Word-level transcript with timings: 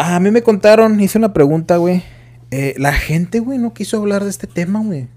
Ah, 0.00 0.16
a 0.16 0.20
mí 0.20 0.30
me 0.30 0.42
contaron, 0.42 1.00
hice 1.00 1.18
una 1.18 1.32
pregunta, 1.32 1.76
güey. 1.78 2.02
Eh, 2.50 2.74
la 2.78 2.92
gente, 2.92 3.40
güey, 3.40 3.58
no 3.58 3.74
quiso 3.74 3.96
hablar 3.98 4.22
de 4.24 4.30
este 4.30 4.46
tema, 4.46 4.80
güey. 4.82 5.08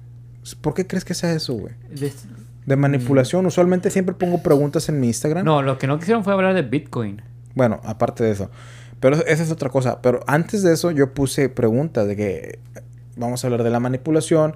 ¿Por 0.61 0.73
qué 0.73 0.87
crees 0.87 1.05
que 1.05 1.13
sea 1.13 1.31
eso, 1.33 1.53
güey? 1.53 1.73
De- 1.93 2.11
De 2.65 2.75
manipulación. 2.75 3.45
Usualmente 3.45 3.89
siempre 3.91 4.15
pongo 4.15 4.41
preguntas 4.43 4.89
en 4.89 4.99
mi 4.99 5.07
Instagram. 5.07 5.45
No, 5.45 5.61
lo 5.61 5.77
que 5.77 5.87
no 5.87 5.97
quisieron 5.99 6.23
fue 6.23 6.33
hablar 6.33 6.53
de 6.55 6.61
Bitcoin. 6.63 7.21
Bueno, 7.55 7.79
aparte 7.83 8.23
de 8.23 8.31
eso. 8.31 8.49
Pero 8.99 9.17
esa 9.25 9.43
es 9.43 9.51
otra 9.51 9.69
cosa. 9.69 10.01
Pero 10.01 10.23
antes 10.27 10.61
de 10.63 10.73
eso 10.73 10.91
yo 10.91 11.13
puse 11.13 11.49
preguntas 11.49 12.07
de 12.07 12.15
que 12.15 12.59
eh, 12.75 12.81
vamos 13.17 13.43
a 13.43 13.47
hablar 13.47 13.63
de 13.63 13.69
la 13.69 13.79
manipulación. 13.79 14.55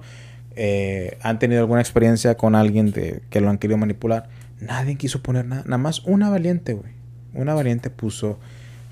eh, 0.56 1.18
¿Han 1.22 1.38
tenido 1.38 1.60
alguna 1.60 1.80
experiencia 1.80 2.36
con 2.36 2.54
alguien 2.54 2.90
de, 2.92 3.22
que 3.30 3.40
lo 3.40 3.48
han 3.50 3.58
querido 3.58 3.76
manipular? 3.78 4.28
Nadie 4.60 4.96
quiso 4.96 5.22
poner 5.22 5.44
nada. 5.46 5.62
Nada 5.66 5.78
más 5.78 6.00
una 6.04 6.30
valiente, 6.30 6.74
güey. 6.74 6.92
Una 7.34 7.54
valiente 7.54 7.90
puso 7.90 8.38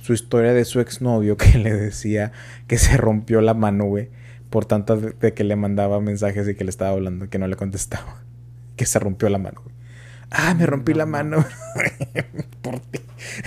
su 0.04 0.12
historia 0.12 0.52
de 0.52 0.66
su 0.66 0.80
exnovio 0.80 1.36
que 1.38 1.56
le 1.58 1.72
decía 1.72 2.32
que 2.66 2.76
se 2.76 2.96
rompió 2.98 3.40
la 3.40 3.54
mano, 3.54 3.86
güey. 3.86 4.10
Por 4.50 4.66
tanto 4.66 4.96
de, 4.96 5.32
que 5.32 5.42
le 5.42 5.56
mandaba 5.56 6.00
mensajes 6.00 6.46
y 6.46 6.54
que 6.54 6.62
le 6.62 6.70
estaba 6.70 6.90
hablando, 6.90 7.28
que 7.28 7.38
no 7.38 7.48
le 7.48 7.56
contestaba. 7.56 8.22
Que 8.76 8.86
se 8.86 8.98
rompió 8.98 9.28
la 9.28 9.38
mano, 9.38 9.60
güey. 9.62 9.72
Ah, 10.32 10.52
me 10.52 10.66
rompí 10.66 10.94
la 10.94 11.06
mano. 11.06 11.44
Por 12.60 12.80
ti. 12.80 12.98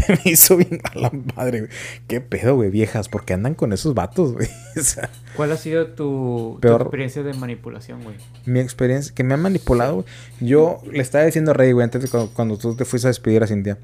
Me 0.08 0.32
hizo 0.32 0.56
bien 0.56 0.80
a 0.86 0.98
la 0.98 1.12
madre, 1.36 1.60
güey. 1.60 1.72
¿Qué 2.08 2.22
pedo, 2.22 2.56
güey, 2.56 2.70
viejas? 2.70 3.10
¿Por 3.10 3.26
qué 3.26 3.34
andan 3.34 3.54
con 3.54 3.74
esos 3.74 3.94
vatos, 3.94 4.32
güey? 4.32 4.48
O 4.78 4.82
sea, 4.82 5.10
¿Cuál 5.36 5.52
ha 5.52 5.58
sido 5.58 5.88
tu, 5.88 6.60
tu 6.62 6.68
experiencia 6.70 7.24
de 7.24 7.34
manipulación, 7.34 8.04
güey? 8.04 8.16
mi 8.46 8.62
experiencia, 8.62 9.14
que 9.14 9.26
me 9.26 9.34
han 9.34 9.42
manipulado, 9.42 9.96
güey. 9.96 10.06
Yo 10.40 10.80
le 10.90 11.02
estaba 11.02 11.26
diciendo 11.26 11.52
a 11.52 11.56
Rey, 11.56 11.74
güey, 11.74 11.84
antes 11.84 12.02
de 12.02 12.08
cuando, 12.08 12.32
cuando 12.34 12.58
tú 12.58 12.74
te 12.74 12.86
fuiste 12.86 13.10
a 13.10 13.10
despedir 13.10 13.44
a 13.44 13.48
Cintia. 13.48 13.78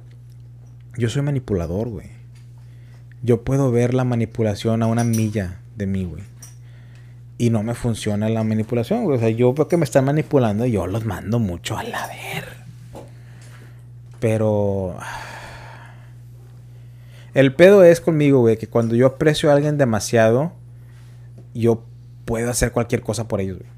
Yo 0.97 1.09
soy 1.09 1.23
manipulador, 1.23 1.89
güey. 1.89 2.22
Yo 3.23 3.43
puedo 3.43 3.71
ver 3.71 3.93
la 3.93 4.03
manipulación 4.03 4.83
a 4.83 4.87
una 4.87 5.05
milla 5.05 5.61
de 5.77 5.87
mí, 5.87 6.03
güey. 6.03 6.23
Y 7.37 7.49
no 7.49 7.63
me 7.63 7.73
funciona 7.73 8.27
la 8.29 8.43
manipulación, 8.43 9.05
güey. 9.05 9.17
O 9.17 9.19
sea, 9.19 9.29
yo 9.29 9.53
veo 9.53 9.69
que 9.69 9.77
me 9.77 9.85
están 9.85 10.05
manipulando 10.05 10.65
y 10.65 10.73
yo 10.73 10.85
los 10.87 11.05
mando 11.05 11.39
mucho 11.39 11.77
a 11.77 11.83
la 11.83 12.05
ver. 12.07 12.45
Pero... 14.19 14.97
El 17.33 17.55
pedo 17.55 17.83
es 17.83 17.99
conmigo, 17.99 18.41
güey, 18.41 18.57
que 18.57 18.67
cuando 18.67 18.93
yo 18.95 19.07
aprecio 19.07 19.49
a 19.49 19.55
alguien 19.55 19.79
demasiado, 19.79 20.51
yo 21.55 21.83
puedo 22.25 22.51
hacer 22.51 22.71
cualquier 22.71 23.01
cosa 23.01 23.27
por 23.27 23.41
ellos, 23.41 23.57
güey. 23.57 23.69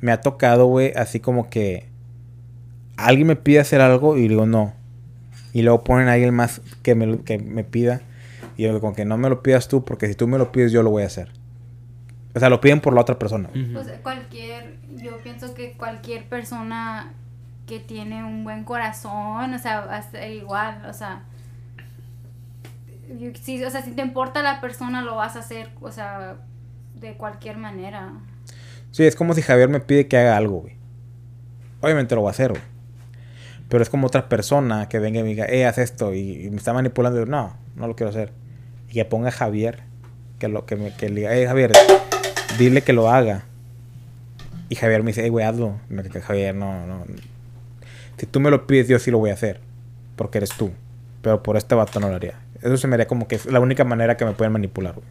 Me 0.00 0.12
ha 0.12 0.20
tocado, 0.20 0.66
güey, 0.66 0.92
así 0.94 1.18
como 1.18 1.50
que 1.50 1.88
alguien 2.96 3.26
me 3.26 3.34
pide 3.34 3.60
hacer 3.60 3.80
algo 3.80 4.16
y 4.16 4.28
digo 4.28 4.46
no. 4.46 4.74
Y 5.52 5.62
luego 5.62 5.82
ponen 5.84 6.08
a 6.08 6.12
alguien 6.12 6.34
más 6.34 6.60
que 6.82 6.94
me, 6.94 7.06
lo- 7.06 7.24
que 7.24 7.38
me 7.38 7.64
pida. 7.64 8.02
Y 8.56 8.64
yo 8.64 8.80
como 8.80 8.94
que 8.94 9.04
no 9.04 9.16
me 9.16 9.28
lo 9.28 9.42
pidas 9.42 9.68
tú, 9.68 9.84
porque 9.84 10.06
si 10.08 10.14
tú 10.14 10.26
me 10.26 10.38
lo 10.38 10.52
pides, 10.52 10.72
yo 10.72 10.82
lo 10.82 10.90
voy 10.90 11.02
a 11.04 11.06
hacer. 11.06 11.30
O 12.34 12.40
sea, 12.40 12.50
lo 12.50 12.60
piden 12.60 12.80
por 12.80 12.92
la 12.92 13.00
otra 13.00 13.18
persona. 13.18 13.48
Pues 13.72 13.88
cualquier, 14.02 14.76
yo 14.96 15.18
pienso 15.22 15.54
que 15.54 15.72
cualquier 15.72 16.28
persona 16.28 17.12
que 17.66 17.80
tiene 17.80 18.24
un 18.24 18.44
buen 18.44 18.64
corazón, 18.64 19.52
o 19.54 19.58
sea, 19.58 19.80
va 19.82 19.96
a 19.96 20.02
ser 20.10 20.30
igual, 20.32 20.84
o 20.88 20.92
sea, 20.92 21.22
si, 23.42 23.62
o 23.64 23.70
sea, 23.70 23.82
si 23.82 23.92
te 23.92 24.02
importa 24.02 24.42
la 24.42 24.60
persona, 24.60 25.02
lo 25.02 25.16
vas 25.16 25.36
a 25.36 25.40
hacer, 25.40 25.70
o 25.80 25.90
sea, 25.90 26.36
de 27.00 27.14
cualquier 27.14 27.56
manera. 27.56 28.12
Sí, 28.90 29.04
es 29.04 29.16
como 29.16 29.34
si 29.34 29.42
Javier 29.42 29.68
me 29.68 29.80
pide 29.80 30.08
que 30.08 30.16
haga 30.18 30.36
algo, 30.36 30.60
güey. 30.60 30.74
Obviamente 31.80 32.14
lo 32.14 32.22
voy 32.22 32.28
a 32.28 32.32
hacer, 32.32 32.50
güey. 32.50 32.62
Pero 33.68 33.82
es 33.82 33.90
como 33.90 34.06
otra 34.06 34.28
persona 34.28 34.88
que 34.88 34.98
venga 34.98 35.20
y 35.20 35.22
me 35.22 35.28
diga, 35.30 35.46
eh, 35.46 35.66
haz 35.66 35.78
esto. 35.78 36.14
Y, 36.14 36.46
y 36.46 36.50
me 36.50 36.56
está 36.56 36.72
manipulando. 36.72 37.18
Y 37.18 37.24
yo, 37.24 37.26
no, 37.26 37.56
no 37.76 37.86
lo 37.86 37.96
quiero 37.96 38.10
hacer. 38.10 38.32
Y 38.88 38.94
que 38.94 39.04
ponga 39.04 39.28
a 39.28 39.32
Javier. 39.32 39.80
Que, 40.38 40.48
lo, 40.48 40.66
que, 40.66 40.76
me, 40.76 40.94
que 40.94 41.08
le 41.08 41.16
diga, 41.16 41.36
eh, 41.36 41.46
Javier, 41.46 41.72
dile 42.58 42.82
que 42.82 42.92
lo 42.92 43.10
haga. 43.10 43.44
Y 44.68 44.76
Javier 44.76 45.02
me 45.02 45.08
dice, 45.08 45.26
eh, 45.26 45.30
güey, 45.30 45.44
hazlo. 45.44 45.78
Me 45.88 46.02
dice, 46.02 46.20
Javier, 46.20 46.54
no, 46.54 46.86
no. 46.86 47.04
Si 48.16 48.26
tú 48.26 48.40
me 48.40 48.50
lo 48.50 48.66
pides, 48.66 48.88
yo 48.88 48.98
sí 48.98 49.10
lo 49.10 49.18
voy 49.18 49.30
a 49.30 49.34
hacer. 49.34 49.60
Porque 50.16 50.38
eres 50.38 50.50
tú. 50.50 50.70
Pero 51.22 51.42
por 51.42 51.56
este 51.56 51.74
vato 51.74 52.00
no 52.00 52.08
lo 52.08 52.16
haría. 52.16 52.40
Eso 52.62 52.76
se 52.76 52.88
me 52.88 52.94
haría 52.94 53.06
como 53.06 53.28
que 53.28 53.36
es 53.36 53.46
la 53.46 53.60
única 53.60 53.84
manera 53.84 54.16
que 54.16 54.24
me 54.24 54.32
pueden 54.32 54.52
manipular, 54.52 54.94
güey. 54.94 55.06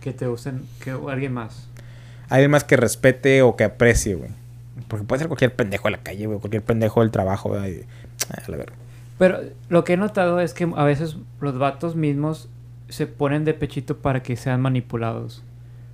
Que 0.00 0.12
te 0.12 0.28
usen, 0.28 0.62
que 0.82 0.90
alguien 0.90 1.32
más. 1.32 1.68
Alguien 2.28 2.50
más 2.50 2.64
que 2.64 2.76
respete 2.76 3.42
o 3.42 3.56
que 3.56 3.64
aprecie, 3.64 4.14
güey. 4.14 4.30
Porque 4.88 5.04
puede 5.04 5.20
ser 5.20 5.28
cualquier 5.28 5.54
pendejo 5.54 5.88
de 5.88 5.92
la 5.92 5.98
calle, 5.98 6.26
güey. 6.26 6.38
Cualquier 6.38 6.62
pendejo 6.62 7.00
del 7.00 7.10
trabajo, 7.10 7.50
güey. 7.50 7.84
Ah, 8.30 8.42
la 8.46 8.56
verga. 8.56 8.74
Pero 9.18 9.38
lo 9.68 9.84
que 9.84 9.94
he 9.94 9.96
notado 9.96 10.40
es 10.40 10.54
que 10.54 10.70
a 10.76 10.84
veces 10.84 11.16
los 11.40 11.58
vatos 11.58 11.94
mismos 11.94 12.48
se 12.88 13.06
ponen 13.06 13.44
de 13.44 13.54
pechito 13.54 13.98
para 13.98 14.22
que 14.22 14.36
sean 14.36 14.60
manipulados. 14.60 15.44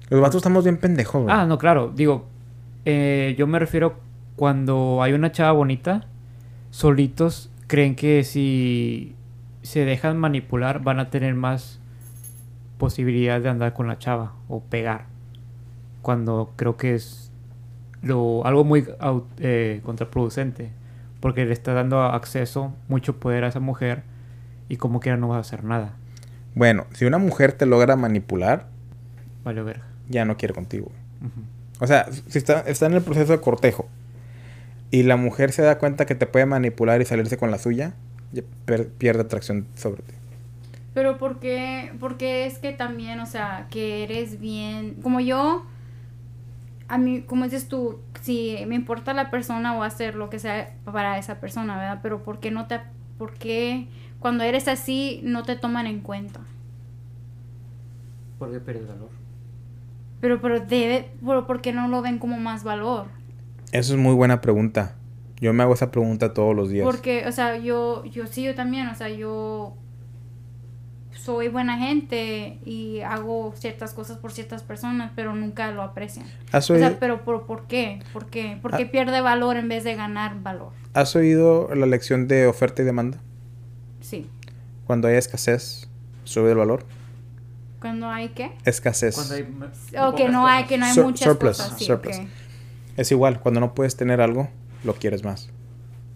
Los 0.09 0.21
vatos 0.21 0.37
estamos 0.37 0.65
bien 0.65 0.77
pendejos, 0.77 1.25
güey. 1.25 1.35
Ah, 1.35 1.47
no, 1.47 1.59
claro. 1.59 1.93
Digo, 1.95 2.27
eh, 2.85 3.35
yo 3.37 3.47
me 3.47 3.59
refiero 3.59 3.97
cuando 4.37 5.03
hay 5.03 5.13
una 5.13 5.33
chava 5.33 5.53
bonita, 5.53 6.07
solitos 6.71 7.51
creen 7.67 7.97
que 7.97 8.23
si 8.23 9.17
se 9.63 9.85
dejan 9.85 10.17
manipular 10.19 10.81
van 10.83 11.01
a 11.01 11.11
tener 11.11 11.35
más 11.35 11.81
posibilidad 12.79 13.41
de 13.41 13.49
andar 13.49 13.73
con 13.73 13.89
la 13.89 13.99
chava 13.99 14.35
o 14.49 14.61
pegar. 14.61 15.07
Cuando 16.03 16.53
creo 16.55 16.77
que 16.77 16.95
es 16.95 17.26
lo, 18.07 18.45
algo 18.47 18.65
muy 18.65 18.87
eh, 19.39 19.81
contraproducente. 19.85 20.71
Porque 21.21 21.45
le 21.45 21.53
está 21.53 21.73
dando 21.73 22.03
acceso, 22.03 22.75
mucho 22.89 23.19
poder 23.19 23.45
a 23.45 23.49
esa 23.49 23.61
mujer 23.61 24.03
y 24.69 24.77
como 24.77 25.01
quiera 25.01 25.17
no 25.17 25.29
va 25.29 25.37
a 25.37 25.41
hacer 25.41 25.65
nada. 25.65 25.95
Bueno, 26.55 26.87
si 26.93 27.05
una 27.05 27.19
mujer 27.19 27.53
te 27.53 27.67
logra 27.67 27.97
manipular, 27.97 28.69
Vale, 29.45 29.63
verga. 29.63 29.85
ya 30.09 30.25
no 30.25 30.37
quiere 30.37 30.55
contigo. 30.55 30.91
O 31.81 31.87
sea, 31.87 32.07
si 32.29 32.39
está, 32.39 32.61
está 32.61 32.87
en 32.87 32.95
el 32.95 33.03
proceso 33.03 33.33
de 33.33 33.41
cortejo 33.41 33.89
y 34.91 35.03
la 35.03 35.17
mujer 35.17 35.53
se 35.53 35.63
da 35.63 35.79
cuenta 35.79 36.07
que 36.07 36.15
te 36.15 36.27
puede 36.27 36.47
manipular 36.47 37.01
y 37.01 37.05
salirse 37.05 37.37
con 37.37 37.51
la 37.51 37.59
suya, 37.59 37.95
pierde 38.99 39.23
atracción 39.23 39.67
sobre 39.75 40.03
ti. 40.03 40.15
Pero 40.95 41.19
porque, 41.19 41.93
porque 42.01 42.47
es 42.47 42.59
que 42.59 42.73
también, 42.73 43.21
o 43.21 43.27
sea, 43.27 43.67
que 43.71 44.05
eres 44.05 44.41
bien, 44.41 44.95
como 45.03 45.21
yo, 45.21 45.67
a 46.89 46.99
mí, 46.99 47.23
como 47.23 47.45
dices 47.45 47.69
tú, 47.69 48.01
si 48.21 48.57
me 48.67 48.75
importa 48.75 49.13
la 49.15 49.31
persona 49.31 49.75
voy 49.75 49.85
a 49.85 49.87
hacer 49.87 50.15
lo 50.15 50.31
que 50.31 50.39
sea 50.39 50.75
para 50.85 51.19
esa 51.19 51.41
persona, 51.41 51.77
¿verdad? 51.77 52.01
Pero 52.03 52.23
¿por 52.23 52.39
qué 52.39 52.51
no 52.51 52.67
te, 52.67 52.81
por 53.19 53.35
qué 53.35 53.89
cuando 54.21 54.45
eres 54.45 54.69
así 54.69 55.21
no 55.25 55.43
te 55.43 55.57
toman 55.57 55.87
en 55.87 56.01
cuenta? 56.01 56.41
¿Por 58.39 58.53
qué 58.53 58.61
pierdes 58.61 58.87
valor? 58.87 59.11
Pero, 60.21 60.41
pero 60.41 60.61
debe, 60.61 61.11
pero 61.25 61.47
¿por 61.47 61.61
qué 61.61 61.73
no 61.73 61.89
lo 61.89 62.03
ven 62.03 62.19
como 62.19 62.39
más 62.39 62.65
valor? 62.65 63.07
Eso 63.73 63.95
es 63.95 64.01
muy 64.01 64.15
buena 64.15 64.41
pregunta. 64.41 64.97
Yo 65.41 65.53
me 65.53 65.63
hago 65.63 65.75
esa 65.75 65.91
pregunta 65.91 66.33
todos 66.33 66.57
los 66.57 66.71
días. 66.71 66.85
Porque, 66.85 67.27
o 67.27 67.33
sea, 67.33 67.59
yo, 67.59 68.05
yo 68.05 68.27
sí, 68.27 68.43
yo 68.43 68.55
también, 68.55 68.87
o 68.87 68.95
sea, 68.95 69.11
yo 69.11 69.77
soy 71.27 71.49
buena 71.49 71.77
gente 71.77 72.59
y 72.65 73.01
hago 73.01 73.53
ciertas 73.57 73.93
cosas 73.93 74.17
por 74.19 74.31
ciertas 74.33 74.63
personas, 74.63 75.11
pero 75.17 75.35
nunca 75.35 75.73
lo 75.73 75.83
aprecian. 75.83 76.25
¿Has 76.53 76.71
O 76.71 76.77
sea, 76.79 76.99
pero 77.01 77.25
¿por, 77.25 77.47
por 77.47 77.67
qué? 77.67 77.99
¿Por 78.13 78.27
qué? 78.27 78.57
¿Por 78.63 78.77
qué 78.77 78.85
Ah. 78.85 78.91
pierde 78.93 79.21
valor 79.21 79.57
en 79.57 79.69
vez 79.69 79.83
de 79.83 79.97
ganar 79.97 80.41
valor? 80.41 80.71
¿Has 80.95 81.17
oído 81.17 81.69
la 81.75 81.87
lección 81.87 82.29
de 82.29 82.47
oferta 82.47 82.83
y 82.83 82.85
demanda? 82.85 83.19
Sí. 84.01 84.31
Cuando 84.87 85.09
hay 85.09 85.17
escasez, 85.17 85.89
sube 86.23 86.53
el 86.53 86.57
valor. 86.57 86.85
Cuando 87.81 88.09
hay 88.09 88.29
qué? 88.29 88.53
Escasez. 88.65 89.17
Cuando 89.17 89.35
hay 89.35 89.47
O 90.01 90.15
que 90.15 90.29
no 90.29 90.47
hay, 90.47 90.65
que 90.65 90.79
no 90.79 90.87
hay 90.87 90.95
Sur- 90.95 91.07
muchas 91.07 91.29
surplus, 91.29 91.57
cosas. 91.59 91.79
Sí, 91.79 91.85
surplus. 91.87 92.17
ok. 92.19 92.27
Es 92.97 93.11
igual, 93.11 93.41
cuando 93.41 93.61
no 93.61 93.75
puedes 93.75 93.97
tener 93.97 94.21
algo, 94.21 94.49
lo 94.85 94.95
quieres 94.95 95.25
más. 95.25 95.51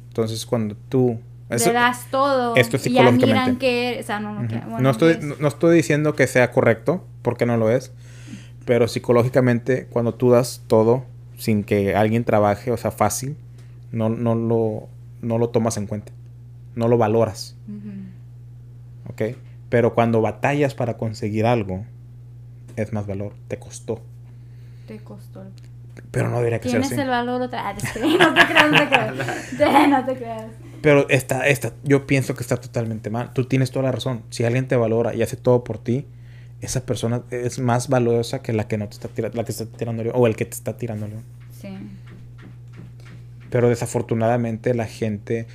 Entonces, 0.08 0.46
cuando 0.46 0.76
tú... 0.88 1.20
eso- 1.50 1.68
Le 1.68 1.72
das 1.74 2.06
todo 2.10 2.54
esto 2.56 2.76
es 2.76 2.86
y 2.86 2.92
ya 2.92 3.02
miran 3.02 3.14
psicológicamente. 3.20 3.58
que, 3.58 3.98
o 4.00 4.02
sea, 4.04 4.20
no, 4.20 4.32
no, 4.34 4.40
Ujú. 4.40 4.48
que- 4.48 4.58
bueno, 4.60 4.80
no, 4.80 4.90
estoy, 4.90 5.12
es- 5.12 5.22
no, 5.22 5.34
no 5.38 5.48
estoy 5.48 5.76
diciendo 5.76 6.14
que 6.14 6.26
sea 6.26 6.50
correcto, 6.52 7.04
porque 7.22 7.46
no 7.46 7.56
lo 7.56 7.70
es. 7.70 7.92
Pero 8.64 8.86
psicológicamente, 8.88 9.86
cuando 9.90 10.14
tú 10.14 10.30
das 10.30 10.62
todo 10.66 11.04
sin 11.38 11.64
que 11.64 11.94
alguien 11.96 12.24
trabaje, 12.24 12.70
o 12.70 12.76
sea, 12.76 12.90
fácil, 12.90 13.36
no, 13.92 14.08
no, 14.10 14.34
lo, 14.34 14.88
no 15.22 15.38
lo 15.38 15.48
tomas 15.48 15.76
en 15.76 15.86
cuenta. 15.86 16.12
No 16.76 16.86
lo 16.86 16.96
valoras, 16.98 17.56
Ujú. 17.68 19.10
¿ok? 19.12 19.36
Pero 19.70 19.94
cuando 19.94 20.20
batallas 20.20 20.74
para 20.74 20.96
conseguir 20.96 21.46
algo, 21.46 21.84
es 22.76 22.92
más 22.92 23.06
valor. 23.06 23.32
Te 23.48 23.58
costó. 23.58 24.00
Te 24.86 24.98
costó. 24.98 25.44
Pero 26.10 26.28
no 26.30 26.38
debería 26.38 26.60
que 26.60 26.68
Tienes 26.68 26.92
así. 26.92 27.00
el 27.00 27.08
valor 27.08 27.42
otra 27.42 27.68
ah, 27.68 27.74
te 27.74 27.86
creas, 27.92 28.18
no 28.18 28.34
te 28.34 28.46
creas, 28.46 28.70
no 28.70 28.78
te 28.78 28.88
creas. 28.88 29.14
no 29.88 30.04
te 30.04 30.14
creas. 30.16 30.46
Pero 30.82 31.08
está, 31.08 31.46
está, 31.46 31.72
yo 31.84 32.06
pienso 32.06 32.34
que 32.34 32.42
está 32.42 32.56
totalmente 32.56 33.10
mal. 33.10 33.32
Tú 33.32 33.44
tienes 33.44 33.70
toda 33.70 33.84
la 33.84 33.92
razón. 33.92 34.22
Si 34.30 34.44
alguien 34.44 34.66
te 34.66 34.76
valora 34.76 35.14
y 35.14 35.22
hace 35.22 35.36
todo 35.36 35.62
por 35.62 35.78
ti, 35.78 36.06
esa 36.60 36.84
persona 36.86 37.22
es 37.30 37.58
más 37.58 37.88
valiosa 37.88 38.42
que 38.42 38.52
la 38.52 38.68
que 38.68 38.78
no 38.78 38.88
te 38.88 38.94
está 38.94 39.08
tirando, 39.08 39.36
la 39.36 39.44
que 39.44 39.52
está 39.52 39.66
tirando 39.66 40.02
león, 40.02 40.14
o 40.16 40.26
el 40.26 40.36
que 40.36 40.44
te 40.44 40.54
está 40.54 40.76
tirando 40.76 41.06
león. 41.06 41.24
Sí. 41.60 41.68
Pero 43.50 43.68
desafortunadamente 43.68 44.74
la 44.74 44.86
gente 44.86 45.46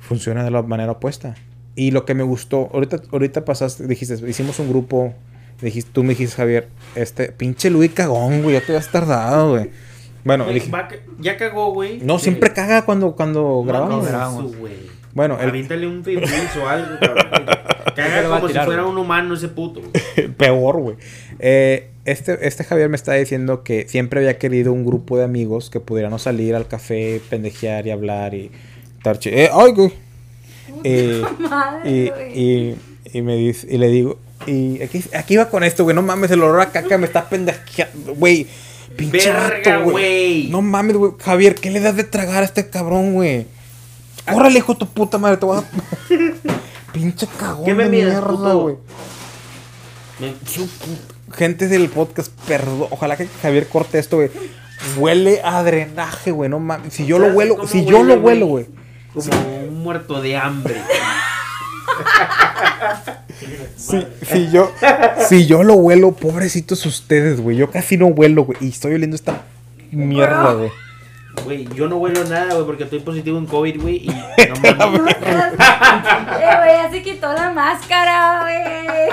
funciona 0.00 0.44
de 0.44 0.50
la 0.50 0.62
manera 0.62 0.92
opuesta. 0.92 1.34
y 1.74 1.90
lo 1.90 2.04
que 2.04 2.14
me 2.14 2.22
gustó, 2.22 2.68
ahorita, 2.74 3.02
ahorita 3.12 3.44
pasaste, 3.46 3.86
dijiste, 3.86 4.14
hicimos 4.28 4.58
un 4.58 4.68
grupo, 4.68 5.14
dijiste, 5.62 5.90
tú 5.92 6.02
me 6.02 6.10
dijiste, 6.10 6.36
Javier, 6.36 6.68
este, 6.94 7.32
pinche 7.32 7.70
Luis 7.70 7.92
cagón, 7.92 8.42
güey, 8.42 8.58
ya 8.58 8.66
te 8.66 8.76
has 8.76 8.90
tardado, 8.90 9.52
güey. 9.52 9.70
Bueno, 10.24 10.44
Güey, 10.44 10.54
dije, 10.54 10.70
va 10.70 10.88
ca- 10.88 10.96
ya 11.18 11.36
cagó, 11.36 11.72
güey. 11.72 11.98
no, 12.02 12.18
siempre 12.18 12.52
caga 12.52 12.84
cuando, 12.84 13.16
cuando 13.16 13.62
grabamos. 13.66 14.04
No, 14.04 14.08
grabamos. 14.08 14.52
Bueno, 15.14 15.38
el 15.40 15.48
Aviéntale 15.50 15.86
un 15.86 16.02
fibris 16.04 16.32
o 16.62 16.68
algo, 16.68 16.98
cabrón. 17.00 17.26
Caga 17.94 18.26
va 18.26 18.36
como 18.36 18.46
tirar, 18.48 18.64
si 18.64 18.66
fuera 18.68 18.82
güey. 18.82 18.94
un 18.94 18.98
humano 18.98 19.34
ese 19.34 19.48
puto. 19.48 19.80
güey. 19.80 20.28
peor, 20.38 20.80
güey. 20.80 20.96
Eh, 21.40 21.90
este, 22.06 22.46
este 22.48 22.64
Javier 22.64 22.88
me 22.88 22.96
está 22.96 23.12
diciendo 23.12 23.62
que 23.64 23.86
siempre 23.86 24.20
había 24.20 24.38
querido 24.38 24.72
un 24.72 24.86
grupo 24.86 25.18
de 25.18 25.24
amigos 25.24 25.68
que 25.68 25.78
pudiéramos 25.80 26.22
salir 26.22 26.54
al 26.54 26.66
café, 26.68 27.20
pendejear 27.28 27.86
y 27.86 27.90
hablar 27.90 28.32
y 28.32 28.50
estar 28.96 29.18
Eh, 29.26 29.50
ay, 29.52 29.72
güey. 29.72 29.92
Eh, 30.84 31.22
Madre, 31.38 31.90
y, 31.90 32.08
güey. 32.08 32.40
y, 32.40 32.76
y 33.12 33.22
me 33.22 33.36
dice, 33.36 33.66
y 33.70 33.76
le 33.76 33.88
digo, 33.88 34.18
y 34.46 34.80
aquí, 34.82 35.04
aquí 35.14 35.34
iba 35.34 35.50
con 35.50 35.62
esto, 35.62 35.84
güey, 35.84 35.94
no 35.94 36.00
mames, 36.02 36.30
el 36.30 36.42
olor 36.42 36.60
a 36.62 36.70
caca 36.72 36.96
me 36.96 37.04
está 37.06 37.28
pendejeando, 37.28 38.14
güey. 38.14 38.46
Pinche 38.96 39.32
Verga, 39.32 39.78
güey. 39.78 40.48
No 40.48 40.62
mames, 40.62 40.96
güey. 40.96 41.12
Javier, 41.18 41.54
¿qué 41.54 41.70
le 41.70 41.80
das 41.80 41.96
de 41.96 42.04
tragar 42.04 42.42
a 42.42 42.46
este 42.46 42.68
cabrón, 42.68 43.14
güey? 43.14 43.46
Órale, 44.32 44.58
hijo 44.58 44.74
de 44.74 44.78
tu 44.80 44.86
puta 44.86 45.18
madre, 45.18 45.36
te 45.38 45.46
voy 45.46 45.58
a... 45.58 45.64
Pinche 46.92 47.26
cagón 47.38 47.64
¿Qué 47.64 47.74
me 47.74 47.84
de 47.84 47.90
miras, 47.90 48.12
mierda, 48.22 48.52
güey. 48.54 48.76
Me- 50.20 50.34
Gente 51.34 51.66
del 51.68 51.88
podcast, 51.88 52.30
perdón. 52.46 52.86
Ojalá 52.90 53.16
que 53.16 53.26
Javier 53.40 53.66
corte 53.68 53.98
esto, 53.98 54.16
güey. 54.16 54.30
Huele 54.98 55.40
a 55.42 55.62
drenaje, 55.62 56.30
güey. 56.32 56.50
No 56.50 56.60
mames. 56.60 56.92
Si 56.92 57.06
yo 57.06 57.18
lo 57.18 57.26
¿Sabes 57.26 57.36
huelo, 57.38 57.66
si 57.66 57.84
yo 57.86 58.02
lo 58.02 58.14
huelo, 58.16 58.46
güey. 58.46 58.66
Como 59.14 59.58
un 59.68 59.82
muerto 59.82 60.20
de 60.20 60.36
hambre. 60.36 60.76
Si, 63.76 64.06
si 64.22 64.50
yo, 64.50 64.70
si 65.28 65.46
yo 65.46 65.62
lo 65.64 65.74
huelo, 65.74 66.12
pobrecitos 66.12 66.86
ustedes, 66.86 67.40
güey. 67.40 67.56
Yo 67.56 67.70
casi 67.70 67.96
no 67.96 68.06
huelo, 68.06 68.44
güey. 68.44 68.58
Y 68.60 68.68
estoy 68.68 68.94
oliendo 68.94 69.16
esta 69.16 69.42
mierda, 69.90 70.52
güey. 70.52 70.70
Güey, 71.44 71.68
yo 71.74 71.88
no 71.88 71.96
huelo 71.96 72.24
nada, 72.24 72.54
güey, 72.54 72.66
porque 72.66 72.84
estoy 72.84 73.00
positivo 73.00 73.38
en 73.38 73.46
COVID, 73.46 73.80
güey. 73.80 73.96
Y 73.96 74.08
no 74.08 74.76
mames. 74.76 75.16
eh, 75.16 76.56
güey, 76.58 76.76
ya 76.76 76.88
se 76.90 77.02
quitó 77.02 77.32
la 77.32 77.50
máscara, 77.52 78.42
güey. 78.42 79.08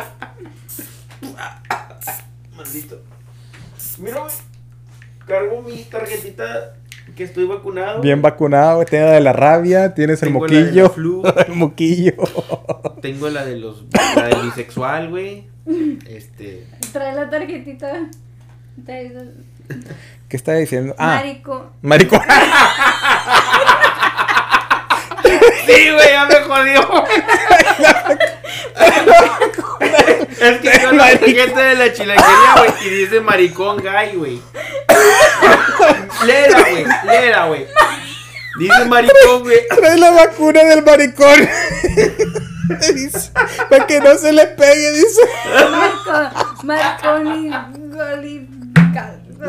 Maldito. 2.55 3.01
Mira, 3.97 4.19
güey. 4.19 4.31
Cargo 5.25 5.61
mi 5.61 5.83
tarjetita 5.83 6.75
que 7.15 7.23
estoy 7.23 7.45
vacunado. 7.45 8.01
Bien 8.01 8.21
vacunado, 8.21 8.75
güey. 8.75 8.87
Tienes 8.87 9.07
la 9.09 9.13
de 9.15 9.21
la 9.21 9.33
rabia, 9.33 9.93
tienes 9.93 10.21
el 10.23 10.29
Tengo 10.29 10.45
la 10.47 10.53
de 10.53 10.59
la 10.61 10.65
moquillo. 10.67 10.89
flu. 10.89 11.23
El 11.47 11.53
moquillo. 11.55 12.13
Tengo 13.01 13.29
la 13.29 13.45
de 13.45 13.57
los. 13.57 13.83
La 14.15 14.27
del 14.27 14.41
bisexual, 14.43 15.09
güey. 15.09 15.47
Este. 16.07 16.65
Trae 16.91 17.13
la 17.15 17.29
tarjetita. 17.29 18.07
Trae 18.85 19.09
la- 19.09 19.23
¿Qué 20.27 20.37
está 20.37 20.53
diciendo? 20.53 20.95
Ah, 20.97 21.15
Marico. 21.17 21.71
maricón. 21.81 22.21
Sí, 25.65 25.91
güey, 25.91 26.09
ya 26.11 26.25
me 26.25 26.35
jodió. 26.35 26.81
es 30.41 30.61
que 30.61 30.79
yo 30.81 30.91
la 30.91 31.17
tarjeta 31.17 31.61
de 31.61 31.75
la 31.75 31.93
chilaquería, 31.93 32.55
güey, 32.57 32.71
y 32.85 32.89
dice 32.89 33.21
maricón 33.21 33.77
gay, 33.77 34.15
güey. 34.15 34.41
Léela, 36.25 36.59
güey, 36.69 36.85
léela, 37.05 37.45
güey. 37.47 37.67
Dice 38.59 38.85
maricón, 38.85 39.43
güey. 39.43 39.67
Trae 39.69 39.97
la 39.97 40.11
vacuna 40.11 40.63
del 40.63 40.83
maricón. 40.83 41.49
Dice, 42.93 43.31
Para 43.67 43.87
que 43.87 43.99
no 43.99 44.15
se 44.15 44.31
le 44.31 44.45
pegue, 44.45 44.91
dice. 44.91 45.21
Marco, 45.71 46.63
Marconi. 46.63 47.49
Goli. 47.89 48.47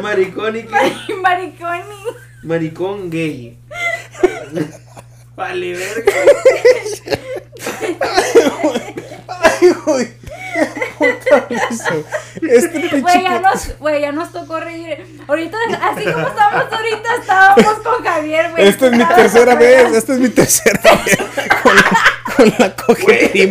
Maricón 0.00 0.56
y 0.56 0.62
qué? 0.62 1.14
Mariconi. 1.22 1.82
Maricón 2.42 3.10
gay. 3.10 3.58
Vale, 5.36 5.74
verga. 5.74 6.12
Ay, 9.28 9.70
güey. 9.84 10.08
Qué 10.54 10.66
puta 10.98 10.98
risa. 10.98 10.98
Este 10.98 10.98
pinche. 10.98 11.19
Güey, 13.00 13.22
ya 13.22 13.38
nos, 13.40 13.78
güey, 13.78 14.00
ya 14.00 14.12
nos 14.12 14.32
tocó 14.32 14.60
reír. 14.60 15.20
Ahorita, 15.28 15.56
así 15.82 16.04
como 16.04 16.28
estamos 16.28 16.72
ahorita, 16.72 17.08
estábamos 17.20 17.74
con 17.84 18.04
Javier, 18.04 18.50
güey. 18.52 18.68
Esta 18.68 18.86
es 18.86 18.92
mi 18.92 19.04
tercera 19.04 19.54
vez, 19.54 19.92
esta 19.92 20.12
es 20.14 20.18
mi 20.18 20.28
tercera 20.28 20.80
vez. 21.04 21.18
Con 21.62 21.76
la, 21.76 22.74
con 22.74 22.96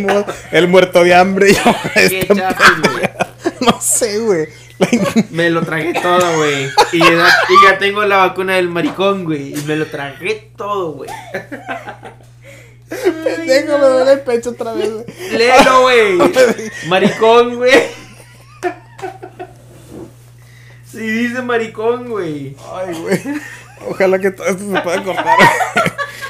la 0.08 0.26
el 0.52 0.68
muerto 0.68 1.04
de 1.04 1.14
hambre 1.14 1.52
y 1.52 1.58
ahora 1.58 1.92
este. 1.96 2.34
No 3.62 3.80
sé, 3.81 4.20
güey. 4.20 4.48
Me 5.31 5.50
lo 5.50 5.62
tragué 5.64 5.94
todo, 5.94 6.38
güey. 6.38 6.70
Y, 6.94 7.00
ya- 7.00 7.08
y 7.50 7.66
ya 7.68 7.78
tengo 7.78 8.06
la 8.06 8.18
vacuna 8.18 8.56
del 8.56 8.70
maricón, 8.70 9.26
güey. 9.26 9.54
Y 9.54 9.62
me 9.68 9.76
lo 9.76 9.86
tragué 9.88 10.52
todo, 10.56 10.94
güey. 10.94 11.10
Pendejo, 12.89 13.77
me 13.77 13.86
duele 13.86 14.12
el 14.13 14.21
pecho 14.21 14.50
otra 14.51 14.74
vez. 14.74 14.89
Léelo, 15.31 15.81
güey. 15.81 16.18
Maricón, 16.88 17.56
güey. 17.56 17.71
Sí, 20.91 21.00
dice 21.00 21.41
maricón, 21.44 22.09
güey. 22.09 22.57
Ay, 22.74 23.00
güey. 23.00 23.21
Ojalá 23.88 24.18
que 24.18 24.31
todo 24.31 24.47
esto 24.47 24.63
se 24.63 24.81
pueda 24.81 25.03
cortar. 25.03 25.38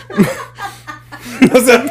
No 1.53 1.59
sé, 1.61 1.81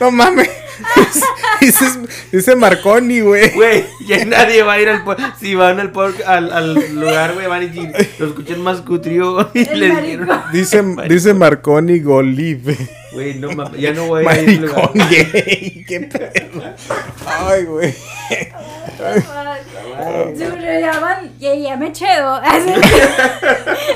no 0.00 0.10
mames. 0.10 0.48
Dice, 1.60 1.86
dice 2.30 2.54
Marconi, 2.54 3.20
güey. 3.20 3.50
Güey, 3.54 3.84
ya 4.06 4.24
nadie 4.26 4.62
va 4.62 4.74
a 4.74 4.80
ir 4.80 4.88
al 4.90 5.02
po- 5.04 5.16
Si 5.40 5.54
van 5.54 5.80
al, 5.80 5.90
por- 5.90 6.14
al, 6.26 6.52
al 6.52 6.74
lugar, 6.94 7.32
güey, 7.34 7.46
van 7.46 7.62
a 7.62 7.66
decir, 7.66 7.92
lo 8.18 8.26
escuchan 8.26 8.60
más 8.60 8.82
cutrio. 8.82 9.50
Y 9.54 9.66
El 9.68 9.80
le 9.80 9.88
maricón. 9.92 10.28
dijeron, 10.52 10.96
Dice, 10.96 11.08
dice 11.08 11.34
Marconi 11.34 11.98
Golive. 12.00 12.76
güey, 13.12 13.34
no 13.34 13.50
mames, 13.52 13.80
ya 13.80 13.92
no 13.94 14.04
voy 14.06 14.26
a 14.26 14.42
ir 14.42 14.48
al 14.50 14.56
lugar. 14.66 14.90
Gay. 15.10 15.84
Qué 15.88 16.00
pedo. 16.00 16.62
Ay, 17.26 17.64
güey. 17.64 17.94
Se 20.36 20.50
me 20.50 20.80
llaman 20.80 21.30
ya, 21.38 21.54
ya 21.54 21.76
me 21.76 21.92
chedo. 21.92 22.34
Así- 22.34 22.70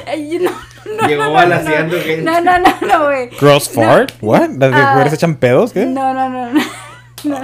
Ay, 0.06 0.38
no, 0.40 0.50
no, 1.00 1.08
Llegó 1.08 1.24
no, 1.24 1.46
no, 1.46 1.60
no. 1.62 1.68
gente. 1.70 2.22
No, 2.22 2.40
no, 2.40 2.58
no, 2.58 2.74
no, 2.86 3.04
güey. 3.06 3.28
Cross 3.30 3.70
fart? 3.70 4.12
What? 4.20 4.50
¿Las 4.58 4.72
Ah. 4.74 4.90
mujeres 4.94 5.12
echan 5.14 5.36
pedos? 5.36 5.72
¿Qué? 5.72 5.84
No, 5.86 6.12
no, 6.14 6.28
no. 6.28 6.50
no. 6.52 6.60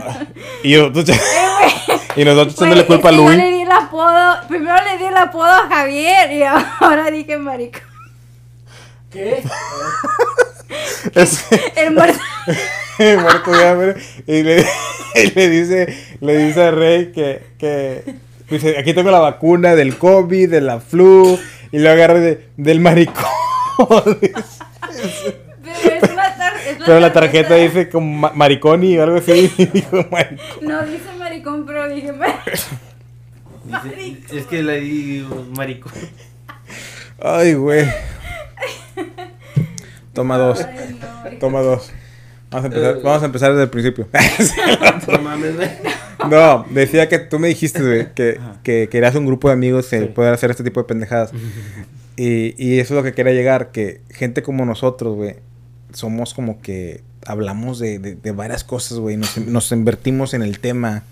Y 0.63 0.75
nosotros, 0.77 1.11
y 2.17 2.25
nosotros 2.25 2.55
echándole 2.55 2.87
culpa 2.87 3.11
a 3.11 3.13
Luis. 3.13 3.31
Yo 3.37 3.37
le 3.45 3.51
di 3.53 3.61
el 3.61 3.71
apodo, 3.71 4.37
primero 4.49 4.75
le 4.85 4.97
di 4.99 5.05
el 5.05 5.17
apodo 5.17 5.45
a 5.51 5.69
Javier 5.69 6.33
y 6.33 6.43
ahora 6.45 7.11
dije 7.11 7.37
marico. 7.37 7.81
¿Qué? 9.11 9.43
Es- 11.15 11.45
El 11.77 11.93
muerto. 11.95 12.19
muerto 12.99 13.51
de 13.53 13.69
hambre. 13.69 13.95
Y 14.27 14.43
le, 14.43 14.65
y 15.15 15.31
le 15.35 15.49
dice, 15.51 16.17
le 16.21 16.37
dice 16.39 16.63
a 16.65 16.71
Rey 16.71 17.13
que, 17.13 17.43
que 17.59 18.03
dice, 18.51 18.77
aquí 18.79 18.95
tengo 18.95 19.11
la 19.11 19.21
vacuna 19.21 19.75
del 19.75 19.97
COVID, 19.99 20.51
de 20.51 20.61
la 20.61 20.81
flu, 20.81 21.39
y 21.77 21.81
lo 21.81 21.91
agarra 21.91 22.21
de, 22.21 22.49
del 22.57 22.81
maricón. 22.81 23.25
Pero 23.79 24.17
es 25.95 26.03
una 26.11 26.37
tar- 26.37 26.57
es 26.69 26.77
Pero 26.87 27.01
la 27.01 27.13
tarjeta 27.13 27.55
dice 27.57 27.89
como 27.91 28.19
ma- 28.21 28.33
mariconi 28.35 28.97
o 28.99 29.03
algo 29.03 29.17
así. 29.19 29.51
dijo 29.73 30.07
maricón. 30.11 30.39
No 30.63 30.87
dice 30.87 31.13
maricón, 31.19 31.67
pero 31.67 31.89
dije 31.89 32.13
maricón. 32.13 32.79
Dice, 33.93 34.39
es 34.39 34.47
que 34.47 34.63
le 34.63 34.81
di 34.81 35.27
maricón. 35.57 35.93
Ay, 37.23 37.55
güey. 37.55 37.87
Toma 40.13 40.39
dos. 40.39 40.65
Ay, 40.65 40.99
no, 41.01 41.29
hijo. 41.29 41.39
Toma 41.39 41.61
dos. 41.61 41.93
Vamos 42.51 42.65
a 42.65 42.67
empezar, 42.69 43.03
vamos 43.03 43.23
a 43.23 43.27
empezar 43.27 43.51
desde 43.51 43.65
el 43.65 43.71
principio. 43.71 44.09
No 45.09 45.19
mames, 45.19 45.57
güey. 45.57 45.69
No, 46.31 46.65
decía 46.71 47.09
que 47.09 47.19
tú 47.19 47.39
me 47.39 47.49
dijiste, 47.49 47.83
güey, 47.83 48.15
que, 48.15 48.41
que 48.63 48.89
querías 48.91 49.15
un 49.15 49.27
grupo 49.27 49.49
de 49.49 49.55
amigos 49.55 49.89
que 49.89 50.01
Sí. 50.01 50.07
pueda 50.07 50.33
hacer 50.33 50.51
este 50.51 50.65
tipo 50.65 50.81
de 50.81 50.85
pendejadas. 50.87 51.31
Y, 52.19 52.55
y 52.57 52.79
eso 52.79 52.95
es 52.95 52.97
lo 52.97 53.03
que 53.03 53.13
quería 53.13 53.35
llegar, 53.35 53.73
que 53.73 54.01
gente 54.09 54.43
como 54.43 54.65
nosotros, 54.65 55.15
güey, 55.17 55.37
somos 55.93 56.33
como 56.33 56.63
que 56.63 57.03
hablamos 57.27 57.79
de, 57.79 57.99
de, 57.99 58.15
de 58.15 58.33
varias 58.33 58.65
cosas, 58.65 58.99
güey, 58.99 59.19
nos, 59.19 59.37
nos 59.37 59.71
invertimos 59.71 60.33
en 60.33 60.41
el 60.43 60.59
tema. 60.59 61.03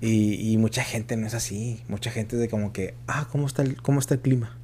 Y, 0.00 0.50
y 0.50 0.56
mucha 0.56 0.82
gente 0.82 1.14
no 1.18 1.26
es 1.26 1.34
así. 1.34 1.82
Mucha 1.88 2.10
gente 2.10 2.36
es 2.36 2.40
de 2.40 2.48
como 2.48 2.72
que, 2.72 2.94
ah, 3.06 3.28
¿cómo 3.30 3.46
está 3.46 3.60
el, 3.60 3.82
cómo 3.82 4.00
está 4.00 4.14
el 4.14 4.20
clima? 4.20 4.56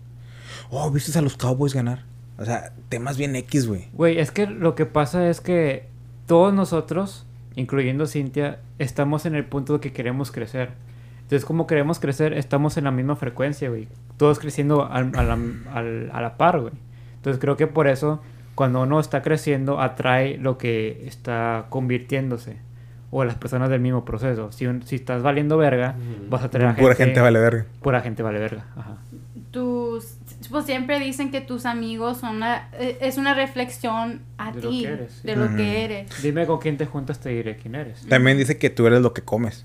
Oh, 0.70 0.90
¿viste 0.90 1.18
a 1.18 1.20
los 1.20 1.36
Cowboys 1.36 1.74
ganar? 1.74 2.06
O 2.38 2.46
sea, 2.46 2.72
temas 2.88 3.18
bien 3.18 3.36
X, 3.36 3.66
güey. 3.66 3.88
Güey, 3.92 4.18
es 4.18 4.30
que 4.30 4.46
lo 4.46 4.74
que 4.74 4.86
pasa 4.86 5.28
es 5.28 5.42
que 5.42 5.88
todos 6.26 6.54
nosotros, 6.54 7.25
incluyendo 7.56 8.06
Cintia, 8.06 8.60
estamos 8.78 9.26
en 9.26 9.34
el 9.34 9.44
punto 9.44 9.72
de 9.74 9.80
que 9.80 9.92
queremos 9.92 10.30
crecer. 10.30 10.70
Entonces, 11.16 11.44
como 11.44 11.66
queremos 11.66 11.98
crecer, 11.98 12.32
estamos 12.34 12.76
en 12.76 12.84
la 12.84 12.92
misma 12.92 13.16
frecuencia, 13.16 13.68
güey. 13.68 13.88
Todos 14.16 14.38
creciendo 14.38 14.86
al- 14.90 15.10
a, 15.16 15.24
la, 15.24 15.38
al- 15.72 16.10
a 16.12 16.20
la 16.20 16.36
par, 16.36 16.60
güey. 16.60 16.74
Entonces, 17.16 17.40
creo 17.40 17.56
que 17.56 17.66
por 17.66 17.88
eso, 17.88 18.22
cuando 18.54 18.82
uno 18.82 19.00
está 19.00 19.22
creciendo, 19.22 19.80
atrae 19.80 20.38
lo 20.38 20.56
que 20.58 21.02
está 21.06 21.66
convirtiéndose. 21.68 22.64
o 23.12 23.24
las 23.24 23.36
personas 23.36 23.70
del 23.70 23.80
mismo 23.80 24.04
proceso. 24.04 24.50
Si, 24.52 24.66
un- 24.66 24.82
si 24.82 24.96
estás 24.96 25.22
valiendo 25.22 25.56
verga, 25.56 25.94
Ujú. 25.96 26.28
vas 26.28 26.42
a 26.42 26.50
tener 26.50 26.66
a 26.68 26.74
Pura 26.76 26.94
gente 26.94 27.20
vale 27.20 27.38
verga. 27.38 27.64
Pura 27.80 28.00
gente 28.02 28.22
vale 28.22 28.38
verga. 28.40 28.66
Ajá. 28.76 28.96
Tus, 29.52 30.16
pues 30.50 30.66
siempre 30.66 30.98
dicen 31.00 31.30
que 31.30 31.40
tus 31.40 31.66
amigos 31.66 32.18
son 32.18 32.36
una, 32.36 32.68
eh, 32.74 32.98
es 33.00 33.16
una 33.16 33.34
reflexión 33.34 34.22
a 34.38 34.52
De 34.52 34.60
lo 34.62 34.68
ti, 34.70 34.82
que 34.82 34.88
eres, 34.88 35.12
sí. 35.12 35.26
de 35.26 35.36
lo 35.36 35.56
que 35.56 35.84
eres. 35.84 36.22
Dime 36.22 36.46
con 36.46 36.58
quién 36.60 36.76
te 36.76 36.86
juntas, 36.86 37.20
te 37.20 37.30
diré 37.30 37.56
quién 37.56 37.74
eres. 37.74 38.06
También 38.08 38.36
dice 38.38 38.58
que 38.58 38.70
tú 38.70 38.86
eres 38.86 39.00
lo 39.02 39.12
que 39.14 39.22
comes. 39.22 39.64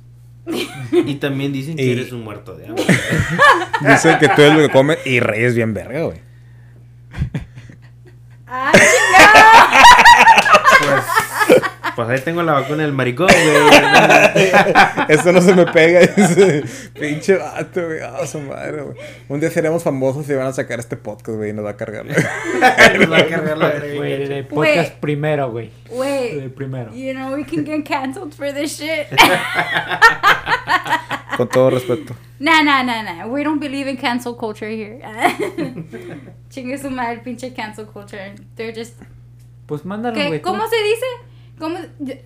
Y 0.91 1.15
también 1.15 1.53
dicen 1.53 1.75
que 1.75 1.83
Y- 1.85 1.91
eres 1.91 2.11
un 2.11 2.23
muerto 2.23 2.55
de 2.55 2.67
hambre. 2.67 2.83
Dice 3.81 4.17
que 4.19 4.27
tú 4.29 4.41
eres 4.41 4.55
lo 4.57 4.61
que 4.67 4.69
comes 4.73 4.97
y 5.05 5.19
reyes 5.19 5.55
bien 5.55 5.73
verga, 5.73 6.01
güey. 6.03 6.19
¡Ah, 8.47 8.71
Pues, 10.79 11.03
pues 11.95 12.09
ahí 12.09 12.19
tengo 12.21 12.43
la 12.43 12.53
vacuna 12.53 12.83
del 12.83 12.93
maricón, 12.93 13.27
güey. 13.27 14.51
Esto 15.09 15.31
no 15.31 15.41
se 15.41 15.53
me 15.55 15.65
pega. 15.67 16.01
Pinche 16.99 17.37
vato, 17.37 17.85
güey. 17.85 17.99
Ah, 18.01 18.25
su 18.25 18.39
madre, 18.39 18.81
güey. 18.83 18.97
Un 19.29 19.39
día 19.39 19.49
seremos 19.51 19.83
famosos 19.83 20.29
y 20.29 20.33
van 20.33 20.47
a 20.47 20.53
sacar 20.53 20.79
este 20.79 20.97
podcast, 20.97 21.37
güey, 21.37 21.49
y 21.49 21.53
nos 21.53 21.65
va 21.65 21.71
a 21.71 21.77
cargar. 21.77 22.05
güey. 22.05 22.15
Nos 22.99 23.11
va 23.11 23.17
a 23.17 23.27
cargar 23.27 23.57
la. 23.57 23.71
Güey, 23.95 24.13
el 24.23 24.45
podcast 24.45 24.89
Güey. 24.89 24.99
primero, 25.01 25.51
güey. 25.51 25.71
El 25.91 25.97
Wait, 25.97 26.53
primero. 26.55 26.93
you 26.93 27.13
know 27.13 27.33
we 27.33 27.43
can 27.43 27.65
get 27.65 27.83
canceled 27.85 28.33
for 28.33 28.53
this 28.53 28.77
shit. 28.77 29.07
Con 31.37 31.47
todo 31.49 31.69
respeto. 31.71 32.15
nah, 32.39 32.61
nah, 32.61 32.83
nah, 32.83 33.01
nah. 33.01 33.25
We 33.27 33.43
don't 33.43 33.59
believe 33.59 33.89
in 33.89 33.97
cancel 33.97 34.35
culture 34.35 34.69
here. 34.69 34.99
Chingue 36.49 36.77
su 36.77 36.89
madre, 36.89 37.21
pinche 37.23 37.53
cancel 37.53 37.85
culture. 37.85 38.33
They're 38.55 38.73
just 38.73 38.95
Pues 39.65 39.85
mándalo, 39.85 40.15
güey. 40.27 40.41
¿Cómo 40.41 40.67
se 40.67 40.75
dice? 40.83 41.05
¿Cómo? 41.61 41.77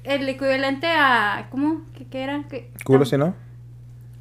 El 0.06 0.30
equivalente 0.30 0.88
a. 0.88 1.50
¿Cómo? 1.51 1.82
¿Qué, 1.94 2.08
qué 2.08 2.24
era? 2.24 2.46
¿Qué? 2.50 2.72
¿Culo 2.86 3.04
si 3.04 3.18
no? 3.18 3.36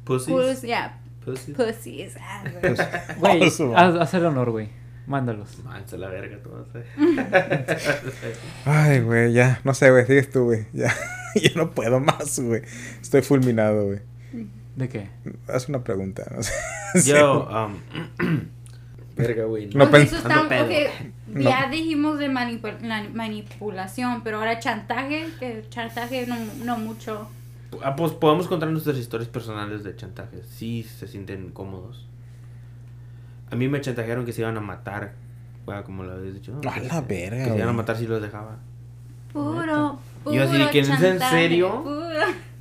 Pussies. 0.03 0.27
Culos, 0.27 0.61
yeah. 0.61 0.99
Pussies. 1.23 1.55
Pussies. 1.55 2.17
Ah, 2.19 2.43
güey. 3.17 3.41
Haz, 3.43 3.95
haz 3.95 4.13
el 4.13 4.25
honor, 4.25 4.51
güey. 4.51 4.67
Mándalos. 5.07 5.63
Mancha 5.63 5.95
la 5.95 6.09
verga, 6.09 6.37
todo. 6.43 6.67
Ay, 8.65 8.99
güey, 8.99 9.31
ya. 9.31 9.61
No 9.63 9.73
sé, 9.73 9.89
güey. 9.89 10.05
Sigues 10.05 10.29
tú, 10.29 10.43
güey. 10.43 10.65
Ya. 10.73 10.93
Yo 11.35 11.51
no 11.55 11.71
puedo 11.71 12.01
más, 12.01 12.37
güey. 12.37 12.63
Estoy 13.01 13.21
fulminado, 13.21 13.85
güey. 13.85 13.99
¿De 14.75 14.89
qué? 14.89 15.07
Haz 15.47 15.69
una 15.69 15.81
pregunta. 15.81 16.25
No 16.35 16.43
sé. 16.43 16.53
Yo, 17.05 17.47
um. 17.47 18.49
verga, 19.15 19.45
güey. 19.45 19.67
No 19.73 19.85
Ok, 19.85 19.91
pen- 19.91 20.01
eso 20.03 20.17
está- 20.17 20.33
Ando 20.35 20.49
pedo. 20.49 20.65
ok, 20.65 20.71
No. 21.27 21.41
Ya 21.49 21.69
dijimos 21.69 22.19
de 22.19 22.29
manipu- 22.29 22.79
la 22.81 23.03
manipulación, 23.13 24.21
pero 24.23 24.37
ahora 24.37 24.59
chantaje, 24.59 25.27
que 25.39 25.65
chantaje 25.69 26.25
no, 26.27 26.35
no 26.63 26.77
mucho. 26.77 27.27
Ah, 27.83 27.95
pues 27.95 28.13
podemos 28.13 28.47
contar 28.47 28.69
nuestras 28.69 28.97
historias 28.97 29.27
personales 29.29 29.83
de 29.83 29.95
chantaje. 29.95 30.41
Sí 30.43 30.83
se 30.83 31.07
sienten 31.07 31.49
cómodos. 31.51 32.07
A 33.51 33.55
mí 33.55 33.67
me 33.67 33.81
chantajearon 33.81 34.25
que 34.25 34.33
se 34.33 34.41
iban 34.41 34.55
a 34.57 34.61
matar. 34.61 35.13
Bueno, 35.65 35.83
como 35.83 36.03
lo 36.03 36.13
habías 36.13 36.35
dicho. 36.35 36.59
A 36.63 36.79
la 36.79 37.01
verga, 37.01 37.43
Que 37.45 37.49
se 37.51 37.57
iban 37.57 37.69
a 37.69 37.73
matar 37.73 37.97
si 37.97 38.07
los 38.07 38.21
dejaba. 38.21 38.57
Puro, 39.33 39.99
puro 40.23 40.35
Yo 40.35 40.43
así 40.43 40.57
que, 40.71 40.79
¿es 40.79 40.89
en 40.89 40.97
chantaje, 40.97 41.35
serio? 41.35 41.83
puro. 41.83 42.05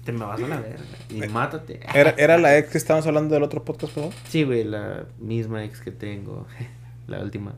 Te 0.04 0.12
me 0.12 0.24
vas 0.24 0.40
a 0.40 0.46
la 0.46 0.60
verga. 0.60 0.84
Y 1.08 1.20
mátate. 1.28 1.80
¿Era, 1.94 2.10
¿Era 2.10 2.38
la 2.38 2.58
ex 2.58 2.70
que 2.70 2.78
estábamos 2.78 3.06
hablando 3.06 3.34
del 3.34 3.42
otro 3.42 3.64
podcast, 3.64 3.94
favor? 3.94 4.12
Sí, 4.28 4.44
güey, 4.44 4.64
la 4.64 5.06
misma 5.18 5.64
ex 5.64 5.80
que 5.80 5.90
tengo. 5.90 6.46
La 7.06 7.20
última. 7.20 7.54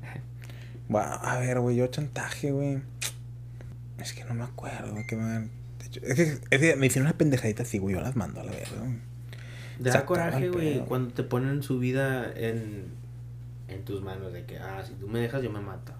Bueno, 0.88 1.08
a 1.22 1.38
ver, 1.38 1.60
güey, 1.60 1.76
yo 1.76 1.86
chantaje, 1.86 2.50
güey. 2.50 2.82
Es 3.98 4.12
que 4.12 4.24
no 4.24 4.34
me 4.34 4.42
acuerdo, 4.42 4.96
que 5.08 5.14
me 5.14 5.22
han 5.22 5.50
dicho. 5.80 6.00
Es 6.02 6.16
que, 6.16 6.22
es 6.50 6.60
que 6.60 6.74
me 6.74 6.86
hicieron 6.86 7.06
una 7.06 7.16
pendejadita 7.16 7.62
así, 7.62 7.78
güey, 7.78 7.94
yo 7.94 8.00
las 8.00 8.16
mando 8.16 8.40
a 8.40 8.44
la 8.44 8.50
verga. 8.50 8.76
Da 9.78 10.04
coraje, 10.04 10.48
güey, 10.48 10.80
cuando 10.80 11.14
te 11.14 11.22
ponen 11.22 11.62
su 11.62 11.78
vida 11.78 12.32
en, 12.34 12.86
en 13.68 13.84
tus 13.84 14.02
manos. 14.02 14.32
De 14.32 14.44
que, 14.46 14.58
ah, 14.58 14.82
si 14.84 14.94
tú 14.94 15.06
me 15.06 15.20
dejas, 15.20 15.44
yo 15.44 15.50
me 15.50 15.60
mato. 15.60 15.92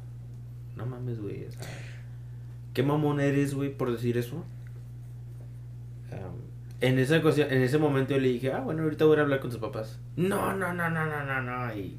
No 0.74 0.86
mames, 0.86 1.20
güey. 1.20 1.46
O 1.46 1.52
sea, 1.52 1.62
¿Qué 2.74 2.82
mamón 2.82 3.20
eres, 3.20 3.54
güey, 3.54 3.70
por 3.70 3.90
decir 3.90 4.18
eso? 4.18 4.44
En, 6.80 6.98
esa 6.98 7.16
ocasión- 7.18 7.48
en 7.50 7.62
ese 7.62 7.78
momento 7.78 8.12
yo 8.14 8.20
le 8.20 8.28
dije, 8.28 8.52
ah, 8.52 8.60
bueno, 8.60 8.82
ahorita 8.82 9.04
voy 9.06 9.16
a 9.18 9.22
hablar 9.22 9.40
con 9.40 9.50
tus 9.50 9.58
papás. 9.60 9.98
No, 10.16 10.52
no, 10.54 10.72
no, 10.74 10.90
no, 10.90 11.06
no, 11.06 11.24
no, 11.24 11.42
no. 11.42 11.74
Y, 11.74 11.96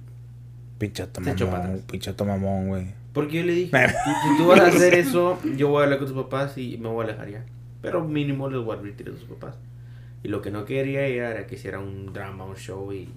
Pinchato 0.77 1.19
mamón, 1.21 1.81
pinchato 1.91 2.25
mamón, 2.25 2.67
güey. 2.67 2.87
porque 3.13 3.37
yo 3.39 3.43
le 3.45 3.53
dije, 3.53 3.71
"Tú- 3.71 4.11
si 4.29 4.37
tú 4.37 4.47
vas 4.47 4.59
a 4.59 4.67
hacer 4.67 4.93
eso, 4.93 5.39
yo 5.55 5.69
voy 5.69 5.81
a 5.81 5.83
hablar 5.85 5.97
con 5.97 6.07
tus 6.07 6.15
papás 6.15 6.55
y 6.59 6.77
me 6.77 6.87
voy 6.89 7.01
a 7.05 7.09
alejar 7.09 7.29
ya. 7.29 7.43
Pero 7.81 8.03
mínimo 8.07 8.47
les 8.49 8.63
voy 8.63 8.75
a 8.75 8.79
advertir 8.79 9.09
a 9.09 9.11
tus 9.13 9.23
papás. 9.23 9.55
Y 10.23 10.27
lo 10.27 10.41
que 10.43 10.51
no 10.51 10.65
quería 10.65 11.03
ella 11.05 11.31
era 11.31 11.47
que 11.47 11.55
hiciera 11.55 11.79
un 11.79 12.13
drama, 12.13 12.43
un 12.45 12.55
show 12.55 12.91
y... 12.93 13.09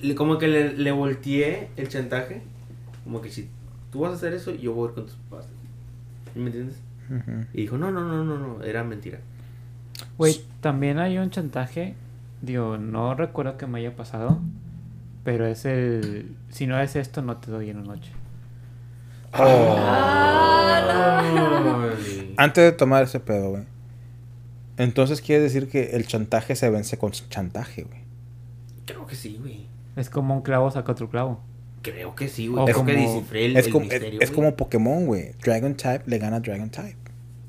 le- 0.00 0.14
como 0.16 0.38
que 0.38 0.48
le, 0.48 0.72
le 0.72 0.90
volteé 0.90 1.68
el 1.76 1.88
chantaje. 1.88 2.42
Como 3.04 3.20
que 3.22 3.30
si 3.30 3.48
tú 3.92 4.00
vas 4.00 4.12
a 4.12 4.14
hacer 4.16 4.34
eso, 4.34 4.52
yo 4.52 4.72
voy 4.72 4.86
a 4.86 4.90
ir 4.90 4.94
con 4.96 5.06
tus 5.06 5.14
papás. 5.30 5.46
¿Me 6.34 6.46
entiendes? 6.46 6.76
Y 7.54 7.62
dijo, 7.62 7.78
no, 7.78 7.92
no, 7.92 8.00
no, 8.02 8.24
no, 8.24 8.36
no, 8.38 8.64
era 8.64 8.82
mentira. 8.82 9.20
Güey, 10.18 10.40
también 10.60 10.98
hay 10.98 11.18
un 11.18 11.30
chantaje. 11.30 11.94
Digo, 12.42 12.76
no 12.78 13.14
recuerdo 13.14 13.56
que 13.56 13.66
me 13.66 13.78
haya 13.80 13.96
pasado. 13.96 14.40
Pero 15.24 15.46
es 15.46 15.64
el. 15.64 16.36
Si 16.50 16.66
no 16.66 16.80
es 16.80 16.94
esto, 16.96 17.22
no 17.22 17.38
te 17.38 17.50
doy 17.50 17.70
en 17.70 17.78
una 17.78 17.94
noche. 17.94 18.12
Ay. 21.06 22.34
Antes 22.36 22.64
de 22.64 22.72
tomar 22.72 23.04
ese 23.04 23.20
pedo, 23.20 23.50
güey. 23.50 23.64
Entonces 24.76 25.20
quiere 25.20 25.42
decir 25.42 25.68
que 25.68 25.96
el 25.96 26.06
chantaje 26.06 26.54
se 26.54 26.68
vence 26.70 26.98
con 26.98 27.10
chantaje, 27.12 27.82
güey. 27.84 28.00
Creo 28.84 29.06
que 29.06 29.16
sí, 29.16 29.38
güey. 29.40 29.66
Es 29.96 30.10
como 30.10 30.34
un 30.36 30.42
clavo 30.42 30.70
saca 30.70 30.92
otro 30.92 31.08
clavo. 31.08 31.40
Creo 31.82 32.14
que 32.14 32.28
sí, 32.28 32.46
güey. 32.48 32.64
Creo 32.66 32.84
que 32.84 32.92
descifré 32.92 33.46
el, 33.46 33.56
Es, 33.56 33.66
el 33.66 33.72
como, 33.72 33.86
es, 33.86 33.92
misterio, 33.92 34.20
es 34.20 34.30
güey. 34.30 34.36
como 34.36 34.56
Pokémon, 34.56 35.06
güey. 35.06 35.32
Dragon 35.42 35.74
Type 35.74 36.02
le 36.06 36.18
gana 36.18 36.40
Dragon 36.40 36.68
Type. 36.70 36.96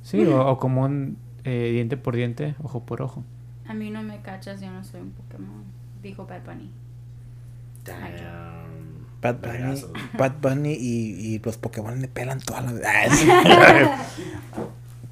Sí, 0.04 0.24
o, 0.26 0.48
o 0.52 0.58
como 0.58 0.84
un 0.84 1.18
eh, 1.48 1.72
diente 1.72 1.98
por 1.98 2.16
diente, 2.16 2.56
ojo 2.62 2.84
por 2.86 3.02
ojo. 3.02 3.24
A 3.68 3.74
mí 3.74 3.90
no 3.90 4.04
me 4.04 4.22
cachas, 4.22 4.62
yo 4.62 4.70
no 4.72 4.84
soy 4.84 5.02
un 5.02 5.12
Pokémon. 5.12 5.64
Dijo 6.02 6.26
Bad 6.26 6.44
Bunny. 6.46 6.72
Damn. 7.84 9.08
Bad 9.22 9.36
Bunny. 9.42 9.82
Bad 10.18 10.34
Bunny 10.42 10.74
y, 10.74 11.36
y 11.36 11.40
los 11.40 11.58
Pokémon 11.58 12.00
le 12.02 12.08
pelan 12.08 12.40
toda 12.40 12.62
la... 12.62 13.98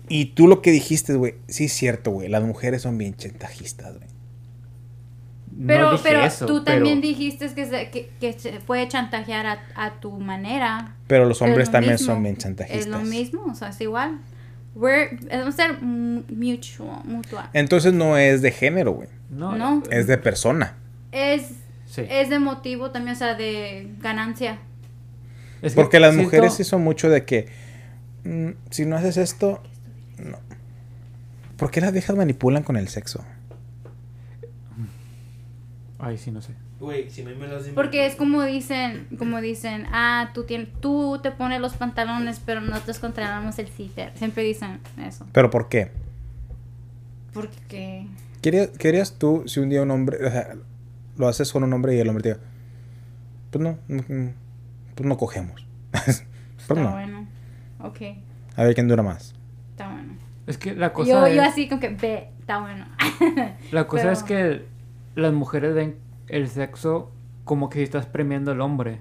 Y 0.07 0.25
tú 0.25 0.47
lo 0.47 0.61
que 0.61 0.71
dijiste, 0.71 1.15
güey, 1.15 1.33
sí 1.47 1.65
es 1.65 1.73
cierto, 1.73 2.11
güey. 2.11 2.27
Las 2.29 2.43
mujeres 2.43 2.83
son 2.83 2.95
bien 2.97 3.15
chantajistas, 3.15 3.97
güey. 3.97 4.07
Pero, 5.65 5.85
no 5.85 5.91
dije 5.93 6.03
pero 6.03 6.21
eso, 6.23 6.45
tú 6.45 6.61
pero- 6.63 6.75
también 6.77 7.01
dijiste 7.01 7.51
que 7.55 7.65
se, 7.65 7.89
que, 7.89 8.11
que 8.19 8.33
se 8.37 8.59
puede 8.59 8.87
chantajear 8.87 9.45
a, 9.47 9.59
a 9.75 9.99
tu 10.01 10.11
manera. 10.19 10.95
Pero 11.07 11.25
los 11.25 11.41
hombres 11.41 11.67
lo 11.69 11.71
también 11.71 11.93
mismo. 11.93 12.13
son 12.13 12.21
bien 12.23 12.37
chantajistas. 12.37 12.81
Es 12.85 12.87
lo 12.87 12.99
mismo, 12.99 13.45
o 13.45 13.55
sea, 13.55 13.69
es 13.69 13.81
igual. 13.81 14.19
We're, 14.75 15.15
debemos 15.21 15.55
ser 15.55 15.81
mu- 15.81 16.23
mutual, 16.29 17.01
mutual. 17.05 17.49
Entonces 17.53 17.93
no 17.93 18.17
es 18.17 18.41
de 18.41 18.51
género, 18.51 18.91
güey. 18.91 19.07
No. 19.29 19.55
No. 19.57 19.81
Es 19.89 20.05
de 20.07 20.17
persona. 20.17 20.75
Es, 21.11 21.51
Sí. 21.85 22.03
es 22.09 22.29
de 22.29 22.39
motivo 22.39 22.91
también, 22.91 23.15
o 23.15 23.17
sea, 23.19 23.35
de 23.35 23.89
ganancia. 24.01 24.59
Es 25.61 25.73
que 25.73 25.81
Porque 25.81 25.99
las 25.99 26.11
siento- 26.13 26.25
mujeres 26.27 26.53
sí 26.55 26.63
son 26.65 26.83
mucho 26.83 27.09
de 27.09 27.23
que... 27.25 27.47
mm, 28.25 28.49
si 28.69 28.85
no 28.85 28.97
haces 28.97 29.15
esto... 29.17 29.63
No. 30.17 30.37
¿Por 31.57 31.71
qué 31.71 31.79
las 31.79 31.93
viejas 31.93 32.15
manipulan 32.17 32.63
con 32.63 32.75
el 32.75 32.89
sexo? 32.89 33.23
Ay, 35.99 36.17
sí, 36.17 36.31
no 36.31 36.41
sé. 36.41 36.53
Güey, 36.79 37.09
si 37.09 37.21
a 37.21 37.25
mí 37.25 37.33
me 37.35 37.47
lo 37.47 37.57
hacen- 37.57 37.73
Porque 37.73 38.05
es 38.05 38.15
como 38.15 38.43
dicen, 38.43 39.07
como 39.17 39.39
dicen, 39.39 39.85
ah, 39.91 40.31
tú, 40.33 40.43
tienes, 40.43 40.67
tú 40.81 41.19
te 41.23 41.31
pones 41.31 41.61
los 41.61 41.73
pantalones, 41.75 42.41
pero 42.45 42.59
nosotros 42.59 42.99
controlamos 42.99 43.57
el 43.59 43.67
citer. 43.69 44.11
Siempre 44.17 44.43
dicen 44.43 44.79
eso. 45.01 45.25
¿Pero 45.31 45.49
por 45.49 45.69
qué? 45.69 45.91
Porque... 47.33 48.07
¿Querías, 48.41 48.69
querías 48.77 49.13
tú, 49.17 49.43
si 49.47 49.59
un 49.59 49.69
día 49.69 49.81
un 49.81 49.91
hombre, 49.91 50.17
o 50.25 50.29
sea, 50.29 50.55
lo 51.17 51.27
haces 51.27 51.51
con 51.51 51.63
un 51.63 51.73
hombre 51.73 51.95
y 51.95 51.99
el 51.99 52.07
hombre 52.09 52.23
te 52.23 52.29
diga, 52.29 52.41
pues 53.51 53.63
no, 53.63 53.77
pues 54.95 55.07
no 55.07 55.17
cogemos. 55.17 55.65
pues 55.91 56.23
Está 56.59 56.75
no. 56.75 56.91
bueno. 56.91 57.25
Ok, 57.81 57.97
A 58.55 58.63
ver 58.63 58.75
quién 58.75 58.87
dura 58.87 59.01
más. 59.03 59.33
está 59.71 59.89
bueno. 59.91 60.13
Es 60.47 60.57
que 60.57 60.75
la 60.75 60.93
cosa 60.93 61.09
Yo, 61.09 61.25
es, 61.25 61.35
yo 61.35 61.43
así 61.43 61.67
como 61.67 61.81
que, 61.81 61.89
ve, 61.89 62.29
está 62.39 62.59
bueno. 62.59 62.85
la 63.71 63.87
cosa 63.87 64.11
es 64.11 64.21
que 64.23 64.65
las 65.15 65.33
mujeres 65.33 65.73
ven 65.73 65.95
el 66.27 66.47
sexo 66.47 67.11
como 67.43 67.69
que 67.69 67.83
estás 67.83 68.05
premiando 68.05 68.51
al 68.51 68.61
hombre. 68.61 68.99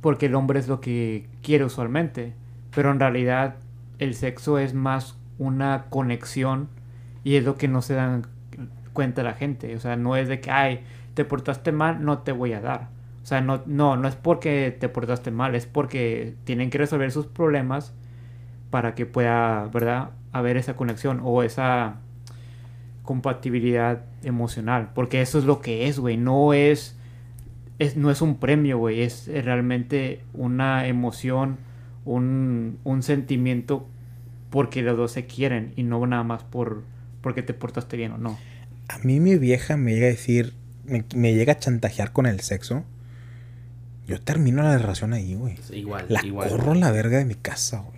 Porque 0.00 0.26
el 0.26 0.34
hombre 0.34 0.60
es 0.60 0.68
lo 0.68 0.80
que 0.80 1.28
quiere 1.42 1.64
usualmente. 1.64 2.34
Pero 2.74 2.90
en 2.90 3.00
realidad 3.00 3.56
el 3.98 4.14
sexo 4.14 4.58
es 4.58 4.74
más 4.74 5.18
una 5.38 5.86
conexión 5.90 6.68
y 7.24 7.36
es 7.36 7.44
lo 7.44 7.56
que 7.56 7.68
no 7.68 7.82
se 7.82 7.94
dan 7.94 8.26
cuenta 8.92 9.22
la 9.22 9.34
gente. 9.34 9.74
O 9.74 9.80
sea, 9.80 9.96
no 9.96 10.16
es 10.16 10.28
de 10.28 10.40
que, 10.40 10.50
ay, 10.50 10.84
te 11.14 11.24
portaste 11.24 11.72
mal, 11.72 12.04
no 12.04 12.18
te 12.18 12.32
voy 12.32 12.52
a 12.52 12.60
dar. 12.60 12.88
O 13.22 13.26
sea, 13.26 13.40
no, 13.40 13.62
no, 13.66 13.96
no 13.96 14.06
es 14.06 14.14
porque 14.14 14.76
te 14.78 14.88
portaste 14.88 15.32
mal, 15.32 15.56
es 15.56 15.66
porque 15.66 16.36
tienen 16.44 16.70
que 16.70 16.78
resolver 16.78 17.10
sus 17.10 17.26
problemas 17.26 17.92
para 18.70 18.94
que 18.94 19.06
pueda, 19.06 19.68
¿verdad? 19.72 20.10
Haber 20.32 20.56
esa 20.56 20.76
conexión 20.76 21.20
o 21.24 21.42
esa 21.42 21.96
compatibilidad 23.06 24.04
emocional. 24.22 24.90
Porque 24.94 25.22
eso 25.22 25.38
es 25.38 25.44
lo 25.44 25.62
que 25.62 25.88
es, 25.88 25.98
güey. 25.98 26.18
No 26.18 26.52
es, 26.52 26.94
es, 27.78 27.96
no 27.96 28.10
es 28.10 28.20
un 28.20 28.36
premio, 28.36 28.76
güey. 28.76 29.00
Es 29.00 29.26
realmente 29.28 30.20
una 30.34 30.86
emoción, 30.86 31.56
un, 32.04 32.78
un 32.84 33.02
sentimiento 33.02 33.88
porque 34.50 34.82
los 34.82 34.96
dos 34.98 35.12
se 35.12 35.24
quieren 35.26 35.72
y 35.76 35.82
no 35.82 36.06
nada 36.06 36.22
más 36.22 36.42
por 36.42 36.84
porque 37.22 37.42
te 37.42 37.54
portaste 37.54 37.96
bien 37.96 38.12
o 38.12 38.18
no. 38.18 38.38
A 38.88 38.98
mí 38.98 39.18
mi 39.18 39.36
vieja 39.36 39.76
me 39.76 39.94
llega 39.94 40.06
a 40.06 40.10
decir, 40.10 40.52
me, 40.84 41.04
me 41.14 41.34
llega 41.34 41.54
a 41.54 41.58
chantajear 41.58 42.12
con 42.12 42.26
el 42.26 42.40
sexo. 42.40 42.84
Yo 44.06 44.20
termino 44.20 44.62
la 44.62 44.78
relación 44.78 45.12
ahí, 45.12 45.34
güey. 45.34 45.56
Igual, 45.72 46.06
La 46.08 46.24
igual. 46.24 46.48
corro 46.48 46.74
la 46.74 46.92
verga 46.92 47.18
de 47.18 47.24
mi 47.24 47.34
casa, 47.34 47.80
güey. 47.80 47.95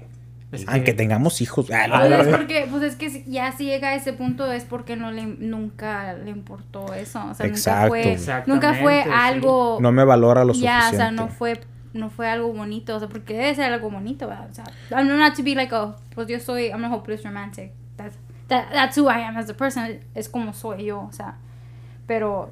Es 0.50 0.64
que- 0.64 0.71
Aunque 0.73 0.95
tengamos 0.95 1.40
hijos. 1.43 1.71
Ah, 1.71 1.87
la 1.88 1.99
Pues 2.00 2.26
es 2.26 2.37
porque, 2.37 2.67
pues 2.71 2.83
es 2.83 2.97
que 2.97 3.11
si- 3.11 3.25
ya 3.31 3.52
si 3.52 3.64
llega 3.67 3.88
a 3.90 3.95
ese 3.95 4.14
punto 4.14 4.50
es 4.50 4.64
porque 4.64 4.97
no 4.97 5.11
le, 5.11 5.26
nunca 5.26 6.14
le 6.14 6.31
importó 6.31 6.95
eso. 6.95 7.23
O 7.31 7.35
sea, 7.35 7.45
Exacto. 7.47 7.95
nunca 7.95 8.17
fue, 8.17 8.45
nunca 8.47 8.75
fue 8.75 9.02
sí. 9.05 9.11
algo. 9.12 9.78
No 9.81 9.93
me 9.93 10.05
valora 10.05 10.45
lo 10.45 10.55
ya, 10.55 10.88
o 10.90 10.97
sea, 10.97 11.11
no 11.11 11.28
fue, 11.28 11.61
no 11.93 12.09
fue 12.09 12.28
algo 12.28 12.50
bonito. 12.52 12.97
O 12.97 12.99
sea, 12.99 13.09
porque 13.09 13.35
debe 13.35 13.55
ser 13.55 13.71
algo 13.73 13.90
bonito, 13.90 14.26
¿verdad? 14.26 14.49
O 14.50 14.55
sea, 14.55 14.64
I'm 14.90 15.07
not 15.19 15.35
to 15.37 15.43
be 15.43 15.55
like, 15.55 15.75
oh, 15.75 15.97
pues 16.14 16.28
yo 16.28 16.40
soy, 16.40 16.69
I'm 16.69 16.83
a 16.85 16.88
hopeless 16.95 17.25
romantic. 17.25 17.73
That's, 17.97 18.17
that, 18.47 18.71
that's 18.73 18.97
who 18.97 19.11
I 19.11 19.23
am 19.25 19.37
as 19.37 19.50
a 19.50 19.55
person. 19.55 20.00
Es 20.14 20.31
como 20.31 20.55
soy 20.55 20.87
yo, 20.87 21.00
o 21.02 21.12
sea. 21.12 21.37
Pero 22.07 22.50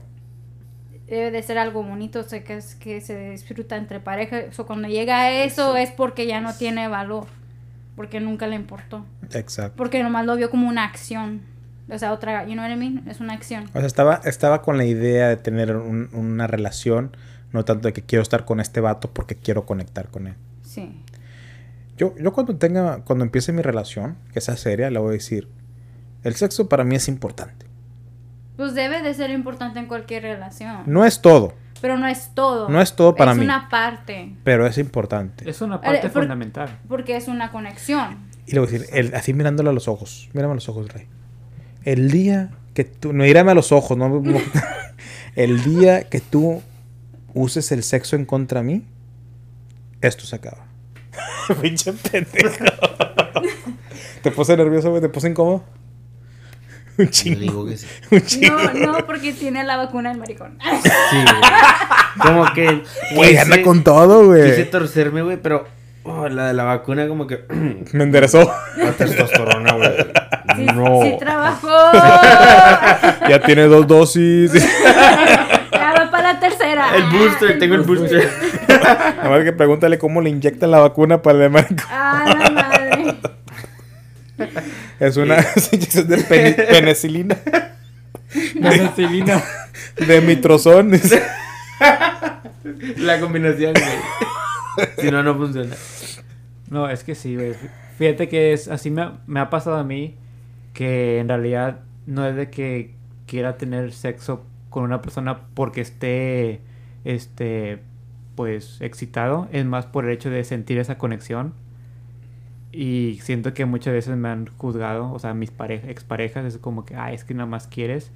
debe 1.06 1.30
de 1.30 1.42
ser 1.42 1.56
algo 1.56 1.82
bonito, 1.82 2.20
o 2.20 2.24
sea, 2.24 2.44
que 2.44 2.56
es 2.58 2.74
que 2.74 3.00
se 3.00 3.30
disfruta 3.30 3.76
entre 3.76 4.00
parejas. 4.00 4.44
O 4.50 4.52
sea, 4.52 4.64
cuando 4.66 4.86
llega 4.88 5.18
a 5.20 5.30
eso, 5.30 5.68
Eso. 5.70 5.76
es 5.78 5.90
porque 5.92 6.26
ya 6.26 6.42
no 6.42 6.52
tiene 6.52 6.88
valor. 6.88 7.26
Porque 7.96 8.20
nunca 8.20 8.46
le 8.46 8.56
importó. 8.56 9.04
Exacto. 9.32 9.74
Porque 9.76 10.02
nomás 10.02 10.26
lo 10.26 10.36
vio 10.36 10.50
como 10.50 10.68
una 10.68 10.84
acción. 10.84 11.40
O 11.90 11.98
sea, 11.98 12.12
otra, 12.12 12.44
you 12.46 12.52
know 12.52 12.64
what 12.64 12.70
I 12.72 12.76
mean? 12.76 13.02
Es 13.08 13.20
una 13.20 13.32
acción. 13.32 13.64
O 13.72 13.78
sea, 13.78 13.86
estaba, 13.86 14.20
estaba 14.24 14.60
con 14.62 14.76
la 14.76 14.84
idea 14.84 15.28
de 15.28 15.36
tener 15.36 15.74
un- 15.76 16.10
una 16.12 16.46
relación, 16.46 17.16
no 17.52 17.64
tanto 17.64 17.88
de 17.88 17.92
que 17.94 18.02
quiero 18.02 18.22
estar 18.22 18.44
con 18.44 18.60
este 18.60 18.80
vato 18.80 19.10
porque 19.12 19.36
quiero 19.36 19.64
conectar 19.66 20.08
con 20.08 20.26
él. 20.26 20.34
Sí. 20.62 21.00
Yo, 21.96 22.14
yo 22.18 22.32
cuando 22.32 22.56
tenga, 22.56 23.02
cuando 23.04 23.24
empiece 23.24 23.52
mi 23.52 23.62
relación, 23.62 24.16
que 24.32 24.40
sea 24.40 24.56
seria, 24.56 24.90
le 24.90 24.98
voy 24.98 25.10
a 25.10 25.12
decir, 25.12 25.48
el 26.24 26.34
sexo 26.34 26.68
para 26.68 26.84
mí 26.84 26.96
es 26.96 27.08
importante. 27.08 27.64
Pues 28.56 28.74
debe 28.74 29.00
de 29.02 29.14
ser 29.14 29.30
importante 29.30 29.78
en 29.78 29.86
cualquier 29.86 30.22
relación. 30.24 30.82
No 30.86 31.04
es 31.04 31.22
todo, 31.22 31.54
Pero 31.80 31.96
no 31.98 32.06
es 32.08 32.30
todo. 32.34 32.68
No 32.68 32.80
es 32.80 32.94
todo 32.96 33.14
para 33.14 33.32
es 33.32 33.38
mí. 33.38 33.44
una 33.44 33.68
parte. 33.68 34.34
pero 34.44 34.66
es 34.66 34.78
importante. 34.78 35.48
Es 35.48 35.60
una 35.60 35.80
parte 35.80 36.08
por- 36.08 36.22
fundamental. 36.22 36.78
Porque 36.88 37.16
es 37.16 37.28
una 37.28 37.50
conexión. 37.52 38.18
Y 38.46 38.52
le 38.52 38.60
voy 38.60 38.68
a 38.68 38.72
decir, 38.72 38.86
el- 38.92 39.14
así 39.14 39.32
mirándole 39.34 39.70
a 39.70 39.72
los 39.72 39.88
ojos, 39.88 40.28
mírame 40.32 40.52
a 40.52 40.54
los 40.54 40.68
ojos, 40.68 40.88
Rey. 40.92 41.06
El 41.84 42.10
día 42.10 42.50
que 42.74 42.84
tú, 42.84 43.12
no 43.12 43.24
mírame 43.24 43.52
a 43.52 43.54
los 43.54 43.72
ojos, 43.72 43.96
no, 43.96 44.22
el 45.36 45.62
día 45.64 46.04
que 46.04 46.20
tú 46.20 46.62
uses 47.34 47.70
el 47.72 47.82
sexo 47.82 48.16
en 48.16 48.24
contra 48.24 48.60
de 48.60 48.66
mí, 48.66 48.82
esto 50.00 50.24
se 50.24 50.36
acaba. 50.36 50.66
Pinche 51.62 51.92
pendejo. 51.92 52.64
¿Te 54.22 54.30
puse 54.30 54.56
nervioso, 54.56 54.90
güey? 54.90 55.00
¿Te 55.02 55.08
puse 55.08 55.28
incómodo? 55.28 55.64
Un 56.98 57.04
Yo 57.06 57.10
chingo. 57.10 57.40
digo 57.40 57.66
que 57.66 57.76
sí. 57.76 57.86
Un 58.10 58.20
chingo. 58.22 58.56
No, 58.56 58.92
no, 58.92 59.06
porque 59.06 59.32
tiene 59.32 59.64
la 59.64 59.76
vacuna 59.76 60.10
el 60.12 60.18
maricón. 60.18 60.58
Sí, 60.82 60.88
güey. 61.12 61.36
Como 62.22 62.52
que. 62.54 62.82
Güey, 63.14 63.36
anda 63.36 63.56
quise- 63.56 63.62
con 63.64 63.84
todo, 63.84 64.32
Quise 64.34 64.54
güey. 64.54 64.70
torcerme, 64.70 65.22
güey, 65.22 65.36
pero. 65.36 65.66
oh, 66.04 66.28
la 66.28 66.48
de 66.48 66.54
la 66.54 66.64
vacuna, 66.64 67.06
como 67.08 67.26
que. 67.26 67.44
Me 67.92 68.04
enderezó. 68.04 68.50
La 68.78 68.92
testosterona, 68.92 69.72
güey. 69.74 69.92
Sí, 70.56 70.64
no. 70.66 71.00
sí 71.02 71.16
trabajó. 71.18 71.68
Ya 73.28 73.40
tiene 73.42 73.64
dos 73.64 73.86
dosis. 73.88 74.52
ya 75.72 75.94
va 75.98 76.10
para 76.10 76.32
la 76.34 76.40
tercera. 76.40 76.94
El 76.96 77.04
booster, 77.10 77.58
tengo 77.58 77.74
el 77.74 77.82
booster. 77.82 78.30
Nada 78.68 79.28
más 79.30 79.42
que 79.44 79.52
pregúntale 79.52 79.98
cómo 79.98 80.20
le 80.20 80.30
inyectan 80.30 80.70
la 80.70 80.78
vacuna 80.78 81.20
para 81.22 81.44
el 81.44 81.50
maricón. 81.50 81.78
Ah, 81.90 82.24
la 82.38 82.50
madre. 82.50 83.14
Es 85.00 85.16
una 85.16 85.36
inyección 85.72 86.08
de 86.08 86.18
peni- 86.18 86.68
penicilina. 86.68 87.36
Penicilina. 88.60 89.42
De 90.06 90.20
mitrozón. 90.20 90.92
La 92.98 93.20
combinación, 93.20 93.72
güey. 93.74 94.86
Si 94.98 95.10
no, 95.10 95.22
no 95.22 95.34
funciona. 95.36 95.74
No, 96.70 96.88
es 96.90 97.04
que 97.04 97.14
sí, 97.14 97.34
güey. 97.36 97.54
Fíjate 97.98 98.28
que 98.28 98.52
es 98.52 98.68
así 98.68 98.90
me, 98.90 99.02
ha- 99.02 99.18
me 99.26 99.40
ha 99.40 99.48
pasado 99.50 99.76
a 99.76 99.84
mí 99.84 100.16
que 100.74 101.18
en 101.18 101.28
realidad 101.28 101.80
no 102.06 102.26
es 102.26 102.36
de 102.36 102.50
que 102.50 102.94
quiera 103.26 103.56
tener 103.56 103.92
sexo 103.92 104.44
con 104.68 104.84
una 104.84 105.00
persona 105.00 105.40
porque 105.54 105.80
esté 105.80 106.60
este 107.04 107.78
pues 108.34 108.76
excitado, 108.80 109.48
es 109.52 109.64
más 109.64 109.86
por 109.86 110.04
el 110.04 110.10
hecho 110.10 110.28
de 110.28 110.44
sentir 110.44 110.76
esa 110.78 110.98
conexión. 110.98 111.54
Y 112.78 113.18
siento 113.22 113.54
que 113.54 113.64
muchas 113.64 113.94
veces 113.94 114.16
me 114.18 114.28
han 114.28 114.46
juzgado, 114.58 115.10
o 115.10 115.18
sea, 115.18 115.32
mis 115.32 115.50
parejas, 115.50 115.88
exparejas, 115.88 116.44
es 116.44 116.58
como 116.58 116.84
que, 116.84 116.94
ah, 116.94 117.10
es 117.12 117.24
que 117.24 117.32
nada 117.32 117.46
más 117.46 117.66
quieres. 117.68 118.10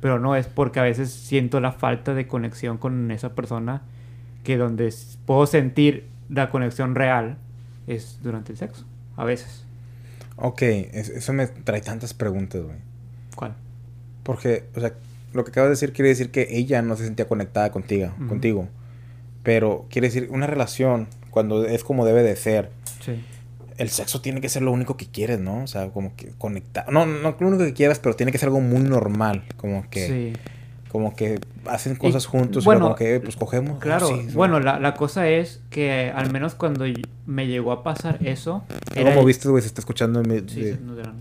Pero 0.00 0.20
no, 0.20 0.36
es 0.36 0.46
porque 0.46 0.78
a 0.78 0.84
veces 0.84 1.10
siento 1.10 1.60
la 1.60 1.72
falta 1.72 2.14
de 2.14 2.28
conexión 2.28 2.78
con 2.78 3.10
esa 3.10 3.34
persona 3.34 3.82
que 4.44 4.56
donde 4.56 4.94
puedo 5.26 5.46
sentir 5.46 6.06
la 6.28 6.50
conexión 6.50 6.94
real 6.94 7.38
es 7.88 8.20
durante 8.22 8.52
el 8.52 8.58
sexo, 8.58 8.84
a 9.16 9.24
veces. 9.24 9.64
ok, 10.36 10.62
es- 10.62 11.08
eso 11.08 11.32
me 11.32 11.46
trae 11.46 11.80
tantas 11.80 12.12
preguntas, 12.14 12.62
güey. 12.62 12.76
¿Cuál? 13.34 13.54
Porque, 14.22 14.64
o 14.76 14.80
sea, 14.80 14.92
lo 15.32 15.44
que 15.44 15.50
acabas 15.50 15.68
de 15.68 15.72
decir 15.72 15.92
quiere 15.92 16.08
decir 16.10 16.30
que 16.30 16.46
ella 16.50 16.82
no 16.82 16.96
se 16.96 17.04
sentía 17.04 17.26
conectada 17.26 17.70
contigo, 17.72 18.12
Ujú. 18.18 18.28
contigo. 18.28 18.68
Pero 19.42 19.86
quiere 19.90 20.08
decir, 20.08 20.28
una 20.30 20.46
relación, 20.46 21.08
cuando 21.30 21.64
es 21.66 21.82
como 21.84 22.04
debe 22.06 22.22
de 22.22 22.36
ser, 22.36 22.70
Sí. 23.00 23.22
El 23.78 23.88
sexo 23.90 24.20
tiene 24.20 24.40
que 24.40 24.48
ser 24.48 24.62
lo 24.62 24.72
único 24.72 24.96
que 24.96 25.06
quieres, 25.06 25.40
¿no? 25.40 25.62
O 25.62 25.66
sea, 25.66 25.88
como 25.90 26.14
que 26.16 26.28
conectar. 26.38 26.90
No, 26.92 27.06
no 27.06 27.36
lo 27.38 27.48
único 27.48 27.64
que 27.64 27.72
quieras, 27.74 27.98
pero 27.98 28.14
tiene 28.16 28.32
que 28.32 28.38
ser 28.38 28.48
algo 28.48 28.60
muy 28.60 28.80
normal. 28.82 29.44
Como 29.56 29.88
que, 29.90 30.06
Sí. 30.34 30.40
como 30.90 31.14
que 31.16 31.40
hacen 31.66 31.96
cosas 31.96 32.26
juntos 32.26 32.62
y 32.62 32.66
bueno, 32.66 32.82
como 32.82 32.94
que, 32.94 33.18
pues 33.20 33.36
cogemos. 33.36 33.78
Claro, 33.80 34.08
Oh, 34.08 34.16
sí, 34.16 34.28
bueno, 34.34 34.60
la, 34.60 34.78
la 34.78 34.94
cosa 34.94 35.28
es 35.28 35.60
que 35.70 36.12
al 36.14 36.30
menos 36.32 36.54
cuando 36.54 36.84
me 37.26 37.46
llegó 37.46 37.72
a 37.72 37.82
pasar 37.82 38.18
eso... 38.24 38.64
¿Cómo 38.94 39.08
era- 39.08 39.22
viste, 39.24 39.48
güey? 39.48 39.60
Se 39.62 39.68
está 39.68 39.80
escuchando 39.80 40.20
en 40.20 40.28
mi... 40.28 40.48
Sí, 40.48 40.60
de- 40.60 40.74
sí, 40.74 40.80
no, 40.84 40.98
era- 40.98 41.12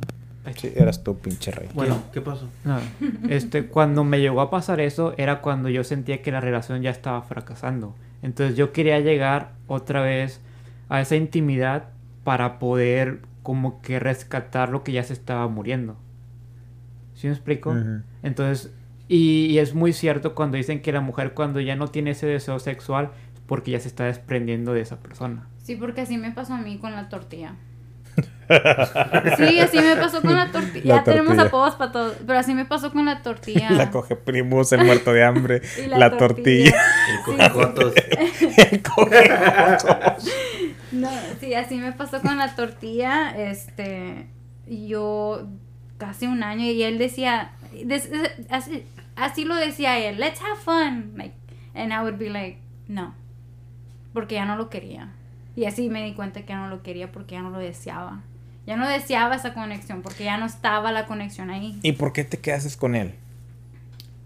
Ay, 0.46 0.54
Sí, 0.58 0.72
eras 0.76 1.04
tú, 1.06 1.18
pinche 1.18 1.52
rey. 1.52 1.70
Bueno, 1.74 2.04
¿Qué, 2.12 2.20
¿Qué 2.20 2.22
pasó? 2.22 2.50
No, 2.66 2.78
este, 3.30 3.66
cuando 3.68 4.04
me 4.04 4.20
llegó 4.20 4.42
a 4.42 4.50
pasar 4.52 4.82
eso 4.82 5.14
era 5.18 5.40
cuando 5.42 5.70
yo 5.70 5.86
sentía 5.86 6.22
que 6.22 6.32
la 6.34 6.42
relación 6.42 6.82
ya 6.82 6.90
estaba 6.90 7.22
fracasando. 7.22 7.96
Entonces 8.22 8.58
yo 8.58 8.74
quería 8.74 9.00
llegar 9.00 9.52
otra 9.68 10.02
vez 10.02 10.42
a 10.90 11.00
esa 11.00 11.16
intimidad 11.16 11.86
para 12.24 12.60
poder 12.60 13.22
como 13.42 13.82
que 13.82 14.00
rescatar 14.00 14.70
lo 14.70 14.84
que 14.84 14.92
ya 14.94 15.04
se 15.04 15.14
estaba 15.14 15.48
muriendo. 15.48 15.98
¿Sí 17.14 17.28
me 17.28 17.34
explico? 17.34 17.76
Entonces, 18.24 18.74
y, 19.08 19.46
y 19.48 19.60
es 19.60 19.74
muy 19.74 19.94
cierto 19.94 20.34
cuando 20.34 20.58
dicen 20.58 20.82
que 20.82 20.92
la 20.92 21.02
mujer 21.02 21.34
cuando 21.34 21.60
ya 21.60 21.76
no 21.76 21.88
tiene 21.88 22.12
ese 22.12 22.26
deseo 22.26 22.60
sexual 22.60 23.12
es 23.34 23.42
porque 23.46 23.72
ya 23.72 23.80
se 23.80 23.88
está 23.88 24.06
desprendiendo 24.06 24.74
de 24.74 24.82
esa 24.82 25.00
persona. 25.00 25.48
Sí, 25.62 25.76
porque 25.76 26.02
así 26.02 26.18
me 26.18 26.32
pasó 26.32 26.54
a 26.54 26.58
mí 26.58 26.78
con 26.78 26.94
la 26.94 27.10
tortilla. 27.10 27.56
Sí, 29.38 29.60
así 29.60 29.78
me 29.78 29.96
pasó 29.96 30.22
con 30.22 30.36
la 30.36 30.52
tortilla. 30.52 30.86
La 30.86 30.96
ya 30.98 31.04
tenemos 31.04 31.38
apodos 31.40 31.76
para 31.76 31.92
todo. 31.92 32.14
Pero 32.28 32.38
así 32.38 32.54
me 32.54 32.66
pasó 32.66 32.92
con 32.92 33.06
la 33.06 33.22
tortilla. 33.22 33.72
La 33.72 33.90
coge 33.90 34.16
primos, 34.16 34.72
el 34.74 34.86
muerto 34.86 35.14
de 35.14 35.24
hambre, 35.24 35.62
Y 35.84 35.88
la, 35.88 35.98
la 35.98 36.18
tortilla. 36.18 36.72
tortilla. 36.72 36.84
El 37.10 37.24
cojajotos. 37.24 37.94
el 38.72 38.84
coge 38.84 39.30
No, 40.94 41.10
sí, 41.40 41.54
así 41.56 41.78
me 41.78 41.92
pasó 41.92 42.22
con 42.22 42.38
la 42.38 42.56
tortilla. 42.56 43.36
Este, 43.36 44.28
yo 44.68 45.48
casi 45.98 46.28
un 46.28 46.44
año 46.44 46.66
y 46.66 46.84
él 46.84 46.98
decía, 46.98 47.52
así, 48.50 48.84
así 49.16 49.44
lo 49.44 49.56
decía 49.56 49.98
él, 49.98 50.20
let's 50.20 50.40
have 50.42 50.60
fun. 50.62 51.14
Like, 51.16 51.34
and 51.74 51.92
I 51.92 51.98
would 52.00 52.18
be 52.18 52.30
like, 52.30 52.60
no, 52.88 53.16
porque 54.14 54.36
ya 54.36 54.46
no 54.46 54.56
lo 54.56 54.70
quería. 54.70 55.12
Y 55.56 55.66
así 55.66 55.90
me 55.90 56.04
di 56.04 56.14
cuenta 56.14 56.42
que 56.42 56.50
ya 56.50 56.58
no 56.58 56.68
lo 56.68 56.84
quería 56.84 57.12
porque 57.12 57.36
ya 57.36 57.42
no 57.42 57.50
lo 57.50 57.60
deseaba. 57.60 58.22
Ya 58.66 58.78
no 58.78 58.88
deseaba 58.88 59.36
esa 59.36 59.54
conexión 59.54 60.02
porque 60.02 60.24
ya 60.24 60.38
no 60.38 60.46
estaba 60.46 60.92
la 60.92 61.06
conexión 61.06 61.50
ahí. 61.50 61.80
¿Y 61.82 61.94
por 61.94 62.14
qué 62.14 62.24
te 62.24 62.40
quedaste 62.40 62.78
con 62.78 62.96
él? 62.96 63.16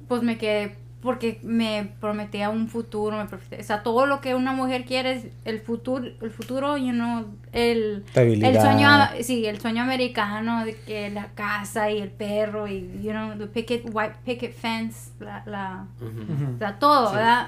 Pues 0.07 0.21
me 0.21 0.37
quedé 0.37 0.75
porque 1.01 1.39
me 1.43 1.91
prometía 2.01 2.49
un 2.49 2.67
futuro, 2.67 3.17
me 3.17 3.25
prometía- 3.25 3.59
o 3.59 3.63
sea, 3.63 3.83
todo 3.83 4.05
lo 4.07 4.19
que 4.19 4.33
una 4.35 4.51
mujer 4.51 4.83
quiere 4.85 5.13
es 5.13 5.25
el 5.45 5.59
futuro, 5.59 6.05
el 6.21 6.31
futuro, 6.31 6.75
you 6.77 6.91
know, 6.91 7.25
el, 7.51 8.03
el 8.15 8.59
sueño, 8.59 8.89
sí, 9.21 9.45
el 9.45 9.59
sueño 9.61 9.83
americano 9.83 10.65
de 10.65 10.75
que 10.75 11.09
la 11.11 11.27
casa 11.35 11.91
y 11.91 11.99
el 12.01 12.09
perro 12.09 12.67
y, 12.67 12.89
you 13.03 13.11
know, 13.11 13.37
the 13.37 13.45
picket, 13.47 13.83
white 13.93 14.15
picket 14.25 14.53
fence, 14.55 15.11
la, 15.19 15.43
la, 15.45 15.85
o 16.55 16.57
sea, 16.57 16.79
todo, 16.79 17.09
Sí. 17.09 17.15
¿verdad? 17.15 17.47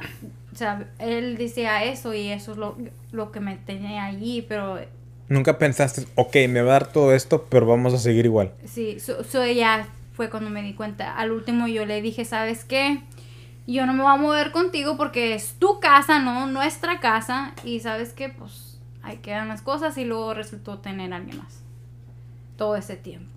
O 0.54 0.56
sea, 0.56 0.88
él 1.00 1.38
decía 1.38 1.84
eso 1.84 2.14
y 2.14 2.28
eso 2.30 2.52
es 2.52 2.58
lo, 2.58 2.76
lo 3.12 3.32
que 3.32 3.40
me 3.40 3.56
tenía 3.58 4.06
allí, 4.06 4.42
pero 4.48 4.80
Nunca 5.28 5.60
pensaste, 5.60 6.06
ok, 6.16 6.36
me 6.50 6.62
va 6.64 6.72
a 6.72 6.74
dar 6.80 6.88
todo 6.92 7.14
esto, 7.14 7.46
pero 7.50 7.68
vamos 7.68 7.94
a 7.94 8.00
seguir 8.00 8.26
igual. 8.26 8.52
Sí, 8.66 9.00
so, 9.00 9.24
so 9.24 9.44
ella 9.44 9.86
fue 10.14 10.32
cuando 10.32 10.50
me 10.50 10.64
di 10.64 10.74
cuenta. 10.74 11.16
Al 11.16 11.32
último 11.32 11.68
yo 11.68 11.86
le 11.86 12.02
dije, 12.02 12.26
¿sabes 12.26 12.66
qué? 12.66 13.00
Yo 13.72 13.86
no 13.86 13.94
me 13.94 14.04
voy 14.04 14.12
a 14.12 14.18
mover 14.18 14.52
contigo 14.52 14.98
porque 14.98 15.36
es 15.36 15.54
tu 15.60 15.80
casa, 15.80 16.20
no 16.20 16.48
nuestra 16.48 17.00
casa. 17.00 17.54
Y 17.64 17.80
sabes 17.80 18.14
qué, 18.14 18.30
pues 18.30 18.80
ahí 19.04 19.18
quedan 19.18 19.48
las 19.48 19.62
cosas 19.62 19.98
y 19.98 20.06
luego 20.06 20.34
resultó 20.34 20.80
tener 20.80 21.14
a 21.14 21.18
alguien 21.18 21.38
más. 21.38 21.62
Todo 22.58 22.76
ese 22.76 22.96
tiempo. 22.96 23.30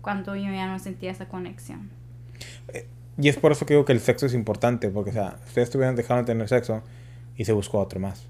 Cuando 0.00 0.36
yo 0.36 0.52
ya 0.52 0.66
no 0.66 0.78
sentía 0.78 1.10
esa 1.10 1.26
conexión. 1.26 1.90
Y 3.18 3.28
es 3.28 3.36
por 3.36 3.52
eso 3.52 3.64
que 3.66 3.74
digo 3.74 3.84
que 3.84 3.92
el 3.92 4.00
sexo 4.00 4.26
es 4.26 4.34
importante, 4.34 4.88
porque, 4.88 5.10
o 5.10 5.12
sea, 5.12 5.38
ustedes 5.46 5.68
estuvieron 5.68 5.96
dejando 5.96 6.22
de 6.22 6.26
tener 6.26 6.48
sexo 6.48 6.82
y 7.36 7.44
se 7.44 7.52
buscó 7.52 7.78
a 7.78 7.82
otro 7.82 8.00
más. 8.00 8.26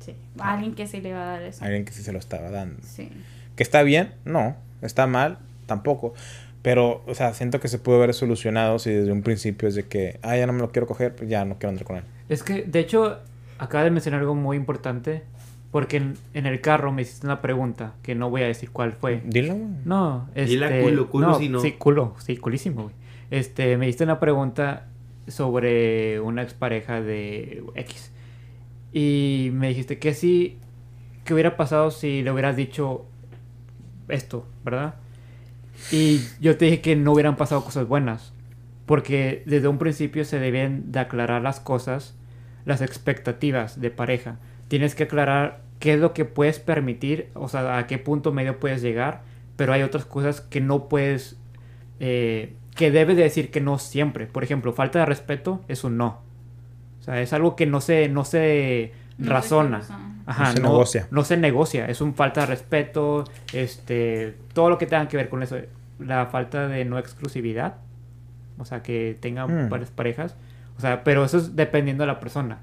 Sí. 0.00 0.16
Alguien 0.38 0.74
que 0.74 0.86
sí 0.86 1.00
le 1.00 1.12
va 1.12 1.22
a 1.22 1.26
dar 1.32 1.42
eso. 1.42 1.64
Alguien 1.64 1.84
que 1.84 1.92
sí 1.92 2.02
se 2.02 2.12
lo 2.12 2.18
estaba 2.18 2.50
dando. 2.50 2.82
Sí. 2.82 3.10
¿Que 3.56 3.62
está 3.62 3.82
bien? 3.82 4.14
No. 4.24 4.56
¿Está 4.80 5.06
mal? 5.06 5.38
Tampoco. 5.66 6.14
Pero, 6.62 7.02
o 7.06 7.14
sea, 7.14 7.34
siento 7.34 7.60
que 7.60 7.68
se 7.68 7.78
pudo 7.78 7.96
haber 7.96 8.14
solucionado 8.14 8.78
si 8.78 8.90
desde 8.90 9.12
un 9.12 9.22
principio 9.22 9.68
es 9.68 9.74
de 9.74 9.84
que, 9.84 10.18
ah, 10.22 10.36
ya 10.36 10.46
no 10.46 10.52
me 10.52 10.60
lo 10.60 10.70
quiero 10.70 10.86
coger, 10.86 11.14
pues 11.14 11.28
ya 11.28 11.44
no 11.44 11.58
quiero 11.58 11.70
andar 11.70 11.84
con 11.84 11.96
él. 11.96 12.04
Es 12.28 12.42
que, 12.42 12.62
de 12.62 12.78
hecho, 12.78 13.18
acaba 13.58 13.84
de 13.84 13.90
mencionar 13.90 14.20
algo 14.20 14.34
muy 14.34 14.56
importante. 14.56 15.24
Porque 15.72 15.96
en, 15.96 16.18
en 16.34 16.44
el 16.44 16.60
carro 16.60 16.92
me 16.92 17.00
hiciste 17.00 17.26
una 17.26 17.40
pregunta 17.40 17.94
que 18.02 18.14
no 18.14 18.28
voy 18.28 18.42
a 18.42 18.46
decir 18.46 18.70
cuál 18.70 18.92
fue. 18.92 19.22
Dilo, 19.24 19.54
güey. 19.54 19.70
No, 19.86 20.28
este... 20.34 20.50
Dila 20.50 20.82
culo, 20.82 21.08
culo 21.08 21.28
no, 21.28 21.38
si 21.38 21.48
no. 21.48 21.60
Sí, 21.60 21.72
culo, 21.72 22.14
sí, 22.18 22.36
culísimo, 22.36 22.82
güey. 22.82 22.94
Este, 23.30 23.78
me 23.78 23.86
diste 23.86 24.04
una 24.04 24.20
pregunta 24.20 24.88
sobre 25.28 26.20
una 26.20 26.42
expareja 26.42 27.00
de 27.00 27.64
X. 27.74 28.12
Y 28.92 29.48
me 29.54 29.68
dijiste 29.68 29.98
que 29.98 30.12
sí, 30.12 30.58
que 31.24 31.32
hubiera 31.32 31.56
pasado 31.56 31.90
si 31.90 32.22
le 32.22 32.30
hubieras 32.30 32.54
dicho 32.54 33.06
esto, 34.08 34.46
¿verdad? 34.64 34.96
Y 35.90 36.20
yo 36.40 36.56
te 36.56 36.66
dije 36.66 36.80
que 36.80 36.96
no 36.96 37.12
hubieran 37.12 37.36
pasado 37.36 37.64
cosas 37.64 37.86
buenas. 37.86 38.32
Porque 38.86 39.42
desde 39.46 39.68
un 39.68 39.78
principio 39.78 40.24
se 40.24 40.38
deben 40.38 40.92
de 40.92 41.00
aclarar 41.00 41.42
las 41.42 41.60
cosas, 41.60 42.14
las 42.64 42.80
expectativas 42.80 43.80
de 43.80 43.90
pareja. 43.90 44.38
Tienes 44.68 44.94
que 44.94 45.04
aclarar 45.04 45.62
qué 45.78 45.94
es 45.94 46.00
lo 46.00 46.14
que 46.14 46.24
puedes 46.24 46.58
permitir, 46.58 47.28
o 47.34 47.48
sea, 47.48 47.78
a 47.78 47.86
qué 47.86 47.98
punto 47.98 48.32
medio 48.32 48.60
puedes 48.60 48.82
llegar, 48.82 49.22
pero 49.56 49.72
hay 49.72 49.82
otras 49.82 50.04
cosas 50.04 50.40
que 50.40 50.60
no 50.60 50.88
puedes, 50.88 51.38
eh, 52.00 52.54
que 52.74 52.90
debes 52.90 53.16
de 53.16 53.24
decir 53.24 53.50
que 53.50 53.60
no 53.60 53.78
siempre. 53.78 54.26
Por 54.26 54.44
ejemplo, 54.44 54.72
falta 54.72 55.00
de 55.00 55.06
respeto 55.06 55.64
es 55.68 55.84
un 55.84 55.96
no. 55.96 56.20
O 57.00 57.02
sea, 57.02 57.20
es 57.20 57.32
algo 57.32 57.56
que 57.56 57.66
no 57.66 57.80
se, 57.80 58.08
no 58.08 58.24
se 58.24 58.92
No 59.18 59.32
razona. 59.32 59.82
Ajá, 60.26 60.44
No 60.44 60.52
se 60.54 60.60
negocia. 60.62 61.08
No 61.10 61.24
se 61.24 61.36
negocia, 61.36 61.86
es 61.86 62.00
un 62.00 62.14
falta 62.14 62.40
de 62.42 62.46
respeto, 62.46 63.24
este, 63.52 64.36
todo 64.54 64.70
lo 64.70 64.78
que 64.78 64.86
tenga 64.86 65.08
que 65.08 65.16
ver 65.16 65.28
con 65.28 65.42
eso. 65.42 65.56
La 65.98 66.26
falta 66.26 66.68
de 66.68 66.84
no 66.84 66.98
exclusividad, 66.98 67.74
o 68.58 68.64
sea, 68.64 68.82
que 68.82 69.16
tengan 69.20 69.66
Mm. 69.66 69.68
varias 69.68 69.90
parejas. 69.90 70.36
O 70.76 70.80
sea, 70.80 71.04
pero 71.04 71.24
eso 71.24 71.38
es 71.38 71.54
dependiendo 71.56 72.02
de 72.02 72.06
la 72.08 72.20
persona. 72.20 72.58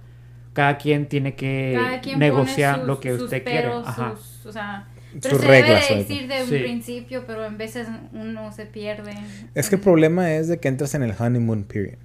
Cada 0.54 0.78
quien 0.78 1.08
tiene 1.08 1.36
que 1.36 2.00
quien 2.02 2.20
negociar 2.20 2.80
sus- 2.80 2.88
lo 2.88 3.00
que 3.00 3.14
sus 3.14 3.24
usted 3.24 3.44
peros, 3.44 3.84
quiere. 3.84 3.90
Ajá. 3.90 4.16
sus- 4.18 4.46
o 4.48 4.52
sea, 4.52 4.88
pero 5.22 5.30
Sus 5.36 5.42
se 5.42 5.48
reglas. 5.48 5.70
debe 5.70 5.82
de 5.82 5.88
güey. 5.88 6.20
decir 6.20 6.28
de 6.28 6.44
un 6.44 6.64
principio, 6.64 7.24
pero 7.26 7.46
en 7.46 7.58
veces 7.58 7.88
uno 8.14 8.52
se 8.52 8.66
pierde. 8.66 9.14
Es 9.56 9.70
que 9.70 9.76
el 9.76 9.82
problema 9.82 10.34
es 10.34 10.48
de 10.48 10.60
que 10.60 10.68
entras 10.68 10.94
en 10.96 11.04
el 11.04 11.14
honeymoon 11.18 11.64
period. 11.64 11.98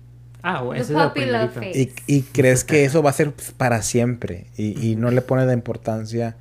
Ah, 0.47 0.63
bueno, 0.63 0.83
esa 0.83 1.07
es 1.07 1.13
primerita. 1.13 1.49
phase. 1.49 1.93
Y, 2.07 2.17
y 2.19 2.23
crees 2.23 2.65
que 2.65 2.85
eso 2.85 3.03
va 3.03 3.09
a 3.11 3.15
ser 3.15 3.33
pues, 3.33 3.53
para 3.53 3.81
siempre. 3.81 4.47
Y, 4.59 4.91
y 4.91 4.95
no 4.95 5.11
le 5.11 5.23
pones 5.23 5.47
la 5.47 5.55
importancia 5.55 6.37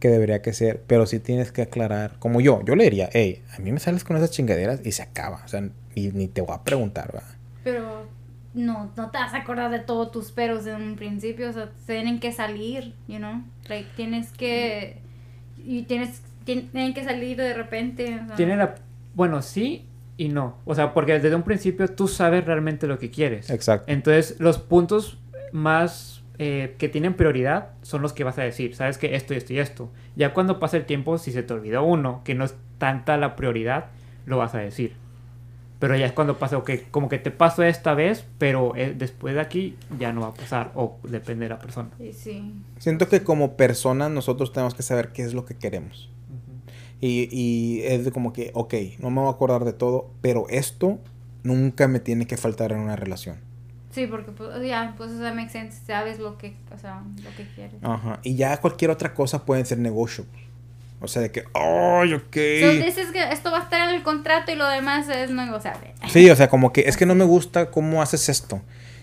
que 0.00 0.08
debería 0.08 0.40
que 0.40 0.54
ser. 0.54 0.82
Pero 0.86 1.04
sí 1.04 1.20
tienes 1.20 1.52
que 1.52 1.60
aclarar. 1.62 2.16
Como 2.18 2.40
yo, 2.40 2.64
yo 2.64 2.74
le 2.74 2.84
diría, 2.84 3.10
hey, 3.12 3.42
a 3.54 3.58
mí 3.60 3.72
me 3.72 3.78
sales 3.78 4.04
con 4.04 4.16
esas 4.16 4.30
chingaderas 4.30 4.80
y 4.86 4.92
se 4.92 5.02
acaba. 5.02 5.42
O 5.44 5.48
sea, 5.48 5.68
y 5.94 6.08
ni 6.12 6.28
te 6.28 6.40
voy 6.40 6.54
a 6.56 6.64
preguntar, 6.64 7.12
¿verdad? 7.12 7.28
Pero 7.62 8.06
no, 8.54 8.90
no 8.96 9.10
te 9.10 9.18
vas 9.18 9.34
a 9.34 9.38
acordar 9.38 9.70
de 9.70 9.80
todos 9.80 10.10
tus 10.10 10.32
peros 10.32 10.66
en 10.66 10.76
un 10.76 10.96
principio, 10.96 11.50
o 11.50 11.52
sea, 11.52 11.70
tienen 11.86 12.20
que 12.20 12.32
salir, 12.32 12.94
you 13.06 13.18
know, 13.18 13.42
like, 13.68 13.86
tienes 13.96 14.30
que, 14.32 14.96
y 15.62 15.82
tienes, 15.82 16.22
tien- 16.46 16.70
tienen 16.70 16.94
que 16.94 17.04
salir 17.04 17.36
de 17.36 17.52
repente, 17.52 18.18
o 18.22 18.26
sea, 18.28 18.36
Tiene 18.36 18.56
la... 18.56 18.76
Bueno, 19.14 19.42
sí 19.42 19.84
y 20.16 20.28
no. 20.28 20.56
O 20.64 20.74
sea, 20.74 20.94
porque 20.94 21.18
desde 21.18 21.34
un 21.34 21.42
principio 21.42 21.88
tú 21.88 22.08
sabes 22.08 22.44
realmente 22.44 22.86
lo 22.86 22.98
que 22.98 23.10
quieres. 23.10 23.50
Exacto. 23.50 23.90
Entonces, 23.92 24.36
los 24.38 24.58
puntos 24.58 25.18
más 25.52 26.22
eh, 26.38 26.74
que 26.78 26.88
tienen 26.88 27.14
prioridad 27.14 27.70
son 27.82 28.02
los 28.02 28.12
que 28.12 28.24
vas 28.24 28.38
a 28.38 28.42
decir. 28.42 28.74
Sabes 28.74 28.98
que 28.98 29.14
esto 29.14 29.34
y 29.34 29.38
esto 29.38 29.52
y 29.52 29.58
esto. 29.58 29.90
Ya 30.16 30.34
cuando 30.34 30.58
pasa 30.58 30.76
el 30.76 30.84
tiempo, 30.84 31.18
si 31.18 31.32
se 31.32 31.42
te 31.42 31.54
olvidó 31.54 31.82
uno, 31.82 32.22
que 32.24 32.34
no 32.34 32.44
es 32.44 32.54
tanta 32.78 33.16
la 33.16 33.36
prioridad, 33.36 33.86
lo 34.26 34.38
vas 34.38 34.54
a 34.54 34.58
decir. 34.58 34.94
Pero 35.78 35.94
ya 35.94 36.06
es 36.06 36.12
cuando 36.12 36.38
pasa, 36.38 36.56
ok, 36.56 36.70
como 36.90 37.10
que 37.10 37.18
te 37.18 37.30
pasó 37.30 37.62
esta 37.62 37.92
vez, 37.92 38.24
pero 38.38 38.74
eh, 38.76 38.94
después 38.96 39.34
de 39.34 39.40
aquí 39.40 39.76
ya 39.98 40.12
no 40.12 40.22
va 40.22 40.28
a 40.28 40.34
pasar. 40.34 40.72
O 40.74 40.98
depende 41.02 41.44
de 41.44 41.50
la 41.50 41.58
persona. 41.58 41.90
y 41.98 42.12
sí, 42.12 42.54
Siento 42.78 43.08
que 43.08 43.22
como 43.22 43.56
personas 43.56 44.10
nosotros 44.10 44.52
tenemos 44.52 44.74
que 44.74 44.82
saber 44.82 45.12
qué 45.12 45.22
es 45.22 45.34
lo 45.34 45.44
que 45.44 45.54
queremos. 45.54 46.10
Y, 47.00 47.28
y 47.30 47.82
es 47.82 48.04
de 48.04 48.12
como 48.12 48.32
que, 48.32 48.50
ok, 48.54 48.74
no 48.98 49.10
me 49.10 49.20
voy 49.20 49.28
a 49.28 49.32
acordar 49.32 49.64
de 49.64 49.72
todo, 49.72 50.10
pero 50.22 50.46
esto 50.48 50.98
nunca 51.42 51.88
me 51.88 52.00
tiene 52.00 52.26
que 52.26 52.36
faltar 52.36 52.72
en 52.72 52.78
una 52.78 52.96
relación. 52.96 53.36
sí, 53.90 54.06
porque, 54.06 54.30
pues, 54.32 54.50
ya, 54.66 54.94
pues, 54.96 55.10
o 55.12 55.18
sea, 55.18 55.32
makes 55.32 55.52
sense, 55.52 55.78
sabes 55.86 56.18
lo 56.18 56.36
que, 56.38 56.54
o 56.74 56.78
sea, 56.78 57.02
lo 57.22 57.30
que 57.36 57.46
quieres. 57.54 57.76
Ajá. 57.82 58.20
Y 58.22 58.34
ya 58.36 58.56
cualquier 58.58 58.90
otra 58.90 59.14
cosa 59.14 59.44
pueden 59.44 59.64
ser 59.66 59.78
negotiables. 59.78 60.34
O 61.00 61.08
sea, 61.08 61.20
de 61.22 61.30
que, 61.30 61.44
ay, 61.52 62.14
ok. 62.14 62.32
So, 62.32 62.84
dices 62.84 63.10
que 63.12 63.22
esto 63.30 63.50
va 63.50 63.58
a 63.58 63.62
estar 63.62 63.88
en 63.88 63.94
el 63.94 64.02
contrato 64.02 64.50
y 64.50 64.54
lo 64.54 64.66
demás 64.66 65.08
es 65.10 65.30
negociable. 65.30 65.94
Sí, 66.08 66.28
o 66.30 66.34
sea, 66.36 66.48
como 66.48 66.72
que 66.72 66.82
es 66.88 66.96
que 66.96 67.04
no 67.04 67.14
me 67.14 67.24
gusta 67.24 67.70
cómo 67.70 68.00
haces 68.00 68.30
esto. 68.30 68.62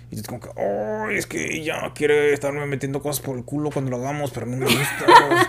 Y 0.09 0.15
es 0.15 0.23
como 0.27 0.41
que, 0.41 0.49
ay, 0.59 1.17
es 1.17 1.27
que 1.27 1.63
ya 1.63 1.91
quiere 1.93 2.33
estarme 2.33 2.65
metiendo 2.65 3.01
cosas 3.01 3.23
por 3.23 3.37
el 3.37 3.43
culo 3.45 3.69
cuando 3.71 3.91
lo 3.91 3.97
hagamos, 3.97 4.31
pero 4.31 4.47
no 4.47 4.57
me 4.57 4.65
gusta. 4.65 5.05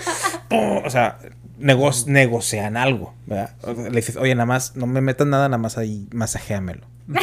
O 0.50 0.90
sea, 0.90 1.18
nego 1.58 1.90
negocian 2.06 2.76
algo, 2.76 3.14
¿verdad? 3.26 3.54
Le 3.76 3.90
dices, 3.90 4.16
oye, 4.16 4.34
nada 4.34 4.46
más, 4.46 4.76
no 4.76 4.86
me 4.86 5.00
metas 5.00 5.26
nada, 5.26 5.48
nada 5.48 5.58
más 5.58 5.78
ahí, 5.78 6.08
masajéamelo. 6.12 6.86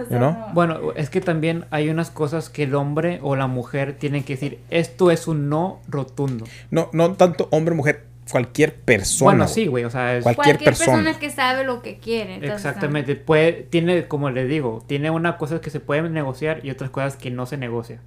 O 0.00 0.06
sea, 0.06 0.10
You 0.10 0.16
know? 0.16 0.32
no. 0.32 0.46
Bueno, 0.54 0.92
es 0.96 1.10
que 1.10 1.20
también 1.20 1.66
hay 1.70 1.90
unas 1.90 2.10
cosas 2.10 2.48
que 2.48 2.62
el 2.62 2.74
hombre 2.74 3.20
o 3.22 3.36
la 3.36 3.46
mujer 3.46 3.96
tienen 3.98 4.24
que 4.24 4.32
decir, 4.32 4.58
esto 4.70 5.10
es 5.10 5.28
un 5.28 5.50
no 5.50 5.80
rotundo. 5.88 6.46
No, 6.70 6.88
no 6.92 7.12
tanto 7.12 7.48
hombre, 7.52 7.74
mujer, 7.74 8.06
cualquier 8.30 8.74
persona. 8.74 9.30
bueno, 9.30 9.46
sí, 9.48 9.66
güey, 9.66 9.84
o 9.84 9.90
sea, 9.90 10.16
es... 10.16 10.22
Cualquier 10.24 10.56
Cualquier 10.56 10.70
persona. 10.70 10.96
persona. 11.02 11.18
que 11.18 11.30
sabe 11.30 11.64
lo 11.64 11.82
que 11.82 11.98
quiere. 11.98 12.36
entonces, 12.36 12.56
Exactamente, 12.64 13.14
puede, 13.14 13.52
tiene, 13.52 14.08
como 14.08 14.30
les 14.30 14.48
digo, 14.48 14.82
tiene 14.86 15.10
unas 15.10 15.36
cosas 15.36 15.60
que 15.60 15.70
se 15.70 15.80
pueden 15.80 16.12
negociar 16.12 16.64
y 16.64 16.70
otras 16.70 16.90
cosas 16.90 17.16
que 17.16 17.30
no 17.30 17.46
se 17.46 17.56
negocia. 17.56 18.00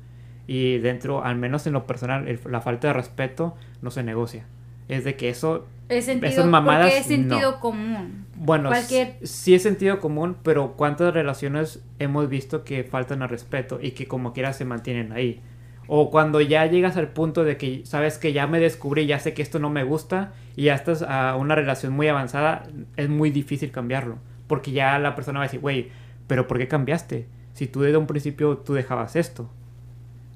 Y 0.48 0.78
dentro, 0.80 1.24
al 1.24 1.36
menos 1.38 1.66
en 1.68 1.74
lo 1.74 1.86
personal, 1.88 2.28
el- 2.28 2.40
la 2.50 2.62
falta 2.62 2.88
de 2.88 2.94
respeto 2.94 3.56
no 3.82 3.92
se 3.92 4.04
negocia. 4.04 4.46
Es 4.90 5.04
de 5.04 5.16
que 5.16 5.30
eso, 5.30 5.68
Es 5.90 6.06
sentido, 6.06 6.32
Esas 6.32 6.46
mamadas, 6.46 6.86
porque 6.88 6.98
es 7.00 7.06
sentido 7.06 7.52
no. 7.52 7.60
común. 7.60 8.26
bueno, 8.36 8.70
Cualquier- 8.70 9.18
sí 9.24 9.54
es 9.54 9.64
sentido 9.64 10.00
común, 10.00 10.38
pero 10.44 10.74
¿cuántas 10.74 11.14
relaciones 11.14 11.84
hemos 12.00 12.30
visto 12.30 12.64
que 12.64 12.84
faltan 12.84 13.22
al 13.22 13.30
respeto 13.30 13.80
y 13.82 13.92
que 13.92 14.08
como 14.08 14.34
quiera 14.34 14.54
se 14.54 14.66
mantienen 14.66 15.12
ahí? 15.12 15.42
O 15.88 16.10
cuando 16.10 16.40
ya 16.42 16.66
llegas 16.66 16.96
al 16.98 17.10
punto 17.10 17.44
de 17.44 17.58
que 17.58 17.82
sabes 17.86 18.18
que 18.18 18.32
ya 18.34 18.48
me 18.48 18.60
descubrí, 18.60 19.06
ya 19.06 19.20
sé 19.20 19.34
que 19.34 19.42
esto 19.42 19.60
no 19.60 19.70
me 19.70 19.84
gusta 19.84 20.32
y 20.56 20.64
ya 20.64 20.76
estás 20.76 21.02
a 21.02 21.36
una 21.36 21.56
relación 21.56 21.92
muy 21.94 22.08
avanzada, 22.08 22.64
es 22.96 23.10
muy 23.10 23.30
difícil 23.32 23.72
cambiarlo. 23.72 24.18
Porque 24.48 24.72
ya 24.72 24.98
la 25.00 25.16
persona 25.16 25.40
va 25.40 25.46
a 25.46 25.48
decir, 25.48 25.60
güey, 25.60 25.90
pero 26.28 26.48
¿por 26.48 26.58
qué 26.58 26.68
cambiaste? 26.70 27.28
Si 27.54 27.68
tú 27.68 27.82
desde 27.82 27.98
un 27.98 28.08
principio 28.08 28.58
tú 28.58 28.74
dejabas 28.74 29.16
esto. 29.18 29.50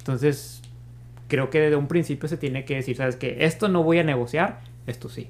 Entonces, 0.08 0.62
creo 1.28 1.50
que 1.50 1.60
desde 1.60 1.76
un 1.76 1.88
principio 1.88 2.30
se 2.30 2.38
tiene 2.38 2.64
que 2.64 2.76
decir, 2.76 2.96
sabes 2.96 3.18
que 3.18 3.44
esto 3.46 3.68
no 3.68 3.84
voy 3.84 4.00
a 4.00 4.04
negociar, 4.04 4.62
esto 4.86 5.10
sí. 5.10 5.28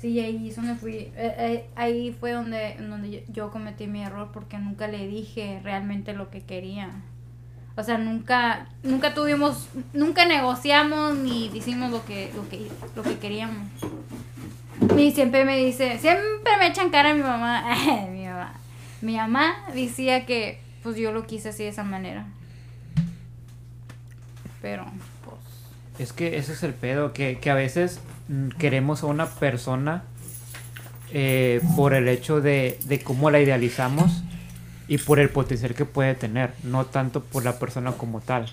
Sí, 0.00 0.18
ahí 0.18 0.48
es 0.48 0.56
donde 0.56 0.74
fui. 0.74 0.92
eh, 0.94 1.12
eh, 1.16 1.66
ahí 1.76 2.14
fue 2.18 2.32
donde, 2.32 2.76
donde 2.80 3.24
yo, 3.28 3.50
cometí 3.52 3.86
mi 3.86 4.02
error 4.02 4.30
porque 4.32 4.58
nunca 4.58 4.88
le 4.88 5.06
dije 5.06 5.60
realmente 5.62 6.12
lo 6.12 6.28
que 6.28 6.40
quería. 6.40 6.90
O 7.76 7.84
sea, 7.84 7.98
nunca, 7.98 8.66
nunca 8.82 9.14
tuvimos, 9.14 9.68
nunca 9.92 10.24
negociamos 10.26 11.14
ni 11.16 11.46
hicimos 11.46 11.92
lo 11.92 12.04
que, 12.04 12.32
lo 12.34 12.48
que, 12.48 12.66
lo 12.96 13.02
que 13.04 13.18
queríamos. 13.18 13.68
Y 14.98 15.12
siempre 15.12 15.44
me 15.44 15.56
dice, 15.56 15.98
siempre 15.98 16.56
me 16.58 16.66
echan 16.66 16.90
cara 16.90 17.10
a 17.10 17.14
mi 17.14 17.22
mamá, 17.22 17.64
mi 18.10 18.24
mamá. 18.24 18.54
Mi 19.02 19.16
mamá 19.16 19.54
decía 19.72 20.26
que 20.26 20.58
pues 20.82 20.96
yo 20.96 21.12
lo 21.12 21.26
quise 21.26 21.50
así 21.50 21.62
de 21.62 21.68
esa 21.68 21.84
manera. 21.84 22.26
Pero, 24.66 24.84
pues. 25.24 25.36
Es 26.00 26.12
que 26.12 26.38
ese 26.38 26.54
es 26.54 26.64
el 26.64 26.74
pedo, 26.74 27.12
que, 27.12 27.38
que 27.38 27.50
a 27.50 27.54
veces 27.54 28.00
mm, 28.26 28.48
queremos 28.58 29.04
a 29.04 29.06
una 29.06 29.26
persona 29.26 30.02
eh, 31.12 31.60
por 31.76 31.94
el 31.94 32.08
hecho 32.08 32.40
de, 32.40 32.76
de 32.86 33.00
cómo 33.00 33.30
la 33.30 33.38
idealizamos 33.38 34.24
y 34.88 34.98
por 34.98 35.20
el 35.20 35.28
potencial 35.28 35.74
que 35.74 35.84
puede 35.84 36.16
tener, 36.16 36.52
no 36.64 36.84
tanto 36.84 37.22
por 37.22 37.44
la 37.44 37.60
persona 37.60 37.92
como 37.92 38.20
tal. 38.20 38.46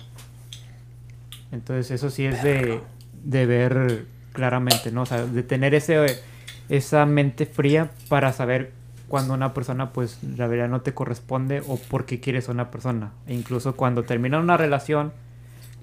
Entonces 1.50 1.90
eso 1.90 2.10
sí 2.10 2.26
es 2.26 2.44
de, 2.44 2.80
de 3.24 3.46
ver 3.46 4.06
claramente, 4.32 4.92
¿no? 4.92 5.02
O 5.02 5.06
sea, 5.06 5.26
de 5.26 5.42
tener 5.42 5.74
ese, 5.74 6.22
esa 6.68 7.06
mente 7.06 7.44
fría 7.44 7.90
para 8.08 8.32
saber 8.32 8.70
cuando 9.08 9.34
una 9.34 9.52
persona, 9.52 9.92
pues, 9.92 10.20
la 10.22 10.46
verdad 10.46 10.68
no 10.68 10.82
te 10.82 10.94
corresponde 10.94 11.60
o 11.66 11.76
por 11.76 12.06
qué 12.06 12.20
quieres 12.20 12.48
a 12.48 12.52
una 12.52 12.70
persona. 12.70 13.10
E 13.26 13.34
incluso 13.34 13.74
cuando 13.74 14.04
termina 14.04 14.38
una 14.38 14.56
relación, 14.56 15.12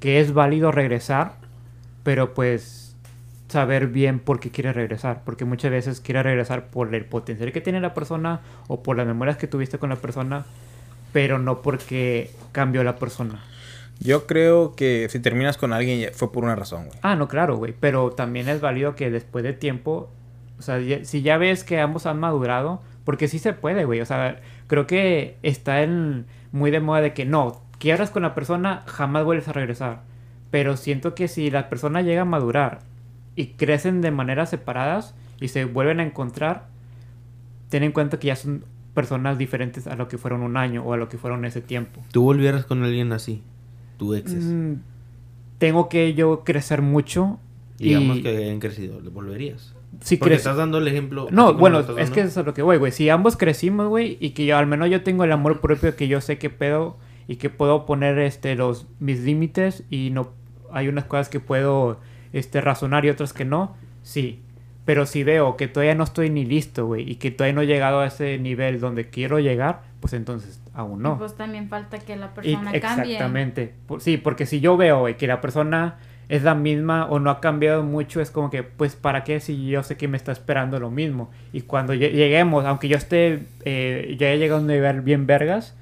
que 0.02 0.20
es 0.20 0.34
válido 0.34 0.74
regresar, 0.74 1.36
pero 2.04 2.34
pues 2.34 2.98
saber 3.48 3.88
bien 3.88 4.20
por 4.20 4.40
qué 4.40 4.50
quiere 4.50 4.74
regresar, 4.74 5.22
porque 5.24 5.46
muchas 5.46 5.72
veces 5.72 6.02
quiere 6.02 6.24
regresar 6.24 6.68
por 6.68 6.94
el 6.94 7.06
potencial 7.06 7.52
que 7.52 7.62
tiene 7.62 7.80
la 7.80 7.94
persona 7.94 8.42
o 8.68 8.82
por 8.82 8.98
las 8.98 9.06
memorias 9.06 9.38
que 9.38 9.48
tuviste 9.48 9.78
con 9.78 9.90
la 9.90 9.98
persona, 9.98 10.46
pero 11.14 11.38
no 11.38 11.62
porque 11.62 12.32
cambió 12.52 12.84
la 12.84 12.96
persona. 12.96 13.44
Yo 14.00 14.26
creo 14.26 14.76
que 14.76 15.08
si 15.10 15.20
terminas 15.20 15.58
con 15.58 15.72
alguien 15.72 16.10
fue 16.14 16.32
por 16.32 16.44
una 16.44 16.56
razón, 16.56 16.88
güey. 16.88 17.00
Ah, 17.04 17.16
no, 17.16 17.28
claro, 17.28 17.58
güey, 17.58 17.76
pero 17.80 18.10
también 18.10 18.50
es 18.50 18.60
válido 18.60 18.96
que 18.96 19.12
después 19.12 19.44
de 19.44 19.54
tiempo, 19.54 20.10
o 20.58 20.62
sea, 20.64 20.80
si 21.04 21.22
ya 21.22 21.38
ves 21.38 21.64
que 21.64 21.80
ambos 21.80 22.08
han 22.08 22.20
madurado, 22.20 22.82
porque 23.04 23.28
sí 23.28 23.38
se 23.38 23.54
puede, 23.54 23.86
güey, 23.86 24.02
o 24.02 24.06
sea, 24.06 24.42
creo 24.66 24.88
que 24.88 25.38
está 25.44 25.84
en, 25.84 26.26
muy 26.52 26.72
de 26.72 26.80
moda 26.80 27.02
de 27.02 27.14
que 27.14 27.26
no, 27.26 27.62
quiebras 27.82 28.12
con 28.12 28.22
la 28.22 28.36
persona, 28.36 28.84
jamás 28.86 29.26
vuelves 29.26 29.48
a 29.48 29.54
regresar. 29.54 30.04
Pero 30.52 30.78
siento 30.78 31.16
que 31.16 31.28
si 31.28 31.50
la 31.50 31.68
persona 31.68 32.04
llega 32.04 32.22
a 32.22 32.26
madurar 32.26 32.82
y 33.36 33.48
crecen 33.48 34.02
de 34.02 34.12
maneras 34.12 34.52
separadas 34.52 35.16
y 35.40 35.48
se 35.48 35.66
vuelven 35.66 36.00
a 36.00 36.04
encontrar, 36.04 36.68
ten 37.70 37.82
en 37.82 37.92
cuenta 37.92 38.20
que 38.20 38.28
ya 38.28 38.36
son 38.36 38.66
personas 38.94 39.40
diferentes 39.40 39.88
a 39.88 39.96
lo 39.96 40.08
que 40.08 40.20
fueron 40.20 40.44
un 40.44 40.58
año 40.58 40.84
o 40.84 40.94
a 40.94 40.98
lo 40.98 41.10
que 41.10 41.18
fueron 41.18 41.44
ese 41.44 41.62
tiempo. 41.62 42.04
¿Tú 42.12 42.22
volvieras 42.22 42.66
con 42.66 42.84
alguien 42.84 43.12
así? 43.14 43.42
Tu 43.98 44.14
exes. 44.14 44.44
Mm, 44.44 44.74
tengo 45.58 45.90
que 45.90 46.14
yo 46.14 46.44
crecer 46.44 46.84
mucho. 46.84 47.40
Digamos 47.80 48.18
y 48.18 48.22
que 48.22 48.52
han 48.52 48.60
crecido, 48.60 49.02
¿le 49.02 49.10
volverías? 49.10 49.74
si 50.02 50.18
Porque 50.18 50.36
estás 50.36 50.56
dando 50.56 50.78
el 50.78 50.88
ejemplo. 50.88 51.30
No, 51.32 51.56
bueno, 51.56 51.80
es 51.80 52.12
que 52.12 52.20
eso 52.20 52.30
es 52.30 52.38
a 52.38 52.44
lo 52.44 52.54
que 52.54 52.62
voy, 52.62 52.78
güey. 52.78 52.92
Si 52.92 53.10
ambos 53.10 53.38
crecimos, 53.38 53.88
güey, 53.88 54.18
y 54.20 54.32
que 54.32 54.46
yo, 54.46 54.58
al 54.58 54.68
menos 54.68 54.90
yo 54.90 55.02
tengo 55.02 55.24
el 55.24 55.32
amor 55.32 55.62
propio 55.62 55.96
que 55.96 56.08
yo 56.08 56.22
sé 56.22 56.38
que 56.38 56.52
puedo 56.52 56.98
y 57.32 57.38
que 57.38 57.50
puedo 57.50 57.86
poner 57.86 58.20
este 58.20 58.56
los 58.56 58.88
mis 59.00 59.22
límites 59.22 59.84
y 59.90 60.10
no 60.12 60.32
hay 60.72 60.90
unas 60.90 61.06
cosas 61.06 61.30
que 61.30 61.40
puedo 61.40 62.00
este 62.34 62.60
razonar 62.60 63.06
y 63.06 63.10
otras 63.10 63.32
que 63.32 63.46
no, 63.46 63.76
sí. 64.04 64.42
Pero 64.84 65.06
si 65.06 65.24
veo 65.24 65.56
que 65.58 65.68
todavía 65.68 65.96
no 65.96 66.04
estoy 66.04 66.30
ni 66.30 66.44
listo, 66.44 66.88
güey, 66.88 67.10
y 67.10 67.16
que 67.16 67.30
todavía 67.32 67.54
no 67.54 67.62
he 67.62 67.68
llegado 67.68 68.00
a 68.02 68.08
ese 68.08 68.38
nivel 68.40 68.80
donde 68.82 69.10
quiero 69.10 69.40
llegar, 69.40 69.84
pues 70.02 70.12
entonces 70.14 70.60
aún 70.74 71.00
Y 71.00 71.04
no. 71.04 71.18
pues 71.20 71.36
también 71.38 71.70
falta 71.70 72.00
que 72.00 72.16
la 72.18 72.26
Y- 72.26 72.30
persona 72.36 72.72
cambie. 72.82 73.14
exactamente. 73.14 73.74
Sí, 74.00 74.18
porque 74.18 74.46
si 74.46 74.60
yo 74.60 74.76
veo 74.76 75.02
güey, 75.02 75.16
que 75.18 75.28
la 75.28 75.40
persona 75.40 76.00
es 76.30 76.44
la 76.44 76.56
misma 76.56 77.06
o 77.06 77.20
no 77.20 77.30
ha 77.30 77.40
cambiado 77.42 77.84
mucho, 77.84 78.20
es 78.22 78.32
como 78.32 78.50
que, 78.50 78.64
pues, 78.64 78.96
¿para 78.96 79.24
qué 79.24 79.40
si 79.40 79.68
yo 79.68 79.84
sé 79.84 79.96
que 79.98 80.08
me 80.08 80.18
está 80.18 80.32
esperando 80.32 80.80
lo 80.80 80.90
mismo? 80.90 81.30
Y 81.54 81.62
cuando 81.62 81.94
lle- 81.94 82.12
lleguemos, 82.12 82.66
aunque 82.66 82.88
yo 82.90 82.98
esté, 82.98 83.44
eh, 83.66 84.16
ya 84.20 84.32
he 84.32 84.38
llegado 84.38 84.60
a 84.60 84.62
un 84.62 84.68
nivel 84.68 85.02
bien 85.02 85.28
vergas, 85.28 85.78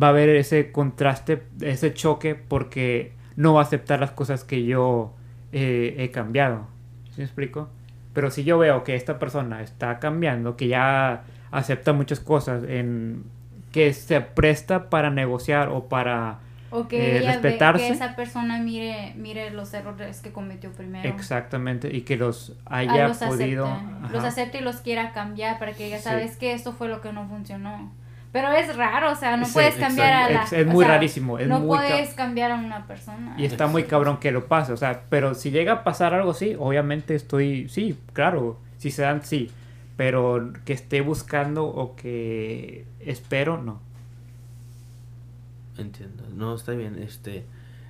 va 0.00 0.08
a 0.08 0.10
haber 0.10 0.28
ese 0.30 0.72
contraste, 0.72 1.42
ese 1.60 1.92
choque, 1.94 2.34
porque 2.34 3.12
no 3.36 3.54
va 3.54 3.60
a 3.60 3.64
aceptar 3.64 4.00
las 4.00 4.10
cosas 4.12 4.44
que 4.44 4.64
yo 4.64 5.12
eh, 5.52 5.96
he 5.98 6.10
cambiado. 6.10 6.66
¿Sí 7.10 7.18
me 7.18 7.24
explico? 7.24 7.68
Pero 8.14 8.30
si 8.30 8.44
yo 8.44 8.58
veo 8.58 8.84
que 8.84 8.94
esta 8.94 9.18
persona 9.18 9.62
está 9.62 9.98
cambiando, 9.98 10.56
que 10.56 10.68
ya 10.68 11.24
acepta 11.50 11.92
muchas 11.92 12.20
cosas, 12.20 12.64
en 12.64 13.24
que 13.70 13.92
se 13.94 14.20
presta 14.20 14.90
para 14.90 15.08
negociar 15.10 15.68
o 15.70 15.88
para 15.88 16.38
O 16.70 16.88
que, 16.88 16.96
eh, 16.98 17.18
ella 17.18 17.26
ve- 17.28 17.32
respetarse. 17.34 17.86
que 17.86 17.92
esa 17.92 18.16
persona 18.16 18.58
mire, 18.58 19.14
mire 19.16 19.50
los 19.50 19.72
errores 19.72 20.20
que 20.20 20.30
cometió 20.30 20.70
primero. 20.72 21.08
exactamente 21.08 21.94
y 21.94 22.02
que 22.02 22.16
los 22.16 22.54
Ah, 22.66 22.78
haya 22.78 23.08
los 23.08 23.16
podido. 23.18 23.66
Los 24.10 24.24
acepte 24.24 24.58
y 24.58 24.60
los 24.62 24.76
quiera 24.76 25.12
cambiar 25.12 25.58
para 25.58 25.72
que 25.72 25.88
ya 25.88 25.98
Sí. 25.98 26.04
sabes 26.04 26.36
que 26.36 26.52
esto 26.52 26.72
fue 26.72 26.88
lo 26.88 27.00
que 27.00 27.12
no 27.14 27.26
funcionó. 27.28 27.90
Pero 28.32 28.50
es 28.52 28.74
raro, 28.76 29.12
o 29.12 29.14
sea, 29.14 29.36
no 29.36 29.44
Sí, 29.44 29.52
puedes 29.52 29.74
cambiar 29.74 30.12
a 30.12 30.30
la... 30.30 30.42
Es- 30.44 30.66
muy 30.66 30.84
sea, 30.84 30.94
rarísimo, 30.94 31.38
es 31.38 31.46
no 31.48 31.60
muy 31.60 31.76
puedes 31.76 32.14
cambiar 32.14 32.50
a 32.52 32.54
una 32.56 32.86
persona. 32.86 33.34
y 33.38 33.44
está 33.44 33.66
muy 33.66 33.84
cabrón 33.84 34.18
que 34.18 34.32
lo 34.32 34.46
pase 34.46 34.72
o 34.72 34.76
sea 34.78 35.02
pero 35.10 35.34
si 35.34 35.50
llega 35.50 35.72
a 35.72 35.84
pasar 35.84 36.14
algo 36.14 36.30
así 36.30 36.56
obviamente 36.58 37.14
estoy 37.14 37.68
sí 37.68 37.98
claro 38.14 38.58
si 38.78 38.90
se 38.90 39.02
dan 39.02 39.22
sí 39.22 39.50
pero 39.98 40.50
que 40.64 40.72
esté 40.72 41.02
buscando 41.02 41.66
o 41.66 41.94
que 41.94 42.86
espero 43.00 43.60
no 43.62 43.80
Entiendo. 45.78 46.24
No, 46.34 46.54
está 46.54 46.72
bien. 46.72 47.02
Este. 47.02 47.44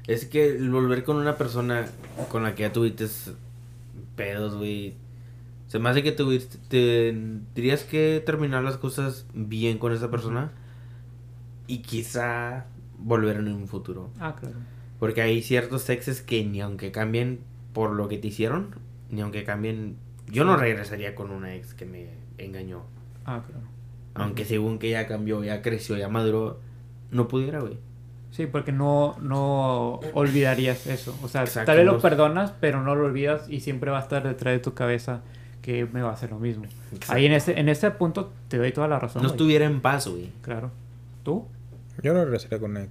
Es 0.07 0.25
que 0.25 0.49
el 0.51 0.71
volver 0.71 1.05
con 1.05 1.17
una 1.17 1.37
persona 1.37 1.87
con 2.31 2.43
la 2.43 2.55
que 2.55 2.63
ya 2.63 2.73
tuviste 2.73 3.07
pedos, 4.17 4.57
güey. 4.57 4.95
Se 5.73 5.79
me 5.79 5.89
hace 5.89 6.03
que 6.03 6.13
tuviste. 6.13 6.59
Te, 6.69 7.17
dirías 7.55 7.83
que 7.83 8.23
terminar 8.27 8.63
las 8.63 8.77
cosas 8.77 9.27
bien 9.33 9.79
con 9.79 9.95
esa 9.95 10.11
persona. 10.11 10.53
Y 11.67 11.79
quizá 11.79 12.67
volver 12.99 13.37
en 13.37 13.49
un 13.49 13.67
futuro. 13.67 14.11
ah 14.21 14.37
claro 14.39 14.57
Porque 14.99 15.23
hay 15.23 15.41
ciertos 15.41 15.89
exes 15.89 16.21
que 16.21 16.45
ni 16.45 16.61
aunque 16.61 16.93
cambien 16.93 17.41
por 17.73 17.93
lo 17.93 18.07
que 18.09 18.19
te 18.19 18.29
hicieron, 18.29 18.75
ni 19.09 19.23
aunque 19.23 19.45
cambien. 19.45 19.97
Yo 20.27 20.45
no 20.45 20.59
regresaría 20.59 21.15
con 21.15 21.31
una 21.31 21.55
ex 21.55 21.73
que 21.73 21.87
me 21.87 22.11
engañó. 22.37 22.83
ah 23.25 23.43
claro 23.47 23.65
Aunque 24.13 24.45
según 24.45 24.79
que 24.79 24.91
ya 24.91 25.07
cambió, 25.07 25.43
ya 25.43 25.63
creció, 25.63 25.97
ya 25.97 26.11
maduró, 26.11 26.61
no 27.11 27.29
pudiera, 27.29 27.61
güey. 27.61 27.79
sí 28.31 28.45
porque 28.45 28.73
no 28.73 29.17
no 29.23 30.01
olvidarías 30.13 30.87
eso 30.87 31.19
o 31.23 31.29
sea 31.29 31.45
Exacto, 31.45 31.69
tal 31.69 31.79
vez 31.79 31.87
lo 31.87 31.99
perdonas 31.99 32.53
pero 32.61 32.83
no 32.83 32.95
lo 32.95 33.07
olvidas 33.07 33.49
y 33.49 33.61
siempre 33.61 33.91
va 33.91 34.01
a 34.01 34.03
estar 34.03 34.23
detrás 34.23 34.53
de 34.53 34.59
tu 34.59 34.75
cabeza 34.75 35.23
que 35.63 35.87
me 35.87 36.03
va 36.03 36.11
a 36.11 36.13
hacer 36.13 36.31
lo 36.31 36.39
mismo 36.39 36.65
Exacto. 36.93 37.13
ahí 37.15 37.27
en 37.27 37.33
ese 37.33 37.59
en 37.59 37.69
ese 37.69 37.91
punto 37.93 38.33
te 38.49 38.59
doy 38.59 38.73
toda 38.73 38.89
la 38.89 38.99
razón 38.99 39.23
No 39.23 39.29
güey. 39.29 39.37
estuviera 39.37 39.65
en 39.65 39.81
paz, 39.81 40.07
güey. 40.09 40.31
claro 40.43 40.71
tú 41.23 41.47
Yo 42.03 42.13
no 42.15 42.25
regresaría 42.25 42.59
con 42.59 42.77
ex. 42.77 42.91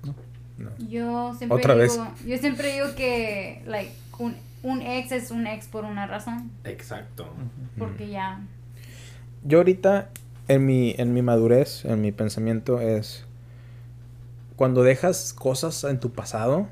No. 0.57 0.69
Yo 0.89 1.33
siempre 1.37 1.57
Otra 1.57 1.73
vez. 1.73 1.93
digo, 1.93 2.07
yo 2.25 2.37
siempre 2.37 2.73
digo 2.73 2.87
que 2.95 3.61
like 3.65 3.91
un, 4.19 4.35
un 4.63 4.81
ex 4.81 5.11
es 5.11 5.31
un 5.31 5.47
ex 5.47 5.65
por 5.67 5.83
una 5.85 6.05
razón, 6.07 6.51
Exacto. 6.63 7.27
porque 7.77 8.09
ya 8.09 8.41
Yo 9.43 9.57
ahorita, 9.57 10.09
en 10.47 10.65
mi, 10.67 10.93
en 10.99 11.13
mi 11.15 11.21
madurez, 11.23 11.83
en 11.85 11.99
mi 12.01 12.11
pensamiento 12.11 12.79
es... 12.79 13.25
Cuando 14.55 14.83
dejas 14.83 15.33
cosas 15.33 15.83
en 15.85 15.99
tu 15.99 16.11
pasado, 16.11 16.67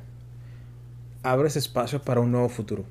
abres 1.24 1.56
espacio 1.56 2.00
para 2.04 2.20
un 2.22 2.32
nuevo 2.32 2.48
futuro. 2.50 2.86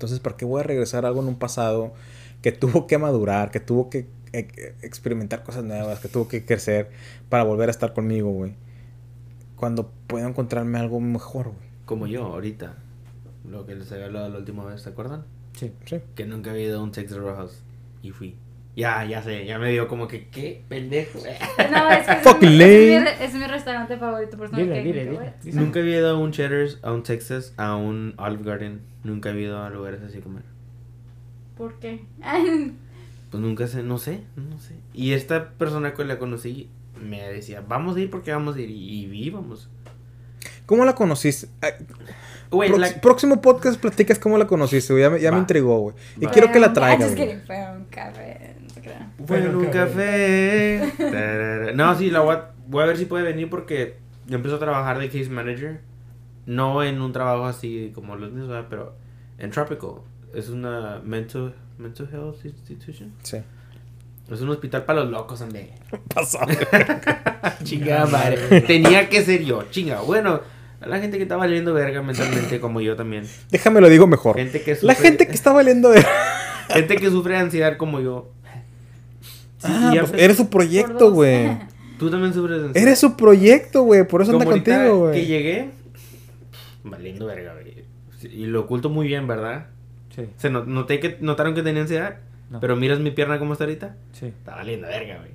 Entonces, 0.00 0.18
¿para 0.18 0.34
qué 0.34 0.46
voy 0.46 0.60
a 0.60 0.62
regresar 0.62 1.04
a 1.04 1.08
algo 1.08 1.20
en 1.20 1.28
un 1.28 1.38
pasado 1.38 1.92
que 2.40 2.52
tuvo 2.52 2.86
que 2.86 2.96
madurar, 2.96 3.50
que 3.50 3.60
tuvo 3.60 3.90
que 3.90 4.06
eh, 4.32 4.74
experimentar 4.80 5.44
cosas 5.44 5.62
nuevas, 5.62 6.00
que 6.00 6.08
tuvo 6.08 6.26
que 6.26 6.46
crecer 6.46 6.88
para 7.28 7.44
volver 7.44 7.68
a 7.68 7.70
estar 7.70 7.92
conmigo, 7.92 8.30
güey? 8.30 8.54
Cuando 9.56 9.90
puedo 10.06 10.26
encontrarme 10.26 10.78
algo 10.78 11.00
mejor, 11.00 11.48
güey. 11.48 11.68
Como 11.84 12.06
yo, 12.06 12.24
ahorita. 12.24 12.76
Lo 13.46 13.66
que 13.66 13.74
les 13.74 13.92
había 13.92 14.06
hablado 14.06 14.30
la 14.30 14.38
última 14.38 14.64
vez, 14.64 14.82
¿te 14.84 14.88
acuerdan? 14.88 15.26
sí 15.52 15.70
Sí. 15.84 16.00
Que 16.14 16.24
nunca 16.24 16.52
había 16.52 16.64
ido 16.64 16.80
a 16.80 16.82
un 16.82 16.94
Sex 16.94 17.14
Rojas. 17.14 17.62
Y 18.02 18.12
fui. 18.12 18.36
Ya, 18.76 19.04
ya 19.04 19.20
sé, 19.22 19.44
ya 19.46 19.58
me 19.58 19.70
dio 19.70 19.88
como 19.88 20.06
que, 20.06 20.28
¿qué? 20.28 20.62
Pendejo. 20.68 21.18
No, 21.18 21.90
es 21.90 22.06
que 22.06 22.12
es, 22.12 22.40
mi, 22.40 22.62
es, 22.62 23.02
mi, 23.18 23.24
es 23.24 23.34
mi 23.34 23.46
restaurante 23.46 23.96
favorito, 23.96 24.36
por 24.36 24.46
eso 24.46 24.56
no 24.56 24.62
dile 24.62 24.74
que- 24.76 24.82
dile 24.84 25.04
dile, 25.42 25.60
nunca 25.60 25.80
había 25.80 25.98
ido 25.98 26.10
a 26.10 26.18
un 26.18 26.30
Cheddar's, 26.30 26.78
a 26.82 26.92
un 26.92 27.02
Texas, 27.02 27.52
a 27.56 27.74
un 27.76 28.14
Olive 28.16 28.44
Garden. 28.44 28.80
Nunca 29.02 29.30
había 29.30 29.42
ido 29.48 29.62
a 29.62 29.70
lugares 29.70 30.00
así 30.02 30.18
a 30.18 30.20
comer. 30.20 30.42
¿Por 31.58 31.78
qué? 31.80 32.04
Pues 33.30 33.42
nunca 33.42 33.66
sé, 33.66 33.82
no 33.82 33.98
sé, 33.98 34.20
no 34.36 34.58
sé. 34.58 34.74
Y 34.94 35.12
esta 35.12 35.50
persona 35.50 35.92
que 35.94 36.04
la 36.04 36.18
conocí 36.18 36.68
me 37.02 37.22
decía, 37.28 37.62
vamos 37.66 37.96
a 37.96 38.00
ir 38.00 38.10
porque 38.10 38.32
vamos 38.32 38.56
a 38.56 38.60
ir. 38.60 38.70
Y, 38.70 39.06
y 39.06 39.24
íbamos. 39.24 39.68
¿Cómo 40.66 40.84
la 40.84 40.94
conociste? 40.94 41.48
Ah, 41.62 41.68
Güey, 42.50 42.70
prox- 42.70 42.78
la- 42.78 43.00
Próximo 43.00 43.40
podcast 43.40 43.80
platicas 43.80 44.18
cómo 44.18 44.36
la 44.38 44.46
conociste, 44.46 44.92
güey. 44.92 45.02
Ya, 45.04 45.10
me, 45.10 45.20
ya 45.20 45.32
me 45.32 45.38
intrigó, 45.38 45.78
güey. 45.80 45.96
Y 46.20 46.24
Va. 46.26 46.30
quiero 46.32 46.50
que 46.50 46.58
la 46.60 46.70
Fue 46.70 46.82
un- 46.82 46.96
traigas, 46.98 47.14
Un 49.18 49.26
café, 49.26 49.28
Bueno, 49.48 49.58
un 49.58 49.66
café. 49.66 51.72
No, 51.74 51.94
sí, 51.96 52.10
la 52.10 52.20
voy 52.20 52.36
a, 52.36 52.50
voy 52.66 52.82
a 52.82 52.86
ver 52.86 52.96
si 52.96 53.04
puede 53.04 53.24
venir 53.24 53.50
porque 53.50 53.96
yo 54.26 54.36
empiezo 54.36 54.56
a 54.56 54.60
trabajar 54.60 54.98
de 54.98 55.08
case 55.08 55.28
manager. 55.28 55.80
No 56.46 56.82
en 56.82 57.00
un 57.00 57.12
trabajo 57.12 57.44
así 57.44 57.92
como 57.94 58.16
los 58.16 58.32
míos, 58.32 58.48
¿verdad? 58.48 58.66
pero 58.68 58.94
en 59.38 59.50
Tropical. 59.50 60.02
Es 60.34 60.48
una 60.48 61.00
mental, 61.04 61.54
mental 61.78 62.08
health 62.12 62.44
institution. 62.44 63.12
Sí. 63.22 63.38
Es 64.30 64.40
un 64.40 64.50
hospital 64.50 64.84
para 64.84 65.00
los 65.00 65.10
locos, 65.10 65.42
ande. 65.42 65.72
Pasó. 66.14 66.38
Chinga 67.64 68.06
madre. 68.06 68.60
Tenía 68.60 69.08
que 69.08 69.22
ser 69.22 69.42
yo, 69.42 69.64
chinga. 69.70 70.02
Bueno, 70.02 70.40
a 70.80 70.86
la 70.86 71.00
gente 71.00 71.16
que 71.16 71.24
está 71.24 71.36
valiendo 71.36 71.74
verga 71.74 72.00
mentalmente 72.00 72.60
como 72.60 72.80
yo 72.80 72.96
también. 72.96 73.24
Déjame 73.50 73.80
lo 73.80 73.88
digo 73.88 74.06
mejor. 74.06 74.36
Gente 74.36 74.62
que 74.62 74.78
La 74.82 74.94
gente 74.94 75.26
que 75.26 75.34
está 75.34 75.52
valiendo 75.52 75.90
de... 75.90 76.04
gente 76.68 76.96
que 76.96 77.10
sufre 77.10 77.34
de 77.34 77.40
ansiedad 77.40 77.76
como 77.76 78.00
yo. 78.00 78.30
Sí, 79.60 79.68
Ah, 79.70 79.92
pues 80.08 80.12
eres 80.22 80.36
su 80.36 80.48
proyecto, 80.50 81.12
güey. 81.12 81.56
Tú 81.98 82.10
también 82.10 82.32
sufres 82.34 82.60
de 82.60 82.66
ansiedad. 82.68 82.88
Eres 82.88 82.98
su 82.98 83.16
proyecto, 83.16 83.82
güey. 83.82 84.06
Por 84.08 84.22
eso 84.22 84.32
anda 84.32 84.44
Como 84.44 84.52
ahorita 84.56 84.74
contigo, 84.76 85.04
que 85.04 85.18
güey. 85.18 85.26
llegué, 85.26 85.70
valiendo 86.84 87.26
verga, 87.26 87.52
güey. 87.54 87.84
Y 88.22 88.46
lo 88.46 88.60
oculto 88.62 88.88
muy 88.90 89.06
bien, 89.06 89.26
¿verdad? 89.26 89.66
Sí, 90.14 90.22
Se 90.36 90.50
no- 90.50 90.64
noté 90.64 90.98
que, 91.00 91.18
¿Notaron 91.20 91.54
que 91.54 91.62
tenía 91.62 91.82
ansiedad? 91.82 92.16
No. 92.50 92.58
Pero 92.60 92.74
miras 92.76 92.98
mi 92.98 93.10
pierna 93.10 93.38
como 93.38 93.52
está 93.52 93.64
ahorita. 93.64 93.96
sí. 94.12 94.26
Está 94.26 94.56
valiendo 94.56 94.88
verga, 94.88 95.18
güey. 95.18 95.30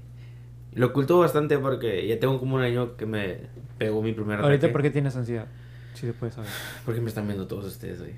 Lo 0.73 0.87
oculto 0.87 1.17
bastante 1.19 1.57
porque 1.57 2.05
ya 2.07 2.19
tengo 2.19 2.37
como 2.39 2.55
un 2.57 2.61
año 2.61 2.97
que 2.97 3.05
me 3.05 3.37
pegó 3.77 4.01
mi 4.01 4.11
primer 4.11 4.33
ataque. 4.39 4.45
Ahorita, 4.47 4.71
¿por 4.73 4.81
qué 4.81 4.89
tienes 4.89 5.15
ansiedad? 5.15 5.45
Sí, 5.93 6.07
se 6.07 6.13
puede 6.13 6.33
saber. 6.33 6.49
Porque 6.83 6.99
me 6.99 7.07
están 7.07 7.25
viendo 7.27 7.47
todos 7.47 7.65
ustedes, 7.65 7.99
güey. 7.99 8.11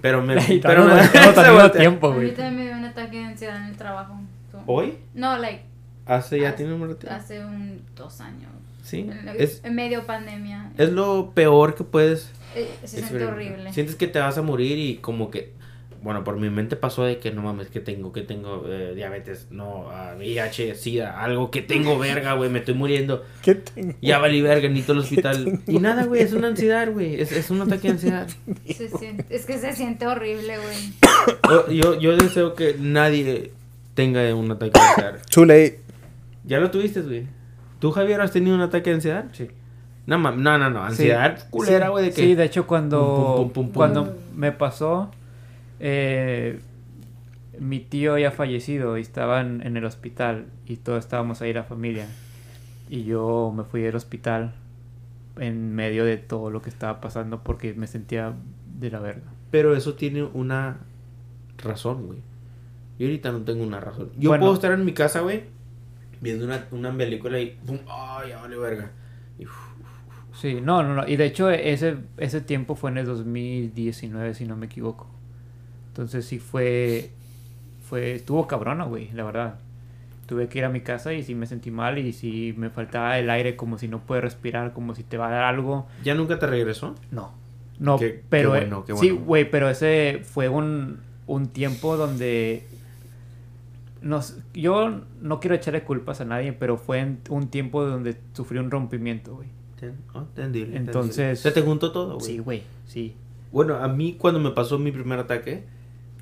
Pero 0.00 0.22
me... 0.22 0.36
Pero 0.62 0.84
me... 0.84 1.70
tiempo, 1.70 2.12
güey. 2.12 2.32
también 2.34 2.56
me 2.56 2.62
dio 2.66 2.76
un 2.76 2.84
ataque 2.84 3.16
de 3.16 3.24
ansiedad 3.24 3.56
en 3.56 3.70
el 3.70 3.76
trabajo. 3.76 4.20
¿Hoy? 4.66 4.94
No, 5.14 5.38
like, 5.38 5.62
Hace 6.06 6.40
ya 6.40 6.48
hace- 6.48 6.56
tiene 6.58 6.74
un 6.74 6.88
ratito. 6.88 7.10
hace 7.12 7.44
un 7.44 7.82
dos 7.96 8.20
años. 8.20 8.50
Sí. 8.82 9.00
En, 9.08 9.28
Es, 9.38 9.60
en 9.64 9.74
medio 9.76 10.04
pandemia. 10.06 10.72
es 10.76 10.90
lo 10.90 11.30
peor 11.34 11.74
que 11.76 11.84
puedes... 11.84 12.32
Eh, 12.56 12.68
se 12.84 12.98
siente 12.98 13.24
horrible. 13.24 13.72
Sientes 13.72 13.94
que 13.96 14.08
te 14.08 14.18
vas 14.18 14.36
a 14.38 14.42
morir 14.42 14.76
y 14.78 14.96
como 14.96 15.30
que... 15.30 15.52
Bueno, 16.02 16.24
por 16.24 16.36
mi 16.36 16.50
mente 16.50 16.74
pasó 16.74 17.04
de 17.04 17.18
que 17.20 17.30
no 17.30 17.42
mames, 17.42 17.68
que 17.68 17.78
tengo, 17.78 18.12
que 18.12 18.22
tengo 18.22 18.64
eh, 18.66 18.92
diabetes, 18.96 19.46
no, 19.52 19.88
ah, 19.92 20.14
VIH, 20.18 20.74
SIDA, 20.74 21.22
algo 21.22 21.52
que 21.52 21.62
tengo 21.62 21.96
verga, 21.96 22.32
güey, 22.32 22.50
me 22.50 22.58
estoy 22.58 22.74
muriendo. 22.74 23.24
¿Qué 23.42 23.54
tengo? 23.54 23.94
Ya 24.02 24.18
valí 24.18 24.42
verga, 24.42 24.68
necesito 24.68 24.94
el 24.94 24.98
hospital. 25.04 25.60
Y 25.68 25.78
nada, 25.78 26.06
güey, 26.06 26.22
es 26.22 26.32
una 26.32 26.48
ansiedad, 26.48 26.90
güey. 26.90 27.20
Es, 27.20 27.30
es 27.30 27.50
un 27.50 27.60
ataque 27.62 27.82
de 27.82 27.90
ansiedad. 27.90 28.26
Se 28.66 28.88
siente- 28.88 29.26
es 29.30 29.46
que 29.46 29.58
se 29.58 29.72
siente 29.74 30.04
horrible, 30.08 30.56
güey. 30.58 30.92
Yo, 31.48 31.70
yo, 31.70 32.00
yo 32.00 32.16
deseo 32.16 32.56
que 32.56 32.74
nadie 32.80 33.52
tenga 33.94 34.34
un 34.34 34.50
ataque 34.50 34.72
de 34.78 34.80
ansiedad. 34.80 35.22
Too 35.30 35.44
late. 35.44 35.80
Ya 36.44 36.58
lo 36.60 36.70
tuviste, 36.70 37.00
güey. 37.02 37.26
¿Tú, 37.78 37.90
Javier, 37.92 38.20
has 38.20 38.32
tenido 38.32 38.54
un 38.54 38.62
ataque 38.62 38.90
de 38.90 38.96
ansiedad? 38.96 39.26
Sí. 39.32 39.48
No, 40.06 40.18
no, 40.18 40.58
no, 40.58 40.70
no. 40.70 40.82
Ansiedad 40.84 41.38
Sí. 41.38 41.44
culera, 41.50 41.86
Sí. 41.86 41.90
güey, 41.92 42.04
de 42.06 42.10
que... 42.10 42.22
Sí, 42.22 42.34
de 42.34 42.44
hecho, 42.44 42.66
cuando, 42.66 42.98
Pum, 42.98 43.16
pum, 43.36 43.36
pum, 43.36 43.52
pum, 43.52 43.64
pum. 43.66 43.72
cuando 43.72 44.16
me 44.34 44.50
pasó, 44.52 45.10
eh, 45.80 46.60
mi 47.58 47.80
tío 47.80 48.18
ya 48.18 48.30
fallecido 48.30 48.98
y 48.98 49.02
estaba 49.02 49.40
en, 49.40 49.64
en 49.64 49.76
el 49.76 49.84
hospital 49.84 50.46
y 50.66 50.76
todos 50.76 50.98
estábamos 51.00 51.40
ahí 51.42 51.52
la 51.52 51.62
familia. 51.64 52.06
Y 52.88 53.04
yo 53.04 53.52
me 53.56 53.62
fui 53.64 53.80
del 53.82 53.94
hospital 53.94 54.54
en 55.38 55.74
medio 55.74 56.04
de 56.04 56.16
todo 56.18 56.50
lo 56.50 56.60
que 56.62 56.68
estaba 56.70 57.00
pasando 57.00 57.42
porque 57.42 57.72
me 57.74 57.86
sentía 57.86 58.34
de 58.78 58.90
la 58.90 58.98
verga. 58.98 59.22
Pero 59.50 59.76
eso 59.76 59.94
tiene 59.94 60.24
una 60.24 60.78
razón, 61.58 62.06
güey. 62.06 62.18
Yo 63.02 63.08
ahorita 63.08 63.32
no 63.32 63.40
tengo 63.40 63.64
una 63.64 63.80
razón. 63.80 64.12
Yo 64.16 64.30
Bueno. 64.30 64.42
puedo 64.42 64.54
estar 64.54 64.70
en 64.70 64.84
mi 64.84 64.92
casa, 64.92 65.20
güey, 65.22 65.42
viendo 66.20 66.44
una, 66.44 66.66
una 66.70 66.96
película 66.96 67.40
y... 67.40 67.58
¡Pum! 67.66 67.78
¡Ay, 67.88 68.28
ya 68.28 68.40
vale 68.40 68.56
verga! 68.56 68.92
Y, 69.40 69.44
uf, 69.46 69.52
Sí, 70.40 70.60
no, 70.62 70.84
no, 70.84 70.94
no. 70.94 71.08
Y 71.08 71.16
de 71.16 71.24
hecho 71.26 71.50
ese, 71.50 71.96
ese 72.16 72.40
tiempo 72.40 72.76
fue 72.76 72.90
en 72.92 72.98
el 72.98 73.06
2019, 73.06 74.34
si 74.34 74.46
no 74.46 74.54
me 74.56 74.66
equivoco. 74.66 75.08
Entonces 75.88 76.24
sí 76.24 76.38
fue, 76.38 77.10
fue, 77.88 78.12
estuvo 78.14 78.46
cabrona, 78.46 78.84
güey, 78.84 79.10
la 79.14 79.24
verdad. 79.24 79.58
Tuve 80.26 80.46
que 80.46 80.58
ir 80.60 80.64
a 80.64 80.68
mi 80.68 80.80
casa 80.80 81.12
y 81.12 81.24
sí 81.24 81.34
me 81.34 81.46
sentí 81.46 81.72
mal 81.72 81.98
y 81.98 82.12
sí 82.12 82.54
me 82.56 82.70
faltaba 82.70 83.18
el 83.18 83.28
aire 83.30 83.56
como 83.56 83.78
si 83.78 83.88
no 83.88 83.98
puedes 83.98 84.22
respirar, 84.22 84.72
como 84.74 84.94
si 84.94 85.02
te 85.02 85.16
va 85.18 85.26
a 85.26 85.30
dar 85.32 85.42
algo. 85.44 85.88
¿Ya 86.04 86.14
nunca 86.14 86.38
te 86.38 86.46
regresó? 86.46 86.94
No, 87.10 87.32
no, 87.80 87.98
Qué- 87.98 88.22
pero 88.28 88.52
qué 88.52 88.58
bueno, 88.60 88.84
qué 88.84 88.94
sí, 88.94 89.10
bueno. 89.10 89.26
güey, 89.26 89.50
pero 89.50 89.68
ese 89.68 90.20
fue 90.22 90.48
un, 90.48 91.00
un 91.26 91.48
tiempo 91.48 91.96
donde 91.96 92.66
nos, 94.02 94.38
yo 94.54 95.02
no 95.20 95.40
quiero 95.40 95.54
echarle 95.56 95.84
culpas 95.84 96.20
a 96.20 96.24
nadie, 96.24 96.52
pero 96.52 96.76
fue 96.76 96.98
en- 97.00 97.20
un 97.30 97.48
tiempo 97.48 97.84
donde 97.84 98.16
sufrí 98.32 98.58
un 98.58 98.70
rompimiento, 98.70 99.36
güey. 99.36 99.48
Oh, 100.14 100.20
entendible. 100.20 100.76
Entonces- 100.76 101.40
Se 101.40 101.50
te 101.50 101.60
juntó 101.62 101.90
todo, 101.90 102.14
güey. 102.14 102.26
Sí, 102.26 102.38
güey, 102.38 102.62
sí. 102.86 103.14
Bueno, 103.50 103.76
a 103.76 103.88
mí 103.88 104.14
cuando 104.18 104.38
me 104.38 104.50
pasó 104.52 104.78
mi 104.78 104.92
primer 104.92 105.18
ataque, 105.18 105.64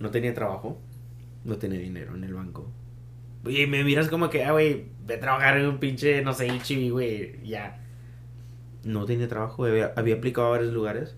no 0.00 0.10
tenía 0.10 0.32
trabajo, 0.34 0.78
no 1.44 1.56
tenía 1.56 1.78
dinero 1.78 2.14
en 2.14 2.24
el 2.24 2.32
banco. 2.34 2.70
Y 3.46 3.66
me 3.66 3.84
miras 3.84 4.08
como 4.08 4.30
que, 4.30 4.44
ah, 4.44 4.52
güey, 4.52 4.86
ve 5.06 5.14
a 5.14 5.20
trabajar 5.20 5.58
en 5.58 5.66
un 5.66 5.78
pinche, 5.78 6.22
no 6.22 6.32
sé, 6.32 6.46
Ichibi, 6.46 6.90
güey, 6.90 7.46
ya. 7.46 7.78
No 8.84 9.04
tenía 9.04 9.28
trabajo, 9.28 9.64
había, 9.66 9.92
había 9.96 10.14
aplicado 10.16 10.46
a 10.48 10.50
varios 10.50 10.72
lugares. 10.72 11.14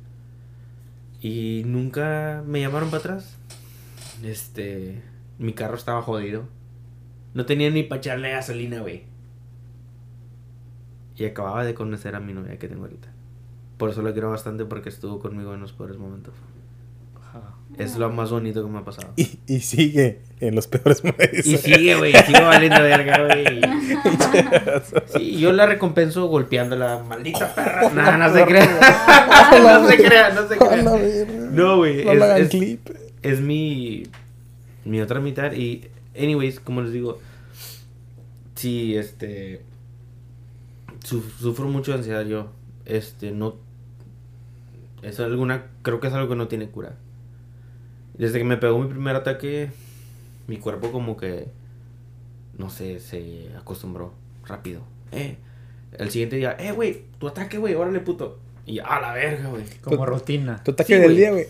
Y 1.21 1.63
nunca 1.67 2.43
me 2.47 2.61
llamaron 2.61 2.91
para 2.91 2.99
atrás. 3.01 3.37
Este, 4.25 5.01
mi 5.43 5.53
carro 5.53 5.77
estaba 5.77 6.03
jodido. 6.03 6.45
No 7.35 7.47
tenía 7.47 7.71
ni 7.71 7.83
para 7.83 7.99
echarle 8.01 8.31
gasolina, 8.31 8.81
güey. 8.81 9.05
Y 11.17 11.25
acababa 11.25 11.65
de 11.65 11.75
conocer 11.75 12.15
a 12.15 12.21
mi 12.21 12.33
novia 12.33 12.59
que 12.59 12.69
tengo 12.69 12.85
ahorita. 12.85 13.09
Por 13.77 13.91
eso 13.91 14.03
la 14.03 14.13
quiero 14.13 14.31
bastante 14.31 14.65
porque 14.65 14.89
estuvo 14.89 15.19
conmigo 15.19 15.55
en 15.55 15.61
los 15.61 15.73
peores 15.73 15.97
momentos. 15.99 16.35
Es 17.79 17.97
lo 17.97 18.11
más 18.11 18.31
bonito 18.31 18.63
que 18.63 18.71
me 18.71 18.79
ha 18.81 18.85
pasado. 18.85 19.15
Y, 19.17 19.39
y 19.47 19.61
sigue 19.61 20.21
en 20.41 20.55
los 20.55 20.67
peores 20.67 21.03
momentos. 21.05 21.47
Y 21.47 21.57
sigue, 21.57 21.95
güey, 21.97 22.13
sigue 22.13 22.43
valiendo 22.43 22.83
verga, 22.83 23.27
güey. 23.27 23.61
Sí, 25.07 25.39
yo 25.39 25.53
la 25.53 25.65
recompenso 25.67 26.27
golpeándola, 26.27 27.03
maldita 27.09 27.55
perra. 27.55 27.89
No, 27.91 28.17
no 28.19 28.33
se 28.35 28.45
crea. 28.45 28.67
no 29.63 29.89
se 29.89 29.97
crea, 29.97 30.31
no 30.35 30.49
se 30.49 30.55
A 30.55 30.77
la 30.77 30.83
crea. 30.83 30.93
verga. 30.97 31.51
No, 31.53 31.77
güey. 31.79 32.05
No 32.05 32.13
Es, 32.13 32.41
es, 32.43 32.49
clip. 32.51 32.89
es 33.23 33.41
mi, 33.41 34.03
mi 34.85 35.01
otra 35.01 35.21
mitad. 35.21 35.53
Y, 35.53 35.89
anyways, 36.17 36.61
como 36.61 36.83
les 36.83 36.93
digo, 36.93 37.19
sí, 38.55 38.97
este. 38.97 39.63
su- 41.05 41.23
sufro 41.23 41.69
mucho 41.69 41.93
de 41.93 41.99
ansiedad 41.99 42.25
yo. 42.25 42.51
Este, 42.85 43.33
no. 43.33 43.57
Es 45.03 45.19
alguna. 45.21 45.67
Creo 45.83 46.01
que 46.01 46.07
es 46.09 46.13
algo 46.13 46.29
que 46.29 46.37
no 46.37 46.49
tiene 46.49 46.69
cura. 46.69 46.95
Desde 48.15 48.39
que 48.39 48.45
me 48.45 48.57
pegó 48.57 48.79
mi 48.79 48.89
primer 48.89 49.17
ataque, 49.17 49.71
mi 50.47 50.59
cuerpo 50.59 50.93
como 50.93 51.17
que. 51.17 51.49
No 52.59 52.71
sé, 52.71 53.01
se 53.01 53.49
acostumbró 53.57 54.13
rápido. 54.47 54.83
Eh. 55.11 55.37
El 55.99 56.11
siguiente 56.11 56.37
día, 56.37 56.57
eh, 56.59 56.73
güey, 56.73 57.03
tu 57.19 57.29
ataque, 57.29 57.59
güey, 57.59 57.75
órale, 57.75 58.01
puto. 58.01 58.39
Y 58.65 58.79
a 58.79 58.99
la 59.01 59.13
verga, 59.13 59.49
güey. 59.49 59.65
Como 59.83 60.07
rutina. 60.07 60.63
Tu 60.63 60.71
ataque 60.71 60.95
Sí, 60.97 61.01
del 61.01 61.17
día, 61.17 61.33
güey. 61.33 61.47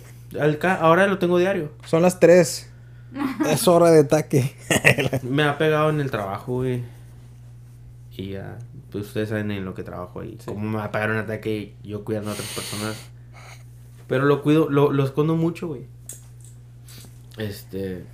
Ahora 0.81 1.07
lo 1.07 1.19
tengo 1.19 1.39
diario. 1.39 1.71
Son 1.87 2.03
las 2.03 2.19
3. 2.19 2.71
es 3.49 3.69
hora 3.69 3.91
de 3.91 4.01
ataque. 4.01 4.55
Me 5.23 5.43
ha 5.45 5.59
pegado 5.59 5.91
en 5.91 6.01
el 6.01 6.11
trabajo, 6.11 6.55
güey. 6.57 6.83
Y 8.17 8.31
ya, 8.31 8.59
pues 8.91 9.07
ustedes 9.07 9.31
saben 9.31 9.51
en 9.51 9.65
lo 9.65 9.75
que 9.75 9.83
trabajo 9.83 10.21
ahí. 10.21 10.37
Sí. 10.39 10.47
Cómo 10.47 10.69
me 10.69 10.77
va 10.77 10.85
a 10.85 10.93
pegar 10.93 11.11
un 11.11 11.17
ataque 11.17 11.75
yo 11.83 12.05
cuidando 12.05 12.31
a 12.31 12.35
otras 12.35 12.49
personas. 12.49 13.11
Pero 14.07 14.27
lo 14.27 14.43
cuido, 14.43 14.69
lo, 14.69 14.93
lo 14.93 15.05
escondo 15.05 15.35
mucho, 15.35 15.69
güey. 15.69 15.87
Este. 17.39 18.05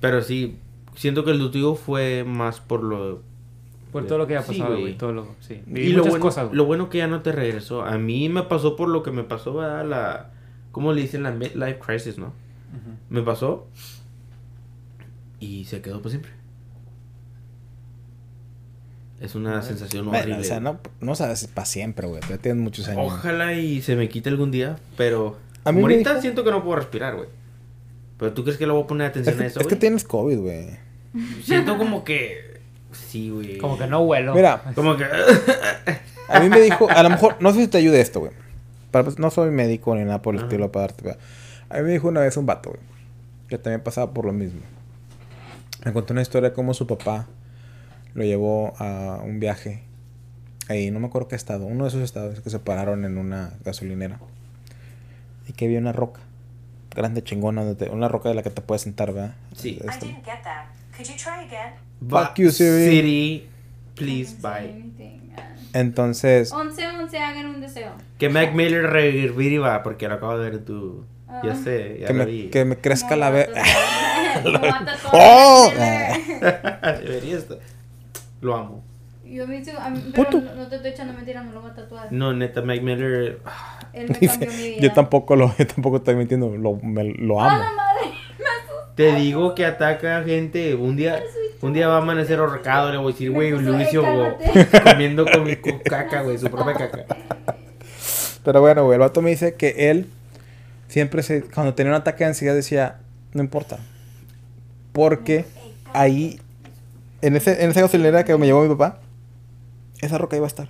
Pero 0.00 0.22
sí, 0.22 0.58
siento 0.94 1.24
que 1.24 1.32
el 1.32 1.50
tuyo 1.50 1.74
fue 1.74 2.24
más 2.24 2.60
por 2.60 2.82
lo. 2.82 3.22
Por 3.92 4.06
todo 4.06 4.18
lo 4.18 4.26
que 4.28 4.36
ha 4.36 4.42
Sí, 4.42 4.52
pasado, 4.52 4.70
güey. 4.70 4.82
güey. 4.82 4.98
Todo 4.98 5.12
lo, 5.12 5.26
sí. 5.40 5.62
Y 5.66 5.88
lo 5.88 5.98
muchas 5.98 6.10
bueno, 6.12 6.22
cosas, 6.24 6.52
lo 6.52 6.64
bueno 6.64 6.88
que 6.88 6.98
ya 6.98 7.08
no 7.08 7.22
te 7.22 7.32
regresó. 7.32 7.82
A 7.82 7.98
mí 7.98 8.28
me 8.28 8.44
pasó 8.44 8.76
por 8.76 8.88
lo 8.88 9.02
que 9.02 9.10
me 9.10 9.24
pasó, 9.24 9.54
¿verdad? 9.54 9.84
La. 9.84 10.30
¿Cómo 10.70 10.92
le 10.92 11.02
dicen? 11.02 11.24
La 11.24 11.32
midlife 11.32 11.80
crisis, 11.80 12.18
¿no? 12.18 12.26
Ujú. 12.26 12.96
Me 13.08 13.22
pasó. 13.22 13.66
Y 15.40 15.64
se 15.64 15.80
quedó 15.80 16.00
por 16.02 16.10
siempre. 16.10 16.30
Es 19.20 19.34
una 19.34 19.60
sensación 19.62 20.06
Bueno, 20.06 20.20
horrible. 20.22 20.40
o 20.40 20.44
sea, 20.44 20.60
no, 20.60 20.80
no 21.00 21.14
sabes 21.14 21.46
para 21.48 21.66
siempre, 21.66 22.06
güey. 22.06 22.22
Ya 22.28 22.38
tienes 22.38 22.62
muchos 22.62 22.88
años. 22.88 23.04
Ojalá 23.12 23.52
y 23.54 23.82
se 23.82 23.94
me 23.96 24.08
quite 24.08 24.30
algún 24.30 24.50
día, 24.50 24.76
pero 24.96 25.36
A 25.64 25.72
mí 25.72 25.78
me 25.78 25.82
ahorita 25.92 26.10
dijo- 26.10 26.22
siento 26.22 26.44
que 26.44 26.50
no 26.50 26.62
puedo 26.64 26.76
respirar, 26.76 27.16
güey. 27.16 27.28
Pero 28.18 28.32
tú 28.32 28.44
crees 28.44 28.58
que 28.58 28.66
le 28.66 28.72
voy 28.72 28.82
a 28.82 28.86
poner 28.86 29.06
Es 29.06 29.10
atención 29.10 29.36
que, 29.36 29.42
a 29.44 29.46
eso, 29.46 29.60
es 29.60 29.66
que 29.66 29.76
tienes 29.76 30.04
COVID, 30.04 30.38
güey. 30.38 30.68
Siento 31.44 31.76
como 31.76 32.02
que 32.04 32.60
sí, 32.92 33.28
güey. 33.30 33.58
Como 33.58 33.76
que 33.78 33.86
no 33.86 34.00
huelo. 34.02 34.34
Mira, 34.34 34.62
Como 34.74 34.96
que 34.96 35.04
A 36.28 36.40
mí 36.40 36.48
me 36.48 36.60
dijo, 36.62 36.88
a 36.88 37.02
lo 37.02 37.10
mejor, 37.10 37.36
no 37.40 37.52
sé 37.52 37.60
si 37.60 37.68
te 37.68 37.78
ayude 37.78 38.00
esto, 38.00 38.20
güey. 38.20 38.32
Para- 38.90 39.04
pues, 39.04 39.18
No 39.18 39.30
soy 39.30 39.50
médico 39.50 39.94
ni 39.96 40.04
nada 40.04 40.22
por 40.22 40.34
el 40.34 40.40
Ajá. 40.40 40.48
estilo 40.48 40.72
para 40.72 40.86
darte. 40.88 41.16
A 41.68 41.76
mí 41.78 41.82
me 41.84 41.92
dijo 41.92 42.08
una 42.08 42.20
vez 42.20 42.36
un 42.38 42.46
vato, 42.46 42.70
güey, 42.70 42.80
que 43.48 43.58
también 43.58 43.82
pasaba 43.82 44.12
por 44.14 44.24
lo 44.24 44.32
mismo. 44.32 44.60
Me 45.84 45.92
contó 45.92 46.12
una 46.12 46.22
historia 46.22 46.50
de 46.50 46.54
cómo 46.54 46.74
su 46.74 46.86
papá 46.86 47.26
lo 48.14 48.24
llevó 48.24 48.74
a 48.78 49.20
un 49.24 49.40
viaje. 49.40 49.82
Ahí, 50.68 50.90
no 50.90 51.00
me 51.00 51.06
acuerdo 51.08 51.28
qué 51.28 51.36
estado, 51.36 51.66
uno 51.66 51.84
de 51.84 51.88
esos 51.88 52.02
estados 52.02 52.40
que 52.40 52.50
se 52.50 52.58
pararon 52.58 53.04
en 53.04 53.18
una 53.18 53.54
gasolinera. 53.64 54.20
Y 55.48 55.52
que 55.52 55.64
había 55.64 55.78
una 55.78 55.92
roca, 55.92 56.20
grande 56.94 57.24
chingona, 57.24 57.64
donde 57.64 57.86
te- 57.86 57.90
una 57.90 58.08
roca 58.08 58.28
de 58.28 58.34
la 58.36 58.42
que 58.42 58.50
te 58.50 58.60
puedes 58.60 58.82
sentar, 58.82 59.12
¿verdad? 59.12 59.34
Sí. 59.56 59.80
I 59.82 59.88
Este, 59.88 60.06
didn't 60.06 60.24
get 60.24 60.42
that. 60.44 60.66
Could 60.96 61.08
you 61.08 61.16
try 61.16 61.44
again? 61.46 61.74
Fuck 62.08 62.36
you, 62.38 62.50
Siri. 62.50 62.84
Siri, 62.90 63.48
please, 63.96 64.36
bye. 64.40 64.70
anything, 64.70 65.32
ah. 65.36 65.54
Entonces, 65.72 66.52
11, 66.52 66.86
11, 66.86 67.18
hagan 67.18 67.46
un 67.46 67.60
deseo. 67.60 67.92
Que 68.18 68.28
Mac 68.28 68.52
Miller 68.54 68.84
reviva, 68.84 69.82
porque 69.82 70.06
lo 70.08 70.14
acabo 70.14 70.38
de 70.38 70.50
ver 70.50 70.64
tu... 70.64 71.04
Ya 71.44 71.52
Ah. 71.52 71.56
sé, 71.62 71.98
ya 72.00 72.08
que 72.08 72.12
lo 72.12 72.18
me, 72.24 72.30
vi. 72.30 72.48
que 72.50 72.64
me 72.64 72.76
crezca 72.76 73.14
la 73.16 73.30
No, 73.30 73.36
ve... 73.36 73.46
no, 73.48 73.54
mata 73.54 73.62
todo. 73.72 74.09
¡Oh! 75.12 75.70
Debería 77.02 77.36
estar. 77.38 77.58
Lo 78.40 78.54
amo. 78.56 78.84
Yo 79.24 79.46
me 79.46 79.58
hice, 79.58 79.72
a 79.78 79.90
mí- 79.90 80.02
pero 80.14 80.28
Puto. 80.28 80.40
no, 80.40 80.54
no 80.54 80.66
te 80.68 80.76
estoy 80.76 80.90
echando 80.90 81.12
mentira, 81.12 81.42
no 81.44 81.52
lo 81.52 81.60
voy 81.62 81.70
a 81.70 81.74
tatuar. 81.74 82.10
No, 82.12 82.32
neta, 82.32 82.62
Mac 82.62 82.80
Miller... 82.82 83.40
Él 83.92 84.08
me 84.08 84.18
Dice, 84.18 84.38
cambió 84.40 84.50
mi 84.56 84.68
vida. 84.70 84.80
yo 84.82 84.92
tampoco 84.92 85.36
lo, 85.36 85.54
yo 85.56 85.66
tampoco 85.66 85.96
estoy 85.98 86.14
mintiendo, 86.16 86.48
lo, 86.56 86.74
me- 86.76 87.04
lo 87.14 87.40
¡A 87.40 87.48
amo. 87.52 87.58
la 87.62 87.72
madre! 87.72 88.00
Te 88.96 89.14
digo 89.14 89.54
que 89.54 89.64
ataca 89.66 90.22
gente. 90.24 90.74
Un 90.74 90.96
día, 90.96 91.22
un 91.62 91.72
día 91.72 91.86
va 91.88 91.94
a 91.96 91.98
amanecer 92.02 92.38
ahorcado. 92.40 92.90
Le 92.90 92.98
voy 92.98 93.10
a 93.10 93.12
decir, 93.12 93.30
güey, 93.30 93.50
Luisio 93.52 94.02
comiendo 94.84 95.24
con, 95.24 95.54
con 95.56 95.78
caca, 95.78 96.22
güey, 96.22 96.36
su 96.38 96.50
propia 96.50 96.74
caca. 96.74 97.04
Pero 98.44 98.60
bueno, 98.60 98.84
güey, 98.84 98.94
el 98.94 99.00
vato 99.00 99.22
me 99.22 99.30
dice 99.30 99.54
que 99.54 99.90
él 99.90 100.06
siempre 100.88 101.22
se, 101.22 101.42
cuando 101.42 101.74
tenía 101.74 101.92
un 101.92 101.96
ataque 101.98 102.24
de 102.24 102.28
ansiedad 102.30 102.54
decía, 102.54 102.98
no 103.32 103.42
importa. 103.42 103.78
Porque 104.92 105.44
ahí, 105.92 106.40
en, 107.22 107.36
ese, 107.36 107.62
en 107.62 107.70
esa 107.70 107.80
gasolinera 107.82 108.24
que 108.24 108.36
me 108.36 108.46
llevó 108.46 108.62
mi 108.62 108.68
papá, 108.68 109.00
esa 110.00 110.18
roca 110.18 110.36
iba 110.36 110.46
a 110.46 110.48
estar. 110.48 110.68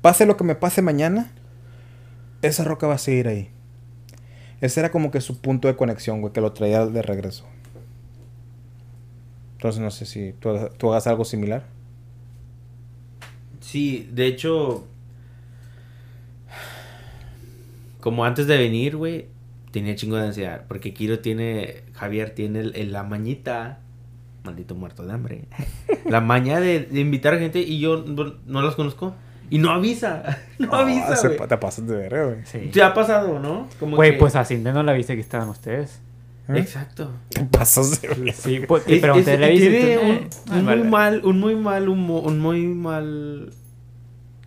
Pase 0.00 0.26
lo 0.26 0.36
que 0.36 0.44
me 0.44 0.54
pase 0.54 0.82
mañana, 0.82 1.30
esa 2.42 2.64
roca 2.64 2.86
va 2.86 2.94
a 2.94 2.98
seguir 2.98 3.28
ahí. 3.28 3.50
Ese 4.60 4.80
era 4.80 4.90
como 4.90 5.10
que 5.10 5.20
su 5.20 5.40
punto 5.40 5.68
de 5.68 5.76
conexión, 5.76 6.20
güey, 6.20 6.32
que 6.32 6.40
lo 6.40 6.52
traía 6.52 6.86
de 6.86 7.02
regreso. 7.02 7.44
Entonces 9.52 9.80
no 9.80 9.90
sé 9.90 10.06
si 10.06 10.32
tú, 10.32 10.56
tú 10.76 10.90
hagas 10.90 11.06
algo 11.06 11.24
similar. 11.24 11.64
Sí, 13.60 14.08
de 14.12 14.26
hecho, 14.26 14.86
como 18.00 18.24
antes 18.24 18.46
de 18.46 18.56
venir, 18.56 18.96
güey, 18.96 19.26
tenía 19.70 19.94
chingo 19.96 20.16
de 20.16 20.26
ansiedad. 20.28 20.64
Porque 20.68 20.94
Kiro 20.94 21.18
tiene, 21.20 21.82
Javier 21.94 22.30
tiene 22.30 22.60
el, 22.60 22.76
el- 22.76 22.92
la 22.92 23.02
mañita, 23.04 23.80
maldito 24.44 24.74
muerto 24.74 25.04
de 25.06 25.12
hambre, 25.12 25.44
la 26.06 26.20
maña 26.20 26.60
de, 26.60 26.80
de 26.80 27.00
invitar 27.00 27.38
gente 27.38 27.60
y 27.60 27.78
yo 27.80 28.04
no, 28.06 28.34
no 28.46 28.62
los 28.62 28.74
conozco. 28.76 29.14
Y 29.50 29.58
no 29.58 29.70
avisa, 29.70 30.38
no 30.58 30.74
avisa, 30.74 31.16
se- 31.16 31.30
te 31.30 31.56
pasas 31.56 31.86
de 31.86 31.96
verga, 31.96 32.24
güey. 32.26 32.36
Sí. 32.44 32.70
Te 32.72 32.82
ha 32.82 32.92
pasado, 32.92 33.38
¿no? 33.38 33.66
Como 33.80 33.96
Güey, 33.96 34.12
que- 34.12 34.18
pues 34.18 34.36
a 34.36 34.44
Cindy 34.44 34.72
no 34.72 34.82
la 34.82 34.92
viste 34.92 35.14
que 35.14 35.20
estaban 35.22 35.48
ustedes. 35.48 36.00
¿Eh? 36.48 36.58
Exacto. 36.58 37.10
Te 37.30 37.44
pasas 37.44 38.00
de 38.02 38.08
verga. 38.08 38.32
Sí, 38.34 38.60
pues, 38.66 38.82
Es- 38.86 38.98
y 38.98 39.00
pregunté, 39.00 39.34
es- 39.34 39.40
¿le 39.40 39.50
viste? 39.50 39.68
tiene 39.70 39.96
Tú, 39.96 40.02
un, 40.02 40.10
eh, 40.10 40.28
un 40.60 40.64
muy 40.64 40.88
mal, 40.90 41.20
un 41.24 41.40
muy 41.40 41.54
mal, 41.56 41.88
humo- 41.88 42.20
un 42.20 42.38
muy 42.40 42.66
mal 42.66 43.50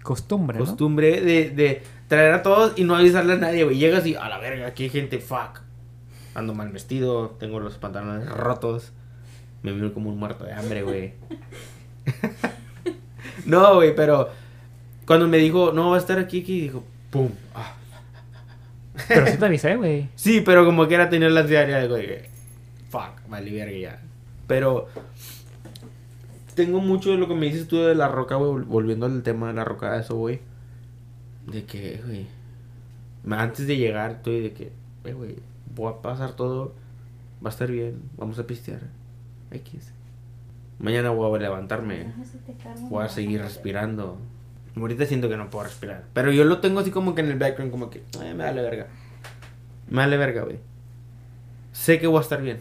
Costumbre, 0.03 0.57
¿no? 0.57 0.65
costumbre 0.65 1.21
de, 1.21 1.49
de 1.51 1.83
traer 2.11 2.33
a 2.33 2.43
todos 2.43 2.73
y 2.75 2.83
no 2.83 2.93
avisarle 2.93 3.33
a 3.33 3.37
nadie, 3.37 3.63
güey. 3.63 3.77
Llegas 3.77 4.05
y 4.05 4.15
a 4.15 4.27
la 4.27 4.37
verga, 4.37 4.67
aquí 4.67 4.83
hay 4.83 4.89
gente, 4.89 5.19
fuck. 5.19 5.61
Ando 6.35 6.53
mal 6.53 6.69
vestido, 6.69 7.29
tengo 7.39 7.61
los 7.61 7.77
pantalones 7.77 8.27
rotos. 8.29 8.91
Me 9.63 9.71
miro 9.71 9.93
como 9.93 10.09
un 10.09 10.19
muerto 10.19 10.43
de 10.43 10.51
hambre, 10.51 10.83
güey. 10.83 11.13
no, 13.45 13.75
güey, 13.75 13.95
pero 13.95 14.29
cuando 15.05 15.27
me 15.29 15.37
dijo, 15.37 15.71
no 15.71 15.89
va 15.91 15.95
a 15.95 15.99
estar 15.99 16.19
aquí, 16.19 16.41
aquí 16.41 16.61
dijo, 16.61 16.83
pum. 17.11 17.29
ah. 17.55 17.75
Pero 19.07 19.25
sí 19.27 19.37
te 19.37 19.45
avisé, 19.45 19.77
güey. 19.77 20.09
Sí, 20.15 20.41
pero 20.41 20.65
como 20.65 20.87
que 20.89 20.95
era 20.95 21.09
tener 21.09 21.31
la 21.31 21.41
ansiedad 21.41 21.65
de, 21.65 21.87
güey, 21.87 22.23
fuck, 22.89 23.27
vale 23.29 23.51
verga 23.51 23.77
ya. 23.77 24.01
Pero 24.47 24.87
tengo 26.55 26.81
mucho 26.81 27.11
de 27.11 27.17
lo 27.17 27.27
que 27.29 27.35
me 27.35 27.45
dices 27.45 27.67
tú 27.69 27.77
de 27.77 27.95
la 27.95 28.09
roca, 28.09 28.35
güey, 28.35 28.51
vol- 28.51 28.65
volviendo 28.65 29.05
al 29.05 29.23
tema 29.23 29.47
de 29.47 29.53
la 29.53 29.63
roca, 29.63 29.97
eso, 29.97 30.15
güey. 30.15 30.41
De 31.51 31.65
que, 31.65 32.01
güey, 32.05 32.27
antes 33.37 33.67
de 33.67 33.77
llegar 33.77 34.11
estoy 34.11 34.41
de 34.41 34.53
que, 34.53 34.71
"Eh, 35.05 35.13
güey, 35.13 35.35
voy 35.75 35.93
a 35.93 36.01
pasar 36.01 36.33
todo, 36.33 36.73
va 37.43 37.49
a 37.49 37.53
estar 37.53 37.69
bien, 37.69 38.01
vamos 38.17 38.39
a 38.39 38.47
pistear. 38.47 38.81
X. 39.51 39.91
Mañana 40.79 41.09
voy 41.11 41.37
a 41.37 41.41
levantarme, 41.41 42.13
voy 42.89 43.03
a 43.05 43.09
seguir 43.09 43.41
respirando. 43.41 44.17
Ahorita 44.75 45.05
siento 45.05 45.27
que 45.29 45.37
no 45.37 45.49
puedo 45.49 45.65
respirar. 45.65 46.05
Pero 46.13 46.31
yo 46.31 46.45
lo 46.45 46.59
tengo 46.59 46.79
así 46.79 46.91
como 46.91 47.13
que 47.13 47.21
en 47.21 47.27
el 47.29 47.37
background, 47.37 47.71
como 47.71 47.89
que, 47.89 48.03
"Ay, 48.19 48.33
me 48.33 48.43
vale 48.45 48.61
verga. 48.61 48.87
Me 49.89 49.97
vale 49.97 50.17
verga, 50.17 50.43
güey. 50.43 50.59
Sé 51.73 51.99
que 51.99 52.07
voy 52.07 52.19
a 52.19 52.21
estar 52.21 52.41
bien. 52.41 52.59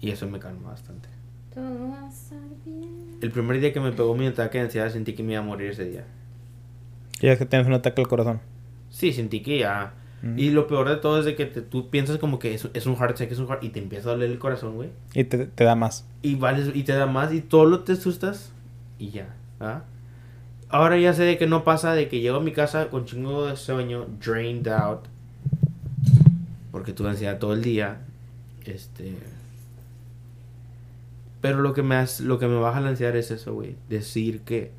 Y 0.00 0.10
eso 0.10 0.26
me 0.28 0.38
calma 0.38 0.70
bastante. 0.70 1.08
Todo 1.54 1.90
va 1.90 2.06
a 2.06 2.08
estar 2.08 2.38
bien. 2.64 3.18
El 3.20 3.30
primer 3.30 3.60
día 3.60 3.72
que 3.72 3.80
me 3.80 3.92
pegó 3.92 4.14
mi 4.14 4.26
ataque 4.26 4.58
de 4.58 4.64
ansiedad 4.64 4.90
sentí 4.90 5.14
que 5.14 5.22
me 5.22 5.32
iba 5.32 5.42
a 5.42 5.44
morir 5.44 5.70
ese 5.70 5.84
día. 5.84 6.04
Y 7.20 7.28
es 7.28 7.38
que 7.38 7.46
tienes 7.46 7.66
un 7.66 7.74
ataque 7.74 8.00
al 8.02 8.08
corazón. 8.08 8.40
Sí, 8.90 9.12
sentí 9.12 9.40
que 9.42 9.58
ya. 9.58 9.94
Mm. 10.22 10.38
Y 10.38 10.50
lo 10.50 10.66
peor 10.66 10.88
de 10.88 10.96
todo 10.96 11.18
es 11.18 11.24
de 11.24 11.34
que 11.36 11.46
te- 11.46 11.62
tú 11.62 11.88
piensas 11.90 12.18
como 12.18 12.38
que 12.38 12.54
es, 12.54 12.68
es 12.74 12.86
un 12.86 12.96
heart 12.96 13.12
attack, 13.12 13.30
es 13.32 13.38
un 13.38 13.46
heart 13.48 13.62
y 13.64 13.68
te 13.70 13.78
empieza 13.80 14.08
a 14.08 14.12
doler 14.12 14.30
el 14.30 14.38
corazón, 14.38 14.74
güey. 14.76 14.90
Y 15.14 15.24
te, 15.24 15.46
te 15.46 15.64
da 15.64 15.74
más. 15.74 16.06
Y 16.22 16.34
vales, 16.36 16.70
y 16.74 16.82
te 16.84 16.92
da 16.92 17.06
más 17.06 17.32
y 17.32 17.40
todo 17.40 17.64
lo 17.66 17.80
te 17.80 17.92
asustas 17.92 18.52
y 18.98 19.10
ya. 19.10 19.34
¿ah? 19.60 19.82
Ahora 20.68 20.98
ya 20.98 21.12
sé 21.14 21.22
de 21.24 21.38
que 21.38 21.46
no 21.46 21.64
pasa 21.64 21.94
de 21.94 22.08
que 22.08 22.20
llego 22.20 22.38
a 22.38 22.40
mi 22.40 22.52
casa 22.52 22.88
con 22.88 23.04
chingo 23.04 23.46
de 23.46 23.56
sueño, 23.56 24.06
drained 24.24 24.66
out. 24.68 25.00
Porque 26.72 26.92
tuve 26.92 27.10
ansiedad 27.10 27.38
todo 27.38 27.54
el 27.54 27.62
día. 27.62 27.98
Este. 28.64 29.14
Pero 31.40 31.60
lo 31.60 31.72
que 31.74 31.82
me 31.82 31.94
hace, 31.96 32.22
lo 32.24 32.38
que 32.38 32.46
me 32.48 32.56
baja 32.56 32.80
la 32.80 32.88
ansiedad 32.88 33.14
es 33.16 33.30
eso, 33.30 33.54
güey. 33.54 33.76
Decir 33.88 34.40
que 34.40 34.72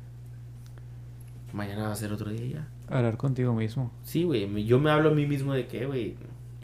mañana 1.52 1.84
va 1.84 1.92
a 1.92 1.96
ser 1.96 2.12
otro 2.12 2.30
día 2.30 2.44
y 2.44 2.50
ya. 2.50 2.68
Hablar 2.88 3.16
contigo 3.16 3.54
mismo. 3.54 3.90
Sí, 4.02 4.24
güey. 4.24 4.64
Yo 4.64 4.78
me 4.78 4.90
hablo 4.90 5.10
a 5.10 5.14
mí 5.14 5.26
mismo 5.26 5.52
de 5.54 5.66
que, 5.66 5.86
güey, 5.86 6.16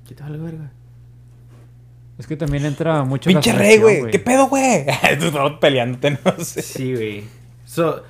¿qué 0.07 0.15
tal, 0.15 0.39
verga? 0.39 0.71
Es 2.19 2.27
que 2.27 2.37
también 2.37 2.65
entra 2.65 3.03
mucho 3.05 3.29
la 3.31 3.41
¡Pinche 3.41 3.53
rey, 3.59 3.79
güey! 3.79 4.11
¿Qué 4.11 4.19
pedo, 4.21 4.49
güey? 4.49 4.87
Tú 5.19 5.27
estabas 5.27 5.59
peleándote, 5.59 6.13
no 6.25 6.45
sé. 6.45 6.63
Sí, 6.63 6.95
güey. 6.95 7.25
So, 7.65 8.05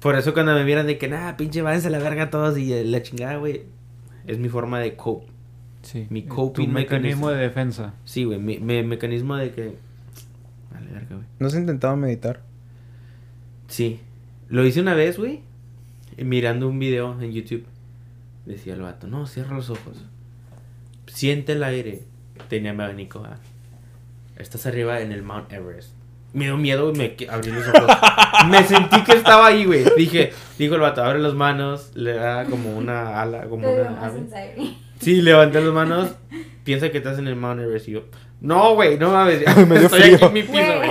por 0.00 0.16
eso 0.16 0.32
cuando 0.32 0.54
me 0.54 0.64
miran 0.64 0.86
de 0.86 0.96
que, 0.96 1.08
nada, 1.08 1.36
pinche, 1.36 1.60
váyanse 1.60 1.88
a 1.88 1.90
la 1.90 1.98
verga 1.98 2.30
todos 2.30 2.56
y 2.56 2.72
eh, 2.72 2.84
la 2.84 3.02
chingada, 3.02 3.36
güey. 3.36 3.64
Es 4.26 4.38
mi 4.38 4.48
forma 4.48 4.80
de 4.80 4.96
cope. 4.96 5.26
Sí. 5.82 6.06
Mi 6.08 6.20
es 6.20 6.26
coping 6.26 6.66
tu 6.66 6.72
mecanismo 6.72 7.26
mechanism. 7.26 7.38
de 7.38 7.48
defensa. 7.48 7.94
Sí, 8.04 8.24
güey. 8.24 8.38
Mi, 8.38 8.58
mi 8.58 8.82
mecanismo 8.82 9.36
de 9.36 9.50
que. 9.52 9.76
Vale, 10.72 10.90
verga, 10.90 11.16
güey. 11.16 11.26
¿No 11.38 11.46
has 11.46 11.54
intentado 11.54 11.94
meditar? 11.96 12.40
Sí. 13.68 14.00
Lo 14.48 14.64
hice 14.64 14.80
una 14.80 14.94
vez, 14.94 15.18
güey. 15.18 15.42
Mirando 16.18 16.68
un 16.68 16.78
video 16.78 17.20
en 17.20 17.32
YouTube. 17.32 17.64
Decía 18.46 18.74
el 18.74 18.82
vato, 18.82 19.06
no, 19.06 19.26
cierra 19.26 19.56
los 19.56 19.70
ojos. 19.70 19.96
Siente 21.06 21.52
el 21.52 21.62
aire. 21.64 22.02
Tenía 22.48 22.72
mi 22.72 22.82
abanico. 22.82 23.22
ah. 23.26 23.36
Estás 24.36 24.66
arriba 24.66 25.00
en 25.00 25.12
el 25.12 25.22
Mount 25.22 25.52
Everest. 25.52 25.90
Me 26.32 26.46
dio 26.46 26.56
miedo 26.56 26.90
y 26.92 26.96
me 26.96 27.16
abrí 27.30 27.52
los 27.52 27.68
ojos. 27.68 27.96
me 28.50 28.64
sentí 28.64 29.02
que 29.04 29.12
estaba 29.12 29.46
ahí, 29.46 29.64
güey. 29.64 29.84
Dije, 29.96 30.32
dijo 30.58 30.74
el 30.74 30.80
vato, 30.80 31.02
abre 31.04 31.20
las 31.20 31.34
manos. 31.34 31.92
Le 31.94 32.14
da 32.14 32.44
como 32.44 32.76
una 32.76 33.20
ala, 33.22 33.44
como 33.44 33.68
una 33.72 34.04
ave. 34.04 34.24
Sí, 35.00 35.22
levanté 35.22 35.60
las 35.60 35.72
manos. 35.72 36.10
Piensa 36.64 36.90
que 36.90 36.98
estás 36.98 37.18
en 37.18 37.28
el 37.28 37.36
Mount 37.36 37.60
Everest. 37.60 37.88
Y 37.88 37.92
yo, 37.92 38.04
no, 38.40 38.74
güey, 38.74 38.98
no 38.98 39.12
mames. 39.12 39.44
Me 39.68 39.78
dio 39.78 39.86
Estoy 39.86 40.00
frío. 40.02 40.16
aquí 40.16 40.24
en 40.24 40.32
mi 40.32 40.42
piso, 40.42 40.52
Güey, 40.54 40.90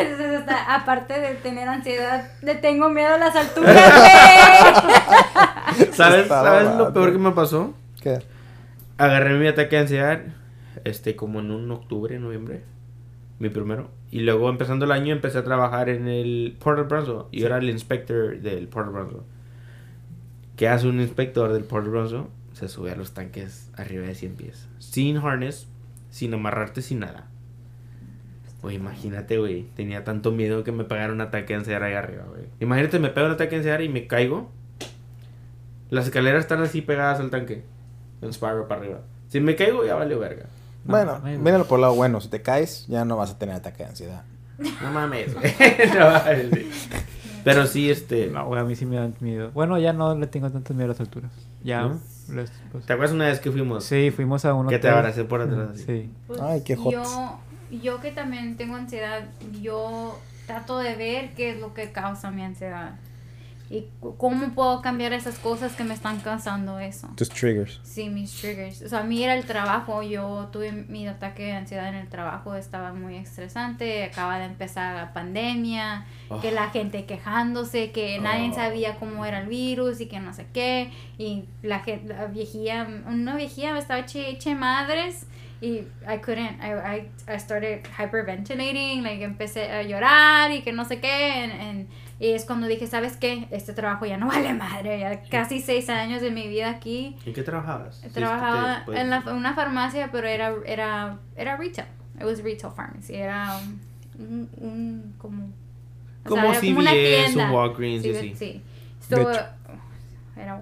hasta- 0.50 0.76
aparte 0.76 1.20
de 1.20 1.36
tener 1.36 1.68
ansiedad, 1.68 2.30
le 2.42 2.56
tengo 2.56 2.90
miedo 2.90 3.16
a 3.16 3.18
las 3.18 3.36
alturas, 3.36 3.76
güey. 3.76 5.86
¿Sabes, 5.94 6.28
¿sabes 6.28 6.76
lo 6.78 6.94
peor 6.94 7.12
que 7.12 7.18
me 7.18 7.32
pasó? 7.32 7.74
¿Qué? 8.02 8.20
Agarré 8.98 9.38
mi 9.38 9.48
ataque 9.48 9.76
de 9.76 9.82
ansiedad, 9.82 10.22
este, 10.84 11.16
como 11.16 11.40
en 11.40 11.52
un 11.52 11.72
octubre, 11.72 12.18
noviembre, 12.20 12.64
mi 13.40 13.50
primero. 13.50 13.90
Y 14.12 14.20
luego, 14.20 14.50
empezando 14.50 14.86
el 14.86 14.92
año, 14.92 15.14
empecé 15.14 15.40
a 15.40 15.44
trabajar 15.44 15.90
en 15.90 16.08
el 16.08 16.56
Port 16.60 16.92
of. 16.92 17.26
Y 17.32 17.40
yo 17.42 17.48
era 17.48 17.58
el 17.58 17.70
inspector 17.70 18.40
del 18.40 18.68
Port 18.68 18.88
of 18.90 18.94
Brownsville. 18.94 19.24
¿Qué 20.56 20.70
hace 20.70 20.88
un 20.88 21.02
inspector 21.02 21.52
del 21.52 21.64
Port 21.64 21.88
of? 21.88 22.28
Se 22.54 22.70
sube 22.70 22.92
a 22.92 22.96
los 22.96 23.16
tanques 23.16 23.72
arriba 23.76 24.06
de 24.06 24.14
100 24.14 24.36
pies. 24.36 24.68
Sin 24.78 25.18
harness, 25.18 25.68
sin 26.12 26.32
amarrarte, 26.36 26.84
sin 26.84 27.00
nada. 27.00 27.26
Güey, 28.64 28.78
imagínate, 28.78 29.38
güey. 29.38 29.64
Tenía 29.76 30.04
tanto 30.04 30.32
miedo 30.32 30.64
que 30.64 30.72
me 30.72 30.86
pegara 30.86 31.14
un 31.14 31.22
ataque 31.22 31.54
de 31.54 31.60
ansiedad 31.60 31.84
ahí 31.84 31.94
arriba, 31.94 32.24
güey. 32.30 32.46
Imagínate, 32.62 32.98
me 32.98 33.10
pega 33.10 33.28
un 33.28 33.34
ataque 33.34 33.52
de 33.52 33.58
ansiedad 33.58 33.80
y 33.82 33.90
me 33.90 34.08
caigo. 34.08 34.50
Las 35.90 36.06
escaleras 36.06 36.40
están 36.42 36.62
así 36.64 36.82
pegadas 36.82 37.20
al 37.20 37.30
tanque. 37.30 37.64
En 38.22 38.34
spiral 38.34 38.66
para 38.68 38.82
arriba. 38.82 39.00
Si 39.28 39.40
me 39.40 39.56
caigo, 39.56 39.86
ya 39.86 39.96
valió 39.96 40.18
verga. 40.18 40.46
No 40.86 40.92
bueno, 40.96 41.14
mames. 41.20 41.40
míralo 41.40 41.66
por 41.66 41.78
el 41.78 41.82
lado 41.82 41.96
bueno. 41.96 42.20
Si 42.22 42.30
te 42.30 42.42
caes, 42.42 42.88
ya 42.88 43.06
no 43.06 43.18
vas 43.18 43.32
a 43.32 43.38
tener 43.38 43.56
ataque 43.56 43.84
de 43.84 43.90
ansiedad. 43.90 44.24
No 44.82 44.92
mames, 44.92 45.34
güey. 45.34 45.46
No 45.98 46.10
mames. 46.12 46.50
Pero 47.44 47.68
sí, 47.68 47.90
este. 47.92 48.28
No, 48.28 48.48
güey, 48.48 48.62
a 48.62 48.64
mí 48.64 48.76
sí 48.76 48.86
me 48.86 48.96
dan 48.96 49.14
miedo. 49.20 49.52
Bueno, 49.52 49.78
ya 49.78 49.92
no 49.92 50.16
le 50.16 50.28
tengo 50.28 50.50
tanto 50.50 50.74
miedo 50.74 50.86
a 50.86 50.88
las 50.90 51.00
alturas. 51.02 51.32
Ya. 51.64 51.82
¿No? 51.82 52.00
les- 52.34 52.52
pues- 52.72 52.86
¿Te 52.86 52.94
acuerdas 52.94 53.14
una 53.14 53.26
vez 53.26 53.42
que 53.42 53.52
fuimos? 53.52 53.84
Sí, 53.84 54.10
fuimos 54.12 54.46
a 54.46 54.54
un 54.54 54.68
Que 54.70 54.80
te 54.80 54.88
abracé 54.88 55.26
por 55.26 55.42
atrás. 55.42 55.72
Sí. 55.86 56.10
Pues, 56.28 56.40
Ay, 56.42 56.62
qué 56.64 56.78
hot. 56.78 56.94
Yo, 56.94 57.40
yo 57.82 58.02
que 58.02 58.12
también 58.12 58.58
tengo 58.58 58.76
ansiedad, 58.76 59.24
yo 59.62 60.20
trato 60.48 60.78
de 60.80 60.96
ver 60.96 61.34
qué 61.36 61.52
es 61.52 61.60
lo 61.60 61.74
que 61.74 61.92
causa 61.92 62.32
mi 62.32 62.44
ansiedad. 62.44 62.96
Y 63.70 63.88
cómo 64.18 64.50
puedo 64.54 64.82
cambiar 64.84 65.14
esas 65.14 65.40
cosas 65.40 65.74
que 65.74 65.84
me 65.84 65.96
están 65.96 66.20
causando 66.20 66.78
eso. 66.78 67.10
Tus 67.16 67.30
triggers. 67.30 67.80
Sí, 67.84 68.08
mis 68.08 68.32
triggers. 68.40 68.84
O 68.84 68.90
sea, 68.90 69.00
a 69.00 69.04
mí 69.04 69.24
era 69.24 69.34
el 69.36 69.46
trabajo. 69.46 70.04
Yo 70.04 70.50
tuve 70.52 70.72
mi 70.72 71.08
ataque 71.08 71.46
de 71.46 71.54
ansiedad 71.54 71.88
en 71.88 71.96
el 71.96 72.08
trabajo. 72.08 72.54
Estaba 72.54 72.94
muy 72.94 73.16
estresante. 73.16 74.04
Acaba 74.04 74.38
de 74.38 74.46
empezar 74.46 74.96
la 74.96 75.12
pandemia. 75.14 76.06
Que 76.42 76.52
la 76.52 76.70
gente 76.70 77.06
quejándose. 77.06 77.92
Que 77.92 78.20
nadie 78.20 78.52
Oh. 78.52 78.54
sabía 78.54 78.96
cómo 78.98 79.26
era 79.26 79.40
el 79.40 79.48
virus 79.48 80.02
y 80.02 80.06
que 80.08 80.20
no 80.20 80.34
sé 80.34 80.46
qué. 80.54 80.92
Y 81.18 81.46
la, 81.64 81.80
gente, 81.80 82.14
la 82.14 82.26
viejía, 82.28 82.86
una 83.08 83.36
viejía 83.38 83.74
me 83.74 83.80
estaba 83.80 84.02
eche, 84.02 84.30
eche 84.30 84.54
madres. 84.54 85.26
Y 85.66 85.88
I 86.06 86.18
couldn't, 86.22 86.60
I, 86.62 86.74
I, 86.74 87.10
I 87.34 87.38
started 87.40 87.84
hyperventilating, 87.98 89.02
like 89.04 89.24
empecé 89.24 89.72
a 89.72 89.82
llorar 89.84 90.52
y 90.52 90.62
que 90.62 90.74
no 90.74 90.84
sé 90.84 91.00
qué, 91.00 91.32
and- 91.44 91.62
and- 91.62 91.88
y 92.20 92.32
es 92.34 92.46
cuando 92.46 92.68
dije, 92.68 92.86
¿sabes 92.88 93.16
qué? 93.18 93.48
Este 93.52 93.74
trabajo 93.74 94.06
ya 94.06 94.18
no 94.18 94.28
vale 94.34 94.54
madre, 94.54 95.00
ya 95.00 95.24
casi 95.30 95.62
seis 95.62 95.90
años 95.90 96.22
de 96.22 96.32
mi 96.32 96.48
vida 96.48 96.70
aquí. 96.70 97.16
¿En 97.26 97.34
qué 97.34 97.44
trabajabas? 97.44 97.96
Si 97.96 98.08
es 98.08 98.14
que 98.14 98.20
te 98.20 98.26
Trabajaba 98.26 98.84
puedes- 98.86 99.02
en 99.02 99.10
la, 99.10 99.20
una 99.34 99.54
farmacia, 99.54 100.10
pero 100.12 100.28
era, 100.28 100.54
era, 100.66 101.20
era 101.38 101.56
retail. 101.58 101.88
It 102.20 102.24
was 102.26 102.44
retail 102.44 102.72
pharmacy. 102.74 103.16
Era 103.16 103.58
un, 104.20 104.50
un 104.58 105.14
como... 105.18 105.46
o 105.46 106.30
Como 106.30 106.44
era 106.52 106.60
como 106.60 106.80
una 106.80 106.92
tienda. 106.92 107.46
un 107.46 107.52
Walgreens, 107.52 108.06
y 108.06 108.12
Sí, 108.12 108.18
así. 108.18 108.36
sí. 108.36 108.62
So, 109.10 109.32
era 110.36 110.62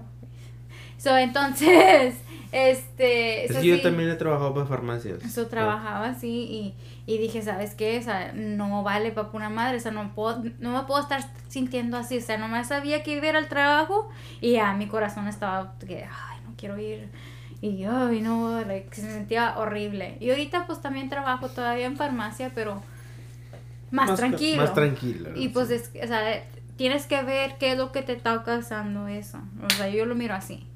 So, 0.98 1.16
entonces, 1.16 2.14
este... 2.52 3.46
Es 3.46 3.56
que 3.56 3.66
yo 3.66 3.76
sí, 3.76 3.82
también 3.82 4.10
he 4.10 4.14
trabajado 4.14 4.54
para 4.54 4.66
farmacias. 4.66 5.22
So, 5.32 5.46
trabajaba 5.46 6.06
así 6.06 6.28
y, 6.28 6.74
y 7.12 7.18
dije, 7.18 7.42
¿sabes 7.42 7.74
qué? 7.74 7.98
O 7.98 8.02
sea, 8.02 8.32
no 8.34 8.82
vale 8.82 9.10
para 9.10 9.28
una 9.32 9.48
madre, 9.48 9.78
o 9.78 9.80
sea, 9.80 9.90
no, 9.90 10.14
puedo, 10.14 10.42
no 10.58 10.72
me 10.78 10.86
puedo 10.86 11.00
estar 11.00 11.24
sintiendo 11.48 11.96
así, 11.96 12.18
o 12.18 12.20
sea, 12.20 12.36
nomás 12.38 12.68
sabía 12.68 13.02
que 13.02 13.12
iba 13.12 13.24
a 13.24 13.28
ir 13.30 13.36
al 13.36 13.48
trabajo 13.48 14.08
y 14.40 14.52
ya 14.52 14.72
mi 14.74 14.86
corazón 14.86 15.28
estaba 15.28 15.74
que, 15.86 16.04
ay, 16.04 16.38
no 16.46 16.54
quiero 16.56 16.78
ir. 16.78 17.08
Y 17.60 17.84
ay, 17.84 18.20
no, 18.20 18.60
like, 18.64 18.94
se 18.94 19.02
sentía 19.02 19.56
horrible. 19.56 20.16
Y 20.20 20.30
ahorita 20.30 20.66
pues 20.66 20.80
también 20.82 21.08
trabajo 21.08 21.48
todavía 21.48 21.86
en 21.86 21.96
farmacia, 21.96 22.50
pero 22.54 22.82
más, 23.90 24.10
ca- 24.10 24.16
tranquilo. 24.16 24.62
Más 24.62 24.74
tranquilo. 24.74 25.30
Y 25.36 25.48
pues 25.50 25.70
es, 25.70 25.90
o 26.02 26.06
sea, 26.06 26.42
tienes 26.76 27.06
que 27.06 27.22
ver 27.22 27.56
qué 27.58 27.72
es 27.72 27.78
lo 27.78 27.92
que 27.92 28.02
te 28.02 28.12
está 28.14 28.42
causando 28.42 29.06
eso. 29.06 29.38
O 29.64 29.70
sea, 29.70 29.88
yo 29.88 30.06
lo 30.06 30.14
miro 30.14 30.34
así. 30.34 30.66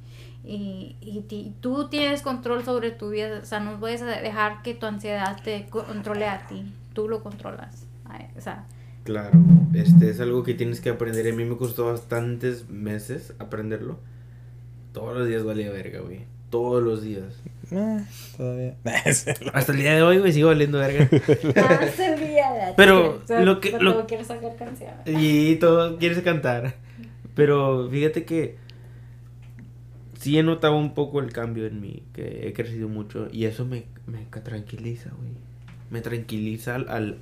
Y, 0.47 0.95
y 1.01 1.23
ti- 1.23 1.53
tú 1.61 1.89
tienes 1.89 2.23
control 2.23 2.65
sobre 2.65 2.93
tu 2.93 3.11
vida. 3.11 3.41
O 3.43 3.45
sea, 3.45 3.59
no 3.61 3.81
puedes 3.81 4.01
dejar 4.01 4.63
que 4.63 4.75
tu 4.75 4.87
ansiedad 4.87 5.37
te 5.43 5.67
controle 5.69 6.27
a 6.27 6.47
ti. 6.47 6.65
Tú 6.95 7.09
lo 7.09 7.23
controlas. 7.23 7.85
O 8.37 8.41
sea, 8.41 8.65
Claro, 9.05 9.39
este 9.75 10.11
es 10.11 10.19
algo 10.21 10.43
que 10.43 10.55
tienes 10.55 10.81
que 10.81 10.91
aprender. 10.91 11.33
A 11.33 11.37
mí 11.37 11.45
me 11.45 11.57
costó 11.57 11.87
bastantes 11.87 12.69
meses 12.69 13.35
aprenderlo. 13.39 13.99
Todos 14.93 15.17
los 15.17 15.29
días 15.29 15.45
valía 15.45 15.71
verga, 15.71 16.01
güey. 16.01 16.25
Todos 16.51 16.83
los 16.83 17.03
días. 17.03 17.25
Eh, 17.71 18.05
todavía. 18.37 18.75
Hasta 19.53 19.73
el 19.73 19.79
día 19.79 19.95
de 19.95 20.03
hoy, 20.03 20.19
güey, 20.19 20.33
sigo 20.33 20.49
valiendo 20.49 20.79
verga. 20.79 21.09
Pero 22.77 23.21
lo 23.29 23.61
que- 23.61 23.79
lo- 23.79 24.07
quiero 24.07 24.25
sacar 24.25 24.57
canciones. 24.57 24.97
y 25.07 25.57
todo 25.57 25.99
quieres 25.99 26.21
cantar. 26.23 26.75
Pero 27.35 27.89
fíjate 27.91 28.25
que 28.25 28.57
sí 30.19 30.39
he 30.39 30.43
notado 30.43 30.77
un 30.77 30.95
poco 30.95 31.21
el 31.21 31.33
cambio 31.33 31.67
en 31.67 31.81
mí, 31.81 32.03
que 32.13 32.49
he 32.49 32.53
crecido 32.53 32.89
mucho. 32.89 33.29
Y 33.33 33.45
eso 33.45 33.65
me, 33.65 33.85
me 34.07 34.25
tranquiliza, 34.27 35.11
güey. 35.11 35.31
Me 35.91 36.01
tranquiliza 36.01 36.75
al, 36.75 36.89
al, 36.89 37.19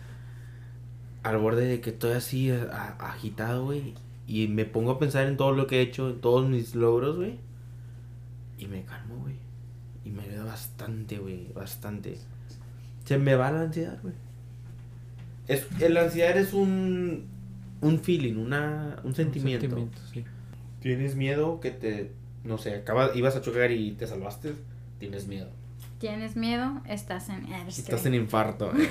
al 1.23 1.39
borde 1.39 1.67
de 1.67 1.81
que 1.81 1.91
estoy 1.91 2.13
así 2.13 2.51
a- 2.51 2.97
agitado, 2.99 3.65
güey. 3.65 3.95
Y 4.27 4.49
me 4.49 4.65
pongo 4.65 4.93
a 4.93 4.99
pensar 4.99 5.27
en 5.27 5.37
todo 5.37 5.53
lo 5.53 5.67
que 5.67 5.79
he 5.79 5.83
hecho, 5.83 6.09
en 6.11 6.21
todos 6.21 6.49
mis 6.49 6.75
logros, 6.75 7.17
güey. 7.17 7.39
Y 8.59 8.67
me 8.67 8.83
calmo, 8.85 9.17
güey. 9.19 9.35
Y 10.05 10.11
me 10.11 10.23
ayuda 10.23 10.45
bastante, 10.45 11.19
güey. 11.19 11.49
Bastante. 11.55 12.19
Se 13.05 13.19
me 13.19 13.35
va 13.35 13.51
la 13.51 13.63
ansiedad, 13.63 13.99
güey. 14.03 14.15
Es, 15.47 15.67
la 15.91 16.05
ansiedad 16.05 16.37
es 16.39 16.55
un, 16.55 17.27
un 17.83 17.99
feeling, 18.01 18.37
una, 18.37 18.97
un 19.05 19.15
sentimiento. 19.15 19.67
Sentimiento, 19.67 19.99
sí. 20.11 20.25
Tienes 20.81 21.17
miedo 21.17 21.61
que 21.61 21.71
te, 21.71 22.13
no 22.45 22.59
sé, 22.59 22.75
acabas, 22.77 23.17
ibas 23.17 23.37
a 23.37 23.41
chocar 23.41 23.71
y 23.73 23.93
te 23.93 24.07
salvaste. 24.07 24.55
Tienes 24.99 25.27
miedo. 25.27 25.49
¿Tienes 25.99 26.37
miedo? 26.37 26.81
Estás 26.87 27.29
en... 27.31 27.47
Estás 27.67 28.05
en 28.05 28.15
infarto. 28.15 28.71
eh. 28.77 28.89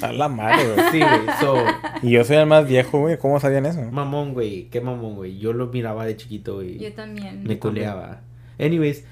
A 0.02 0.12
la 0.12 0.28
madre, 0.28 0.72
güey. 0.72 0.90
sí, 0.90 0.98
güey. 1.00 1.36
So, 1.40 1.56
Y 2.02 2.10
yo 2.12 2.24
soy 2.24 2.36
el 2.36 2.46
más 2.46 2.66
viejo, 2.66 3.00
güey. 3.00 3.18
¿Cómo 3.18 3.38
sabían 3.38 3.66
eso? 3.66 3.82
mamón, 3.82 4.32
güey. 4.32 4.68
Qué 4.70 4.80
mamón, 4.80 5.16
güey. 5.16 5.38
Yo 5.38 5.52
lo 5.52 5.66
miraba 5.66 6.06
de 6.06 6.16
chiquito, 6.16 6.54
güey. 6.56 6.78
Yo 6.78 6.92
también. 6.94 7.42
Me 7.44 7.58
culeaba. 7.58 8.20
Anyways, 8.58 9.04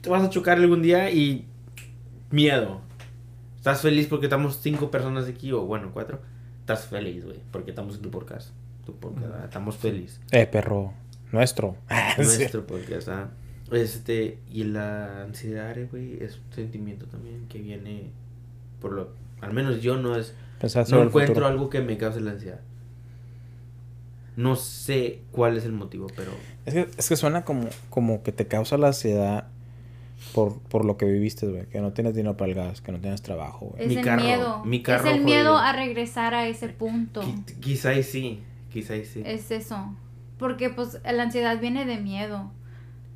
te 0.00 0.08
vas 0.08 0.22
a 0.22 0.30
chocar 0.30 0.56
algún 0.58 0.80
día 0.80 1.10
y 1.10 1.46
miedo. 2.30 2.80
Estás 3.56 3.82
feliz 3.82 4.06
porque 4.06 4.26
estamos 4.26 4.58
cinco 4.62 4.90
personas 4.90 5.28
aquí, 5.28 5.52
o 5.52 5.62
bueno, 5.66 5.90
cuatro. 5.92 6.20
Estás 6.60 6.86
feliz, 6.86 7.24
güey, 7.24 7.40
porque 7.50 7.70
estamos 7.70 7.96
en 7.96 8.02
tu 8.02 8.10
podcast. 8.10 8.50
Tu 8.86 8.94
podcast, 8.94 9.26
¿verdad? 9.26 9.44
Estamos 9.44 9.76
felices. 9.76 10.20
Eh, 10.30 10.46
perro. 10.46 10.94
Nuestro. 11.32 11.76
Sí. 12.16 12.22
Nuestro 12.22 12.66
podcast, 12.66 13.08
¿ah? 13.08 13.30
Este, 13.70 14.38
y 14.50 14.64
la 14.64 15.22
ansiedad, 15.22 15.76
güey, 15.90 16.22
es 16.22 16.36
un 16.38 16.52
sentimiento 16.54 17.06
también 17.06 17.46
que 17.48 17.58
viene 17.60 18.10
por 18.80 18.92
lo... 18.92 19.10
Al 19.40 19.52
menos 19.52 19.82
yo 19.82 19.96
no 19.98 20.16
es... 20.16 20.34
No 20.90 21.02
encuentro 21.02 21.34
futuro. 21.34 21.46
algo 21.46 21.70
que 21.70 21.80
me 21.80 21.96
cause 21.98 22.20
la 22.20 22.32
ansiedad. 22.32 22.60
No 24.36 24.56
sé 24.56 25.20
cuál 25.32 25.56
es 25.56 25.64
el 25.64 25.72
motivo, 25.72 26.06
pero... 26.16 26.30
Es 26.64 26.74
que, 26.74 26.88
es 26.96 27.08
que 27.08 27.16
suena 27.16 27.44
como, 27.44 27.68
como 27.90 28.22
que 28.22 28.32
te 28.32 28.46
causa 28.46 28.78
la 28.78 28.88
ansiedad 28.88 29.48
por, 30.34 30.58
por 30.60 30.84
lo 30.84 30.96
que 30.96 31.06
viviste, 31.06 31.46
güey. 31.46 31.66
Que 31.66 31.80
no 31.80 31.92
tienes 31.92 32.14
dinero 32.14 32.36
para 32.36 32.50
el 32.50 32.54
gas, 32.56 32.80
que 32.80 32.90
no 32.92 32.98
tienes 33.00 33.22
trabajo, 33.22 33.66
güey. 33.66 33.82
Es 33.82 33.88
Mi 33.88 33.96
el 33.96 34.04
carro, 34.04 34.22
miedo. 34.22 34.64
mi 34.64 34.82
carro 34.82 35.08
es 35.08 35.16
el 35.16 35.24
miedo 35.24 35.52
jodido. 35.54 35.58
a 35.58 35.72
regresar 35.72 36.34
a 36.34 36.48
ese 36.48 36.68
punto. 36.68 37.22
Qui- 37.22 37.58
Quizá 37.60 37.94
y 37.94 38.02
sí, 38.02 38.40
quizá 38.72 38.96
y 38.96 39.04
sí. 39.04 39.22
Es 39.24 39.50
eso. 39.50 39.94
Porque 40.38 40.70
pues 40.70 41.00
la 41.04 41.22
ansiedad 41.22 41.58
viene 41.60 41.84
de 41.84 41.96
miedo. 41.98 42.50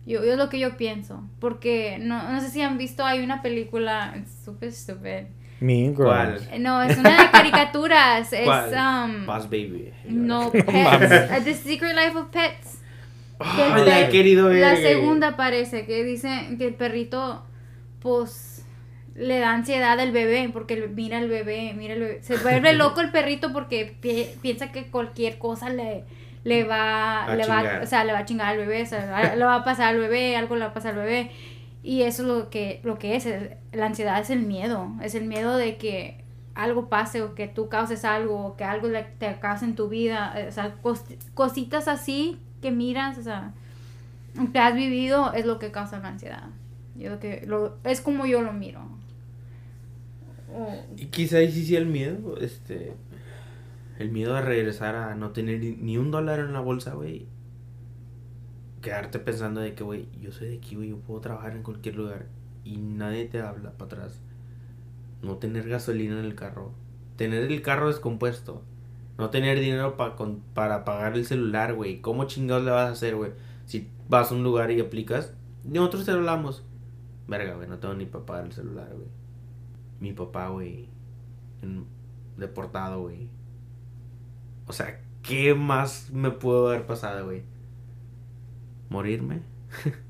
Yo, 0.07 0.25
yo 0.25 0.33
es 0.33 0.39
lo 0.39 0.49
que 0.49 0.59
yo 0.59 0.77
pienso. 0.77 1.23
Porque 1.39 1.99
no, 2.01 2.31
no 2.33 2.41
sé 2.41 2.51
si 2.51 2.61
han 2.63 2.77
visto, 2.79 3.05
hay 3.05 3.23
una 3.23 3.41
película, 3.43 4.15
es 4.17 4.45
súper 4.45 4.71
estúpida. 4.71 5.25
Mean 5.61 5.95
Girls. 5.95 6.43
¿Cuál? 6.49 6.63
No, 6.63 6.83
es 6.83 6.99
una 6.99 7.23
de 7.23 7.31
caricaturas. 7.33 8.33
es 8.33 8.45
¿Cuál? 8.45 8.73
um, 9.11 9.27
Boss 9.27 9.45
Baby. 9.45 9.93
no 10.09 10.45
No 10.45 10.51
Pets. 10.51 10.67
Uh, 11.41 11.45
The 11.45 11.55
Secret 11.55 11.95
Life 11.95 12.19
of 12.19 12.27
Pets. 12.31 12.79
que 13.39 13.63
Ay, 13.63 13.85
la 13.87 14.01
he 14.01 14.09
querido 14.09 14.49
ver. 14.49 14.61
La 14.61 14.75
segunda 14.77 15.37
parece 15.37 15.87
que 15.87 16.03
dice 16.03 16.29
que 16.59 16.67
el 16.67 16.75
perrito 16.75 17.45
pues 18.01 18.65
le 19.15 19.39
da 19.39 19.53
ansiedad 19.53 20.01
al 20.01 20.11
bebé 20.11 20.49
porque 20.53 20.89
mira 20.89 21.19
al 21.19 21.29
bebé, 21.29 21.75
mira 21.77 21.95
el 21.95 22.01
bebé. 22.01 22.23
Se 22.23 22.37
vuelve 22.39 22.73
loco 22.75 23.01
el 23.01 23.11
perrito 23.13 23.53
porque 23.53 23.97
pi- 24.01 24.27
piensa 24.41 24.73
que 24.73 24.87
cualquier 24.91 25.39
cosa 25.39 25.69
le 25.69 26.05
le 26.45 26.65
va 26.65 27.25
A 27.25 27.37
le 27.37 27.45
chingar. 27.45 27.79
va 27.79 27.83
o 27.83 27.87
sea, 27.87 28.05
le 28.05 28.13
va 28.13 28.19
a 28.21 28.25
chingar 28.25 28.49
al 28.49 28.59
bebé, 28.59 28.83
o 28.83 28.87
sea, 28.87 29.35
le 29.37 29.45
va 29.45 29.57
a 29.57 29.65
pasar 29.65 29.95
al 29.95 30.01
bebé, 30.01 30.37
algo 30.37 30.57
le 30.57 30.63
va 30.65 30.71
a 30.71 30.75
pasar 30.75 30.93
al 30.95 31.05
bebé. 31.05 31.31
Y 31.83 32.03
eso 32.03 32.23
es 32.23 32.29
lo 32.29 32.51
que 32.51 32.81
lo 32.85 32.99
que 32.99 33.17
es, 33.17 33.27
es- 33.27 33.51
la 33.73 33.87
ansiedad 33.87 34.21
es 34.21 34.31
el 34.31 34.41
miedo, 34.43 34.89
es 35.03 35.15
el 35.15 35.25
miedo 35.25 35.57
de 35.57 35.77
que 35.77 36.23
algo 36.55 36.89
pase 36.89 37.23
o 37.23 37.35
que 37.35 37.49
tú 37.49 37.69
causes 37.69 38.05
algo 38.05 38.45
o 38.47 38.57
que 38.57 38.65
algo 38.65 38.89
te 39.19 39.39
cause 39.41 39.65
en 39.65 39.75
tu 39.75 39.89
vida, 39.89 40.33
eh, 40.37 40.49
o 40.49 40.53
sea, 40.53 40.77
cos- 40.83 41.05
cositas 41.35 41.89
así 41.89 42.39
que 42.61 42.71
miras, 42.71 43.19
o 43.19 43.23
sea, 43.23 43.53
que 44.53 44.59
has 44.59 44.75
vivido 44.75 45.33
es 45.33 45.47
lo 45.47 45.59
que 45.59 45.71
causa 45.73 45.99
la 46.01 46.09
ansiedad. 46.09 46.45
Yo 46.97 47.11
lo 47.11 47.21
que 47.21 47.45
lo, 47.47 47.77
es 47.85 48.01
como 48.01 48.27
yo 48.27 48.43
lo 48.43 48.53
miro. 48.53 48.81
O- 50.55 50.85
Y 50.97 51.07
quizá 51.07 51.41
y 51.43 51.51
sí 51.51 51.65
sí 51.65 51.77
el 51.77 51.87
miedo, 51.87 52.37
este... 52.41 52.93
El 54.03 54.11
miedo 54.11 54.35
a 54.35 54.41
regresar 54.41 54.97
a 54.97 55.15
no 55.15 55.31
tener 55.31 55.61
ni- 55.61 55.97
un 55.97 56.11
dólar 56.11 56.41
en 56.41 56.53
la 56.53 56.59
bolsa, 56.59 56.95
güey. 56.95 57.27
Quedarte 58.81 59.21
pensando 59.21 59.61
de 59.61 59.75
que, 59.77 59.85
güey, 59.85 60.09
yo 60.21 60.33
soy 60.33 60.49
de 60.49 60.57
aquí, 60.57 60.75
güey, 60.75 60.89
yo 60.89 60.97
puedo 60.99 61.21
trabajar 61.21 61.53
en 61.55 61.63
cualquier 61.63 61.95
lugar. 61.95 62.27
Y 62.65 62.79
nadie 62.79 63.27
te 63.27 63.41
habla 63.41 63.71
para 63.71 63.85
atrás. 63.85 64.21
No 65.23 65.37
tener 65.37 65.69
gasolina 65.69 66.19
en 66.19 66.25
el 66.25 66.35
carro. 66.35 66.73
Tener 67.17 67.45
el 67.45 67.63
carro 67.63 67.87
descompuesto. 67.87 68.63
No 69.19 69.31
tener 69.31 69.61
dinero 69.61 69.97
pa- 69.97 70.17
con- 70.17 70.41
para 70.53 70.85
pagar 70.85 71.15
el 71.15 71.25
celular, 71.25 71.75
güey. 71.75 72.01
¿Cómo 72.01 72.25
chingados 72.25 72.65
le 72.65 72.73
vas 72.73 72.89
a 72.89 72.93
hacer, 72.93 73.15
güey? 73.15 73.31
Si 73.67 73.89
vas 74.09 74.33
a 74.33 74.35
un 74.35 74.43
lugar 74.43 74.73
y 74.73 74.81
aplicas, 74.81 75.33
nosotros 75.63 76.05
te 76.07 76.11
hablamos. 76.11 76.65
Verga, 77.29 77.55
güey, 77.55 77.69
no 77.69 77.79
tengo 77.79 77.95
ni 77.95 78.07
para 78.07 78.27
pagar 78.27 78.47
el 78.47 78.53
celular, 78.53 78.89
güey. 78.93 79.07
Mi 80.01 80.13
papá, 80.13 80.49
güey. 80.49 80.89
Deportado, 82.37 83.03
güey. 83.03 83.29
O 84.67 84.73
sea, 84.73 85.01
¿qué 85.23 85.55
más 85.55 86.11
me 86.13 86.31
pudo 86.31 86.69
haber 86.69 86.87
pasado, 86.87 87.27
güey? 87.27 87.43
¿Morirme? 88.91 89.41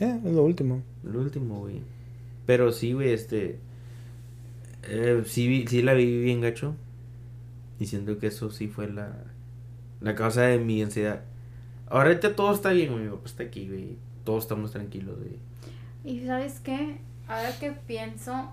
Eh, 0.00 0.20
es 0.24 0.32
lo 0.32 0.42
último. 0.42 0.82
Lo 1.04 1.20
último, 1.20 1.60
güey. 1.60 1.80
Pero 2.46 2.72
sí, 2.72 2.94
güey, 2.94 3.12
este. 3.12 3.60
eh, 4.82 5.22
sí, 5.24 5.46
vi- 5.46 5.68
sí 5.68 5.82
la 5.82 5.94
viví 5.94 6.24
bien 6.24 6.40
gacho. 6.40 6.74
Y 7.78 7.86
siento 7.86 8.18
que 8.18 8.26
eso 8.26 8.50
sí 8.50 8.66
fue 8.66 8.88
la. 8.90 9.12
La 10.00 10.16
causa 10.16 10.42
de 10.42 10.58
mi 10.58 10.82
ansiedad. 10.82 11.22
Ahorita 11.86 12.34
todo 12.34 12.52
está 12.52 12.70
bien, 12.72 12.90
güey. 12.92 13.04
Mi 13.04 13.10
papá 13.10 13.22
está 13.26 13.44
aquí, 13.44 13.68
güey. 13.68 13.96
Todos 14.24 14.42
estamos 14.44 14.72
tranquilos, 14.72 15.16
güey. 15.16 15.38
Y 16.04 16.26
sabes 16.26 16.58
qué, 16.58 16.98
ahora 17.28 17.56
que 17.60 17.70
pienso, 17.70 18.50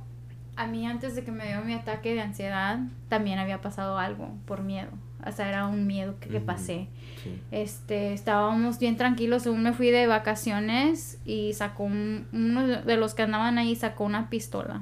a 0.56 0.68
mí 0.68 0.86
antes 0.86 1.16
de 1.16 1.24
que 1.24 1.32
me 1.32 1.48
dio 1.48 1.64
mi 1.66 1.74
ataque 1.74 2.14
de 2.14 2.22
ansiedad, 2.22 2.80
también 3.10 3.40
había 3.40 3.62
pasado 3.62 3.98
algo 3.98 4.30
por 4.46 4.62
miedo. 4.62 4.92
O 5.28 5.32
sea, 5.32 5.50
era 5.50 5.68
un 5.68 5.88
miedo 5.88 6.16
que, 6.20 6.30
que 6.30 6.40
pasé. 6.40 6.88
Sí. 7.24 7.40
Este, 7.52 8.14
estábamos 8.14 8.80
bien 8.80 8.98
tranquilos, 8.98 9.44
según 9.44 9.64
me 9.64 9.74
fui 9.74 9.92
de 9.92 10.08
vacaciones 10.08 11.20
y 11.26 11.54
sacó 11.54 11.84
un- 11.84 12.28
uno 12.34 12.68
de 12.68 12.98
los 12.98 13.14
que 13.14 13.24
andaban 13.24 13.58
ahí 13.58 13.76
sacó 13.76 14.04
una 14.06 14.30
pistola. 14.30 14.82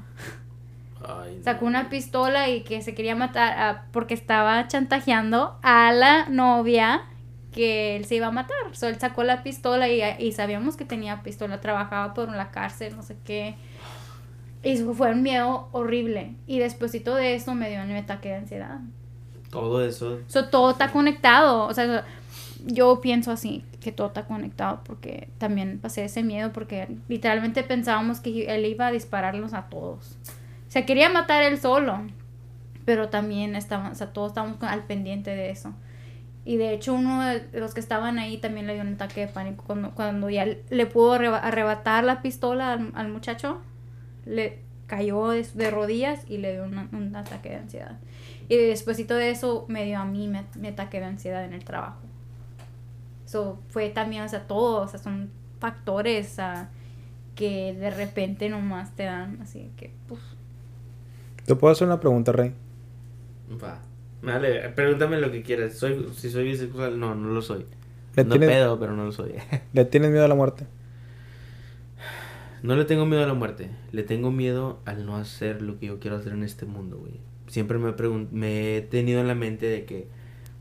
Ay, 1.08 1.36
no. 1.38 1.44
Sacó 1.44 1.66
una 1.66 1.90
pistola 1.90 2.50
y 2.50 2.62
que 2.64 2.82
se 2.82 2.94
quería 2.94 3.16
matar 3.16 3.58
a- 3.60 3.86
porque 3.92 4.14
estaba 4.14 4.68
chantajeando 4.68 5.58
a 5.62 5.92
la 5.94 6.28
novia 6.30 7.02
que 7.54 7.96
él 7.96 8.06
se 8.06 8.16
iba 8.16 8.28
a 8.28 8.32
matar. 8.32 8.56
So, 8.74 8.88
él 8.88 9.00
sacó 9.00 9.24
la 9.24 9.42
pistola 9.44 9.90
y, 9.90 10.02
y 10.20 10.32
sabíamos 10.34 10.76
que 10.78 10.86
tenía 10.86 11.24
pistola, 11.24 11.62
trabajaba 11.62 12.14
por 12.14 12.30
la 12.30 12.52
cárcel, 12.52 12.96
no 12.96 13.02
sé 13.04 13.16
qué. 13.26 13.56
Y 14.62 14.78
fue 14.78 15.12
un 15.12 15.24
miedo 15.24 15.70
horrible. 15.72 16.36
Y 16.46 16.60
despuésito 16.60 17.16
de 17.16 17.34
eso 17.36 17.56
me 17.56 17.70
dio 17.70 17.82
un 17.82 17.92
ataque 17.92 18.30
de 18.30 18.36
ansiedad. 18.36 18.80
Todo 19.50 19.84
eso. 19.86 20.20
So, 20.28 20.50
todo 20.50 20.72
está 20.72 20.91
conectado. 20.91 21.66
O 21.66 21.74
sea, 21.74 22.06
yo 22.66 23.02
pienso 23.02 23.32
así, 23.32 23.64
que 23.80 23.91
todo 23.91 24.08
está 24.08 24.26
conectado 24.26 24.82
porque 24.84 25.30
también 25.38 25.80
pasé 25.80 26.06
ese 26.06 26.24
miedo 26.24 26.52
porque 26.52 26.88
literalmente 27.08 27.64
pensábamos 27.64 28.20
que 28.20 28.45
él 28.54 28.66
iba 28.66 28.88
a 28.88 28.91
dispararlos 28.91 29.54
a 29.54 29.70
todos. 29.70 30.18
O 30.68 30.72
sea, 30.72 30.86
quería 30.86 31.10
matar 31.10 31.41
él 31.43 31.60
solo, 31.60 32.02
pero 32.86 33.10
también 33.10 33.56
estaban, 33.56 33.91
o 33.91 33.95
sea, 33.95 34.14
todos 34.14 34.32
estábamos 34.32 34.58
al 34.62 34.84
pendiente 34.84 35.32
de 35.32 35.50
eso. 35.50 35.74
Y 36.45 36.58
de 36.58 36.74
hecho 36.74 36.93
uno 36.93 37.24
de 37.26 37.47
los 37.54 37.74
que 37.74 37.80
estaban 37.80 38.18
ahí 38.20 38.38
también 38.38 38.66
le 38.68 38.74
dio 38.74 38.82
un 38.84 38.93
ataque 38.93 39.22
de 39.22 39.28
pánico 39.28 39.64
cuando, 39.66 39.91
cuando 39.91 40.30
ya 40.30 40.45
le 40.70 40.86
pudo 40.86 41.14
arreba- 41.14 41.39
arrebatar 41.39 42.04
la 42.04 42.22
pistola 42.22 42.74
al, 42.74 42.91
al 42.95 43.08
muchacho. 43.10 43.62
Le 44.26 44.60
cayó 44.88 45.30
de, 45.30 45.43
de 45.54 45.72
rodillas 45.72 46.22
y 46.28 46.38
le 46.38 46.54
dio 46.54 46.64
una- 46.66 46.89
un 46.91 47.16
ataque 47.16 47.50
de 47.50 47.56
ansiedad. 47.58 47.97
Y 48.50 48.58
despuésito 48.58 49.16
de 49.16 49.30
eso 49.30 49.66
me 49.70 49.86
dio 49.86 50.00
a 50.00 50.06
mí 50.06 50.28
mi, 50.28 50.39
mi 50.60 50.68
ataque 50.68 51.00
de 51.00 51.06
ansiedad 51.06 51.45
en 51.45 51.54
el 51.54 51.64
trabajo. 51.64 52.02
Eso 53.26 53.60
fue 53.70 53.89
también, 53.89 54.24
o 54.24 54.30
sea, 54.30 54.47
todo, 54.47 54.82
o 54.82 54.88
sea, 54.88 55.00
son 55.00 55.30
factores 55.60 56.32
o 56.32 56.36
sea, 56.36 56.70
que 57.36 57.76
de 57.76 57.91
repente 57.91 58.50
nomás 58.50 58.95
te 58.95 59.04
dan, 59.04 59.39
así 59.41 59.72
que, 59.78 59.91
pues, 60.08 60.20
¿Te 61.45 61.56
puedo 61.56 61.72
hacer 61.72 61.88
una 61.88 62.00
pregunta, 62.00 62.32
Rey? 62.32 62.54
Va. 63.64 63.80
Vale, 64.22 64.70
pregúntame 64.70 65.20
lo 65.20 65.32
que 65.32 65.41
quieras. 65.41 65.74
Soy, 65.74 66.08
si 66.16 66.30
soy 66.30 66.43
bisexual, 66.43 67.00
no, 67.00 67.16
no 67.16 67.30
lo 67.30 67.41
soy. 67.41 67.66
¿Le 68.16 68.24
no 68.24 68.30
tienes, 68.32 68.50
pedo, 68.50 68.80
pero 68.80 68.95
no 68.95 69.06
lo 69.06 69.12
soy. 69.12 69.34
¿Le 69.74 69.86
tienes 69.86 70.12
miedo 70.12 70.26
a 70.26 70.28
la 70.28 70.36
muerte? 70.36 70.68
No 72.62 72.76
le 72.76 72.86
tengo 72.86 73.08
miedo 73.08 73.24
a 73.24 73.26
la 73.26 73.34
muerte. 73.34 73.72
Le 73.91 74.04
tengo 74.04 74.30
miedo 74.30 74.80
al 74.86 75.08
no 75.08 75.16
hacer 75.16 75.64
lo 75.64 75.80
que 75.80 75.88
yo 75.88 76.00
quiero 76.00 76.18
hacer 76.18 76.34
en 76.34 76.43
este 76.43 76.68
mundo, 76.68 76.97
güey. 76.97 77.20
Siempre 77.50 77.78
me, 77.78 77.93
me 78.32 78.78
he 78.78 78.82
tenido 78.82 79.20
en 79.22 79.28
la 79.28 79.36
mente 79.36 79.66
de 79.66 79.84
que 79.86 80.08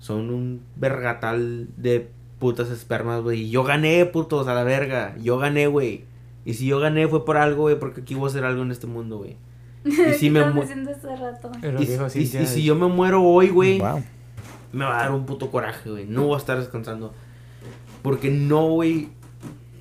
son 0.00 0.30
un 0.30 0.62
vergatal 0.76 1.68
de 1.76 2.08
putas 2.40 2.70
espermas, 2.70 3.22
güey. 3.22 3.42
Y 3.44 3.50
yo 3.50 3.62
gané, 3.62 4.04
putos, 4.06 4.48
a 4.48 4.54
la 4.54 4.64
verga. 4.64 5.16
Yo 5.22 5.38
gané, 5.38 5.66
güey. 5.68 6.04
Y 6.44 6.54
si 6.54 6.66
yo 6.66 6.80
gané 6.80 7.06
fue 7.08 7.24
por 7.24 7.36
algo, 7.36 7.62
güey, 7.62 7.78
porque 7.78 8.00
aquí 8.00 8.14
voy 8.14 8.24
a 8.24 8.30
hacer 8.30 8.44
algo 8.44 8.62
en 8.62 8.70
este 8.72 8.86
mundo, 8.86 9.18
güey. 9.18 9.36
Y 9.84 9.90
si 10.14 10.30
me 10.30 10.40
¿Qué 10.40 10.46
estabas 10.48 10.54
mu- 10.54 10.60
diciendo 10.62 10.90
hace 10.90 11.16
rato? 11.16 11.52
Pero 11.60 11.80
y, 11.80 11.84
y- 11.84 12.10
Cintia, 12.10 12.42
y 12.42 12.46
si 12.46 12.62
yo 12.64 12.74
me 12.74 12.86
muero 12.88 13.22
hoy, 13.22 13.48
güey, 13.48 13.78
Wow. 13.78 14.02
me 14.72 14.84
va 14.84 14.98
a 14.98 15.02
dar 15.04 15.12
un 15.12 15.24
puto 15.26 15.50
coraje, 15.50 15.90
güey. 15.90 16.06
No 16.06 16.24
voy 16.24 16.34
a 16.34 16.38
estar 16.38 16.58
descansando. 16.58 17.12
Porque 18.02 18.30
no, 18.30 18.68
güey, 18.70 19.08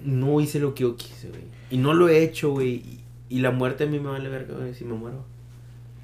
no 0.03 0.39
hice 0.41 0.59
lo 0.59 0.73
que 0.73 0.83
yo 0.83 0.95
quise, 0.97 1.29
güey. 1.29 1.43
Y 1.69 1.77
no 1.77 1.93
lo 1.93 2.09
he 2.09 2.23
hecho, 2.23 2.51
güey. 2.51 2.69
Y, 2.75 3.03
y 3.29 3.39
la 3.39 3.51
muerte 3.51 3.83
a 3.85 3.87
mí 3.87 3.99
me 3.99 4.09
vale 4.09 4.27
verga, 4.29 4.55
güey, 4.57 4.73
si 4.73 4.83
me 4.85 4.93
muero. 4.93 5.23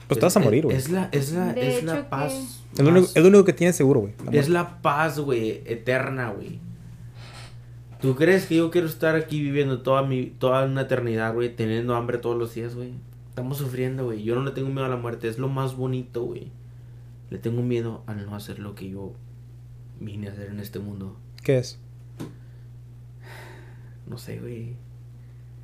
Pues 0.08 0.20
te 0.20 0.26
vas 0.26 0.38
a 0.38 0.40
morir, 0.40 0.66
güey. 0.66 0.76
Es 0.76 0.90
la, 0.90 1.10
es 1.12 1.32
la, 1.32 1.54
De 1.54 1.78
es 1.78 1.84
la 1.84 2.10
paz. 2.10 2.64
Es 2.74 2.80
lo, 2.80 2.90
único, 2.90 3.08
es 3.08 3.22
lo 3.22 3.28
único 3.28 3.46
que 3.46 3.54
tienes 3.54 3.76
seguro, 3.76 4.02
güey. 4.02 4.14
es 4.32 4.50
la 4.50 4.82
paz, 4.82 5.20
güey, 5.20 5.62
eterna, 5.66 6.32
güey. 6.32 6.60
¿Tú 8.02 8.16
crees 8.16 8.46
que 8.46 8.58
yo 8.58 8.70
quiero 8.70 8.88
estar 8.88 9.16
aquí 9.16 9.42
viviendo 9.42 9.82
toda 9.82 10.04
mi 10.04 10.26
toda 10.26 10.66
una 10.66 10.82
eternidad, 10.82 11.34
güey, 11.34 11.56
teniendo 11.56 11.96
hambre 11.96 12.18
todos 12.18 12.38
los 12.38 12.54
días, 12.54 12.76
güey? 12.76 12.92
Estamos 13.30 13.58
sufriendo, 13.58 14.06
güey. 14.06 14.24
Yo 14.24 14.36
no 14.36 14.44
le 14.44 14.52
tengo 14.52 14.70
miedo 14.70 14.86
a 14.86 14.90
la 14.90 14.98
muerte, 14.98 15.30
es 15.30 15.40
lo 15.40 15.48
más 15.48 15.76
bonito, 15.76 16.24
güey. 16.24 16.52
Le 17.30 17.38
tengo 17.38 17.62
miedo 17.62 18.04
al 18.06 18.26
no 18.26 18.36
hacer 18.36 18.60
lo 18.60 18.76
que 18.76 18.90
yo 18.90 19.14
vine 20.00 20.28
a 20.28 20.32
hacer 20.32 20.50
en 20.50 20.60
este 20.60 20.80
mundo. 20.80 21.16
¿Qué 21.44 21.60
es? 21.60 21.80
No 24.06 24.18
sé, 24.18 24.40
güey. 24.40 24.76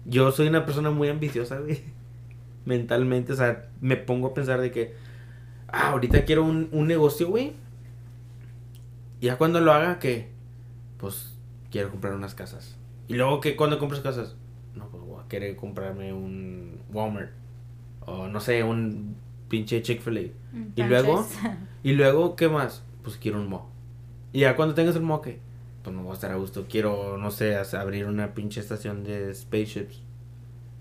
Yo 0.06 0.32
soy 0.32 0.48
una 0.48 0.66
persona 0.66 0.92
muy 0.92 1.10
ambiciosa, 1.10 1.60
güey. 1.60 1.82
Mentalmente, 2.70 3.34
o 3.34 3.36
sea, 3.36 3.68
me 3.82 3.98
pongo 3.98 4.28
a 4.28 4.34
pensar 4.36 4.62
de 4.62 4.70
que, 4.70 4.94
ah, 5.70 5.90
ahorita 5.90 6.24
quiero 6.24 6.44
un, 6.44 6.70
un 6.72 6.86
negocio, 6.86 7.28
güey. 7.28 7.54
Y 9.20 9.26
ya 9.26 9.40
cuando 9.40 9.60
lo 9.60 9.74
haga, 9.74 9.98
¿qué? 9.98 10.30
Pues 11.00 11.34
quiero 11.72 11.90
comprar 11.90 12.14
unas 12.14 12.36
casas. 12.36 12.78
Y 13.08 13.16
luego 13.16 13.42
que 13.42 13.56
cuando 13.56 13.80
compras 13.80 14.02
casas, 14.02 14.36
no, 14.76 14.88
pues 14.90 15.04
voy 15.04 15.20
a 15.20 15.28
querer 15.28 15.56
comprarme 15.56 16.14
un 16.14 16.78
Walmart. 16.94 17.32
O 18.02 18.28
no 18.28 18.40
sé, 18.40 18.64
un 18.64 19.16
pinche 19.48 19.82
Chick-fil-A. 19.82 20.32
Y 20.76 20.84
luego, 20.84 21.28
y 21.84 21.94
luego, 21.94 22.36
¿qué 22.36 22.50
más? 22.50 22.84
Pues 23.02 23.18
quiero 23.18 23.42
un 23.42 23.50
mo. 23.50 23.68
Y 24.32 24.42
ya 24.42 24.56
cuando 24.56 24.76
tengas 24.76 24.96
el 24.96 25.02
mo, 25.02 25.24
¿qué? 25.24 25.40
Pues 25.84 25.96
no 25.96 26.04
voy 26.04 26.12
a 26.12 26.14
estar 26.14 26.32
a 26.32 26.36
gusto. 26.36 26.68
Quiero, 26.70 27.18
no 27.18 27.32
sé, 27.32 27.56
abrir 27.56 28.06
una 28.06 28.36
pinche 28.36 28.60
estación 28.60 29.04
de 29.04 29.34
spaceships. 29.34 30.04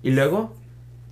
Y 0.02 0.10
luego, 0.10 0.52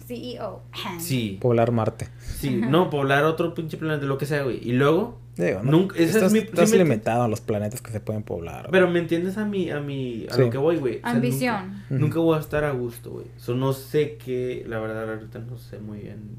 CEO. 0.07 0.63
sí, 1.01 1.39
Poblar 1.41 1.73
Marte. 1.73 2.09
sí, 2.39 2.51
no, 2.57 2.91
poblar 2.91 3.25
otro 3.25 3.55
pinche 3.55 3.77
planeta, 3.77 4.05
lo 4.07 4.19
que 4.19 4.27
sea, 4.27 4.43
güey. 4.43 4.59
Y 4.67 4.73
luego, 4.73 5.19
Digo, 5.37 5.61
¿no? 5.63 5.71
Nunca- 5.71 5.99
esa 5.99 6.25
es 6.27 6.33
mi- 6.33 6.39
estás 6.39 6.71
sí 6.71 6.79
limitado 6.79 7.25
a 7.25 7.29
los 7.29 7.43
planetas 7.43 7.83
que 7.83 7.91
se 7.93 8.01
pueden 8.01 8.23
poblar. 8.23 8.63
güey. 8.63 8.73
pero 8.73 8.89
¿me 8.91 8.99
entiendes 9.01 9.37
a 9.37 9.45
mi, 9.45 9.71
a 9.71 9.81
mi, 9.81 10.27
a 10.31 10.35
Sí. 10.35 10.41
lo 10.41 10.51
que 10.51 10.57
voy, 10.59 10.77
güey? 10.77 10.97
O 10.97 11.01
sea, 11.01 11.11
Ambición. 11.11 11.83
Nunca, 11.91 12.05
nunca 12.05 12.19
voy 12.21 12.37
a 12.39 12.41
estar 12.41 12.65
a 12.65 12.71
gusto, 12.71 13.11
güey. 13.11 13.27
Eso 13.37 13.55
no 13.55 13.73
sé 13.75 14.17
qué, 14.17 14.65
la 14.67 14.79
verdad, 14.79 15.11
ahorita 15.13 15.39
no 15.41 15.59
sé 15.59 15.79
muy 15.79 15.99
bien. 15.99 16.39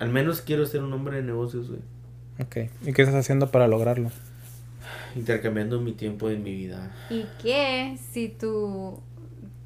Al 0.00 0.10
menos 0.10 0.40
quiero 0.40 0.66
ser 0.66 0.82
un 0.82 0.92
hombre 0.92 1.18
de 1.18 1.22
negocios, 1.22 1.68
güey. 1.68 1.80
Ok. 2.40 2.68
¿Y 2.84 2.92
qué 2.92 3.02
estás 3.02 3.14
haciendo 3.14 3.50
para 3.52 3.68
lograrlo? 3.68 4.10
Intercambiando 5.14 5.80
mi 5.80 5.92
tiempo 5.92 6.28
y 6.30 6.36
mi 6.36 6.52
vida. 6.52 6.90
¿Y 7.10 7.24
qué 7.40 7.96
si 8.12 8.28
tu, 8.28 8.98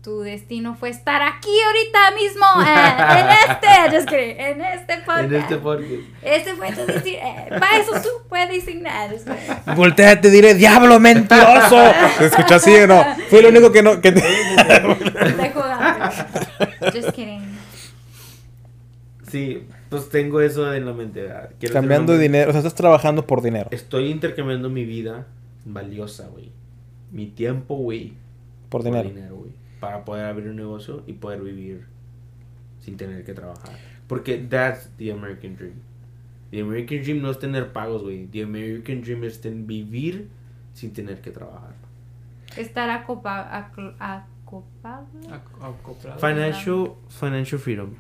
tu 0.03 0.21
destino 0.21 0.75
fue 0.75 0.91
estar 0.91 1.23
aquí 1.23 1.51
ahorita 1.67 2.11
mismo? 2.15 2.47
eh, 2.67 3.21
en 3.21 3.51
este, 3.51 3.97
just 3.97 4.09
kidding, 4.09 4.41
en 4.41 4.61
este 4.61 4.97
podcast. 4.99 5.25
En 5.25 5.35
este 5.35 5.57
podcast. 5.57 5.93
Este 6.23 6.55
fue 6.55 6.73
tu 6.73 6.87
destino. 6.87 7.19
eh, 7.19 7.47
para 7.51 7.79
eso 7.79 7.93
tú 8.03 8.09
puedes 8.29 8.49
designar. 8.51 9.11
just 9.11 9.29
kidding. 9.29 9.77
Voltea, 9.77 10.21
te 10.21 10.31
diré, 10.31 10.55
diablo 10.55 11.01
mentiroso. 11.01 11.77
¿Te 12.19 12.27
escuchó 12.27 12.55
así 12.55 12.75
o 12.77 12.87
no? 12.87 13.05
Fue 13.29 13.43
lo 13.43 13.49
único 13.49 13.73
que 13.73 13.83
no. 13.83 14.01
Que 14.01 14.13
te-. 14.13 14.23
Just 16.93 17.11
kidding. 17.11 17.59
Sí, 19.31 19.67
pues 19.91 20.09
tengo 20.09 20.41
eso 20.41 20.73
en 20.73 20.87
la 20.87 20.93
mente. 20.93 21.29
ser 21.61 21.73
Cambiando 21.73 22.17
dinero. 22.17 22.49
O 22.51 22.53
sea, 22.53 22.61
estás 22.61 22.75
trabajando 22.75 23.27
por 23.27 23.43
dinero. 23.43 23.69
Estoy 23.73 24.11
intercambiando 24.11 24.71
mi 24.71 24.85
vida 24.85 25.27
valiosa, 25.65 26.29
güey. 26.29 26.51
Mi 27.11 27.27
tiempo, 27.27 27.77
güey. 27.77 28.15
Por 28.69 28.83
dinero. 28.83 29.11
güey. 29.37 29.58
Para 29.81 30.05
poder 30.05 30.27
abrir 30.27 30.49
un 30.49 30.57
negocio 30.57 31.03
y 31.07 31.13
poder 31.15 31.41
vivir 31.43 31.87
sin 32.81 32.97
tener 32.97 33.25
que 33.25 33.35
trabajar. 33.35 33.71
Porque 34.07 34.39
that's 34.39 34.91
the 34.97 35.13
American 35.13 35.57
dream. 35.57 35.75
The 36.51 36.61
American 36.63 37.03
dream 37.03 37.21
no 37.23 37.31
es 37.31 37.39
tener 37.39 37.73
pagos, 37.73 38.03
güey. 38.03 38.27
The 38.27 38.43
American 38.43 39.03
dream 39.03 39.25
es 39.25 39.41
ten- 39.41 39.67
vivir 39.67 40.29
sin 40.73 40.93
tener 40.93 41.21
que 41.21 41.31
trabajar. 41.31 41.75
Estar 42.57 42.89
acopa, 42.91 43.47
acl- 43.53 43.95
acopable. 43.99 45.29
Ac- 45.29 45.63
acoplado. 45.63 46.19
Financial, 46.19 46.93
financial 47.09 47.61
freedom. 47.61 47.91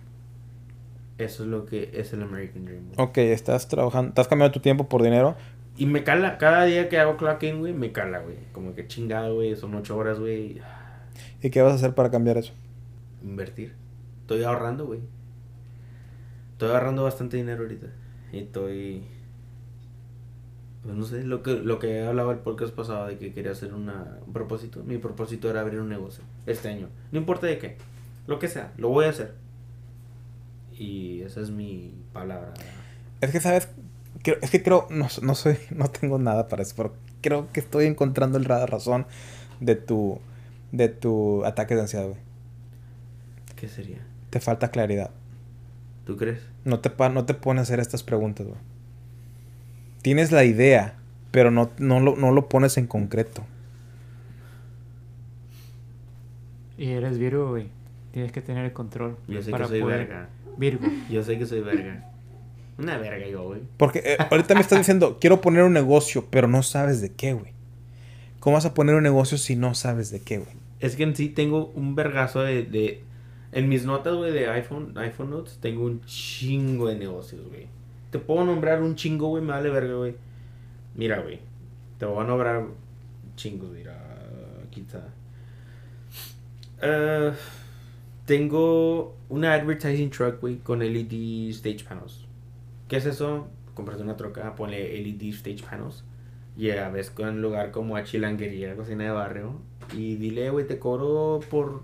Eso 1.18 1.42
es 1.42 1.48
lo 1.48 1.66
que 1.66 1.90
es 1.94 2.12
el 2.12 2.22
American 2.22 2.64
dream. 2.64 2.84
güey. 2.94 2.94
Ok, 3.08 3.18
estás 3.18 3.68
trabajando. 3.68 4.08
Estás 4.10 4.28
cambiando 4.28 4.52
tu 4.54 4.60
tiempo 4.60 4.88
por 4.88 5.02
dinero. 5.02 5.36
Y 5.76 5.86
me 5.86 6.02
cala, 6.02 6.38
cada 6.38 6.64
día 6.64 6.88
que 6.88 6.98
hago 6.98 7.16
clock 7.16 7.42
in, 7.42 7.58
güey, 7.60 7.72
me 7.72 7.92
cala, 7.92 8.20
güey. 8.20 8.36
Como 8.52 8.74
que 8.74 8.86
chingado, 8.86 9.34
güey, 9.36 9.54
son 9.56 9.74
ocho 9.74 9.96
horas, 9.96 10.18
güey. 10.18 10.60
¿Y 11.42 11.50
qué 11.50 11.62
vas 11.62 11.72
a 11.72 11.76
hacer 11.76 11.94
para 11.94 12.10
cambiar 12.10 12.36
eso? 12.38 12.52
Invertir. 13.22 13.74
Estoy 14.22 14.42
ahorrando, 14.42 14.86
güey. 14.86 15.00
Estoy 16.52 16.70
ahorrando 16.70 17.04
bastante 17.04 17.36
dinero 17.36 17.62
ahorita. 17.62 17.86
Y 18.32 18.38
estoy... 18.40 19.04
Pues 20.82 20.94
no 20.94 21.04
sé, 21.04 21.24
lo 21.24 21.42
que, 21.42 21.54
lo 21.54 21.78
que 21.78 22.02
hablaba 22.02 22.32
el 22.32 22.38
podcast 22.38 22.72
pasado 22.74 23.06
de 23.08 23.18
que 23.18 23.32
quería 23.32 23.52
hacer 23.52 23.74
una, 23.74 24.18
un 24.26 24.32
propósito. 24.32 24.82
Mi 24.84 24.98
propósito 24.98 25.50
era 25.50 25.60
abrir 25.60 25.80
un 25.80 25.88
negocio 25.88 26.24
este 26.46 26.68
año. 26.68 26.88
No 27.12 27.18
importa 27.18 27.46
de 27.46 27.58
qué. 27.58 27.76
Lo 28.26 28.38
que 28.38 28.48
sea, 28.48 28.72
lo 28.76 28.88
voy 28.88 29.06
a 29.06 29.10
hacer. 29.10 29.34
Y 30.72 31.22
esa 31.22 31.40
es 31.40 31.50
mi 31.50 31.94
palabra. 32.12 32.54
Es 33.20 33.30
que, 33.32 33.40
¿sabes? 33.40 33.68
Creo- 34.22 34.38
es 34.40 34.50
que 34.50 34.62
creo, 34.62 34.86
no, 34.90 35.08
no 35.22 35.34
soy, 35.34 35.56
no 35.70 35.88
tengo 35.88 36.18
nada 36.18 36.48
para 36.48 36.62
eso, 36.62 36.74
pero 36.76 36.94
creo 37.20 37.48
que 37.52 37.60
estoy 37.60 37.86
encontrando 37.86 38.38
el 38.38 38.44
la 38.44 38.64
razón 38.66 39.06
de 39.60 39.74
tu, 39.74 40.20
de 40.72 40.88
tu 40.88 41.44
ataque 41.44 41.74
de 41.74 41.82
ansiedad, 41.82 42.06
güey. 42.06 42.18
¿Qué 43.56 43.68
sería? 43.68 43.98
Te 44.30 44.40
falta 44.40 44.70
claridad. 44.70 45.10
¿Tú 46.04 46.16
crees? 46.16 46.40
No 46.64 46.80
te, 46.80 46.90
pa- 46.90 47.08
no 47.08 47.24
te 47.24 47.34
pones 47.34 47.60
a 47.60 47.62
hacer 47.64 47.80
estas 47.80 48.02
preguntas, 48.02 48.46
güey. 48.46 48.58
Tienes 50.02 50.32
la 50.32 50.44
idea, 50.44 50.94
pero 51.30 51.50
no, 51.50 51.70
no, 51.78 52.00
lo, 52.00 52.16
no 52.16 52.30
lo 52.30 52.48
pones 52.48 52.76
en 52.78 52.86
concreto. 52.86 53.44
Y 56.76 56.90
eres 56.90 57.18
Virgo, 57.18 57.48
güey. 57.50 57.68
Tienes 58.12 58.32
que 58.32 58.40
tener 58.40 58.64
el 58.64 58.72
control. 58.72 59.16
Yo 59.26 59.42
sé 59.42 59.50
para 59.50 59.64
que 59.64 59.70
soy 59.70 59.80
poder- 59.80 59.98
verga. 59.98 60.28
Virgo. 60.56 60.86
Yo 61.10 61.22
sé 61.22 61.38
que 61.38 61.46
soy 61.46 61.60
verga. 61.60 62.10
Una 62.78 62.96
verga 62.96 63.26
yo, 63.26 63.44
güey. 63.44 63.60
Porque 63.76 64.00
eh, 64.04 64.16
ahorita 64.30 64.54
me 64.54 64.60
estás 64.60 64.78
diciendo, 64.78 65.18
quiero 65.20 65.40
poner 65.40 65.64
un 65.64 65.72
negocio, 65.72 66.26
pero 66.30 66.46
no 66.46 66.62
sabes 66.62 67.00
de 67.00 67.12
qué, 67.12 67.32
güey. 67.32 67.52
¿Cómo 68.40 68.54
vas 68.54 68.66
a 68.66 68.74
poner 68.74 68.94
un 68.94 69.02
negocio 69.02 69.38
si 69.38 69.56
no 69.56 69.74
sabes 69.74 70.10
de 70.10 70.20
qué, 70.22 70.38
güey? 70.38 70.56
Es 70.80 70.96
que 70.96 71.02
en 71.04 71.16
sí 71.16 71.28
tengo 71.28 71.66
un 71.74 71.94
vergazo 71.94 72.40
de... 72.42 72.62
de- 72.64 73.04
en 73.52 73.68
mis 73.68 73.84
notas, 73.86 74.14
güey, 74.14 74.30
de 74.32 74.48
iPhone, 74.50 74.92
iPhone 74.98 75.30
Notes, 75.30 75.58
tengo 75.60 75.84
un 75.86 76.02
chingo 76.04 76.88
de 76.88 76.96
negocios, 76.96 77.46
güey. 77.48 77.66
Te 78.10 78.18
puedo 78.18 78.44
nombrar 78.44 78.82
un 78.82 78.94
chingo, 78.94 79.28
güey, 79.28 79.42
me 79.42 79.52
vale 79.52 79.70
verga, 79.70 79.94
güey. 79.94 80.16
Mira, 80.94 81.20
güey. 81.20 81.40
Te 81.98 82.04
voy 82.06 82.22
a 82.22 82.26
nombrar 82.26 82.66
chingos, 83.36 83.70
mira. 83.70 83.96
Está. 84.76 85.08
Eh, 86.80 87.32
tengo 88.26 89.16
una 89.28 89.54
advertising 89.54 90.10
truck, 90.10 90.40
güey, 90.40 90.58
con 90.58 90.80
LED 90.80 91.50
stage 91.50 91.84
panels. 91.88 92.26
¿Qué 92.88 92.96
es 92.96 93.06
eso? 93.06 93.48
Comprate 93.74 94.02
una 94.02 94.16
troca, 94.16 94.54
ponle 94.54 95.00
LED 95.02 95.22
stage 95.34 95.62
panels. 95.68 96.04
Y 96.58 96.72
a 96.72 96.88
ves 96.88 97.10
con 97.10 97.28
un 97.28 97.40
lugar 97.40 97.70
como 97.70 97.96
a 97.96 98.02
Chilanguería, 98.02 98.74
cocina 98.74 99.04
de 99.04 99.10
barrio. 99.10 99.60
Y 99.96 100.16
dile, 100.16 100.50
güey, 100.50 100.66
te 100.66 100.80
cobro 100.80 101.38
por 101.48 101.82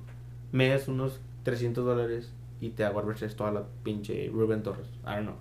mes 0.50 0.88
unos 0.88 1.20
300 1.44 1.84
dólares. 1.84 2.32
Y 2.60 2.70
te 2.70 2.84
hago 2.84 2.98
advertise 2.98 3.36
toda 3.36 3.52
la 3.52 3.64
pinche 3.84 4.28
Ruben 4.32 4.64
Torres. 4.64 4.88
I 5.04 5.14
don't 5.14 5.26
know. 5.26 5.36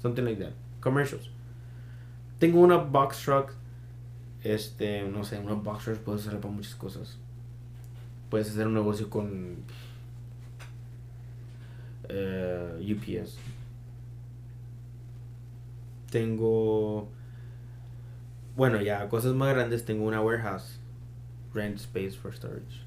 Something 0.00 0.22
like 0.24 0.42
that. 0.42 0.54
Commercials. 0.80 1.30
Tengo 2.38 2.60
una 2.60 2.78
box 2.78 3.22
truck. 3.22 3.52
Este, 4.42 5.02
no 5.02 5.22
sé, 5.22 5.38
una 5.38 5.52
box 5.52 5.84
truck 5.84 5.98
puedes 5.98 6.22
usarla 6.22 6.40
para 6.40 6.54
muchas 6.54 6.74
cosas. 6.74 7.18
Puedes 8.30 8.48
hacer 8.50 8.66
un 8.66 8.74
negocio 8.74 9.10
con 9.10 9.56
eh, 12.08 12.94
UPS. 12.96 13.36
Tengo 16.10 17.08
bueno, 18.58 18.82
ya 18.82 19.08
cosas 19.08 19.32
más 19.34 19.54
grandes. 19.54 19.86
Tengo 19.86 20.04
una 20.04 20.20
warehouse. 20.20 20.78
Rent 21.54 21.76
space 21.76 22.12
for 22.12 22.34
storage. 22.34 22.82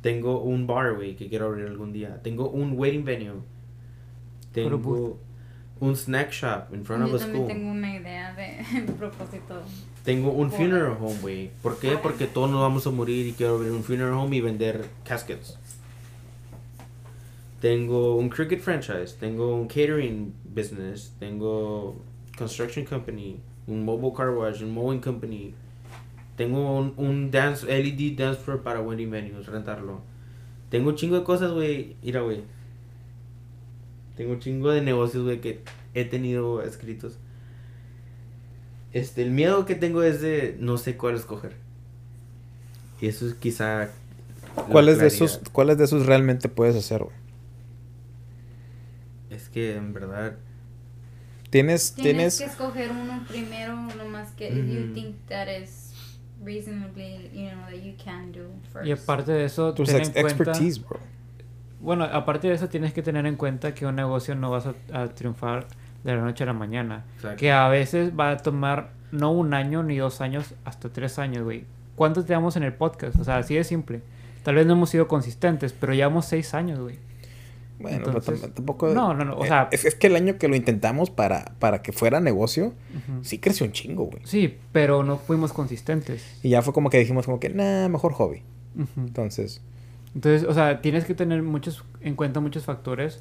Tengo 0.00 0.40
un 0.42 0.66
bar, 0.66 0.94
güey, 0.96 1.14
que 1.14 1.28
quiero 1.28 1.46
abrir 1.46 1.66
algún 1.66 1.92
día. 1.92 2.20
Tengo 2.22 2.50
un 2.50 2.72
wedding 2.76 3.04
venue. 3.04 3.36
Tengo 4.52 5.18
un 5.80 5.96
snack 5.96 6.30
shop 6.32 6.74
in 6.74 6.84
front 6.84 7.06
Yo 7.06 7.14
of 7.14 7.20
a 7.22 7.24
también 7.24 7.44
school. 7.44 7.54
tengo 7.56 7.70
una 7.70 7.96
idea 7.96 8.34
de 8.34 8.82
propósito. 8.98 9.62
Tengo 10.04 10.30
un 10.32 10.50
Por- 10.50 10.58
funeral 10.58 10.96
home, 11.00 11.18
güey. 11.22 11.50
¿Por 11.62 11.78
qué? 11.78 11.96
Porque 12.02 12.26
todos 12.26 12.50
nos 12.50 12.60
vamos 12.60 12.86
a 12.86 12.90
morir 12.90 13.26
y 13.26 13.32
quiero 13.32 13.54
abrir 13.56 13.70
un 13.72 13.82
funeral 13.84 14.12
home 14.14 14.36
y 14.36 14.40
vender 14.40 14.84
caskets. 15.04 15.58
Tengo 17.60 18.16
un 18.16 18.28
cricket 18.28 18.60
franchise, 18.60 19.14
tengo 19.18 19.54
un 19.56 19.66
catering 19.68 20.34
business, 20.44 21.14
tengo 21.18 21.96
construction 22.36 22.84
company, 22.84 23.40
un 23.66 23.84
mobile 23.84 24.12
car 24.16 24.30
wash, 24.30 24.62
un 24.62 24.72
mowing 24.72 25.00
company. 25.00 25.54
Tengo 26.36 26.78
un, 26.78 26.94
un 26.96 27.30
dance 27.30 27.66
LED 27.66 28.16
dance 28.16 28.40
floor 28.40 28.62
para 28.62 28.80
wedding 28.80 29.10
venues, 29.10 29.46
rentarlo. 29.46 30.00
Tengo 30.70 30.90
un 30.90 30.96
chingo 30.96 31.16
de 31.16 31.24
cosas, 31.24 31.52
güey. 31.52 31.96
Mira, 32.02 32.22
güey. 32.22 32.42
Tengo 34.16 34.32
un 34.32 34.40
chingo 34.40 34.70
de 34.70 34.80
negocios, 34.80 35.24
güey, 35.24 35.40
que 35.40 35.62
he 35.94 36.04
tenido 36.04 36.62
escritos. 36.62 37.18
Este, 38.92 39.22
el 39.22 39.30
miedo 39.30 39.66
que 39.66 39.74
tengo 39.74 40.02
es 40.02 40.20
de 40.20 40.56
no 40.60 40.78
sé 40.78 40.96
cuál 40.96 41.16
escoger. 41.16 41.56
Y 43.00 43.08
eso 43.08 43.26
es 43.26 43.34
quizá. 43.34 43.90
¿Cuáles 44.70 44.98
de 44.98 45.08
esos, 45.08 45.40
¿Cuáles 45.52 45.78
de 45.78 45.84
esos 45.84 46.06
realmente 46.06 46.48
puedes 46.48 46.76
hacer, 46.76 47.02
güey? 47.02 47.16
Es 49.30 49.48
que 49.48 49.76
en 49.76 49.92
verdad. 49.92 50.36
Tienes, 51.54 51.94
Tienes 51.94 52.36
tienes, 52.36 52.38
que 52.38 52.44
escoger 52.46 52.90
uno 52.90 53.24
primero, 53.28 53.74
uno 53.74 54.04
más 54.10 54.32
que 54.32 54.48
if 54.48 54.54
you 54.66 54.86
Ujú. 54.86 54.94
think 54.94 55.16
that 55.28 55.46
is 55.46 55.92
reasonably, 56.44 57.30
you 57.32 57.48
know, 57.50 57.60
that 57.70 57.80
you 57.82 57.94
can 58.04 58.32
do 58.32 58.40
first. 58.72 58.86
Y 58.88 58.90
aparte 58.92 59.30
de 59.30 59.44
eso, 59.44 59.72
tus 59.72 59.88
ten 59.88 59.98
ex- 59.98 60.08
en 60.08 60.12
cuenta... 60.14 60.30
expertise, 60.50 60.80
bro. 60.84 60.98
Bueno, 61.80 62.04
aparte 62.04 62.48
de 62.48 62.54
eso, 62.54 62.68
tienes 62.68 62.92
que 62.92 63.02
tener 63.02 63.24
en 63.26 63.36
cuenta 63.36 63.72
que 63.72 63.86
un 63.86 63.94
negocio 63.94 64.34
no 64.34 64.50
vas 64.50 64.66
a, 64.66 64.74
a 64.92 65.08
triunfar 65.14 65.66
de 66.02 66.16
la 66.16 66.22
noche 66.22 66.42
a 66.42 66.46
la 66.48 66.52
mañana. 66.54 67.04
Exacto. 67.16 67.36
Que 67.38 67.52
a 67.52 67.68
veces 67.68 68.12
va 68.18 68.30
a 68.32 68.36
tomar 68.38 68.90
no 69.12 69.30
un 69.30 69.54
año 69.54 69.82
ni 69.84 69.96
dos 69.96 70.20
años, 70.20 70.54
hasta 70.64 70.88
tres 70.92 71.18
años, 71.20 71.44
güey. 71.44 71.64
¿Cuánto 71.94 72.26
llevamos 72.26 72.56
en 72.56 72.64
el 72.64 72.72
podcast? 72.72 73.16
O 73.20 73.22
sea, 73.24 73.36
así 73.36 73.54
de 73.54 73.62
simple. 73.62 74.02
Tal 74.42 74.56
vez 74.56 74.66
no 74.66 74.72
hemos 74.72 74.90
sido 74.90 75.06
consistentes, 75.06 75.72
pero 75.72 75.94
llevamos 75.94 76.26
seis 76.26 76.52
años, 76.52 76.80
güey. 76.80 76.98
Bueno, 77.78 78.06
Entonces, 78.06 78.40
tampoco... 78.54 78.88
no, 78.94 79.14
no, 79.14 79.24
no, 79.24 79.34
o 79.34 79.44
eh, 79.44 79.48
sea- 79.48 79.68
Es, 79.72 79.84
es 79.84 79.94
que 79.94 80.06
el 80.06 80.16
año 80.16 80.38
que 80.38 80.48
lo 80.48 80.56
intentamos 80.56 81.10
para, 81.10 81.54
para 81.58 81.82
que 81.82 81.92
fuera 81.92 82.20
negocio, 82.20 82.72
sí 83.22 83.38
creció 83.38 83.66
un 83.66 83.72
chingo, 83.72 84.04
güey. 84.04 84.22
Sí, 84.24 84.56
pero 84.72 85.02
no 85.02 85.18
fuimos 85.18 85.52
consistentes. 85.52 86.24
Y 86.42 86.50
ya 86.50 86.62
fue 86.62 86.72
como 86.72 86.88
que 86.90 86.98
dijimos 86.98 87.26
como 87.26 87.40
que, 87.40 87.48
nah, 87.50 87.88
mejor 87.88 88.12
hobby. 88.12 88.42
Entonces, 88.96 89.60
Entonces, 90.14 90.48
o 90.48 90.54
sea, 90.54 90.80
tienes 90.80 91.04
que 91.04 91.14
tener 91.14 91.42
muchos 91.42 91.84
en 92.00 92.14
cuenta 92.14 92.40
muchos 92.40 92.64
factores 92.64 93.20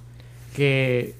que 0.55 1.15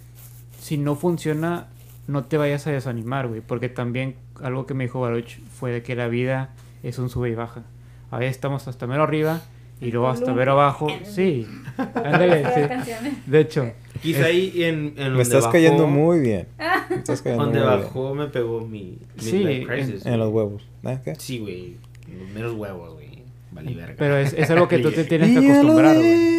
si 0.60 0.78
no 0.78 0.96
funciona 0.96 1.68
no 2.08 2.26
te 2.26 2.38
vayas 2.38 2.68
a 2.68 2.72
desanimar, 2.72 3.28
güey, 3.28 3.42
porque 3.42 3.70
también 3.70 4.16
algo 4.42 4.66
que 4.66 4.74
me 4.74 4.84
dijo 4.86 5.00
Baruch 5.02 5.40
fue 5.60 5.72
de 5.72 5.84
que 5.84 5.96
la 5.96 6.08
vida 6.08 6.54
es 6.84 7.00
un 7.00 7.10
sube 7.10 7.30
y 7.30 7.36
baja. 7.36 7.64
A 8.12 8.18
veces 8.20 8.36
estamos 8.36 8.68
hasta 8.68 8.86
mero 8.88 9.04
arriba 9.04 9.42
y 9.84 9.92
luego 9.92 10.08
hasta 10.10 10.34
mero 10.34 10.54
abajo. 10.54 10.88
Sí. 11.04 11.48
Ándale, 11.96 12.44
sí. 12.44 12.62
De 13.26 13.40
hecho, 13.42 13.72
Quizá 14.02 14.20
Es- 14.22 14.26
ahí 14.26 14.52
en, 14.64 14.76
en 14.76 14.96
donde 14.96 15.10
me 15.12 15.22
estás 15.22 15.44
bajó- 15.44 15.52
cayendo 15.54 15.88
muy 15.88 16.20
bien. 16.20 16.48
Me 16.90 16.96
estás 16.98 17.22
cayendo 17.22 17.46
Donde 17.46 17.60
muy 17.60 17.68
bien. 17.70 17.82
bajó 17.82 18.16
me 18.16 18.28
pegó 18.28 18.62
mi 18.62 18.98
Sí, 19.18 19.64
crisis. 19.66 20.06
En 20.06 20.20
los 20.20 20.30
huevos. 20.32 20.64
¿Ah, 20.84 21.00
qué? 21.04 21.16
Sí, 21.16 21.40
güey. 21.40 21.78
Los 22.20 22.30
meros 22.34 22.54
huevos, 22.56 22.94
güey. 22.96 23.04
Vale 23.52 23.74
verga. 23.76 23.96
pero 23.98 24.18
es, 24.18 24.34
es 24.34 24.50
algo 24.50 24.68
que 24.68 24.80
tú 24.80 24.92
te 24.92 25.04
tienes 25.10 25.30
que 25.40 25.46
acostumbrar, 25.48 25.96
güey. 25.96 26.34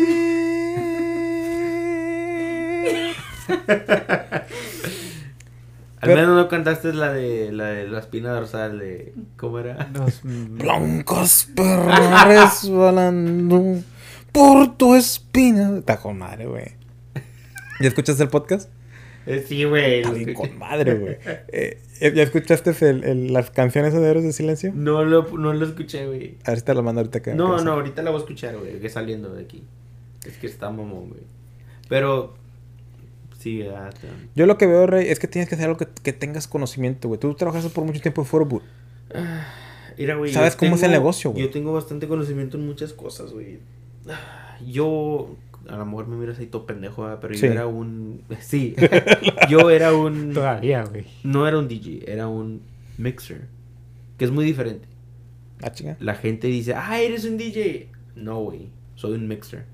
Al 6.04 6.10
Pero- 6.10 6.20
menos 6.20 6.36
no 6.36 6.48
cantaste 6.48 6.92
la 6.92 7.12
de 7.12 7.50
la 7.52 7.66
de 7.66 7.88
la 7.88 7.98
espina 7.98 8.32
dorsal 8.32 8.78
de 8.78 9.14
¿cómo 9.36 9.58
era? 9.58 9.88
Los, 9.94 10.20
Blancas 10.24 11.48
perras 11.54 12.26
resbalando 12.62 13.82
por 14.32 14.76
tu 14.76 14.94
espina. 14.94 15.78
Está 15.78 15.98
con 15.98 16.18
madre, 16.18 16.46
güey. 16.46 16.66
¿Ya 17.80 17.88
escuchaste 17.88 18.22
el 18.22 18.28
podcast? 18.28 18.70
Eh, 19.26 19.44
sí, 19.48 19.64
güey. 19.64 20.02
Está 20.02 20.34
con 20.34 20.58
madre, 20.58 20.94
güey. 20.94 21.16
Eh, 22.00 22.12
¿Ya 22.14 22.24
escuchaste 22.24 22.70
el- 22.90 23.04
el- 23.04 23.32
las 23.32 23.50
canciones 23.50 23.94
de 23.94 24.02
Héroes 24.04 24.24
de 24.24 24.32
Silencio? 24.32 24.72
No 24.74 25.04
lo 25.04 25.28
no 25.38 25.52
lo 25.54 25.64
escuché, 25.64 26.06
güey. 26.06 26.36
A 26.44 26.50
ver 26.50 26.58
si 26.58 26.64
te 26.64 26.74
la 26.74 26.82
mando 26.82 27.00
ahorita 27.00 27.22
que 27.22 27.34
No, 27.34 27.60
no, 27.60 27.72
ahorita 27.72 28.02
la 28.02 28.10
voy 28.10 28.18
a 28.18 28.22
escuchar, 28.22 28.56
güey, 28.58 28.80
que 28.80 28.88
saliendo 28.90 29.32
de 29.32 29.44
aquí. 29.44 29.62
Es 30.26 30.36
que 30.36 30.46
está 30.48 30.68
mamón, 30.70 31.08
güey. 31.10 31.20
Pero 31.88 32.34
sí, 33.44 33.62
te- 34.00 34.08
Yo 34.34 34.46
lo 34.46 34.56
que 34.58 34.66
veo, 34.66 34.86
Rey, 34.86 35.08
es 35.08 35.18
que 35.20 35.28
tienes 35.28 35.48
que 35.48 35.54
hacer 35.54 35.66
algo 35.68 35.78
que, 35.78 35.86
que 36.02 36.12
tengas 36.12 36.48
conocimiento, 36.48 37.08
güey. 37.08 37.20
Tú 37.20 37.34
trabajaste 37.34 37.70
por 37.70 37.84
mucho 37.84 38.00
tiempo 38.00 38.22
en 38.22 38.26
Foroboot. 38.26 38.62
Mira, 39.98 40.16
güey. 40.16 40.32
¿Sabes 40.32 40.56
cómo 40.56 40.74
es 40.76 40.82
el 40.82 40.90
negocio, 40.90 41.30
güey? 41.30 41.42
Yo 41.44 41.50
tengo 41.50 41.72
bastante 41.72 42.08
conocimiento 42.08 42.56
en 42.56 42.66
muchas 42.66 42.92
cosas, 42.92 43.32
güey. 43.32 43.60
Ah, 44.08 44.58
Yo, 44.66 45.36
a 45.68 45.76
lo 45.76 45.86
mejor 45.86 46.06
me 46.08 46.16
miras 46.16 46.38
ahí 46.38 46.46
todo 46.46 46.66
pendejo, 46.66 47.02
¿verdad? 47.02 47.18
pero 47.20 47.34
Sí. 47.34 47.46
yo 47.46 47.52
era 47.52 47.66
un... 47.66 48.22
Sí, 48.40 48.74
yo 49.48 49.70
era 49.70 49.94
un... 49.94 50.32
Todavía, 50.32 50.84
güey. 50.84 51.04
No 51.22 51.46
era 51.46 51.58
un 51.58 51.68
DJ, 51.68 52.10
era 52.10 52.26
un 52.28 52.62
mixer. 52.98 53.42
Que 54.18 54.24
es 54.24 54.30
muy 54.30 54.44
diferente. 54.44 54.86
Ah, 55.62 55.70
chinga. 55.72 55.96
La 56.00 56.14
gente 56.14 56.48
dice, 56.48 56.74
ah, 56.74 57.00
eres 57.00 57.24
un 57.24 57.36
DJ. 57.38 57.88
No, 58.16 58.40
güey, 58.42 58.68
soy 58.96 59.12
un 59.12 59.28
mixer. 59.28 59.64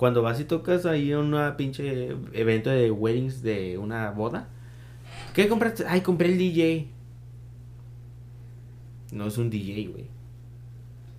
Cuando 0.00 0.22
vas 0.22 0.40
y 0.40 0.44
tocas 0.44 0.86
ahí 0.86 1.12
una 1.12 1.58
pinche 1.58 2.16
evento 2.32 2.70
de 2.70 2.90
weddings 2.90 3.42
de 3.42 3.76
una 3.76 4.10
boda, 4.12 4.48
¿qué 5.34 5.46
compraste? 5.46 5.84
Ay, 5.86 6.00
compré 6.00 6.28
el 6.32 6.38
DJ. 6.38 6.88
No 9.12 9.26
es 9.26 9.36
un 9.36 9.50
DJ, 9.50 9.88
güey. 9.88 10.06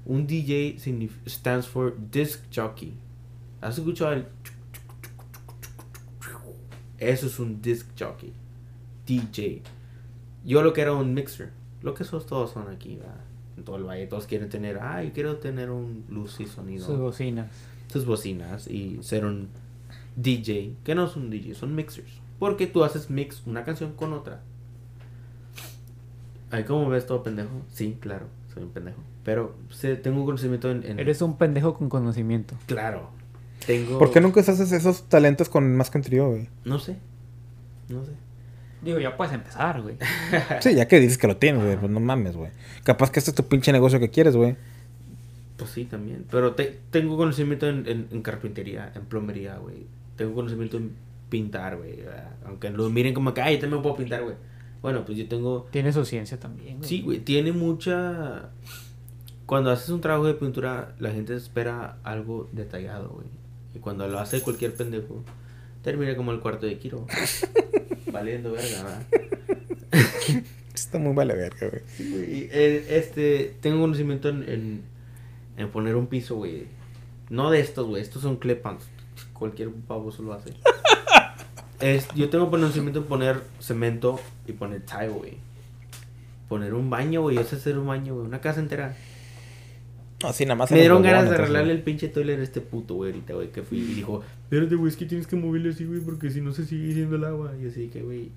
Un 0.04 0.26
DJ 0.26 0.80
stands 1.28 1.68
for 1.68 1.96
disc 2.10 2.44
jockey. 2.52 2.96
¿Has 3.62 3.78
escuchado 3.78 4.14
el? 4.14 4.26
Eso 6.98 7.28
es 7.28 7.38
un 7.38 7.62
disc 7.62 7.86
jockey. 8.00 8.34
DJ. 9.06 9.62
Yo 10.44 10.64
lo 10.64 10.74
que 10.74 10.82
era 10.82 10.94
un 10.94 11.14
mixer. 11.14 11.52
Lo 11.84 11.94
que 11.94 12.02
esos 12.02 12.26
todos 12.26 12.50
son 12.50 12.68
aquí, 12.68 12.96
¿verdad? 12.96 13.14
En 13.58 13.64
todo 13.64 13.76
el 13.76 13.84
valle. 13.84 14.08
Todos 14.08 14.26
quieren 14.26 14.50
tener, 14.50 14.80
ay, 14.82 15.12
quiero 15.12 15.38
tener 15.38 15.70
un 15.70 16.04
luz 16.10 16.40
y 16.40 16.48
sonido. 16.48 16.84
Sus 16.84 16.98
bocinas. 16.98 17.71
Sus 17.92 18.06
bocinas 18.06 18.68
y 18.68 19.00
ser 19.02 19.26
un 19.26 19.50
DJ. 20.16 20.74
Que 20.84 20.96
no 20.96 21.08
son 21.08 21.30
DJ, 21.30 21.56
son 21.56 21.76
mixers. 21.76 22.12
Porque 22.40 22.66
tú 22.68 22.84
haces 22.84 23.10
mix 23.10 23.44
una 23.46 23.64
canción 23.64 23.94
con 23.94 24.14
otra. 24.14 24.42
Ay, 26.50 26.64
¿cómo 26.66 26.90
ves 26.90 27.06
todo 27.06 27.24
pendejo? 27.24 27.50
Sí, 27.72 27.98
claro, 28.00 28.26
soy 28.54 28.64
un 28.64 28.70
pendejo. 28.72 29.00
Pero 29.24 29.56
sé, 29.70 29.96
tengo 29.96 30.26
conocimiento 30.26 30.70
en, 30.72 30.84
en- 30.86 31.00
Eres 31.00 31.22
un 31.22 31.38
pendejo 31.38 31.76
con 31.76 31.88
conocimiento. 31.90 32.56
Claro. 32.66 33.10
Tengo... 33.66 34.00
¿Por 34.00 34.12
qué 34.12 34.20
nunca 34.20 34.42
haces 34.42 34.72
esos 34.72 35.04
talentos 35.08 35.48
con 35.48 35.76
más 35.78 35.90
que 35.92 36.00
un 36.00 36.04
trío, 36.04 36.30
güey? 36.30 36.50
No 36.66 36.80
sé. 36.80 36.98
No 37.90 38.04
sé. 38.04 38.12
Digo, 38.82 39.00
ya 39.00 39.16
puedes 39.16 39.32
empezar, 39.34 39.82
güey. 39.84 39.96
Sí, 40.62 40.74
ya 40.74 40.88
que 40.88 41.00
dices 41.00 41.20
que 41.20 41.28
lo 41.28 41.38
tienes, 41.38 41.64
güey, 41.64 41.78
pues 41.78 41.92
no 41.92 42.00
mames, 42.00 42.36
güey. 42.36 42.50
Capaz 42.84 43.12
que 43.12 43.20
este 43.20 43.30
es 43.32 43.36
tu 43.36 43.44
pinche 43.48 43.72
negocio 43.72 44.00
que 44.00 44.10
quieres, 44.10 44.36
güey. 44.36 44.56
Pues 45.62 45.74
sí, 45.74 45.86
también. 45.86 46.26
Pero 46.32 46.54
te- 46.56 46.80
tengo 46.90 47.18
conocimiento 47.18 47.70
en, 47.70 47.88
en- 47.88 48.08
en 48.12 48.22
carpintería, 48.24 48.92
en 48.96 49.06
plomería, 49.06 49.58
güey. 49.58 49.86
Tengo 50.16 50.34
conocimiento 50.34 50.78
en 50.78 50.92
pintar, 51.30 51.78
güey. 51.78 52.00
Aunque 52.46 52.72
lo 52.72 52.90
miren 52.90 53.14
como 53.14 53.34
que, 53.34 53.42
ay, 53.42 53.56
yo 53.56 53.62
también 53.62 53.84
puedo 53.84 53.96
pintar, 53.96 54.24
güey. 54.24 54.36
Bueno, 54.82 55.06
pues 55.06 55.18
yo 55.20 55.28
tengo... 55.28 55.68
Tiene 55.72 55.94
su 55.94 56.04
ciencia 56.04 56.40
también, 56.40 56.78
güey. 56.78 56.90
Sí, 56.90 57.02
güey, 57.02 57.20
tiene 57.20 57.52
mucha... 57.52 58.50
Cuando 59.46 59.70
haces 59.70 59.90
un 59.90 60.02
trabajo 60.02 60.26
de 60.26 60.34
pintura, 60.34 60.96
la 60.98 61.12
gente 61.12 61.36
espera 61.36 61.98
algo 62.04 62.50
detallado, 62.54 63.10
güey. 63.10 63.28
Y 63.76 63.80
cuando 63.80 64.08
lo 64.08 64.18
hace 64.18 64.42
cualquier 64.42 64.74
pendejo, 64.74 65.24
termina 65.84 66.16
como 66.16 66.32
el 66.32 66.40
cuarto 66.40 66.66
de 66.66 66.80
Kiro. 66.80 67.06
Valiendo 68.12 68.52
verga, 68.54 68.84
¿verdad? 68.84 69.04
Está 70.74 70.98
muy 71.00 71.14
vale 71.14 71.36
verga, 71.36 71.68
güey. 71.70 71.82
Sí, 71.96 72.10
güey. 72.12 72.50
eh, 72.52 72.86
Este, 72.90 73.56
tengo 73.62 73.82
conocimiento 73.82 74.30
en, 74.30 74.50
en, 74.50 74.82
en 75.58 75.70
poner 75.70 75.96
un 75.96 76.08
piso, 76.08 76.36
güey. 76.36 76.66
No 77.30 77.50
de 77.52 77.60
estos, 77.60 77.88
güey. 77.88 78.02
Estos 78.02 78.22
son 78.22 78.38
clepans. 78.38 78.88
Cualquier 79.34 79.70
baboso 79.88 80.24
lo 80.24 80.34
hace. 80.34 80.54
Es, 81.80 82.08
yo 82.14 82.30
tengo 82.30 82.52
conocimiento 82.52 83.00
en 83.00 83.06
poner 83.06 83.42
cemento 83.60 84.20
y 84.48 84.52
poner 84.52 84.86
tile, 84.86 85.10
güey. 85.10 85.34
Poner 86.48 86.76
un 86.76 86.92
baño, 86.92 87.24
güey. 87.24 87.38
Yo 87.38 87.44
sé 87.44 87.56
hacer 87.56 87.76
un 87.80 87.88
baño, 87.88 88.14
güey. 88.14 88.28
Una 88.28 88.40
casa 88.40 88.60
entera. 88.60 88.96
No, 90.22 90.32
sí, 90.32 90.46
nada 90.46 90.56
más. 90.58 90.70
Me 90.70 90.78
dieron 90.78 91.02
ganas 91.02 91.28
de 91.28 91.36
arreglarle 91.36 91.74
el 91.74 91.82
pinche 91.82 92.08
toilet 92.08 92.40
a 92.40 92.44
este 92.44 92.62
puto, 92.62 92.94
güey, 92.94 93.12
ahorita, 93.12 93.34
güey, 93.34 93.52
que 93.52 93.64
fui 93.64 93.80
y 93.80 93.94
dijo, 93.96 94.22
espérate, 94.44 94.76
güey, 94.76 94.92
es 94.92 94.96
que 94.96 95.06
tienes 95.08 95.26
que 95.26 95.36
moverle 95.36 95.70
así, 95.72 95.86
güey, 95.86 96.02
porque 96.02 96.30
si 96.30 96.40
no 96.42 96.54
se 96.54 96.66
sigue 96.68 96.94
yendo 96.94 97.16
el 97.16 97.24
agua. 97.24 97.54
Y 97.60 97.68
así 97.68 97.88
que, 97.88 98.04
güey, 98.04 98.30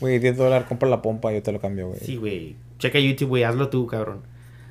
Güey, 0.00 0.18
10 0.18 0.36
dólares, 0.36 0.66
compra 0.66 0.88
la 0.88 1.00
pompa 1.00 1.30
y 1.30 1.36
yo 1.36 1.42
te 1.44 1.52
lo 1.52 1.60
cambio, 1.60 1.88
güey. 1.88 2.00
sí, 2.00 2.16
güey, 2.16 2.56
checa 2.78 2.98
YouTube, 2.98 3.28
güey, 3.28 3.44
hazlo 3.44 3.68
tú, 3.68 3.86
cabrón. 3.86 4.22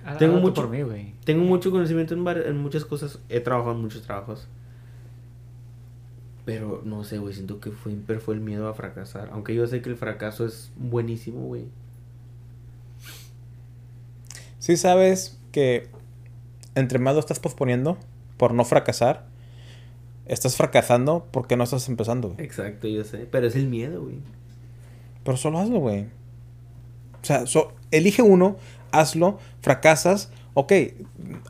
Haz- 0.05 0.17
tengo 0.19 0.39
mucho- 0.39 0.53
por 0.61 0.69
mí, 0.69 0.81
güey. 0.83 1.13
Tengo 1.25 1.43
mucho 1.43 1.71
conocimiento 1.71 2.13
en 2.13 2.57
muchas 2.57 2.85
cosas. 2.85 3.19
He 3.29 3.39
trabajado 3.41 3.75
en 3.75 3.81
muchos 3.81 4.03
trabajos. 4.03 4.47
Pero 6.45 6.81
no 6.85 7.03
sé, 7.03 7.17
güey. 7.17 7.33
Siento 7.33 7.59
que 7.59 7.71
fue, 7.71 7.95
pero 8.05 8.19
fue 8.19 8.35
el 8.35 8.41
miedo 8.41 8.67
a 8.67 8.73
fracasar. 8.75 9.29
Aunque 9.33 9.55
yo 9.55 9.65
sé 9.65 9.81
que 9.81 9.89
el 9.89 9.97
fracaso 9.97 10.45
es 10.45 10.71
buenísimo, 10.77 11.41
güey. 11.41 11.65
Sí 14.59 14.77
sabes 14.77 15.37
que 15.51 15.87
entre 16.75 16.99
más 16.99 17.13
lo 17.13 17.19
estás 17.19 17.39
posponiendo 17.39 17.97
por 18.37 18.53
no 18.53 18.65
fracasar, 18.65 19.25
estás 20.25 20.55
fracasando 20.55 21.27
porque 21.31 21.55
no 21.55 21.63
estás 21.63 21.87
empezando, 21.87 22.29
güey. 22.29 22.45
Exacto, 22.45 22.87
yo 22.87 23.03
sé. 23.03 23.27
Pero 23.31 23.47
es 23.47 23.55
el 23.55 23.67
miedo, 23.67 24.01
güey. 24.03 24.17
Pero 25.23 25.37
solo 25.37 25.59
hazlo, 25.59 25.79
güey. 25.79 26.03
O 27.21 27.25
sea, 27.25 27.45
so- 27.47 27.73
elige 27.91 28.21
uno, 28.21 28.57
hazlo, 28.99 29.39
fracasas, 29.61 30.31
ok, 30.53 30.71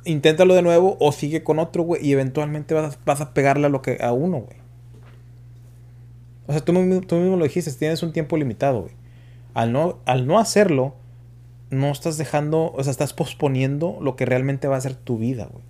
inténtalo 0.04 0.56
de 0.56 0.62
nuevo 0.62 0.98
o 1.00 1.12
sigue 1.12 1.44
con 1.44 1.60
otro, 1.60 1.84
güey, 1.84 2.06
y 2.06 2.12
eventualmente 2.12 2.74
vas 2.74 3.22
a, 3.22 3.34
pegarle 3.34 3.68
a, 3.68 3.70
lo 3.70 3.82
que, 3.82 3.98
a 4.02 4.12
uno, 4.12 4.40
güey. 4.40 4.58
O 6.48 6.52
sea, 6.52 6.62
tú 6.62 6.74
mismo, 6.74 7.38
lo 7.38 7.44
dijiste, 7.44 7.72
tienes 7.72 8.04
un 8.04 8.14
tiempo 8.14 8.38
limitado, 8.38 8.82
güey. 8.82 8.94
Al 9.54 9.72
no, 9.72 10.00
al 10.06 10.28
no 10.28 10.38
hacerlo, 10.38 10.96
no 11.70 11.92
estás 11.92 12.18
dejando, 12.18 12.72
o 12.74 12.84
sea, 12.84 12.92
estás 12.92 13.14
posponiendo 13.14 13.98
lo 14.02 14.16
que 14.16 14.26
realmente 14.26 14.68
va 14.68 14.78
a 14.78 14.82
ser 14.82 14.96
tu 14.96 15.18
vida, 15.18 15.48
güey. 15.52 15.64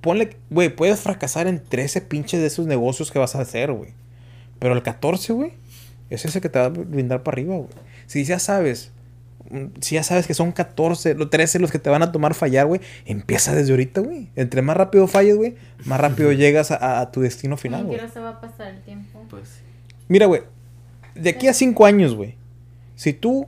Ponle, 0.00 0.36
güey, 0.50 0.74
puedes 0.74 1.00
fracasar 1.00 1.46
en 1.46 1.62
13 1.62 2.02
pinches 2.02 2.40
de 2.40 2.46
esos 2.46 2.66
negocios 2.66 3.10
que 3.10 3.18
vas 3.18 3.34
a 3.34 3.40
hacer, 3.40 3.72
güey. 3.72 3.92
Pero 4.58 4.74
el 4.74 4.82
14, 4.82 5.32
güey, 5.32 5.52
es 6.10 6.24
ese 6.24 6.40
que 6.40 6.48
te 6.48 6.58
va 6.58 6.66
a 6.66 6.68
brindar 6.68 7.22
para 7.22 7.34
arriba, 7.34 7.56
güey. 7.56 7.68
Si 8.06 8.24
ya 8.24 8.38
sabes, 8.38 8.92
si 9.80 9.94
ya 9.94 10.02
sabes 10.02 10.26
que 10.26 10.34
son 10.34 10.52
14, 10.52 11.14
los 11.14 11.30
13 11.30 11.58
los 11.58 11.70
que 11.70 11.78
te 11.78 11.90
van 11.90 12.02
a 12.02 12.12
tomar 12.12 12.34
fallar, 12.34 12.66
güey, 12.66 12.80
empieza 13.04 13.54
desde 13.54 13.72
ahorita, 13.72 14.00
güey. 14.00 14.30
Entre 14.36 14.62
más 14.62 14.76
rápido 14.76 15.06
falles, 15.06 15.36
güey, 15.36 15.54
más 15.84 16.00
rápido 16.00 16.32
llegas 16.32 16.70
a, 16.70 17.00
a 17.00 17.10
tu 17.12 17.20
destino 17.20 17.56
final, 17.56 17.84
güey. 17.84 17.98
se 18.12 18.20
va 18.20 18.30
a 18.30 18.40
pasar 18.40 18.68
el 18.74 18.82
tiempo. 18.82 19.24
Pues. 19.30 19.60
Mira, 20.08 20.26
güey, 20.26 20.42
de 21.14 21.30
aquí 21.30 21.48
a 21.48 21.52
5 21.54 21.84
años, 21.86 22.14
güey, 22.14 22.34
si 22.94 23.12
tú 23.12 23.46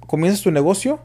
comienzas 0.00 0.42
tu 0.42 0.50
negocio, 0.50 1.00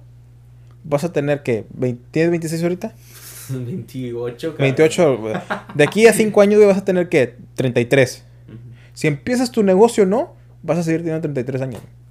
vas 0.84 1.04
a 1.04 1.12
tener 1.14 1.44
que, 1.44 1.66
20 1.74 2.04
¿tienes 2.12 2.32
26 2.32 2.64
ahorita? 2.64 2.94
28, 3.50 4.52
cabrón. 4.52 4.58
28, 4.60 5.18
güey. 5.18 5.34
De 5.76 5.84
aquí 5.84 6.08
a 6.08 6.14
5 6.14 6.42
años, 6.42 6.56
güey, 6.58 6.68
vas 6.68 6.78
a 6.78 6.86
tener 6.86 7.10
que 7.10 7.36
33. 7.56 8.24
Ujú. 8.48 8.58
Si 8.94 9.08
empiezas 9.08 9.52
tu 9.52 9.64
negocio, 9.64 10.06
no, 10.06 10.34
vas 10.62 10.78
a 10.78 10.84
seguir 10.84 11.02
teniendo 11.02 11.22
33 11.22 11.62
años. 11.62 11.82
güey. 11.82 12.03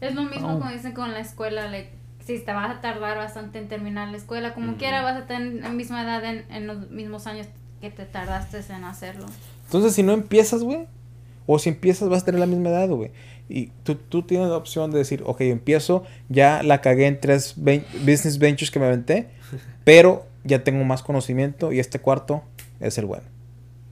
Es 0.00 0.14
lo 0.14 0.24
mismo 0.24 0.48
Oh. 0.56 0.58
como 0.58 0.70
dicen 0.70 0.92
con 0.92 1.12
la 1.12 1.20
escuela, 1.20 1.68
like, 1.68 1.90
si 2.24 2.38
te 2.38 2.52
vas 2.52 2.70
a 2.70 2.80
tardar 2.80 3.16
bastante 3.16 3.58
en 3.58 3.68
terminar 3.68 4.08
la 4.08 4.16
escuela, 4.16 4.54
como 4.54 4.76
quiera 4.76 5.02
vas 5.02 5.16
a 5.22 5.26
tener 5.26 5.62
la 5.62 5.70
misma 5.70 6.02
edad 6.02 6.24
en, 6.24 6.44
en 6.50 6.66
los 6.66 6.90
mismos 6.90 7.26
años 7.26 7.46
que 7.80 7.90
te 7.90 8.04
tardaste 8.04 8.60
en 8.72 8.84
hacerlo. 8.84 9.26
Entonces, 9.66 9.94
si 9.94 10.02
no 10.02 10.12
empiezas, 10.12 10.62
güey, 10.62 10.86
o 11.46 11.58
si 11.58 11.70
empiezas, 11.70 12.08
vas 12.08 12.22
a 12.22 12.26
tener 12.26 12.40
la 12.40 12.46
misma 12.46 12.68
edad, 12.70 12.88
güey. 12.88 13.10
Y 13.48 13.66
tú, 13.82 13.96
tú 13.96 14.22
tienes 14.22 14.48
la 14.48 14.56
opción 14.56 14.90
de 14.92 14.98
decir, 14.98 15.22
ok, 15.26 15.40
empiezo, 15.42 16.04
ya 16.28 16.62
la 16.62 16.80
cagué 16.80 17.06
en 17.06 17.18
tres 17.20 17.54
ven- 17.56 17.84
business 18.00 18.38
ventures 18.38 18.70
que 18.70 18.78
me 18.78 18.86
aventé, 18.86 19.28
pero 19.84 20.26
ya 20.44 20.62
tengo 20.62 20.84
más 20.84 21.02
conocimiento 21.02 21.72
y 21.72 21.80
este 21.80 21.98
cuarto 21.98 22.42
es 22.80 22.96
el 22.98 23.06
bueno. 23.06 23.24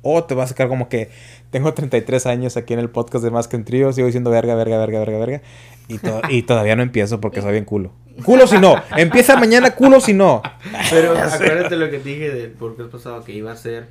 O 0.02 0.24
te 0.24 0.34
vas 0.34 0.52
a 0.52 0.54
quedar 0.54 0.68
como 0.68 0.88
que 0.88 1.10
tengo 1.50 1.74
33 1.74 2.26
años 2.26 2.56
aquí 2.56 2.72
en 2.72 2.78
el 2.80 2.88
podcast 2.88 3.24
de 3.24 3.30
Más 3.30 3.48
que 3.48 3.56
un 3.56 3.64
Trío, 3.64 3.92
sigo 3.92 4.06
diciendo 4.06 4.30
verga, 4.30 4.54
verga, 4.54 4.78
verga, 4.78 5.00
verga, 5.00 5.18
verga, 5.18 5.42
y, 5.88 5.98
to- 5.98 6.20
y 6.28 6.42
todavía 6.42 6.76
no 6.76 6.82
empiezo 6.82 7.20
porque 7.20 7.42
soy 7.42 7.52
bien 7.52 7.64
culo. 7.64 7.92
Culo 8.24 8.46
si 8.46 8.58
no, 8.58 8.74
empieza 8.96 9.36
mañana, 9.38 9.74
culo 9.74 10.00
si 10.00 10.12
no. 10.12 10.42
Pero 10.90 11.12
acuérdate 11.18 11.76
lo 11.76 11.90
que 11.90 11.98
te 11.98 12.08
dije 12.10 12.30
del 12.30 12.50
podcast 12.52 12.90
pasado, 12.90 13.24
que 13.24 13.32
iba 13.32 13.50
a 13.52 13.56
ser 13.56 13.88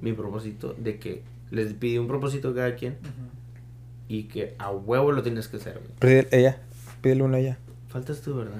mi 0.00 0.12
propósito, 0.12 0.74
de 0.78 0.98
que 0.98 1.22
les 1.50 1.72
pidí 1.74 1.98
un 1.98 2.08
propósito 2.08 2.48
a 2.50 2.54
cada 2.54 2.74
quien 2.74 2.96
y 4.08 4.24
que 4.24 4.54
a 4.58 4.70
huevo 4.70 5.12
lo 5.12 5.22
tienes 5.22 5.48
que 5.48 5.56
hacer, 5.58 5.74
güey. 5.74 5.90
Pídele 6.00 6.28
ella, 6.32 6.58
pídele 7.00 7.22
uno 7.22 7.36
a 7.36 7.40
ella. 7.40 7.58
Faltas 7.88 8.20
tú, 8.22 8.34
¿verdad? 8.36 8.54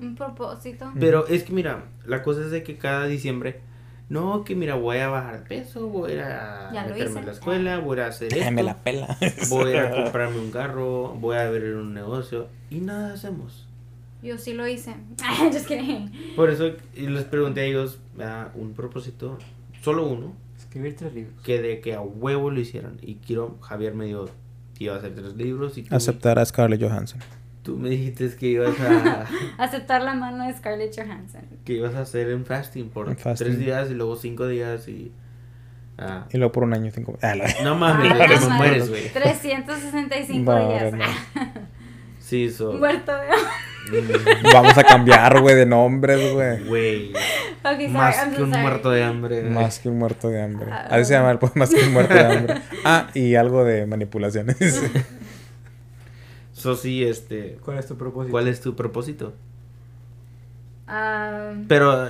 Un 0.00 0.14
propósito. 0.14 0.92
Pero 0.98 1.26
es 1.26 1.42
que 1.44 1.52
mira, 1.52 1.84
la 2.06 2.22
cosa 2.22 2.42
es 2.42 2.50
de 2.50 2.62
que 2.62 2.76
cada 2.76 3.06
diciembre, 3.06 3.60
no, 4.12 4.44
que 4.44 4.54
mira, 4.54 4.74
voy 4.74 4.98
a 4.98 5.08
bajar 5.08 5.38
de 5.38 5.46
peso, 5.46 5.88
voy 5.88 6.10
a 6.10 6.14
ir 6.14 6.20
a 6.20 6.70
Ya 6.74 6.84
meterme 6.84 7.20
en 7.20 7.26
la 7.26 7.32
escuela, 7.32 7.78
voy 7.78 7.98
a 7.98 8.08
hacer 8.08 8.36
esto, 8.36 8.50
me 8.50 8.62
la 8.62 8.76
pela. 8.76 9.16
voy 9.48 9.70
a 9.70 9.74
ir 9.74 9.78
a 9.78 9.90
comprarme 9.90 10.38
un 10.38 10.50
carro, 10.50 11.14
voy 11.18 11.36
a 11.36 11.46
abrir 11.46 11.76
un 11.76 11.94
negocio 11.94 12.48
y 12.68 12.80
nada 12.80 13.14
hacemos. 13.14 13.66
Yo 14.22 14.36
sí 14.36 14.52
lo 14.52 14.68
hice. 14.68 14.94
Just 15.50 15.66
kidding. 15.66 16.12
Por 16.36 16.50
eso 16.50 16.72
les 16.94 17.24
pregunté 17.24 17.62
a 17.62 17.64
ellos 17.64 18.00
ah, 18.20 18.50
un 18.54 18.74
propósito, 18.74 19.38
solo 19.80 20.06
uno, 20.06 20.34
Escribir 20.58 20.94
tres 20.94 21.14
libros. 21.14 21.42
que 21.42 21.62
de 21.62 21.80
que 21.80 21.94
a 21.94 22.02
huevo 22.02 22.50
lo 22.50 22.60
hicieran. 22.60 22.98
Y 23.00 23.14
quiero, 23.14 23.56
Javier 23.62 23.94
me 23.94 24.04
dijo 24.04 24.26
que 24.74 24.84
iba 24.84 24.94
a 24.94 24.98
hacer 24.98 25.14
tres 25.14 25.36
libros 25.36 25.78
y 25.78 25.84
tú, 25.84 25.94
Aceptar 25.94 26.38
a 26.38 26.44
Scarlett 26.44 26.82
Johansson. 26.82 27.20
Tú 27.62 27.76
me 27.76 27.88
dijiste 27.90 28.34
que 28.36 28.46
ibas 28.48 28.78
a 28.80 29.26
Aceptar 29.58 30.02
la 30.02 30.14
mano 30.14 30.46
de 30.46 30.52
Scarlett 30.54 30.94
Johansson. 30.96 31.42
que 31.64 31.74
ibas 31.74 31.94
a 31.94 32.00
hacer 32.00 32.34
un 32.34 32.44
fasting 32.44 32.88
por 32.90 33.08
Un 33.08 33.16
fasting. 33.16 33.46
tres 33.46 33.58
días 33.58 33.90
y 33.90 33.94
luego 33.94 34.16
cinco 34.16 34.46
días 34.48 34.88
y 34.88 35.12
ah, 35.98 36.26
Y 36.32 36.38
luego 36.38 36.52
por 36.52 36.64
un 36.64 36.74
año 36.74 36.90
cinco. 36.92 37.16
Ah, 37.22 37.34
la- 37.34 37.46
no 37.62 37.76
mames, 37.76 38.12
que 38.12 38.18
no 38.18 38.40
me 38.40 38.46
mames. 38.48 38.56
mueres, 38.58 38.88
güey. 38.88 39.08
365 39.12 40.52
No, 40.52 40.68
días. 40.68 40.92
no. 40.92 41.04
Sí, 42.18 42.50
so, 42.50 42.72
Muerto 42.74 43.12
de 43.12 44.00
mm, 44.00 44.52
Vamos 44.54 44.78
a 44.78 44.84
cambiar, 44.84 45.40
güey, 45.40 45.54
de 45.54 45.66
nombres, 45.66 46.32
güey. 46.32 46.64
güey, 46.64 47.12
más 47.90 48.16
I'm 48.16 48.30
que 48.30 48.36
so 48.36 48.44
un 48.44 48.50
sorry. 48.50 48.62
muerto 48.62 48.90
de 48.90 49.02
hambre. 49.04 49.42
Más 49.42 49.78
que 49.80 49.88
un 49.90 49.98
muerto 49.98 50.28
de 50.30 50.40
hambre. 50.42 50.66
Ah. 50.70 50.86
Así 50.92 51.06
se 51.06 51.12
llama 51.14 51.30
el 51.32 51.38
poema, 51.38 51.54
más 51.56 51.70
que 51.74 51.82
un 51.84 51.92
muerto 51.92 52.14
de 52.14 52.20
hambre. 52.24 52.54
Ah, 52.84 53.08
y 53.12 53.34
algo 53.34 53.64
de 53.64 53.84
manipulaciones. 53.86 54.56
So 56.62 56.76
sí, 56.76 57.02
este, 57.02 57.58
¿Cuál 57.64 57.78
es 57.78 57.88
tu 57.88 57.96
propósito? 57.96 58.30
¿cuál 58.30 58.46
es 58.46 58.60
tu 58.60 58.76
propósito? 58.76 59.32
Um, 60.86 61.66
Pero 61.66 62.08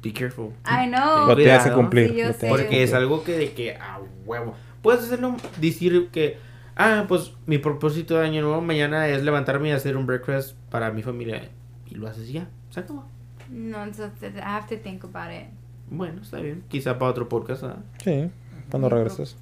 be 0.00 0.12
careful. 0.12 0.52
I 0.64 0.86
know. 0.86 1.26
Lo 1.26 1.34
que 1.34 1.42
Cuidado. 1.42 1.74
cumplir. 1.74 2.10
Sí, 2.10 2.16
yo 2.16 2.32
sé. 2.32 2.48
Porque 2.48 2.84
es 2.84 2.94
algo 2.94 3.24
que 3.24 3.36
de 3.36 3.52
que 3.52 3.74
a 3.74 3.98
huevo. 4.24 4.54
Puedes 4.82 5.02
hacerlo, 5.02 5.36
decir 5.60 6.10
que, 6.12 6.38
ah, 6.76 7.06
pues 7.08 7.32
mi 7.46 7.58
propósito 7.58 8.18
de 8.18 8.26
año 8.26 8.42
nuevo 8.42 8.60
mañana 8.60 9.08
es 9.08 9.24
levantarme 9.24 9.70
y 9.70 9.72
hacer 9.72 9.96
un 9.96 10.06
breakfast 10.06 10.56
para 10.70 10.92
mi 10.92 11.02
familia. 11.02 11.48
Y 11.90 11.96
lo 11.96 12.06
haces 12.06 12.28
ya, 12.28 12.48
se 12.70 12.78
acabó. 12.78 13.04
No, 13.50 13.82
entonces 13.82 14.12
I 14.36 14.42
have 14.44 14.68
to 14.68 14.80
think 14.80 15.02
about 15.02 15.32
it. 15.32 15.48
Bueno, 15.90 16.22
está 16.22 16.38
bien. 16.38 16.62
Quizá 16.68 17.00
para 17.00 17.10
otro 17.10 17.28
podcast. 17.28 17.64
¿ah? 17.64 17.78
Sí, 18.04 18.30
cuando 18.70 18.88
regreses. 18.88 19.36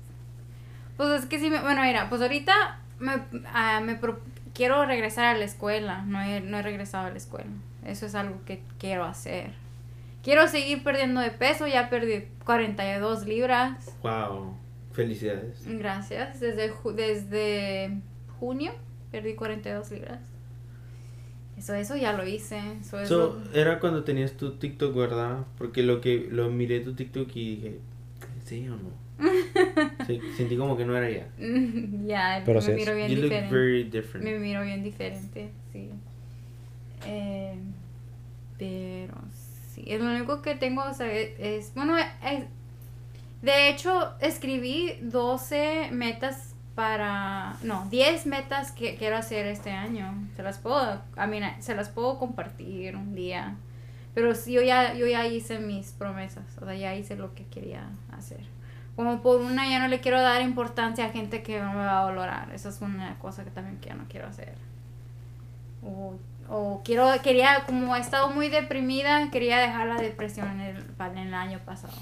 Pues 0.97 1.11
es 1.21 1.27
que 1.27 1.39
sí, 1.39 1.51
me, 1.51 1.61
bueno, 1.61 1.83
mira, 1.83 2.09
pues 2.09 2.23
ahorita 2.23 2.81
me, 3.01 3.13
ah, 3.53 3.81
me 3.85 3.97
pro- 3.97 4.21
quiero 4.55 4.85
regresar 4.87 5.35
a 5.35 5.39
la 5.39 5.45
escuela. 5.45 6.03
No 6.07 6.21
he, 6.23 6.41
no 6.41 6.59
he 6.59 6.63
regresado 6.63 7.07
a 7.07 7.11
la 7.11 7.17
escuela. 7.17 7.51
Eso 7.85 8.07
es 8.07 8.15
algo 8.15 8.41
que 8.45 8.63
quiero 8.79 9.05
hacer. 9.05 9.51
Quiero 10.23 10.47
seguir 10.49 10.85
perdiendo 10.85 11.21
de 11.21 11.31
peso. 11.31 11.67
Ya 11.67 11.89
perdí 11.91 12.27
42 12.45 13.27
libras. 13.27 13.91
Wow. 14.03 14.55
Felicidades. 14.93 15.63
Gracias. 15.67 16.41
Desde, 16.41 16.73
ju- 16.73 16.93
desde 16.95 18.01
junio 18.39 18.73
perdí 19.11 19.35
42 19.35 19.91
libras. 19.91 20.21
Eso, 21.57 21.75
eso 21.75 21.97
ya 21.97 22.13
lo 22.15 22.27
hice. 22.27 22.59
Eso, 22.81 22.99
eso. 23.01 23.41
So, 23.45 23.59
era 23.59 23.81
cuando 23.81 24.03
tenías 24.05 24.33
tu 24.33 24.53
TikTok, 24.53 24.95
¿verdad? 24.97 25.45
Porque 25.59 25.83
lo 25.83 26.01
que 26.01 26.29
lo 26.31 26.49
miré 26.51 26.81
tu 26.81 26.95
TikTok 26.95 27.29
y 27.37 27.57
dije, 27.57 27.79
¿sí 28.45 28.67
o 28.69 28.77
no? 28.77 28.91
Sí, 30.07 30.21
sentí 30.37 30.57
como 30.57 30.77
que 30.77 30.85
no 30.85 30.97
era 30.97 31.09
ya. 31.17 31.27
ya, 32.07 32.43
Pero 32.45 32.61
me 32.61 32.67
sí 32.67 32.71
es. 32.73 32.77
miro 32.77 32.95
bien 32.95 33.09
You 33.11 33.17
look 33.17 33.25
diferente. 33.25 33.55
very 33.55 33.85
different. 33.85 34.25
Me 34.25 34.39
miro 34.39 34.63
bien 34.63 34.83
diferente, 34.83 35.51
sí. 35.73 35.91
Eh, 37.07 37.55
pero 38.59 39.15
sí, 39.75 39.85
es 39.87 40.01
lo 40.01 40.11
único 40.11 40.43
que 40.43 40.55
tengo, 40.55 40.83
o 40.83 40.95
sea, 40.95 41.11
es, 41.13 41.31
es- 41.39 41.75
bueno, 41.75 41.97
es- 41.97 42.45
de 43.43 43.71
hecho, 43.71 44.13
escribí 44.21 44.95
12 45.01 45.89
metas 45.93 46.55
para, 46.75 47.57
no, 47.63 47.87
10 47.91 48.27
metas 48.27 48.73
que 48.73 48.97
quiero 48.97 49.17
hacer 49.17 49.47
este 49.47 49.71
año. 49.71 50.29
Se 50.37 50.43
las 50.43 50.59
puedo, 50.59 51.01
a 51.17 51.27
mí, 51.27 51.41
se 51.61 51.75
las 51.75 51.89
puedo 51.89 52.19
compartir 52.19 52.97
un 52.97 53.15
día. 53.15 53.57
Pero 54.15 54.35
sí, 54.35 54.53
yo 54.53 54.63
ya, 54.63 54.95
yo 54.95 55.07
ya 55.07 55.27
hice 55.27 55.59
mis 55.61 55.93
promesas, 55.93 56.45
o 56.61 56.65
sea, 56.67 56.75
ya 56.75 56.95
hice 56.97 57.17
lo 57.17 57.33
que 57.35 57.45
quería 57.47 57.89
hacer. 58.13 58.41
Como 59.01 59.23
por 59.23 59.41
una 59.41 59.67
ya 59.67 59.79
no 59.79 59.89
le 59.89 60.01
quiero 60.01 60.21
dar 60.21 60.43
importancia 60.43 61.07
a 61.07 61.09
gente 61.09 61.43
que 61.43 61.59
no 61.59 61.71
me 61.71 61.79
va 61.79 62.03
a 62.03 62.05
valorar. 62.05 62.51
Esa 62.53 62.69
es 62.69 62.83
una 62.83 63.19
cosa 63.19 63.45
que 63.45 63.51
también 63.51 63.81
ya 63.81 63.95
no 63.95 64.05
quiero 64.11 64.27
hacer. 64.27 64.53
O, 65.83 66.19
o 66.51 66.83
quiero, 66.85 67.09
quería, 67.23 67.65
como 67.65 67.97
he 67.97 67.99
estado 67.99 68.29
muy 68.29 68.51
deprimida, 68.51 69.31
quería 69.31 69.57
dejar 69.57 69.87
la 69.87 69.97
depresión 69.97 70.49
en 70.51 70.61
el, 70.61 70.85
en 70.99 71.17
el 71.17 71.33
año 71.33 71.61
pasado. 71.65 71.95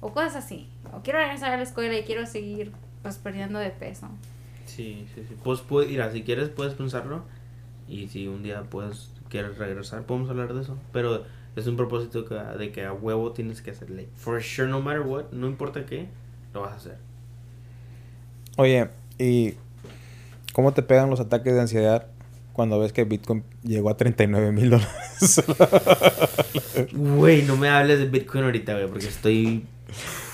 O 0.00 0.10
cosas 0.14 0.36
así. 0.36 0.70
O 0.94 1.02
quiero 1.02 1.18
regresar 1.18 1.52
a 1.52 1.58
la 1.58 1.62
escuela 1.64 1.94
y 1.94 2.04
quiero 2.04 2.24
seguir 2.24 2.72
pues 3.02 3.18
perdiendo 3.18 3.58
de 3.58 3.68
peso. 3.68 4.08
Sí, 4.64 5.06
sí, 5.14 5.26
sí. 5.28 5.36
Pues, 5.44 5.60
pues, 5.60 5.88
mira, 5.88 6.10
si 6.10 6.22
quieres 6.22 6.48
puedes 6.48 6.72
pensarlo. 6.72 7.24
Y 7.86 8.08
si 8.08 8.28
un 8.28 8.42
día 8.42 8.62
puedes, 8.62 9.12
quieres 9.28 9.58
regresar, 9.58 10.04
podemos 10.04 10.30
hablar 10.30 10.54
de 10.54 10.62
eso. 10.62 10.78
Pero 10.90 11.26
es 11.58 11.66
un 11.66 11.76
propósito 11.76 12.24
que, 12.24 12.34
de 12.34 12.70
que 12.72 12.84
a 12.84 12.92
huevo 12.92 13.32
tienes 13.32 13.60
que 13.62 13.70
hacerle. 13.72 14.08
For 14.16 14.42
sure, 14.42 14.68
no 14.68 14.80
matter 14.80 15.00
what, 15.02 15.24
no 15.32 15.46
importa 15.46 15.84
qué, 15.86 16.06
lo 16.54 16.60
vas 16.62 16.72
a 16.72 16.76
hacer. 16.76 16.96
Oye, 18.56 18.88
¿y 19.18 19.54
cómo 20.52 20.72
te 20.72 20.82
pegan 20.82 21.10
los 21.10 21.20
ataques 21.20 21.54
de 21.54 21.60
ansiedad 21.60 22.06
cuando 22.52 22.78
ves 22.80 22.92
que 22.92 23.04
Bitcoin 23.04 23.44
llegó 23.62 23.90
a 23.90 23.96
39 23.96 24.52
mil 24.52 24.70
dólares? 24.70 25.42
Güey, 26.92 27.42
no 27.42 27.56
me 27.56 27.68
hables 27.68 27.98
de 27.98 28.06
Bitcoin 28.06 28.44
ahorita, 28.44 28.74
güey, 28.74 28.86
porque 28.86 29.06
estoy... 29.06 29.64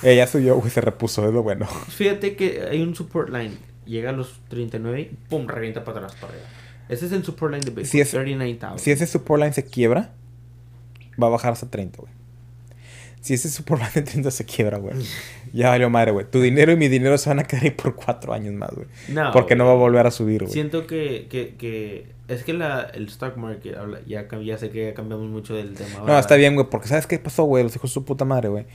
Eh, 0.03 0.17
ya 0.17 0.27
subió, 0.27 0.57
güey, 0.57 0.71
se 0.71 0.81
repuso, 0.81 1.27
es 1.27 1.33
lo 1.33 1.43
bueno. 1.43 1.67
Fíjate 1.67 2.37
que 2.37 2.63
hay 2.71 2.83
un 2.83 2.95
support 2.95 3.31
line. 3.31 3.53
Llega 3.87 4.11
a 4.11 4.13
los 4.13 4.41
39 4.49 5.01
y 5.01 5.05
pum, 5.29 5.47
revienta 5.47 5.85
para 5.85 5.99
atrás, 6.01 6.15
para 6.21 6.33
arriba. 6.35 6.47
Ese 6.89 7.07
es 7.07 7.13
el 7.13 7.25
support 7.25 7.53
line 7.53 7.65
de 7.65 7.71
Bitcoin. 7.71 7.87
Si 7.87 8.01
es- 8.01 8.11
39,000. 8.11 8.79
Si 8.79 8.91
ese 8.91 9.07
support 9.07 9.41
line 9.43 9.53
se 9.55 9.65
quiebra, 9.65 10.13
va 11.23 11.27
a 11.29 11.31
bajar 11.31 11.53
hasta 11.53 11.71
30, 11.71 11.99
güey. 12.01 12.13
Si 13.21 13.33
ese 13.33 13.49
line 13.67 13.89
de 13.95 14.03
30 14.03 14.31
se 14.31 14.45
quiebra, 14.45 14.77
güey, 14.77 14.97
ya 15.55 15.71
valió 15.71 15.89
madre, 15.89 16.11
güey. 16.11 16.27
Tu 16.31 16.43
dinero 16.43 16.73
y 16.73 16.77
mi 16.77 16.89
dinero 16.89 17.17
se 17.17 17.31
van 17.31 17.39
a 17.39 17.45
quedar 17.45 17.65
ahí 17.65 17.71
por 17.71 17.95
4 17.95 18.35
años 18.35 18.53
más, 18.53 18.69
güey. 18.75 18.87
No, 19.09 19.33
Porque 19.33 19.57
no 19.57 19.65
va 19.65 19.73
a 19.73 19.77
volver 19.77 20.07
a 20.07 20.11
subir, 20.11 20.43
güey. 20.43 20.53
Siento 20.53 20.87
que, 20.87 21.27
que, 21.31 21.55
que 21.57 22.13
es 22.29 22.45
que 22.45 22.53
la, 22.53 22.83
el 22.83 23.07
stock 23.07 23.37
market, 23.39 23.77
ya, 24.07 24.29
ya 24.29 24.59
sé 24.59 24.69
que 24.69 24.89
ya 24.89 24.95
cambiamos 24.95 25.29
mucho 25.29 25.55
del 25.55 25.73
tema. 25.73 26.01
No, 26.01 26.05
¿verdad? 26.05 26.21
está 26.21 26.37
bien, 26.37 26.55
güey, 26.55 26.69
porque 26.69 26.89
¿sabes 26.89 27.07
qué 27.07 27.19
pasó, 27.19 27.45
güey? 27.45 27.65
Los 27.65 27.75
hijos 27.75 27.91
de 27.91 27.95
su 27.95 28.05
puta 28.05 28.27
madre, 28.27 28.51
güey. 28.51 28.67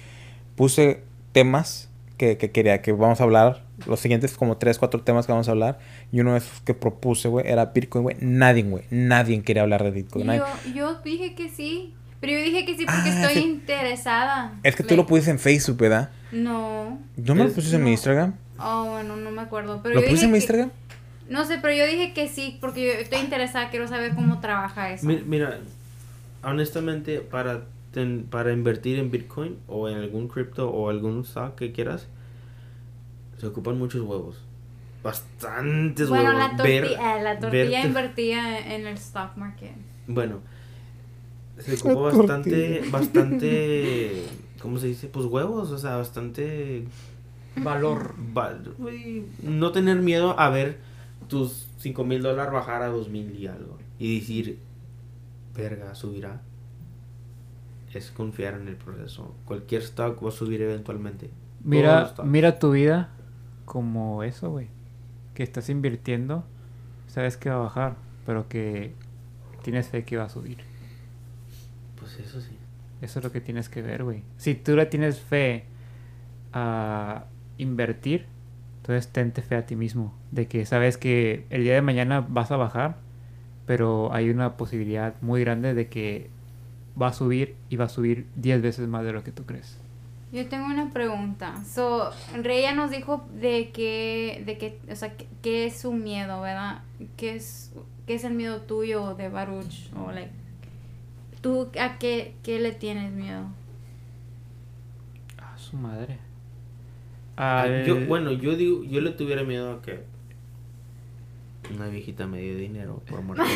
Puse 0.56 1.04
temas 1.32 1.92
que, 2.18 2.38
que 2.38 2.50
quería 2.50 2.82
que 2.82 2.92
vamos 2.92 3.22
a 3.22 3.26
hablar. 3.26 3.66
Los 3.86 4.00
siguientes 4.00 4.36
como 4.36 4.58
tres, 4.58 4.80
cuatro 4.80 5.02
temas 5.02 5.28
que 5.28 5.32
vamos 5.32 5.48
a 5.48 5.52
hablar. 5.52 5.78
Y 6.12 6.22
uno 6.22 6.34
de 6.34 6.40
esos 6.40 6.62
que 6.62 6.74
propuse, 6.74 7.28
güey, 7.28 7.48
era 7.48 7.66
Bitcoin, 7.66 8.04
güey. 8.04 8.18
Nadie, 8.20 8.64
güey. 8.64 8.84
Nadie 8.90 9.42
quería 9.44 9.62
hablar 9.62 9.84
de 9.84 9.92
Bitcoin. 9.92 10.26
nadie. 10.26 10.42
Yo, 10.68 10.74
yo 10.74 11.02
dije 11.04 11.36
que 11.36 11.50
sí. 11.50 11.94
Pero 12.22 12.34
yo 12.34 12.40
dije 12.44 12.66
que 12.66 12.76
sí 12.78 12.86
porque 12.86 13.10
Ah, 13.10 13.22
estoy 13.28 13.44
interesada. 13.44 14.54
Es 14.64 14.76
que 14.76 14.84
tú 14.84 14.96
lo 14.96 15.06
pusiste 15.06 15.32
en 15.32 15.40
Facebook, 15.40 15.78
¿verdad? 15.78 16.10
No. 16.32 17.00
¿No 17.16 17.36
me 17.36 17.44
lo 17.44 17.50
Es- 17.50 17.54
pusiste 17.56 17.76
en 17.78 17.82
no. 17.82 17.86
mi 17.86 17.92
Instagram? 17.92 18.34
Oh, 18.58 18.86
bueno, 18.92 19.16
no 19.16 19.32
me 19.32 19.42
acuerdo. 19.42 19.80
Pero 19.82 19.96
¿Lo 19.96 20.02
yo 20.02 20.08
pusiste 20.08 20.26
en 20.26 20.32
mi 20.32 20.38
que- 20.38 20.44
Instagram? 20.44 20.72
No 21.30 21.46
sé, 21.46 21.60
pero 21.62 21.74
yo 21.76 21.86
dije 21.86 22.14
que 22.14 22.28
sí 22.28 22.58
porque 22.60 22.86
yo 22.88 22.92
estoy 22.94 23.20
interesada. 23.20 23.70
Quiero 23.70 23.88
saber 23.88 24.16
cómo 24.16 24.40
trabaja 24.42 24.92
eso. 24.92 25.06
Mi- 25.06 25.22
Mira, 25.26 25.60
honestamente, 26.44 27.20
para, 27.22 27.62
ten- 27.94 28.26
para 28.30 28.52
invertir 28.52 29.00
en 29.00 29.12
Bitcoin 29.12 29.58
o 29.68 29.88
en 29.88 29.98
algún 29.98 30.28
cripto 30.28 30.70
o 30.70 30.90
algún 30.90 31.22
stock 31.22 31.56
que 31.56 31.72
quieras, 31.72 32.08
se 33.38 33.48
ocupan 33.48 33.78
muchos 33.78 34.02
huevos. 34.02 34.42
Bastantes 35.04 36.10
bueno, 36.10 36.32
huevos. 36.32 36.40
la, 36.40 36.58
torti- 36.58 36.64
Ver- 36.64 37.22
la 37.24 37.40
tortilla 37.40 37.64
verte- 37.64 37.88
invertía 37.88 38.76
en 38.76 38.88
el 38.88 38.96
stock 38.96 39.38
market. 39.38 39.72
Bueno, 40.08 40.40
se 41.60 41.76
ocupa 41.76 42.16
bastante, 42.16 42.84
bastante, 42.92 44.24
¿cómo 44.62 44.78
se 44.78 44.88
dice? 44.88 45.08
Pues 45.08 45.26
huevos, 45.26 45.72
o 45.72 45.78
sea, 45.78 45.98
bastante 45.98 46.86
Valor. 47.56 48.16
no 49.44 49.72
tener 49.72 49.98
miedo 49.98 50.40
a 50.40 50.50
ver 50.50 50.80
tus 51.28 51.68
5 51.80 52.04
mil 52.06 52.22
dólares 52.22 52.54
bajar 52.54 52.82
a 52.82 52.88
2 52.88 53.10
mil 53.10 53.36
y 53.36 53.48
algo. 53.48 53.78
Y 53.98 54.20
decir, 54.20 54.60
verga, 55.56 55.96
subirá. 55.96 56.42
Es 57.94 58.12
confiar 58.12 58.56
en 58.56 58.68
el 58.68 58.76
proceso. 58.76 59.36
Cualquier 59.46 59.82
stock 59.82 60.24
va 60.24 60.30
a 60.30 60.32
subir 60.32 60.62
eventualmente. 60.62 61.30
Mira, 61.64 62.14
mira 62.24 62.60
tu 62.60 62.72
vida 62.72 63.10
como 63.66 64.24
eso, 64.24 64.52
güey. 64.52 64.68
Que 65.34 65.44
estás 65.44 65.70
invirtiendo, 65.70 66.44
sabes 67.08 67.36
que 67.38 67.50
va 67.50 67.56
a 67.56 67.60
bajar, 67.60 67.96
pero 68.26 68.48
que 68.48 68.94
tienes 69.64 69.90
fe 69.90 70.06
que 70.06 70.18
va 70.18 70.26
a 70.26 70.30
subir. 70.30 70.69
Eso 72.20 72.42
sí. 72.42 72.52
Eso 73.02 73.20
es 73.20 73.26
lo 73.26 73.32
que 73.32 73.42
tienes 73.42 73.70
que 73.70 73.82
ver, 73.82 74.04
güey. 74.04 74.24
Si 74.38 74.56
tú 74.56 74.76
le 74.76 74.86
tienes 74.86 75.20
fe 75.20 75.64
a 76.54 77.26
invertir, 77.58 78.26
entonces 78.82 79.08
tente 79.12 79.42
fe 79.42 79.56
a 79.56 79.66
ti 79.66 79.76
mismo. 79.76 80.14
De 80.32 80.48
que 80.48 80.66
sabes 80.66 80.98
que 80.98 81.46
el 81.50 81.64
día 81.64 81.74
de 81.76 81.82
mañana 81.82 82.22
vas 82.28 82.52
a 82.52 82.58
bajar, 82.58 82.98
pero 83.66 84.14
hay 84.14 84.30
una 84.30 84.58
posibilidad 84.58 85.14
muy 85.22 85.42
grande 85.42 85.74
de 85.74 85.88
que 85.88 86.30
va 87.00 87.08
a 87.08 87.14
subir 87.14 87.56
y 87.70 87.76
va 87.76 87.86
a 87.86 87.90
subir 87.90 88.28
10 88.36 88.62
veces 88.62 88.88
más 88.88 89.06
de 89.06 89.14
lo 89.14 89.24
que 89.24 89.32
tú 89.32 89.46
crees. 89.46 89.78
Yo 90.32 90.48
tengo 90.48 90.66
una 90.66 90.92
pregunta. 90.92 91.56
So, 91.66 92.12
Rey 92.44 92.62
ya 92.64 92.74
nos 92.76 92.92
dijo 92.92 93.26
de 93.40 93.72
que, 93.72 94.44
de 94.46 94.58
que, 94.58 94.80
o 94.92 94.96
sea, 94.96 95.16
que- 95.18 95.28
qué 95.42 95.66
es 95.66 95.80
su 95.80 95.92
miedo, 95.94 96.42
¿verdad? 96.42 96.84
¿Qué 97.18 97.36
es, 97.36 97.72
qué 98.06 98.16
es 98.16 98.24
el 98.24 98.34
miedo 98.36 98.62
tuyo 98.62 99.16
de 99.16 99.30
Baruch? 99.30 99.92
O, 99.96 100.12
like, 100.12 100.32
¿tú 101.42 101.70
a 101.80 101.98
qué, 101.98 102.36
qué 102.44 102.60
le 102.60 102.72
tienes 102.72 103.12
miedo? 103.12 103.46
Ah, 105.40 105.56
su 105.58 105.78
madre. 105.78 106.18
Ah, 107.38 107.62
Al- 107.62 107.86
Yo, 107.86 108.06
bueno, 108.06 108.32
yo 108.32 108.56
digo, 108.56 108.84
yo 108.84 109.02
le 109.02 109.12
tuviera 109.12 109.44
miedo 109.44 109.72
a 109.74 109.82
que 109.82 110.04
una 111.74 111.88
viejita 111.88 112.26
me 112.26 112.40
dio 112.42 112.58
dinero 112.58 113.02
por 113.10 113.24
güey. 113.24 113.40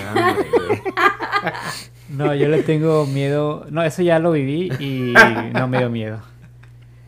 No, 2.10 2.34
yo 2.36 2.48
le 2.50 2.64
tengo 2.64 3.06
miedo. 3.08 3.66
No, 3.72 3.82
eso 3.84 4.02
ya 4.02 4.20
lo 4.20 4.32
viví 4.34 4.70
y 4.80 5.14
no 5.54 5.68
me 5.68 5.80
dio 5.80 5.90
miedo. 5.90 6.20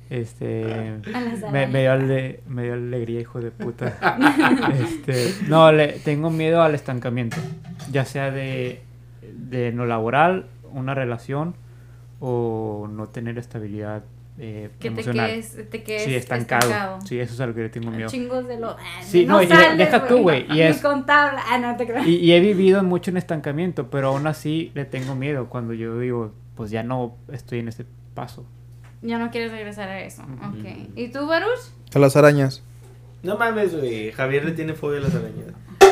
Este. 0.10 0.96
A 1.14 1.52
Me, 1.52 1.68
me 1.68 1.82
dio, 1.82 1.92
ale- 1.92 2.42
me 2.48 2.64
dio 2.64 2.74
alegría, 2.74 3.20
hijo 3.22 3.40
de 3.42 3.52
puta. 3.52 3.98
Este, 4.82 5.34
no, 5.48 5.72
le 5.72 6.00
tengo 6.00 6.30
miedo 6.30 6.62
al 6.62 6.76
estancamiento. 6.76 7.38
Ya 7.92 8.06
sea 8.06 8.32
de, 8.32 8.82
de 9.34 9.72
no 9.74 9.86
laboral, 9.86 10.46
una 10.76 10.94
relación 10.94 11.56
o 12.20 12.88
no 12.92 13.08
tener 13.10 13.38
estabilidad 13.38 14.04
eh, 14.38 14.70
Que 14.80 14.90
te 14.90 14.94
emocional. 14.96 15.30
quedes, 15.30 15.70
te 15.70 15.84
quedes 15.84 16.04
sí, 16.04 16.16
estancado. 16.16 17.00
Sí, 17.06 17.20
eso 17.20 17.34
es 17.34 17.40
a 17.40 17.48
lo 17.48 17.56
que 17.56 17.62
le 17.62 17.70
tengo 17.70 17.90
miedo. 17.92 18.10
Chingos 18.10 18.46
de 18.48 18.60
lo... 18.60 18.76
Sí, 19.02 19.26
no, 19.26 19.42
y 19.42 19.46
de- 19.46 19.56
sales, 19.56 19.78
deja 19.78 20.08
tú, 20.08 20.18
güey, 20.24 20.46
y 20.54 20.62
es-. 20.62 20.84
Ah, 20.84 21.58
no 21.62 21.78
te. 21.78 22.10
Y, 22.10 22.16
y 22.16 22.32
he 22.34 22.40
vivido 22.42 22.84
mucho 22.84 23.12
en 23.12 23.18
estancamiento, 23.18 23.90
pero 23.90 24.10
aún 24.10 24.28
así 24.28 24.72
le 24.76 24.84
tengo 24.86 25.16
miedo 25.16 25.48
cuando 25.48 25.74
yo 25.74 25.98
digo, 26.00 26.34
pues 26.56 26.70
ya 26.70 26.84
no 26.84 27.16
estoy 27.32 27.60
en 27.60 27.70
ese 27.70 27.86
paso. 28.14 28.46
Ya 29.02 29.18
no 29.20 29.30
quieres 29.32 29.52
regresar 29.52 29.88
a 29.88 30.02
eso. 30.02 30.24
Ujú. 30.24 30.60
Ok. 30.60 30.66
¿Y 30.98 31.10
tú, 31.10 31.28
Baruch? 31.28 31.60
A 31.94 32.00
las 32.00 32.16
arañas. 32.18 32.62
No 33.24 33.38
mames, 33.38 33.74
güey. 33.76 34.12
Javier 34.12 34.44
le 34.46 34.52
tiene 34.52 34.74
fobia 34.74 35.00
a 35.00 35.02
las 35.04 35.16
arañas. 35.16 35.46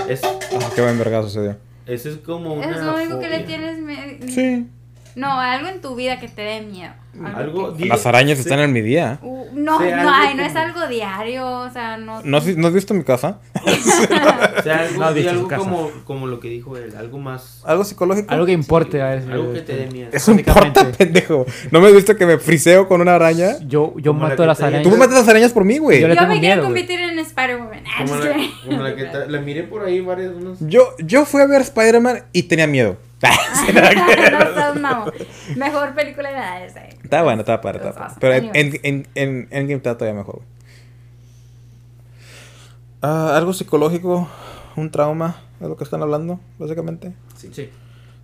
Es, 0.09 0.21
Ah, 0.23 0.69
qué 0.75 0.81
buen 0.81 0.97
vergazo 0.97 1.29
se 1.29 1.41
dio. 1.41 1.55
Eso 1.85 2.09
es 2.09 2.17
como 2.17 2.53
una 2.53 2.69
Es 2.69 2.81
lo 2.83 2.95
único 2.95 3.19
que 3.19 3.29
le 3.29 3.39
tienes 3.41 3.79
miedo. 3.79 4.27
Sí. 4.27 4.67
No, 5.15 5.31
algo 5.39 5.67
en 5.67 5.81
tu 5.81 5.95
vida 5.95 6.19
que 6.19 6.27
te 6.27 6.41
dé 6.41 6.61
miedo. 6.61 6.91
Algo- 7.35 7.75
que- 7.77 7.83
di- 7.83 7.89
Las 7.89 8.07
arañas 8.07 8.37
Sí. 8.39 8.41
están 8.43 8.59
en 8.59 8.73
mi 8.73 8.81
día. 8.81 9.19
Uh, 9.21 9.45
no, 9.53 9.77
Sí, 9.77 9.85
no, 9.85 9.97
algo 9.99 10.09
ay, 10.11 10.33
no 10.35 10.41
es 10.43 10.53
como- 10.53 10.65
algo 10.65 10.87
diario, 10.87 11.47
o 11.47 11.69
sea, 11.69 11.95
no. 11.97 12.21
¿No, 12.23 12.37
has- 12.37 12.57
¿no 12.57 12.67
has 12.67 12.73
visto 12.73 12.95
mi 12.95 13.03
casa? 13.03 13.39
O 13.63 14.61
sea, 14.63 14.79
algo, 14.79 14.99
No 14.99 15.05
has 15.05 15.13
visto 15.13 15.29
su 15.31 15.35
algo 15.37 15.47
casa. 15.47 15.61
como, 15.63 15.91
como 16.05 16.27
lo 16.27 16.39
que 16.39 16.47
dijo 16.49 16.75
él, 16.77 16.95
algo 16.97 17.19
más... 17.19 17.61
¿Algo 17.65 17.83
psicológico? 17.83 18.31
Algo 18.33 18.45
que 18.45 18.51
importe, 18.53 19.01
a 19.01 19.09
ver. 19.09 19.31
Algo 19.31 19.53
que 19.53 19.61
te 19.61 19.75
dé 19.75 19.87
miedo. 19.91 20.09
Eso 20.13 20.31
importa, 20.31 20.91
pendejo. 20.97 21.45
¿No 21.71 21.81
me 21.81 21.87
has 21.87 21.93
visto 21.93 22.15
que 22.15 22.25
me 22.25 22.37
friseo 22.39 22.87
con 22.87 23.01
una 23.01 23.15
araña? 23.15 23.57
Yo, 23.61 23.93
yo 23.97 24.11
Como 24.13 24.23
la 24.23 24.29
mato 24.29 24.43
que 24.43 24.47
las 24.47 24.57
te- 24.57 24.63
arañas. 24.65 24.83
Tú 24.83 24.89
me 24.89 24.97
matas 24.97 25.15
las 25.15 25.27
arañas 25.27 25.51
por 25.51 25.65
mí, 25.65 25.77
güey. 25.77 26.01
Yo 26.01 26.07
Yo 26.07 26.13
me 26.13 26.17
quiero 26.17 26.35
miedo, 26.39 26.55
güey. 26.55 26.65
convertir 26.65 26.99
en 26.99 27.19
Spider-Woman. 27.19 27.83
Ah, 27.85 28.03
Como 28.05 28.15
just 28.15 28.25
la, 28.27 28.35
como 28.65 28.81
la 28.83 28.95
que 28.95 29.03
ta- 29.05 29.25
la 29.27 29.39
miré 29.41 29.63
por 29.63 29.85
ahí 29.85 29.99
varias 30.01 30.33
unos... 30.33 30.57
Yo, 30.61 30.95
yo 30.99 31.25
fui 31.25 31.41
a 31.41 31.47
ver 31.47 31.61
Spider-Man 31.61 32.23
y 32.31 32.43
tenía 32.43 32.65
miedo. 32.67 32.97
no. 34.79 35.05
Mejor 35.55 35.93
película 35.95 36.29
de 36.29 36.35
nada 36.35 36.63
esa. 36.65 36.85
Está 36.85 37.23
bueno, 37.23 37.41
está 37.41 37.55
awesome. 37.55 38.17
Pero 38.19 38.33
en, 38.33 38.51
en, 38.53 38.73
en, 38.83 39.07
en 39.15 39.47
Endgame 39.51 39.73
está 39.75 39.97
todavía 39.97 40.19
mejor. 40.19 40.41
Ah, 43.01 43.35
algo 43.35 43.53
psicológico, 43.53 44.27
un 44.75 44.89
trauma, 44.91 45.35
es 45.59 45.67
lo 45.67 45.75
que 45.75 45.83
están 45.83 46.01
hablando, 46.01 46.39
básicamente. 46.57 47.13
Sí. 47.35 47.69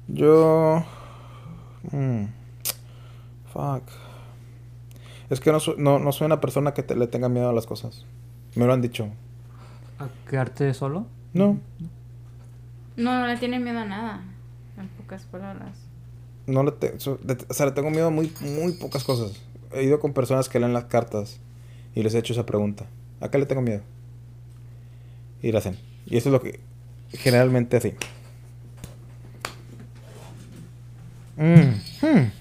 Yo. 0.08 0.84
mm, 1.92 2.24
fuck. 3.54 3.84
Es 5.30 5.40
que 5.40 5.52
no, 5.52 5.60
soy- 5.60 5.76
no, 5.78 6.00
no 6.00 6.12
soy 6.12 6.26
una 6.26 6.42
persona 6.42 6.74
que 6.74 6.82
te- 6.82 6.96
le 6.96 7.08
tenga 7.08 7.30
miedo 7.30 7.50
a 7.50 7.54
las 7.54 7.66
cosas. 7.68 8.06
Me 8.56 8.66
lo 8.66 8.74
han 8.74 8.82
dicho. 8.82 9.10
¿A 10.00 10.08
quedarte 10.30 10.74
solo? 10.74 11.06
No, 11.34 11.60
No, 12.96 13.20
no 13.20 13.28
le 13.28 13.38
tiene 13.38 13.60
miedo 13.60 13.80
a 13.80 13.86
nada. 13.86 14.22
Pocas 15.10 15.26
palabras. 15.26 15.76
no 16.46 16.62
le, 16.64 16.72
te- 16.72 17.00
so- 17.00 17.18
de- 17.24 17.38
o 17.50 17.54
sea, 17.54 17.66
le 17.66 17.72
tengo 17.72 17.90
miedo 17.90 18.08
a 18.08 18.10
muy, 18.12 18.32
muy 18.42 18.74
pocas 18.74 19.04
cosas. 19.04 19.32
He 19.74 19.84
ido 19.84 20.00
con 20.00 20.14
personas 20.14 20.50
que 20.50 20.60
leen 20.60 20.72
las 20.74 20.86
cartas 20.86 21.40
y 21.96 22.04
les 22.04 22.14
he 22.14 22.20
hecho 22.20 22.34
esa 22.34 22.46
pregunta. 22.46 22.86
¿A 23.20 23.30
qué 23.32 23.40
le 23.40 23.48
tengo 23.48 23.62
miedo? 23.64 23.82
Y 25.42 25.52
la 25.52 25.60
hacen. 25.60 25.78
Y 26.06 26.18
eso 26.18 26.30
es 26.30 26.34
lo 26.34 26.42
que 26.42 26.60
generalmente 27.14 27.78
así. 27.78 27.94
Mm, 31.38 32.06
hmm. 32.06 32.32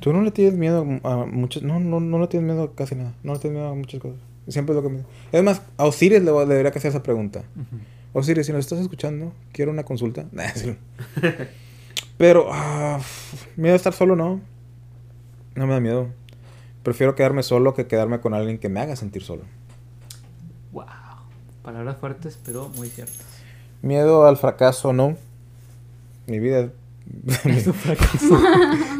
Tú 0.00 0.12
no 0.12 0.22
le 0.22 0.30
tienes 0.32 0.54
miedo 0.54 0.84
a 1.04 1.26
muchas... 1.26 1.62
No, 1.62 1.78
no, 1.78 2.00
no 2.00 2.18
le 2.18 2.26
tienes 2.26 2.46
miedo 2.50 2.64
a 2.64 2.74
casi 2.74 2.94
nada. 2.96 3.12
No 3.22 3.34
le 3.34 3.38
tienes 3.38 3.58
miedo 3.58 3.70
a 3.70 3.74
muchas 3.76 4.00
cosas. 4.00 4.18
Siempre 4.48 4.74
es 4.76 4.82
lo 4.82 4.88
que 4.88 4.94
me... 4.96 5.04
Es 5.30 5.42
más, 5.44 5.62
a 5.76 5.84
Osiris 5.84 6.22
le, 6.22 6.32
debería 6.32 6.70
que 6.72 6.78
hacer 6.78 6.88
esa 6.88 7.02
pregunta. 7.02 7.42
Osiris, 8.12 8.46
si 8.46 8.52
nos 8.52 8.60
estás 8.60 8.80
escuchando, 8.80 9.32
quiero 9.52 9.70
una 9.70 9.84
consulta. 9.84 10.26
Nah, 10.32 10.48
sí. 10.54 10.76
Pero, 12.18 12.48
ah, 12.50 13.00
miedo 13.56 13.74
a 13.74 13.76
estar 13.76 13.92
solo, 13.92 14.16
no. 14.16 14.40
No 15.54 15.66
me 15.66 15.74
da 15.74 15.80
miedo. 15.80 16.08
Prefiero 16.82 17.14
quedarme 17.14 17.42
solo 17.42 17.74
que 17.74 17.86
quedarme 17.86 18.20
con 18.20 18.34
alguien 18.34 18.58
que 18.58 18.68
me 18.68 18.80
haga 18.80 18.96
sentir 18.96 19.22
solo. 19.22 19.44
Wow. 20.72 20.86
Palabras 21.62 21.98
fuertes, 21.98 22.38
pero 22.44 22.68
muy 22.70 22.88
ciertas. 22.88 23.24
Miedo 23.82 24.26
al 24.26 24.36
fracaso, 24.36 24.92
no. 24.92 25.16
Mi 26.26 26.38
vida 26.38 26.70
es 27.46 27.68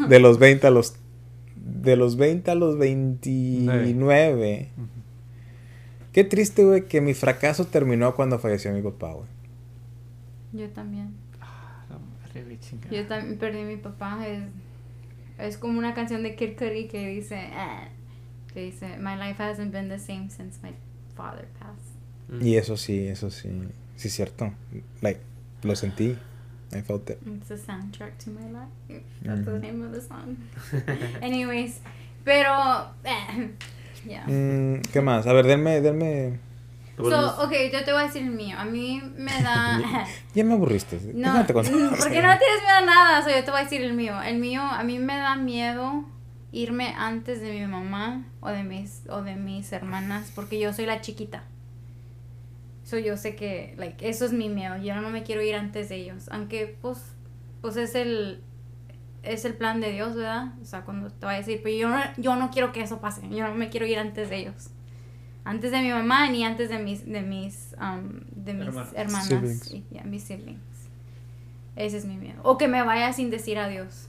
de 0.09 0.19
los 0.19 0.37
20 0.39 0.67
a 0.67 0.71
los 0.71 0.95
de 1.55 1.95
los 1.95 2.17
20 2.17 2.51
a 2.51 2.55
los 2.55 2.77
29. 2.77 4.69
Qué 6.13 6.23
triste, 6.23 6.63
güey, 6.65 6.85
que 6.87 6.99
mi 7.01 7.13
fracaso 7.13 7.65
terminó 7.67 8.15
cuando 8.15 8.37
falleció 8.39 8.71
mi 8.73 8.81
papá, 8.81 9.13
güey. 9.13 9.27
Yo 10.53 10.69
también. 10.69 11.13
Ah, 11.39 11.85
la 11.89 11.97
madre. 11.97 12.57
Yo 12.91 13.07
también 13.07 13.37
perdí 13.37 13.59
a 13.61 13.65
mi 13.65 13.77
papá. 13.77 14.27
Es, 14.27 14.43
es 15.37 15.57
como 15.57 15.79
una 15.79 15.93
canción 15.93 16.23
de 16.23 16.35
Kid 16.35 16.57
Cudi 16.57 16.87
que 16.87 17.07
dice, 17.07 17.37
ah, 17.53 17.87
que 18.53 18.65
dice, 18.65 18.97
My 18.97 19.15
life 19.15 19.41
hasn't 19.41 19.71
been 19.71 19.87
the 19.87 19.99
same 19.99 20.29
since 20.29 20.59
my 20.61 20.73
father 21.15 21.47
passed. 21.59 22.41
Y 22.45 22.55
eso 22.55 22.75
sí, 22.77 23.07
eso 23.07 23.29
sí, 23.29 23.49
sí 23.95 24.07
es 24.07 24.13
cierto. 24.13 24.53
Like, 25.01 25.21
lo 25.63 25.75
sentí. 25.75 26.17
I 26.73 26.81
felt 26.81 27.09
it. 27.09 27.17
It's 27.25 27.49
the 27.49 27.57
soundtrack 27.57 28.17
to 28.23 28.31
my 28.31 28.49
life. 28.49 29.03
That's 29.23 29.43
the 29.45 29.51
Ujú. 29.51 29.61
name 29.61 29.85
of 29.85 29.91
the 29.93 30.01
song. 30.01 30.37
Anyways, 31.21 31.79
pero, 32.23 32.53
eh, 33.03 33.51
yeah. 34.05 34.25
Mm, 34.27 34.81
¿Qué 34.91 35.01
más? 35.01 35.27
A 35.27 35.33
ver, 35.33 35.45
denme, 35.45 35.81
denme. 35.81 36.39
So, 36.97 37.43
ok, 37.43 37.51
yo 37.71 37.83
te 37.83 37.91
voy 37.91 38.03
a 38.03 38.05
decir 38.05 38.21
el 38.21 38.31
mío. 38.31 38.55
A 38.57 38.65
mí 38.65 39.01
me 39.17 39.31
da... 39.41 40.05
Ya 40.35 40.43
me 40.43 40.53
aburriste. 40.53 40.99
No, 41.13 41.33
Déjate 41.33 41.53
contar. 41.53 41.73
porque 41.89 42.21
no 42.21 42.37
tienes 42.37 42.61
miedo 42.61 42.77
a 42.77 42.81
nada. 42.81 43.23
So, 43.23 43.29
yo 43.29 43.43
te 43.43 43.51
voy 43.51 43.61
a 43.61 43.63
decir 43.63 43.81
el 43.81 43.93
mío. 43.93 44.21
El 44.21 44.37
mío, 44.37 44.61
a 44.61 44.83
mí 44.83 44.99
me 44.99 45.17
da 45.17 45.35
miedo 45.35 46.05
irme 46.51 46.93
antes 46.97 47.41
de 47.41 47.53
mi 47.53 47.65
mamá 47.65 48.25
o 48.41 48.49
de 48.49 48.63
mis, 48.63 49.03
o 49.09 49.21
de 49.21 49.35
mis 49.35 49.71
hermanas 49.71 50.31
porque 50.35 50.59
yo 50.59 50.73
soy 50.73 50.85
la 50.85 51.01
chiquita. 51.01 51.43
So, 52.83 52.97
yo 52.97 53.15
sé 53.17 53.35
que, 53.35 53.73
like, 53.77 54.07
eso 54.07 54.25
es 54.25 54.33
mi 54.33 54.49
miedo. 54.49 54.77
Yo 54.77 54.95
no 54.95 55.09
me 55.09 55.23
quiero 55.23 55.41
ir 55.41 55.55
antes 55.55 55.89
de 55.89 55.95
ellos. 55.95 56.27
Aunque, 56.29 56.77
pues, 56.81 56.99
pues 57.61 57.77
es 57.77 57.95
el, 57.95 58.43
es 59.23 59.45
el 59.45 59.53
plan 59.53 59.81
de 59.81 59.91
Dios, 59.91 60.15
¿verdad? 60.15 60.53
O 60.61 60.65
sea, 60.65 60.81
cuando 60.81 61.09
te 61.09 61.25
va 61.25 61.33
a 61.33 61.37
decir, 61.37 61.61
pero 61.63 61.75
yo 61.75 61.89
no, 61.89 61.99
yo 62.17 62.35
no 62.35 62.49
quiero 62.49 62.71
que 62.71 62.81
eso 62.81 62.99
pase. 62.99 63.21
Yo 63.29 63.47
no 63.47 63.55
me 63.55 63.69
quiero 63.69 63.85
ir 63.85 63.99
antes 63.99 64.29
de 64.29 64.37
ellos. 64.37 64.69
Antes 65.43 65.71
de 65.71 65.81
mi 65.81 65.89
mamá 65.89 66.29
ni 66.29 66.43
antes 66.43 66.69
de 66.69 66.79
mis, 66.79 67.05
de 67.05 67.21
mis, 67.21 67.75
um, 67.79 68.21
de 68.31 68.53
mis 68.53 68.67
Hermanos. 68.67 68.93
hermanas. 68.95 69.27
Siblings. 69.27 69.71
y 69.71 69.83
mis 70.05 70.23
siblings. 70.23 70.89
Ese 71.75 71.97
es 71.97 72.05
mi 72.05 72.17
miedo. 72.17 72.39
O 72.43 72.57
que 72.57 72.67
me 72.67 72.83
vaya 72.83 73.11
sin 73.13 73.29
decir 73.29 73.57
adiós. 73.57 74.07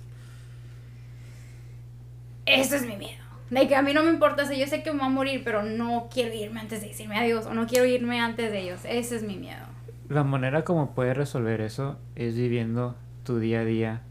Ese 2.45 2.77
es 2.77 2.87
mi 2.87 2.97
miedo. 2.97 3.23
Like, 3.51 3.75
a 3.75 3.83
mí 3.83 3.93
no 3.93 4.03
me 4.03 4.11
importa, 4.11 4.45
o 4.45 4.47
sea, 4.47 4.57
yo 4.57 4.67
sé 4.67 4.83
que 4.83 4.93
me 4.93 4.99
voy 4.99 5.07
a 5.07 5.11
morir, 5.11 5.43
pero 5.45 5.63
no 5.63 6.09
quiero 6.11 6.35
irme 6.35 6.61
antes 6.61 6.81
de 6.81 6.89
decirme 6.89 7.19
adiós. 7.19 7.47
O 7.47 7.55
no 7.55 7.67
quiero 7.67 7.85
irme 7.85 8.19
antes 8.19 8.51
de 8.51 8.61
ellos. 8.61 8.81
Ese 8.85 9.17
es 9.17 9.23
mi 9.23 9.37
miedo. 9.37 9.67
La 10.09 10.25
manera 10.25 10.65
como 10.65 10.95
puedes 10.95 11.17
resolver 11.17 11.61
eso 11.61 11.99
es 12.17 12.35
viviendo 12.35 12.97
tu 13.25 13.39
día 13.39 13.61
a 13.61 13.65
día, 13.65 14.03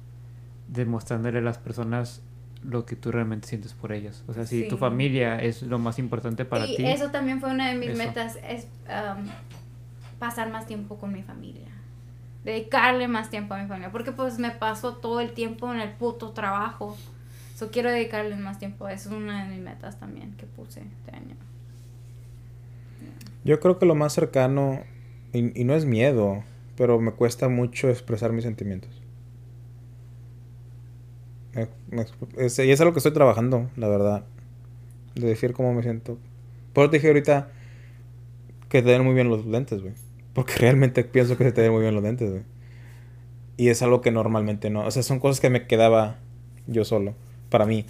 demostrándole 0.71 1.39
a 1.39 1.41
las 1.41 1.57
personas 1.57 2.21
lo 2.63 2.85
que 2.85 2.95
tú 2.95 3.11
realmente 3.11 3.47
sientes 3.47 3.73
por 3.73 3.91
ellos. 3.91 4.23
O 4.27 4.33
sea, 4.33 4.45
si 4.45 4.67
tu 4.67 4.77
familia 4.77 5.41
es 5.41 5.63
lo 5.63 5.79
más 5.79 5.99
importante 5.99 6.45
para 6.45 6.65
y 6.65 6.75
ti. 6.75 6.85
eso 6.85 7.09
también 7.09 7.39
fue 7.39 7.51
una 7.51 7.69
de 7.69 7.75
mis 7.75 7.89
Eso. 7.89 7.97
metas, 7.97 8.37
es 8.47 8.67
um, 8.87 9.25
pasar 10.19 10.51
más 10.51 10.67
tiempo 10.67 10.97
con 10.97 11.11
mi 11.11 11.23
familia. 11.23 11.67
Dedicarle 12.43 13.07
más 13.07 13.29
tiempo 13.29 13.53
a 13.53 13.61
mi 13.61 13.67
familia. 13.67 13.91
Porque 13.91 14.11
pues 14.11 14.39
me 14.39 14.51
paso 14.51 14.95
todo 14.95 15.19
el 15.21 15.31
tiempo 15.31 15.71
en 15.73 15.79
el 15.79 15.91
puto 15.91 16.31
trabajo. 16.31 16.97
So 17.55 17.69
quiero 17.69 17.91
dedicarles 17.91 18.39
más 18.39 18.59
tiempo. 18.59 18.87
Eso 18.87 19.09
es 19.09 19.15
una 19.15 19.43
de 19.43 19.49
mis 19.49 19.59
metas 19.63 19.99
también 19.99 20.33
que 20.37 20.45
puse 20.45 20.81
este 20.81 21.15
año. 21.15 21.35
Yo 23.43 23.59
creo 23.59 23.79
que 23.79 23.87
lo 23.87 23.95
más 23.95 24.13
cercano, 24.13 24.81
y, 25.33 25.59
y 25.59 25.63
no 25.63 25.73
es 25.73 25.85
miedo, 25.85 26.43
pero 26.77 26.99
me 26.99 27.11
cuesta 27.11 27.49
mucho 27.49 27.89
expresar 27.89 28.31
mis 28.31 28.43
sentimientos. 28.43 29.00
Expl- 31.55 32.37
es- 32.37 32.59
y 32.59 32.71
es 32.71 32.79
algo 32.81 32.93
que 32.93 32.99
estoy 32.99 33.13
trabajando, 33.13 33.69
la 33.75 33.87
verdad. 33.87 34.23
De 35.15 35.27
decir 35.27 35.53
cómo 35.53 35.73
me 35.73 35.83
siento. 35.83 36.17
Por 36.73 36.85
eso 36.85 36.91
te 36.91 36.97
dije 36.97 37.07
ahorita 37.07 37.49
que 38.69 38.81
te 38.81 38.89
den 38.89 39.03
muy 39.03 39.13
bien 39.13 39.27
los 39.29 39.45
lentes, 39.45 39.81
güey. 39.81 39.93
Porque 40.33 40.53
realmente 40.59 41.03
pienso 41.03 41.37
que 41.37 41.43
se 41.43 41.51
te 41.51 41.61
den 41.61 41.71
muy 41.73 41.81
bien 41.81 41.93
los 41.93 42.03
lentes, 42.03 42.29
güey. 42.29 42.43
Y 43.57 43.67
es 43.69 43.81
algo 43.81 44.01
que 44.01 44.11
normalmente 44.11 44.69
no. 44.69 44.85
O 44.85 44.91
sea, 44.91 45.03
son 45.03 45.19
cosas 45.19 45.39
que 45.41 45.49
me 45.49 45.67
quedaba 45.67 46.17
yo 46.67 46.85
solo, 46.85 47.13
para 47.49 47.65
mí. 47.65 47.85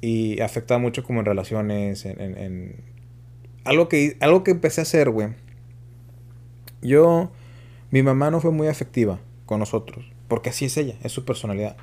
Y 0.00 0.40
afectaba 0.40 0.78
mucho 0.78 1.02
como 1.04 1.20
en 1.20 1.26
relaciones, 1.26 2.04
en... 2.04 2.20
en- 2.20 2.36
en- 2.38 2.76
Algo, 3.64 3.88
que, 3.88 4.16
algo 4.20 4.42
que 4.44 4.50
empecé 4.50 4.80
a 4.80 4.82
hacer, 4.82 5.10
güey. 5.10 5.28
Yo... 6.82 7.30
Mi 7.90 8.02
mamá 8.02 8.30
no 8.30 8.40
fue 8.40 8.50
muy 8.50 8.68
afectiva 8.68 9.18
con 9.46 9.60
nosotros. 9.60 10.12
Porque 10.28 10.50
así 10.50 10.66
es 10.66 10.76
ella, 10.76 10.94
es 11.02 11.10
su 11.12 11.24
personalidad. 11.24 11.76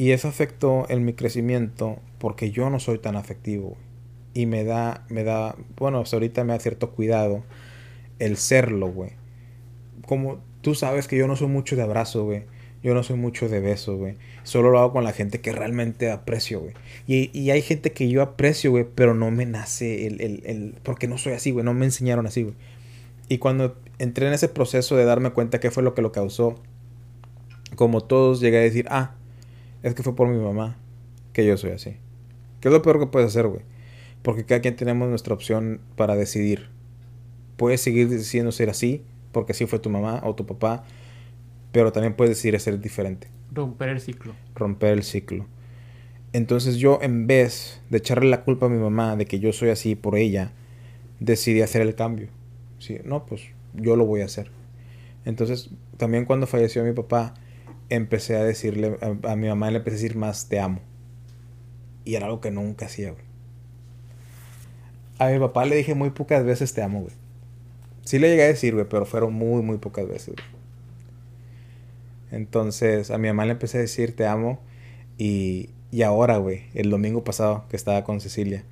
Y 0.00 0.12
eso 0.12 0.28
afectó 0.28 0.86
en 0.88 1.04
mi 1.04 1.12
crecimiento 1.12 1.98
porque 2.16 2.50
yo 2.50 2.70
no 2.70 2.80
soy 2.80 2.96
tan 2.96 3.16
afectivo. 3.16 3.76
Y 4.32 4.46
me 4.46 4.64
da, 4.64 5.04
me 5.10 5.24
da, 5.24 5.56
bueno, 5.76 6.02
ahorita 6.10 6.42
me 6.42 6.54
da 6.54 6.58
cierto 6.58 6.92
cuidado 6.92 7.44
el 8.18 8.38
serlo, 8.38 8.90
güey. 8.90 9.10
Como 10.06 10.40
tú 10.62 10.74
sabes 10.74 11.06
que 11.06 11.18
yo 11.18 11.26
no 11.26 11.36
soy 11.36 11.48
mucho 11.48 11.76
de 11.76 11.82
abrazo, 11.82 12.24
güey. 12.24 12.44
Yo 12.82 12.94
no 12.94 13.02
soy 13.02 13.16
mucho 13.16 13.50
de 13.50 13.60
beso, 13.60 13.98
güey. 13.98 14.16
Solo 14.42 14.70
lo 14.70 14.78
hago 14.78 14.94
con 14.94 15.04
la 15.04 15.12
gente 15.12 15.42
que 15.42 15.52
realmente 15.52 16.10
aprecio, 16.10 16.60
güey. 16.60 16.72
Y, 17.06 17.38
y 17.38 17.50
hay 17.50 17.60
gente 17.60 17.92
que 17.92 18.08
yo 18.08 18.22
aprecio, 18.22 18.70
güey, 18.70 18.86
pero 18.94 19.12
no 19.12 19.30
me 19.30 19.44
nace 19.44 20.06
el, 20.06 20.22
el, 20.22 20.42
el... 20.46 20.74
Porque 20.82 21.08
no 21.08 21.18
soy 21.18 21.34
así, 21.34 21.50
güey. 21.50 21.62
No 21.62 21.74
me 21.74 21.84
enseñaron 21.84 22.26
así, 22.26 22.44
güey. 22.44 22.54
Y 23.28 23.36
cuando 23.36 23.76
entré 23.98 24.28
en 24.28 24.32
ese 24.32 24.48
proceso 24.48 24.96
de 24.96 25.04
darme 25.04 25.28
cuenta 25.32 25.60
qué 25.60 25.70
fue 25.70 25.82
lo 25.82 25.92
que 25.92 26.00
lo 26.00 26.10
causó, 26.10 26.54
como 27.74 28.00
todos 28.00 28.40
llegué 28.40 28.56
a 28.56 28.62
decir, 28.62 28.86
ah, 28.88 29.16
es 29.82 29.94
que 29.94 30.02
fue 30.02 30.14
por 30.16 30.28
mi 30.28 30.38
mamá 30.38 30.76
que 31.32 31.46
yo 31.46 31.56
soy 31.56 31.70
así. 31.72 31.96
¿Qué 32.60 32.68
es 32.68 32.72
lo 32.72 32.82
peor 32.82 32.98
que 32.98 33.06
puedes 33.06 33.28
hacer, 33.28 33.46
güey? 33.46 33.62
Porque 34.22 34.44
cada 34.44 34.60
quien 34.60 34.76
tenemos 34.76 35.08
nuestra 35.08 35.34
opción 35.34 35.80
para 35.96 36.16
decidir. 36.16 36.68
Puedes 37.56 37.80
seguir 37.80 38.08
diciendo 38.08 38.52
ser 38.52 38.70
así, 38.70 39.02
porque 39.32 39.52
así 39.52 39.66
fue 39.66 39.78
tu 39.78 39.90
mamá 39.90 40.20
o 40.24 40.34
tu 40.34 40.46
papá, 40.46 40.84
pero 41.72 41.92
también 41.92 42.14
puedes 42.14 42.36
decir 42.36 42.58
ser 42.60 42.80
diferente, 42.80 43.28
Romper 43.52 43.88
el 43.88 44.00
ciclo. 44.00 44.34
romper 44.54 44.92
el 44.92 45.02
ciclo. 45.02 45.46
Entonces 46.32 46.76
yo, 46.76 46.98
en 47.02 47.26
vez 47.26 47.80
de 47.90 47.98
echarle 47.98 48.30
la 48.30 48.44
culpa 48.44 48.66
a 48.66 48.68
mi 48.68 48.78
mamá 48.78 49.16
de 49.16 49.26
que 49.26 49.40
yo 49.40 49.52
soy 49.52 49.70
así 49.70 49.94
por 49.96 50.16
ella, 50.16 50.52
decidí 51.18 51.60
hacer 51.60 51.82
el 51.82 51.94
cambio. 51.94 52.28
Sí, 52.78 52.98
no, 53.04 53.26
pues 53.26 53.42
yo 53.74 53.96
lo 53.96 54.06
voy 54.06 54.20
a 54.20 54.26
hacer. 54.26 54.50
Entonces, 55.24 55.70
también 55.96 56.24
cuando 56.24 56.46
falleció 56.46 56.84
mi 56.84 56.92
papá, 56.92 57.34
empecé 57.90 58.36
a 58.36 58.44
decirle, 58.44 58.96
a, 59.00 59.36
mi 59.36 59.48
mamá 59.48 59.70
le 59.70 59.78
empecé 59.78 59.96
a 59.96 60.00
decir 60.00 60.16
más, 60.16 60.48
te 60.48 60.58
amo. 60.58 60.80
Y 62.04 62.14
era 62.14 62.26
algo 62.26 62.40
que 62.40 62.50
nunca 62.50 62.86
hacía, 62.86 63.10
güey. 63.10 63.24
A 65.18 65.28
mi 65.28 65.38
papá 65.38 65.66
le 65.66 65.76
dije 65.76 65.94
muy 65.94 66.10
pocas 66.10 66.44
veces 66.44 66.72
te 66.72 66.82
amo, 66.82 67.02
güey. 67.02 67.12
Sí 68.04 68.18
le 68.18 68.30
llegué 68.30 68.44
a 68.44 68.46
decir, 68.46 68.72
güey, 68.72 68.86
pero 68.88 69.04
fueron 69.04 69.34
muy, 69.34 69.62
muy 69.62 69.76
pocas 69.76 70.08
veces. 70.08 70.34
Entonces, 72.30 73.10
a 73.10 73.18
mi 73.18 73.28
mamá 73.28 73.44
le 73.44 73.52
empecé 73.52 73.78
a 73.78 73.80
decir 73.82 74.16
te 74.16 74.26
amo. 74.26 74.60
Y, 75.18 75.70
y 75.90 76.02
ahora, 76.02 76.38
güey, 76.38 76.62
el 76.74 76.88
domingo 76.88 77.22
pasado 77.22 77.66
que 77.68 77.76
estaba 77.76 78.04
con 78.04 78.20
Cecilia, 78.20 78.64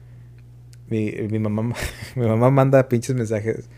mi, 0.88 1.12
mi 1.30 1.38
mamá, 1.38 1.74
mi 2.16 2.26
mamá 2.26 2.50
manda 2.50 2.88
pinches 2.88 3.14
mensajes. 3.14 3.68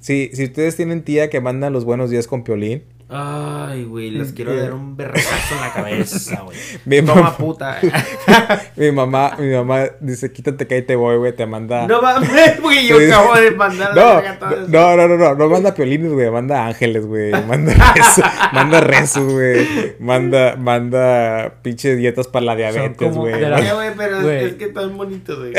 Sí, 0.00 0.30
si 0.32 0.44
ustedes 0.44 0.74
tienen 0.74 1.02
tía 1.04 1.30
que 1.30 1.40
manda 1.40 1.70
los 1.70 1.84
buenos 1.84 2.10
días 2.10 2.26
con 2.26 2.42
Piolín, 2.42 2.82
Ay, 3.14 3.84
güey, 3.84 4.10
les 4.10 4.32
quiero 4.32 4.56
dar 4.56 4.72
un 4.72 4.96
berrezazo 4.96 5.54
en 5.54 5.60
la 5.60 5.72
cabeza, 5.72 6.40
güey. 6.42 6.56
Mi 6.86 7.02
Toma 7.02 7.14
mamá- 7.22 7.36
puta. 7.36 7.78
mi 8.76 8.90
mamá, 8.90 9.36
mi 9.38 9.52
mamá 9.52 9.84
dice, 10.00 10.32
quítate 10.32 10.66
que 10.66 10.76
ahí 10.76 10.82
te 10.82 10.96
voy, 10.96 11.18
güey, 11.18 11.34
te 11.36 11.44
manda... 11.44 11.86
No 11.86 12.00
mames, 12.00 12.60
güey, 12.62 12.86
yo 12.86 12.96
acabo 12.96 13.34
de 13.34 13.50
mandar 13.50 13.94
la 13.94 14.38
No, 14.68 14.78
a 14.88 14.96
no, 14.96 15.08
no, 15.08 15.08
no, 15.08 15.16
no, 15.18 15.34
no 15.34 15.48
manda 15.50 15.74
piolines, 15.74 16.10
güey, 16.12 16.30
manda 16.30 16.66
ángeles, 16.66 17.04
güey, 17.06 17.32
manda 17.32 17.74
rezos, 17.94 18.24
manda 18.52 18.80
rezos, 18.80 19.30
güey, 19.30 19.94
manda, 19.98 20.56
manda 20.56 21.52
pinche 21.62 21.94
dietas 21.96 22.28
para 22.28 22.46
la 22.46 22.56
diabetes, 22.56 22.96
como 22.96 23.20
güey. 23.22 23.38
de 23.38 23.48
la- 23.50 23.56
Oye, 23.58 23.72
güey, 23.74 23.90
pero 23.96 24.30
es 24.30 24.54
que 24.54 24.64
están 24.64 24.96
bonitos, 24.96 25.38
güey. 25.38 25.52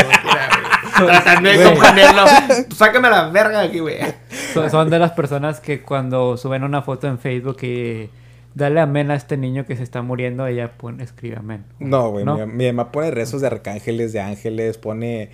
Tratando 0.95 1.49
de 1.49 1.63
comprenderlo. 1.63 2.23
Sácame 2.75 3.09
la 3.09 3.29
verga 3.29 3.61
de 3.61 3.67
aquí, 3.67 3.79
güey. 3.79 3.97
Son, 4.53 4.69
son 4.69 4.89
de 4.89 4.99
las 4.99 5.11
personas 5.11 5.59
que 5.59 5.81
cuando 5.81 6.37
suben 6.37 6.63
una 6.63 6.81
foto 6.81 7.07
en 7.07 7.19
Facebook 7.19 7.57
y 7.63 8.09
dale 8.55 8.79
amén 8.79 9.11
a 9.11 9.15
este 9.15 9.37
niño 9.37 9.65
que 9.65 9.75
se 9.75 9.83
está 9.83 10.01
muriendo, 10.01 10.45
ella 10.45 10.73
pone, 10.77 11.03
escribe 11.03 11.37
amén. 11.37 11.65
No, 11.79 12.11
güey, 12.11 12.25
¿No? 12.25 12.37
Mi, 12.37 12.45
mi 12.45 12.71
mamá 12.71 12.91
pone 12.91 13.11
rezos 13.11 13.41
de 13.41 13.47
arcángeles, 13.47 14.13
de 14.13 14.21
ángeles, 14.21 14.77
pone 14.77 15.31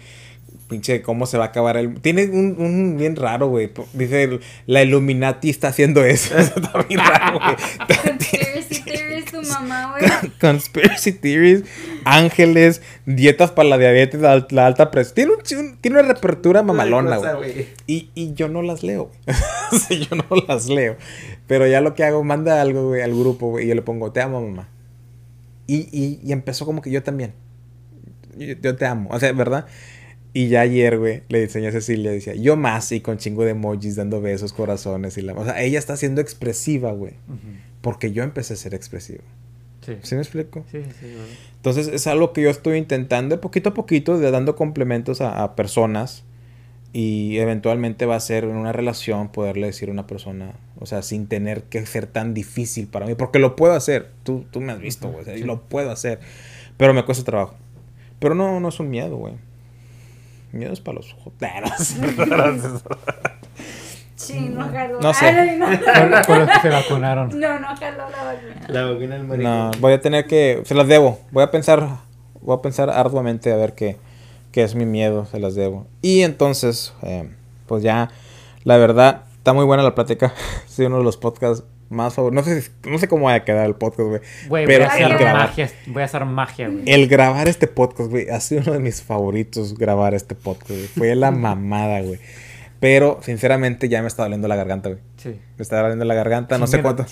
pinche 0.70 1.02
cómo 1.02 1.26
se 1.26 1.38
va 1.38 1.46
a 1.46 1.48
acabar 1.48 1.76
el... 1.76 2.00
Tiene 2.00 2.26
un, 2.28 2.56
un 2.58 2.96
bien 2.98 3.18
raro, 3.18 3.48
güey, 3.50 3.72
dice, 3.94 4.40
la 4.68 4.82
Illuminati 4.84 5.50
está 5.50 5.68
haciendo 5.70 6.06
eso, 6.06 6.38
eso 6.38 6.54
está 6.56 6.82
bien 6.88 7.02
raro, 7.02 7.40
güey. 7.40 7.56
Conspiracy 7.88 8.82
theories, 8.86 9.26
tu 9.26 9.41
mamá, 9.41 9.96
güey. 9.98 10.32
Conspiracy 10.40 11.12
theories, 11.12 11.64
ángeles, 12.06 12.82
dietas 13.06 13.52
para 13.52 13.68
la 13.70 13.78
diabetes, 13.78 14.22
la, 14.22 14.32
al- 14.34 14.48
la 14.52 14.66
alta 14.68 14.91
presión. 14.91 15.16
Tiene, 15.16 15.32
un, 15.34 15.41
chi- 15.41 15.56
un- 15.56 15.78
tiene 15.78 16.00
una 16.00 16.08
reapertura 16.08 16.64
mamalona, 16.64 17.18
güey. 17.18 17.68
Y, 17.88 18.10
y 18.16 18.34
yo 18.36 18.48
no 18.48 18.62
las 18.62 18.84
leo, 18.84 19.12
güey. 19.26 19.38
Sí, 19.88 20.08
yo 20.10 20.16
no 20.16 20.26
las 20.48 20.68
leo. 20.68 20.96
Pero 21.48 21.68
ya 21.68 21.82
lo 21.82 21.94
que 21.96 22.04
hago, 22.04 22.24
manda 22.24 22.62
algo, 22.62 22.90
güey, 22.90 23.02
al 23.02 23.12
grupo, 23.12 23.50
güey, 23.50 23.66
y 23.66 23.68
yo 23.70 23.76
le 23.76 23.82
pongo, 23.82 24.12
te 24.12 24.22
amo, 24.22 24.41
mamá. 24.41 24.70
Y, 25.68 25.88
y, 25.91 26.20
y 26.24 26.32
empezó 26.32 26.66
como 26.66 26.82
que 26.82 26.90
yo 26.91 27.04
también. 27.04 27.34
Yo, 28.38 28.56
yo 28.62 28.76
te 28.76 28.86
amo. 28.86 29.10
O 29.12 29.20
sea, 29.20 29.32
¿verdad? 29.34 29.66
Y 30.34 30.48
ya 30.50 30.62
ayer, 30.62 31.00
güey, 31.00 31.24
le 31.30 31.44
enseñé 31.44 31.68
a 31.70 31.72
Cecilia, 31.72 32.12
decía, 32.12 32.36
yo 32.36 32.56
más, 32.56 32.92
y 32.92 33.02
con 33.02 33.18
chingo 33.18 33.44
de 33.44 33.52
emojis, 33.52 33.96
dando 33.96 34.22
besos, 34.22 34.54
corazones, 34.54 35.18
y 35.18 35.22
la... 35.24 35.34
O 35.34 35.44
sea, 35.44 35.60
ella 35.62 35.80
está 35.80 35.98
siendo 35.98 36.22
expresiva, 36.22 36.92
güey. 36.92 37.14
Ujú. 37.28 37.38
Porque 37.82 38.12
yo 38.12 38.22
empecé 38.24 38.54
a 38.54 38.58
ser 38.58 38.74
expresivo. 38.76 39.24
Sí. 39.84 39.94
¿Sí 40.04 40.14
me 40.16 40.22
explico? 40.22 40.64
Sí, 40.72 40.82
sí, 41.00 41.06
güey. 41.16 41.28
Entonces 41.56 41.88
es 41.88 42.06
algo 42.06 42.32
que 42.32 42.44
yo 42.44 42.50
estoy 42.52 42.78
intentando 42.78 43.36
de 43.36 43.42
poquito 43.42 43.70
a 43.70 43.74
poquito, 43.74 44.20
de 44.20 44.30
dando 44.30 44.56
complementos 44.56 45.20
a, 45.22 45.44
a 45.44 45.56
personas 45.56 46.24
y 46.94 47.38
eventualmente 47.38 48.06
va 48.06 48.16
a 48.16 48.20
ser 48.20 48.44
en 48.44 48.56
una 48.56 48.72
relación 48.72 49.30
poderle 49.32 49.68
decir 49.68 49.90
a 49.90 49.92
una 49.92 50.06
persona, 50.08 50.54
o 50.80 50.86
sea, 50.86 51.02
sin 51.02 51.28
tener 51.28 51.64
que 51.64 51.86
ser 51.86 52.08
tan 52.08 52.34
difícil 52.34 52.88
para 52.88 53.06
mí, 53.06 53.16
porque 53.16 53.40
lo 53.40 53.56
puedo 53.56 53.74
hacer, 53.74 54.10
tú, 54.24 54.46
tú 54.52 54.60
me 54.62 54.72
has 54.74 54.80
visto, 54.80 55.10
güey, 55.12 55.24
Sí. 55.26 55.44
lo 55.44 55.62
puedo 55.64 55.92
hacer, 55.92 56.20
pero 56.78 56.94
me 56.94 57.04
cuesta 57.06 57.24
trabajo. 57.24 57.56
Pero 58.20 58.36
no, 58.36 58.60
no 58.60 58.70
es 58.70 58.80
un 58.80 58.90
miedo, 58.90 59.18
güey. 59.18 59.36
Miedo 60.52 60.74
es 60.74 60.82
para 60.82 60.96
los 60.96 61.16
gracias. 61.40 61.98
Sí, 64.20 64.50
no 64.50 64.68
jaló. 64.70 65.00
No 65.00 65.14
sé. 65.14 65.28
Ay, 65.28 65.58
no. 65.58 65.70
Los 65.70 66.50
que 66.50 66.60
se 66.62 66.70
vacunaron. 66.70 67.40
No, 67.40 67.58
no 67.58 67.68
jaló 67.68 68.10
la 68.10 68.24
vacuna. 68.26 68.68
La 68.68 68.84
vacuna 68.84 69.16
del 69.16 69.24
maricón. 69.24 69.44
No, 69.44 69.72
voy 69.80 69.94
a 69.94 70.02
tener 70.02 70.28
que, 70.28 70.62
se 70.66 70.76
las 70.76 70.90
debo, 70.90 71.20
voy 71.32 71.42
a 71.42 71.52
pensar, 71.52 71.88
voy 72.42 72.58
a 72.58 72.62
pensar 72.62 72.90
arduamente 72.90 73.54
a 73.54 73.56
ver 73.56 73.76
qué, 73.76 73.96
qué 74.52 74.64
es 74.64 74.76
mi 74.76 74.86
miedo, 74.86 75.26
se 75.26 75.40
las 75.40 75.56
debo. 75.56 75.88
Y 76.02 76.24
entonces, 76.24 76.94
eh, 77.02 77.30
pues 77.66 77.82
ya, 77.82 78.10
la 78.66 78.76
verdad, 78.76 79.24
está 79.38 79.54
muy 79.54 79.64
buena 79.64 79.84
la 79.84 79.96
plática, 79.96 80.34
es 80.68 80.78
uno 80.80 80.98
de 80.98 81.04
los 81.06 81.16
podcasts 81.16 81.64
más 81.90 82.14
favoritos, 82.14 82.45
no 82.48 82.53
sé, 82.61 82.72
no 82.90 82.98
sé 82.99 83.07
cómo 83.07 83.26
va 83.26 83.34
a 83.34 83.44
quedar 83.44 83.66
el 83.66 83.76
podcast, 83.76 84.07
güey, 84.10 84.22
Güey, 84.48 84.66
voy 84.66 84.74
pero 84.74 84.86
a 84.86 84.88
hacer 84.88 85.07
grabar, 85.18 85.48
magia. 85.48 85.70
Voy 85.88 86.02
a 86.02 86.06
hacer 86.06 86.26
magia, 86.26 86.68
güey. 86.70 86.84
el 86.86 87.07
grabar 87.07 87.48
este 87.48 87.68
podcast, 87.68 88.10
güey, 88.10 88.30
ha 88.30 88.40
sido 88.40 88.61
uno 88.61 88.74
de 88.74 88.80
mis 88.80 89.02
favoritos 89.02 89.76
grabar 89.78 90.14
este 90.14 90.36
podcast, 90.36 90.70
güey, 90.72 90.88
fue 90.88 91.16
la 91.16 91.32
mamada, 91.32 92.02
güey. 92.02 92.20
Pero, 92.80 93.20
sinceramente, 93.22 93.90
ya 93.90 94.02
me 94.02 94.07
está 94.07 94.24
doliendo 94.24 94.48
la 94.48 94.56
garganta, 94.56 94.88
güey. 94.90 95.02
Sí. 95.18 95.30
Me 95.57 95.61
está 95.61 95.82
doliendo 95.82 96.06
la 96.06 96.14
garganta, 96.14 96.57
no 96.57 96.66
sé 96.66 96.82
cuánto, 96.82 97.06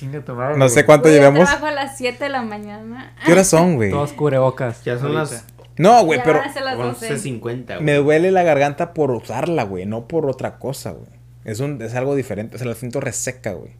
no 0.55 0.69
sé 0.69 0.85
cuánto 0.85 1.09
Güey, 1.09 1.15
yo 1.15 1.19
llevamos. 1.21 1.43
trabajo 1.49 1.65
a 1.65 1.71
las 1.71 1.97
7 1.97 2.23
de 2.23 2.29
la 2.29 2.41
mañana. 2.41 3.13
¿Qué 3.25 3.33
horas 3.33 3.47
son, 3.47 3.75
güey? 3.75 3.91
Todos 3.91 4.13
cubrebocas. 4.13 4.81
Ya 4.85 4.97
son 4.97 5.17
ahorita. 5.17 5.35
las 5.35 5.45
No, 5.77 6.05
güey, 6.05 6.19
Ya 6.19 6.23
pero... 6.23 6.39
van 6.39 6.49
a 6.49 6.53
ser 6.53 6.63
las 6.63 6.77
12. 6.77 7.15
11.50, 7.17 7.65
güey. 7.65 7.81
Me 7.83 7.95
duele 7.95 8.31
la 8.31 8.43
garganta 8.43 8.93
por 8.93 9.11
usarla, 9.11 9.63
güey, 9.63 9.85
no 9.85 10.07
por 10.07 10.29
otra 10.29 10.57
cosa, 10.57 10.91
güey. 10.91 11.09
Es, 11.43 11.59
un, 11.59 11.81
es 11.81 11.93
algo 11.95 12.15
diferente, 12.15 12.55
o 12.55 12.59
sea, 12.59 12.67
la 12.69 12.75
siento 12.75 13.01
reseca, 13.01 13.51
güey. 13.51 13.71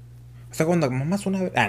O 0.50 0.54
sea, 0.58 0.66
cuando 0.66 0.90
mamas 0.90 1.26
una 1.26 1.42
vez... 1.42 1.52
Ah, 1.56 1.68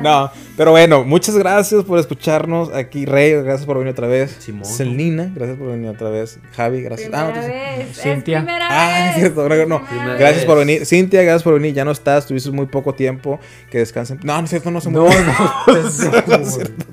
no, 0.02 0.30
pero 0.56 0.70
bueno, 0.72 1.04
muchas 1.04 1.36
gracias 1.36 1.84
por 1.84 1.98
escucharnos 1.98 2.72
aquí. 2.74 3.04
Rey, 3.04 3.34
gracias 3.42 3.66
por 3.66 3.78
venir 3.78 3.92
otra 3.92 4.06
vez. 4.08 4.34
Simón. 4.40 4.64
Celina, 4.64 5.30
gracias 5.34 5.58
por 5.58 5.68
venir 5.68 5.90
otra 5.90 6.08
vez. 6.08 6.38
Javi, 6.56 6.82
gracias. 6.82 7.10
Primera 7.10 7.28
Ah, 7.28 7.32
no, 7.36 7.46
vez. 7.46 7.96
Cintia. 8.00 8.38
Es 8.38 8.44
primera 8.44 8.68
Ah, 8.70 9.10
es 9.10 9.16
cierto, 9.16 9.48
no, 9.48 9.66
no. 9.66 9.82
Gracias 10.18 10.36
vez. 10.36 10.44
por 10.46 10.58
venir. 10.58 10.86
Cintia, 10.86 11.22
gracias 11.22 11.42
por 11.42 11.54
venir. 11.54 11.74
Ya 11.74 11.84
no 11.84 11.90
estás, 11.92 12.26
tuviste 12.26 12.50
muy 12.50 12.66
poco 12.66 12.94
tiempo. 12.94 13.38
Que 13.70 13.78
descansen. 13.78 14.18
No, 14.24 14.38
no 14.38 14.44
es 14.44 14.50
cierto, 14.50 14.70
no 14.70 14.80
se 14.80 14.90
No, 14.90 15.02
mueve. 15.02 15.24
no. 15.26 15.74
No 15.76 16.36
es 16.36 16.54
cierto. 16.54 16.84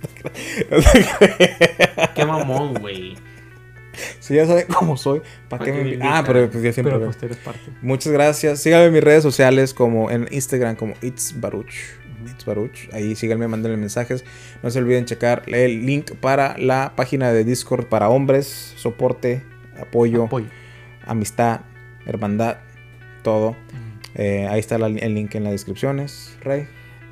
Qué 2.15 2.25
mamón, 2.25 2.73
güey. 2.75 3.15
Si 4.19 4.35
ya 4.35 4.45
saben 4.45 4.65
cómo 4.73 4.97
soy, 4.97 5.19
¿para 5.49 5.59
¿Para 5.59 5.65
qué 5.65 5.71
me 5.73 5.81
invitan? 5.89 6.07
Ah, 6.11 6.23
pero 6.25 6.49
pues 6.49 6.63
yo 6.63 6.71
siempre 6.73 6.93
Pero 6.93 7.05
pues 7.05 7.21
eres 7.23 7.37
parte. 7.37 7.59
Muchas 7.81 8.11
gracias. 8.13 8.61
Síganme 8.61 8.85
en 8.87 8.93
mis 8.93 9.03
redes 9.03 9.23
sociales 9.23 9.73
como 9.73 10.09
en 10.11 10.27
Instagram 10.31 10.75
como 10.75 10.93
It's 11.01 11.39
Baruch. 11.39 11.73
It's 12.25 12.45
Baruch. 12.45 12.87
Ahí 12.93 13.15
síganme, 13.15 13.47
mándenme 13.47 13.77
mensajes. 13.77 14.23
No 14.61 14.69
se 14.69 14.79
olviden 14.79 15.05
checar 15.05 15.43
el 15.47 15.85
link 15.85 16.11
para 16.19 16.57
la 16.57 16.93
página 16.95 17.31
de 17.33 17.43
Discord 17.43 17.85
para 17.87 18.09
hombres, 18.09 18.73
soporte, 18.77 19.43
apoyo, 19.79 20.25
Apoyo. 20.25 20.45
amistad, 21.05 21.61
hermandad, 22.05 22.57
todo. 23.23 23.55
Eh, 24.13 24.47
ahí 24.49 24.59
está 24.59 24.77
la- 24.77 24.87
el 24.87 25.13
link 25.15 25.33
en 25.35 25.43
las 25.45 25.53
descripciones, 25.53 26.37
Rey. 26.41 26.67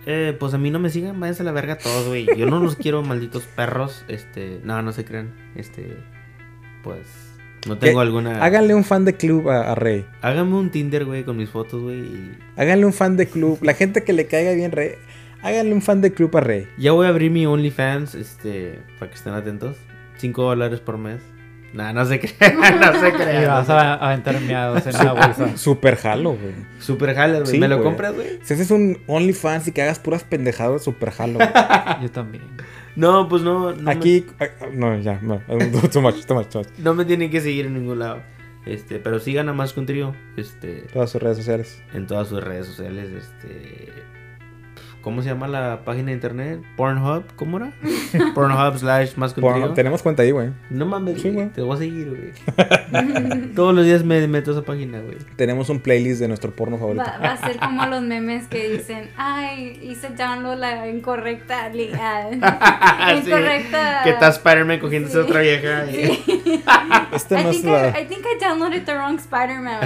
Eh, 0.05 0.35
pues 0.39 0.53
a 0.53 0.57
mí 0.57 0.69
no 0.71 0.79
me 0.79 0.89
sigan, 0.89 1.19
váyanse 1.19 1.41
a 1.43 1.45
la 1.45 1.51
verga 1.51 1.77
todos, 1.77 2.07
güey. 2.07 2.27
Yo 2.37 2.45
no 2.45 2.59
los 2.59 2.75
quiero, 2.75 3.01
malditos 3.03 3.43
perros. 3.43 4.05
Este, 4.07 4.59
no, 4.63 4.81
no 4.81 4.91
se 4.91 5.05
crean. 5.05 5.33
Este, 5.55 5.97
pues, 6.83 6.99
no 7.67 7.77
tengo 7.77 7.99
Que 7.99 8.05
alguna. 8.05 8.43
Háganle 8.43 8.73
un 8.75 8.83
fan 8.83 9.05
de 9.05 9.15
club 9.15 9.49
a, 9.49 9.71
a 9.71 9.75
Rey. 9.75 10.05
Háganme 10.21 10.55
un 10.55 10.69
Tinder, 10.69 11.05
güey, 11.05 11.23
con 11.23 11.37
mis 11.37 11.49
fotos, 11.49 11.81
güey. 11.81 11.99
y 11.99 12.37
Háganle 12.57 12.85
un 12.85 12.93
fan 12.93 13.17
de 13.17 13.27
club. 13.27 13.59
La 13.61 13.73
gente 13.73 14.03
que 14.03 14.13
le 14.13 14.27
caiga 14.27 14.53
bien, 14.53 14.71
Rey. 14.71 14.91
Háganle 15.41 15.73
un 15.73 15.81
fan 15.81 16.01
de 16.01 16.11
club 16.13 16.35
a 16.37 16.41
Rey. 16.41 16.67
Ya 16.77 16.91
voy 16.91 17.05
a 17.05 17.09
abrir 17.09 17.31
mi 17.31 17.45
OnlyFans, 17.45 18.15
este, 18.15 18.79
para 18.99 19.09
que 19.11 19.17
estén 19.17 19.33
atentos. 19.33 19.77
5 20.17 20.41
dólares 20.43 20.79
por 20.81 20.97
mes. 20.97 21.21
Nah, 21.71 21.93
no 21.93 22.03
se 22.05 22.19
crean, 22.19 22.57
no 22.79 22.99
se 22.99 23.09
Y 23.09 23.11
crean. 23.11 23.45
vas 23.47 23.69
a 23.69 23.93
aventar 23.93 24.41
miados 24.41 24.85
en 24.87 24.93
la 24.93 25.13
bolsa. 25.13 25.55
Super 25.55 25.95
jalo, 25.97 26.31
güey. 26.31 26.53
Super 26.79 27.13
jale, 27.13 27.41
güey. 27.41 27.51
Sí, 27.51 27.59
¿Me 27.59 27.67
lo 27.67 27.83
compras, 27.83 28.15
güey? 28.15 28.39
Si 28.41 28.53
haces 28.55 28.71
un 28.71 28.97
OnlyFans 29.07 29.67
y 29.67 29.71
que 29.71 29.81
hagas 29.83 29.99
puras 29.99 30.23
pendejadas, 30.23 30.83
super 30.83 31.11
jalo. 31.11 31.35
güey. 31.35 31.47
Yo 32.01 32.09
también. 32.11 32.43
No, 32.99 33.29
pues 33.29 33.41
no. 33.43 33.71
no 33.73 33.89
Aquí, 33.89 34.25
ah, 34.39 34.47
no, 34.73 34.99
ya, 34.99 35.19
no, 35.21 35.39
too 35.91 36.01
much, 36.01 36.25
too 36.25 36.35
much, 36.35 36.47
too 36.49 36.59
much. 36.59 36.67
Me, 36.77 36.83
no 36.83 36.93
me 36.93 37.05
tienen 37.05 37.31
que 37.31 37.39
seguir 37.39 37.65
en 37.65 37.75
ningún 37.75 37.99
lado. 37.99 38.21
Este, 38.65 38.99
pero 38.99 39.19
sigan 39.19 39.47
a 39.47 39.53
Más 39.53 39.75
un 39.77 39.85
Trío. 39.85 40.13
Este, 40.35 40.81
Todas 40.93 41.09
sus 41.09 41.21
redes 41.21 41.37
sociales. 41.37 41.81
en 41.93 42.07
todas 42.07 42.27
sus 42.27 42.43
redes 42.43 42.67
sociales. 42.67 43.09
Este. 43.11 43.93
¿Cómo 45.01 45.21
se 45.21 45.29
llama 45.29 45.47
la 45.47 45.79
página 45.85 46.07
de 46.07 46.11
internet? 46.13 46.59
Pornhub, 46.75 47.23
¿cómo 47.37 47.57
era? 47.57 47.71
Pornhub 48.35 48.77
slash 48.77 49.15
más 49.15 49.33
Por- 49.33 49.53
contigo. 49.53 49.73
tenemos 49.73 50.03
cuenta 50.03 50.23
ahí, 50.23 50.31
güey. 50.31 50.49
No 50.69 50.85
mames, 50.85 51.21
Sí, 51.21 51.29
güey. 51.29 51.47
Te 51.49 51.61
voy 51.61 51.75
a 51.75 51.79
seguir, 51.79 52.09
güey. 52.09 53.53
Todos 53.55 53.73
los 53.73 53.85
días 53.85 54.03
me 54.03 54.27
meto 54.27 54.51
a 54.51 54.53
esa 54.55 54.63
página, 54.63 54.99
güey. 54.99 55.17
Tenemos 55.37 55.69
un 55.69 55.79
playlist 55.79 56.19
de 56.19 56.27
nuestro 56.27 56.51
porno 56.51 56.77
favorito. 56.77 57.05
Va, 57.05 57.17
va 57.17 57.31
a 57.33 57.37
ser 57.37 57.57
como 57.59 57.85
los 57.85 58.01
memes 58.01 58.47
que 58.47 58.69
dicen, 58.69 59.09
ay, 59.15 59.79
hice 59.81 60.09
download 60.09 60.57
la 60.59 60.87
incorrecta 60.89 61.69
li- 61.69 61.91
ah, 61.97 62.27
Sí, 63.23 63.29
incorrecta. 63.29 64.01
Que 64.03 64.09
está 64.09 64.27
Spider-Man 64.29 64.79
cogiéndose 64.79 65.17
a 65.17 65.21
otra 65.21 65.39
vieja. 65.41 65.85
Este 67.13 67.39
I, 67.39 67.43
no 67.43 67.49
es 67.51 67.61
think 67.61 67.65
la... 67.73 67.87
I, 67.99 68.03
I 68.03 68.05
think 68.05 68.25
I 68.25 68.37
downloaded 68.43 68.83
the 68.85 68.93
wrong 68.95 69.15
Spider-Man. 69.17 69.79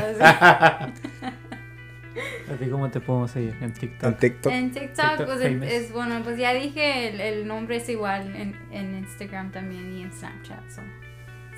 ¿A 2.52 2.56
ti 2.56 2.69
cómo 2.69 2.90
te 2.90 2.99
podemos 2.99 3.31
seguir? 3.31 3.56
En 3.61 3.73
TikTok. 3.73 4.03
En 4.10 4.18
TikTok. 4.18 4.52
En 4.53 4.72
TikTok, 4.72 5.10
TikTok 5.18 5.26
pues 5.26 5.41
es, 5.41 5.91
bueno, 5.91 6.22
pues 6.23 6.38
ya 6.38 6.53
dije, 6.53 7.10
el, 7.10 7.19
el 7.22 7.48
nombre 7.48 7.77
es 7.77 7.90
igual 7.90 8.35
en, 8.35 8.56
en 8.72 8.98
Instagram 8.99 9.52
también 9.52 9.98
y 9.98 10.03
en 10.03 10.11
Snapchat, 10.11 10.69
so, 10.69 10.81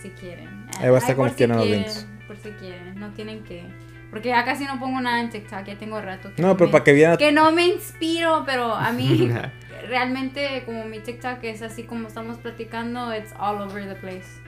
si 0.01 0.09
quieren. 0.11 0.65
Ahí 0.79 0.89
va 0.89 0.95
a 0.95 0.99
estar 0.99 1.15
como 1.15 1.27
por 1.27 1.35
quieran 1.37 1.57
los 1.57 1.65
quieren, 1.65 1.83
links. 1.83 2.07
Por 2.27 2.37
si 2.37 2.49
quieren, 2.51 2.99
no 2.99 3.11
tienen 3.11 3.43
que... 3.43 3.63
Porque 4.09 4.29
ya 4.29 4.45
casi 4.45 4.63
no 4.65 4.79
pongo 4.79 5.01
nada 5.01 5.19
en 5.19 5.29
TikTok, 5.29 5.65
ya 5.65 5.77
tengo 5.77 5.99
rato. 5.99 6.31
que 6.33 6.41
No, 6.41 6.55
pero 6.55 6.67
me- 6.67 6.71
para 6.71 6.83
que 6.85 6.93
vean... 6.93 7.17
Que 7.17 7.31
no 7.31 7.51
me 7.51 7.67
inspiro, 7.67 8.43
pero 8.45 8.73
a 8.73 8.91
mí 8.93 9.29
realmente 9.89 10.63
como 10.65 10.85
mi 10.85 10.99
TikTok 10.99 11.43
es 11.43 11.61
así 11.61 11.83
como 11.83 12.07
estamos 12.07 12.37
platicando, 12.37 13.13
it's 13.15 13.33
all 13.39 13.61
over 13.61 13.85
the 13.87 13.95
place. 13.95 14.41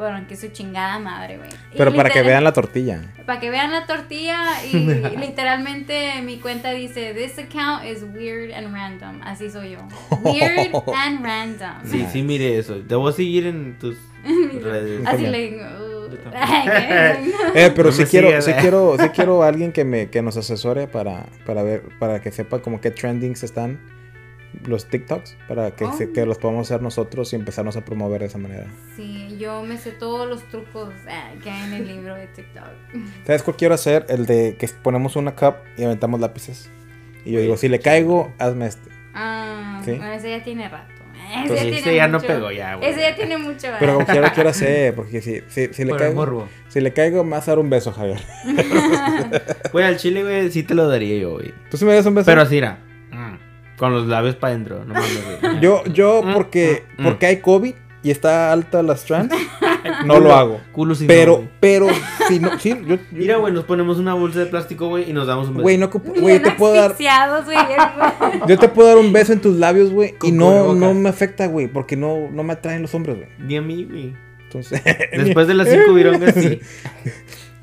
Pero 0.00 0.16
aunque 0.16 0.34
su 0.34 0.48
chingada 0.48 0.98
madre, 0.98 1.36
güey. 1.36 1.50
Y 1.74 1.76
Pero 1.76 1.94
para 1.94 2.08
que 2.08 2.22
vean 2.22 2.42
la 2.42 2.52
tortilla. 2.54 3.02
para 3.26 3.38
que 3.38 3.50
vean 3.50 3.70
la 3.70 3.84
tortilla 3.86 4.64
y 4.64 4.72
literalmente 5.18 6.22
mi 6.22 6.38
cuenta 6.38 6.70
dice 6.70 7.12
this 7.12 7.38
account 7.38 7.84
is 7.84 8.02
weird 8.14 8.50
and 8.52 8.72
random 8.72 9.20
así 9.22 9.50
soy 9.50 9.72
yo 9.72 9.78
weird 10.22 10.72
and 10.96 11.22
random 11.22 11.74
Sí, 11.84 12.06
sí, 12.10 12.22
mire 12.22 12.58
eso. 12.58 12.76
Te 12.76 12.94
voy 12.94 13.10
a 13.12 13.14
seguir 13.14 13.46
en 13.46 13.78
tus 13.78 13.98
redes. 14.62 15.02
así 15.06 15.26
le 15.26 15.56
uh, 15.56 16.10
Yo 16.10 16.30
Eh, 17.54 17.70
pero 17.76 17.90
No 17.90 17.92
sí 17.92 18.02
me 18.02 18.08
quiero, 18.08 18.42
sí 18.42 18.50
eh. 18.52 18.56
quiero, 18.60 18.96
sí 18.98 19.08
quiero 19.10 19.42
alguien 19.42 19.70
que 19.72 19.84
me, 19.84 20.08
que 20.08 20.22
nos 20.22 20.36
asesore 20.36 20.86
para, 20.86 21.26
para 21.44 21.62
ver, 21.62 21.82
para 21.98 22.20
que 22.20 22.32
sepa 22.32 22.60
como 22.62 22.80
qué 22.80 22.90
trendings 22.90 23.42
están 23.42 23.78
los 24.64 24.86
TikToks, 24.88 25.36
para 25.48 25.70
que, 25.72 25.86
se- 25.92 26.06
Oh. 26.06 26.12
que 26.12 26.26
los 26.26 26.38
podamos 26.38 26.70
hacer 26.70 26.82
nosotros 26.82 27.32
y 27.32 27.36
empezarnos 27.36 27.76
a 27.76 27.84
promover 27.84 28.20
de 28.20 28.26
esa 28.26 28.38
manera. 28.38 28.66
sí 28.96 29.36
yo 29.38 29.62
me 29.62 29.78
sé 29.78 29.92
todos 29.92 30.28
los 30.28 30.42
trucos 30.48 30.90
eh, 31.08 31.38
que 31.42 31.50
hay 31.50 31.64
en 31.68 31.72
el 31.74 31.86
libro 31.88 32.14
de 32.14 32.26
TikTok 32.26 32.64
¿Sabes 33.26 33.42
cuál 33.42 33.56
quiero 33.56 33.74
hacer? 33.74 34.06
El 34.08 34.26
de 34.26 34.56
que 34.58 34.68
ponemos 34.82 35.16
una 35.16 35.34
cup 35.34 35.54
y 35.76 35.84
aventamos 35.84 36.20
lápices. 36.20 36.70
Y 37.24 37.32
yo 37.32 37.40
digo, 37.40 37.56
si 37.56 37.68
le 37.68 37.78
caigo, 37.80 38.32
hazme 38.38 38.66
este. 38.66 38.90
ah 39.14 39.80
Sí. 39.84 39.92
bueno, 39.92 40.12
ese 40.12 40.30
ya 40.30 40.42
tiene 40.42 40.68
rato 40.68 40.92
ese 41.32 41.48
Pues 41.48 41.60
ya, 41.60 41.64
sí, 41.64 41.70
tiene 41.70 41.78
ese 41.80 41.94
ya 41.96 42.08
no 42.08 42.18
mucho- 42.18 42.26
pegó 42.26 42.50
ya, 42.50 42.74
güey. 42.76 42.90
ese 42.90 43.00
ya 43.02 43.14
tiene 43.14 43.36
mucho 43.38 43.58
Pero 43.60 43.72
¿verdad? 43.78 43.94
como 43.94 44.06
quiero, 44.06 44.28
quiero 44.34 44.50
hacer, 44.50 44.94
porque 44.96 45.20
si, 45.20 45.40
si, 45.48 45.72
si 45.72 45.84
le 45.84 45.90
Por 45.90 45.98
caigo, 46.00 46.14
morbo. 46.14 46.48
si 46.68 46.80
le 46.80 46.92
caigo, 46.92 47.22
me 47.24 47.32
vas 47.32 47.46
a 47.46 47.52
dar 47.52 47.58
un 47.60 47.70
beso, 47.70 47.92
Javier. 47.92 48.18
Güey, 49.72 49.84
al 49.84 49.96
chile, 49.96 50.22
güey, 50.22 50.50
sí 50.50 50.62
te 50.64 50.74
lo 50.74 50.88
daría 50.88 51.16
yo, 51.18 51.32
güey. 51.34 51.52
¿Tú 51.70 51.76
sí 51.76 51.84
me 51.84 51.94
das 51.94 52.04
un 52.06 52.14
beso? 52.14 52.26
Pero 52.26 52.42
así 52.42 52.58
era. 52.58 52.78
Mm, 53.80 53.80
Con 53.80 53.92
los 53.94 54.06
labios 54.06 54.36
para 54.36 54.52
adentro. 54.54 54.84
No 54.84 54.94
mames. 54.94 55.20
Yo, 55.60 55.82
yo, 55.84 56.22
Mm, 56.22 56.34
porque, 56.34 56.84
mm, 56.98 57.02
mm. 57.02 57.04
porque 57.04 57.26
hay 57.26 57.36
COVID 57.40 57.74
y 58.02 58.10
está 58.10 58.50
alta 58.52 58.82
las 58.82 59.04
trans, 59.04 59.30
no 60.06 60.20
lo 60.20 60.34
hago. 60.34 60.60
Culo 60.72 60.94
sin 60.94 61.06
Pero, 61.06 61.44
pero, 61.60 61.86
si 62.28 62.38
no, 62.38 62.58
sí, 62.58 62.70
yo, 62.86 62.96
yo- 62.96 63.02
Mira, 63.10 63.36
güey, 63.36 63.52
nos 63.52 63.64
ponemos 63.64 63.98
una 63.98 64.14
bolsa 64.14 64.38
de 64.38 64.46
plástico, 64.46 64.88
güey, 64.88 65.10
y 65.10 65.12
nos 65.12 65.26
damos 65.26 65.48
un 65.48 65.54
beso. 65.54 65.62
güey, 65.62 65.76
no 65.76 65.88
güey, 65.90 66.36
yo 66.38 66.42
te 66.42 66.50
puedo 66.52 66.72
dar, 66.74 66.94
yo 68.48 68.58
te 68.58 68.68
puedo 68.68 68.88
dar 68.88 68.96
un 68.98 69.12
beso 69.12 69.32
en 69.34 69.40
tus 69.40 69.56
labios, 69.56 69.90
güey, 69.90 70.14
y 70.22 70.32
no, 70.32 70.74
no 70.74 70.94
me 70.94 71.08
afecta, 71.10 71.46
güey, 71.46 71.66
porque 71.66 71.96
no, 71.96 72.28
no 72.32 72.42
me 72.42 72.54
atraen 72.54 72.80
los 72.82 72.94
hombres, 72.94 73.16
güey. 73.16 73.28
Ni 73.38 73.56
a 73.58 73.62
mí, 73.62 73.84
güey. 73.84 74.14
Entonces, 74.44 74.82
Después 75.12 75.46
de 75.46 75.54
las 75.54 75.68
cinco 75.68 75.92
virongas, 75.92 76.34
sí. 76.34 76.58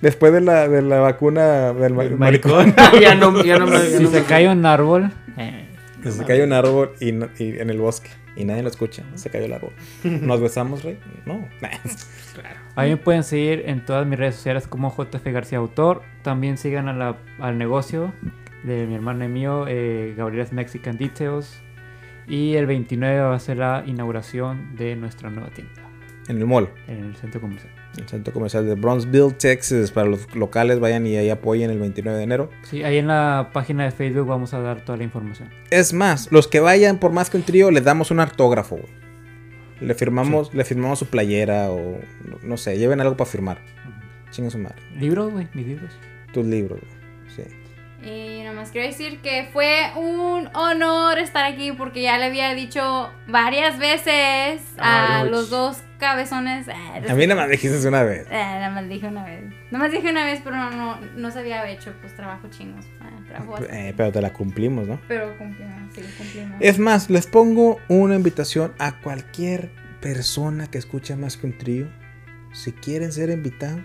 después 0.02 0.32
de 0.34 0.42
la, 0.42 0.68
de 0.68 0.82
la 0.84 1.00
vacuna 1.00 1.74
del 1.74 1.94
ma- 1.94 2.04
maricón, 2.16 2.74
Maricón. 2.76 2.76
ya 3.02 3.16
no, 3.16 3.44
ya 3.44 3.58
no 3.58 3.66
me. 3.68 3.74
ya 3.74 3.98
Si 3.98 4.04
no 4.04 4.10
se 4.12 4.20
me- 4.22 4.26
cae 4.26 4.48
un 4.48 4.66
árbol, 4.66 5.12
eh, 5.38 5.67
que 6.08 6.12
se 6.14 6.26
cae 6.26 6.44
un 6.44 6.54
árbol 6.54 6.94
y, 7.00 7.12
no- 7.12 7.30
y 7.38 7.60
en 7.60 7.70
el 7.70 7.78
bosque 7.80 8.10
y 8.36 8.46
nadie 8.46 8.62
lo 8.64 8.70
escucha, 8.70 9.04
se 9.16 9.30
cayó 9.30 9.46
el 9.46 9.54
árbol. 9.54 9.72
¿Nos 10.04 10.40
besamos, 10.42 10.84
rey? 10.84 11.00
No. 11.26 11.48
a 12.76 12.84
mí 12.84 12.90
me 12.90 12.98
pueden 12.98 13.24
seguir 13.24 13.64
en 13.66 13.84
todas 13.86 14.06
mis 14.06 14.18
redes 14.20 14.36
sociales 14.36 14.68
como 14.68 14.90
JF 14.96 15.24
García 15.26 15.58
Autor. 15.58 16.02
También 16.24 16.58
sigan 16.58 16.88
a 16.88 16.94
la- 16.94 17.18
al 17.40 17.58
negocio 17.58 18.14
de 18.64 18.86
mi 18.88 18.96
hermano 18.96 19.26
y 19.26 19.28
mío, 19.30 19.66
eh, 19.68 20.14
Gabriel's 20.18 20.52
Mexican 20.54 20.98
Details. 20.98 21.62
Y 22.28 22.56
el 22.56 22.66
29 22.66 23.20
va 23.22 23.36
a 23.36 23.40
ser 23.40 23.58
la 23.58 23.84
inauguración 23.86 24.76
de 24.76 24.96
nuestra 24.98 25.30
nueva 25.30 25.50
tienda 25.50 25.82
en 26.28 26.38
el 26.40 26.46
mall. 26.46 26.70
en 26.90 27.06
el 27.06 27.16
centro 27.16 27.40
comercial. 27.40 27.72
El 27.98 28.08
centro 28.08 28.32
comercial 28.34 28.66
de 28.68 28.76
Bronzeville, 28.76 29.34
Texas. 29.34 29.92
Para 29.92 30.08
los 30.08 30.34
locales, 30.36 30.80
vayan 30.80 31.06
y 31.08 31.16
ahí 31.18 31.30
apoyen 31.30 31.72
el 31.72 31.80
29 31.80 32.18
de 32.18 32.24
enero. 32.24 32.50
Sí, 32.64 32.84
ahí 32.84 32.98
en 32.98 33.08
la 33.08 33.50
página 33.54 33.84
de 33.86 33.92
Facebook 33.92 34.28
vamos 34.28 34.54
a 34.54 34.60
dar 34.60 34.86
toda 34.86 34.98
la 34.98 35.04
información. 35.04 35.50
Es 35.72 35.94
más, 35.94 36.32
los 36.32 36.48
que 36.48 36.60
vayan 36.60 37.00
por 37.00 37.12
más 37.12 37.30
que 37.30 37.38
un 37.38 37.44
trío, 37.44 37.72
les 37.72 37.84
damos 37.84 38.12
un 38.12 38.20
autógrafo, 38.20 38.76
güey. 38.78 38.90
Le 39.80 39.94
firmamos, 39.94 40.54
le 40.54 40.64
firmamos 40.66 41.00
su 41.00 41.06
playera 41.08 41.70
o 41.72 42.00
no- 42.44 42.58
sé, 42.58 42.78
lleven 42.80 43.00
algo 43.02 43.16
para 43.18 43.30
firmar. 43.30 43.60
Chinga 44.32 44.50
su 44.50 44.58
madre. 44.58 44.76
Libros, 45.00 45.32
güey, 45.32 45.48
mis 45.54 45.68
libros. 45.68 45.92
Tus 46.34 46.46
libros, 46.46 46.80
güey. 46.80 46.97
Y 48.04 48.44
nomás 48.44 48.70
quiero 48.72 48.88
decir 48.88 49.20
que 49.22 49.50
fue 49.52 49.92
un 49.96 50.50
honor 50.56 51.18
estar 51.18 51.46
aquí 51.46 51.72
porque 51.72 52.04
ya 52.04 52.18
le 52.18 52.26
había 52.26 52.54
dicho 52.54 53.12
varias 53.28 53.80
veces 53.80 54.62
a 54.78 55.24
los 55.24 55.50
dos 55.50 55.82
cabezones. 55.98 56.68
eh, 56.68 56.74
A 57.10 57.16
mí 57.16 57.26
nada 57.26 57.42
más 57.42 57.50
dijiste 57.50 57.88
una 57.88 58.04
vez. 58.04 58.28
Eh, 58.28 58.34
nada 58.34 58.70
más 58.70 58.88
dije 58.88 59.08
una 59.08 59.26
vez. 59.26 59.46
Nada 59.72 59.84
más 59.84 59.92
dije 59.92 60.12
una 60.12 60.26
vez, 60.26 60.42
pero 60.44 60.56
no, 60.56 60.70
no, 60.70 61.00
no 61.16 61.32
se 61.32 61.40
había 61.40 61.68
hecho 61.70 61.92
pues 62.00 62.16
trabajo 62.16 62.48
chingos. 62.50 62.86
eh, 62.86 63.34
bastante. 63.48 63.90
Eh, 63.90 63.94
pero 63.98 64.12
te 64.12 64.22
la 64.22 64.32
cumplimos, 64.32 64.88
¿no? 64.88 65.00
Pero 65.08 65.36
cumplimos, 65.38 65.94
sí, 65.96 66.02
cumplimos. 66.18 66.56
Es 66.60 66.78
más, 66.78 67.10
les 67.10 67.26
pongo 67.26 67.80
una 67.88 68.16
invitación 68.16 68.74
a 68.78 69.00
cualquier 69.00 69.72
persona 70.02 70.68
que 70.68 70.78
escuche 70.78 71.16
más 71.16 71.36
que 71.36 71.48
un 71.48 71.58
trío. 71.58 71.88
Si 72.54 72.72
quieren 72.74 73.12
ser 73.12 73.30
invitados, 73.32 73.82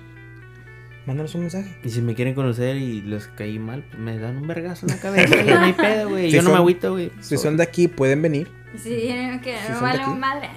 mándanos 1.07 1.35
un 1.35 1.43
mensaje. 1.43 1.77
Y 1.85 1.91
si 1.91 2.01
me 2.03 2.15
quieren 2.15 2.35
conocer 2.35 2.77
y 2.77 3.03
les 3.03 3.27
caí 3.29 3.59
mal, 3.59 3.83
pues 3.89 3.99
me 4.01 4.19
dan 4.19 4.37
un 4.39 4.47
vergazo 4.47 4.87
en 4.87 4.93
la 4.97 5.01
cabeza. 5.01 5.37
no 5.43 5.61
hay 5.65 5.73
pedo, 5.73 6.09
güey. 6.11 6.31
Si 6.31 6.37
Yo 6.37 6.43
no 6.43 6.51
me 6.51 6.57
agüito, 6.57 6.93
güey. 6.93 7.11
Si 7.21 7.37
son 7.37 7.57
de 7.57 7.63
aquí, 7.63 7.89
pueden 7.89 8.23
venir. 8.23 8.51
Sí, 8.83 8.91
que 9.43 9.57
Si 9.67 9.73
no 9.73 9.75
son 9.75 9.75
de 9.75 9.81
vale 9.81 10.03
aquí. 10.03 10.11
un 10.11 10.21
madre. 10.21 10.49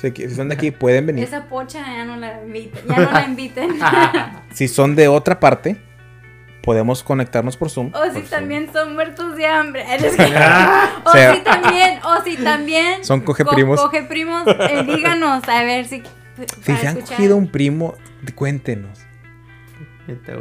Si 0.00 0.34
son 0.34 0.48
de 0.50 0.54
aquí, 0.54 0.70
pueden 0.70 1.06
venir. 1.06 1.24
Esa 1.24 1.44
pocha 1.46 1.80
ya 1.80 2.04
no 2.04 2.16
la 2.16 2.42
inviten. 2.44 2.80
Ya 2.88 2.96
no 2.96 3.10
la 3.10 3.24
inviten. 3.26 3.70
Si 4.52 4.68
son 4.68 4.94
de 4.96 5.08
otra 5.08 5.40
parte, 5.40 5.76
podemos 6.62 7.02
conectarnos 7.02 7.56
por 7.56 7.70
Zoom. 7.70 7.90
o 7.94 8.12
si 8.14 8.20
también 8.22 8.70
son 8.72 8.94
muertos 8.94 9.34
de 9.36 9.46
hambre. 9.46 9.84
Es 9.94 10.14
que- 10.16 10.22
o 11.04 11.12
si 11.12 11.40
también, 11.42 11.98
o 12.04 12.22
si 12.24 12.36
también 12.36 13.04
Son 13.04 13.20
coge 13.22 13.44
co- 13.44 13.50
primos. 13.54 13.80
coge 13.80 14.02
primos, 14.02 14.44
eh, 14.46 14.84
díganos 14.86 15.42
a 15.48 15.62
ver 15.64 15.86
si. 15.86 16.02
Si 16.62 16.64
se 16.64 16.72
han 16.86 16.96
escuchar. 16.98 17.16
cogido 17.16 17.36
un 17.36 17.48
primo, 17.50 17.94
cuéntenos. 18.34 19.00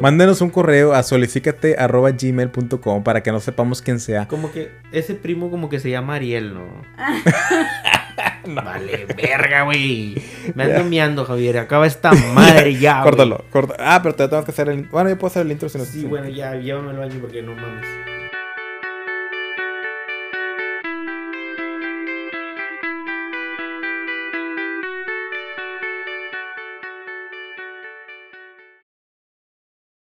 Mándenos 0.02 0.42
un 0.42 0.50
correo 0.50 0.94
a 0.94 1.04
solicícate.gmail.com 1.04 3.04
para 3.04 3.24
que 3.24 3.32
no 3.32 3.40
sepamos 3.40 3.82
quién 3.82 4.00
sea. 4.00 4.28
Como 4.28 4.52
que 4.52 4.72
ese 4.92 5.16
primo 5.16 5.50
como 5.50 5.70
que 5.70 5.80
se 5.80 5.90
llama 5.90 6.16
Ariel, 6.16 6.54
¿no? 6.54 6.66
Vale, 8.48 9.06
verga, 9.16 9.64
güey. 9.64 10.22
Me 10.56 10.66
ando 10.66 10.84
miando, 10.84 11.26
Javier. 11.26 11.60
Acaba 11.60 11.88
esta 11.88 12.12
madre 12.34 12.78
ya. 12.78 13.02
Córtalo, 13.02 13.46
corta. 13.50 13.76
Ah, 13.80 14.02
pero 14.04 14.16
te 14.16 14.28
tengo 14.28 14.44
que 14.44 14.52
hacer 14.52 14.68
el. 14.70 14.84
Bueno, 14.84 15.10
yo 15.10 15.18
puedo 15.18 15.32
hacer 15.32 15.46
el 15.46 15.52
intro 15.52 15.70
si 15.70 15.78
no 15.78 15.86
Sí, 15.86 16.06
bueno, 16.06 16.28
ya, 16.28 16.56
llévame 16.56 16.92
al 16.92 16.98
baño 16.98 17.20
porque 17.22 17.42
no 17.42 17.56
mames. 17.56 17.88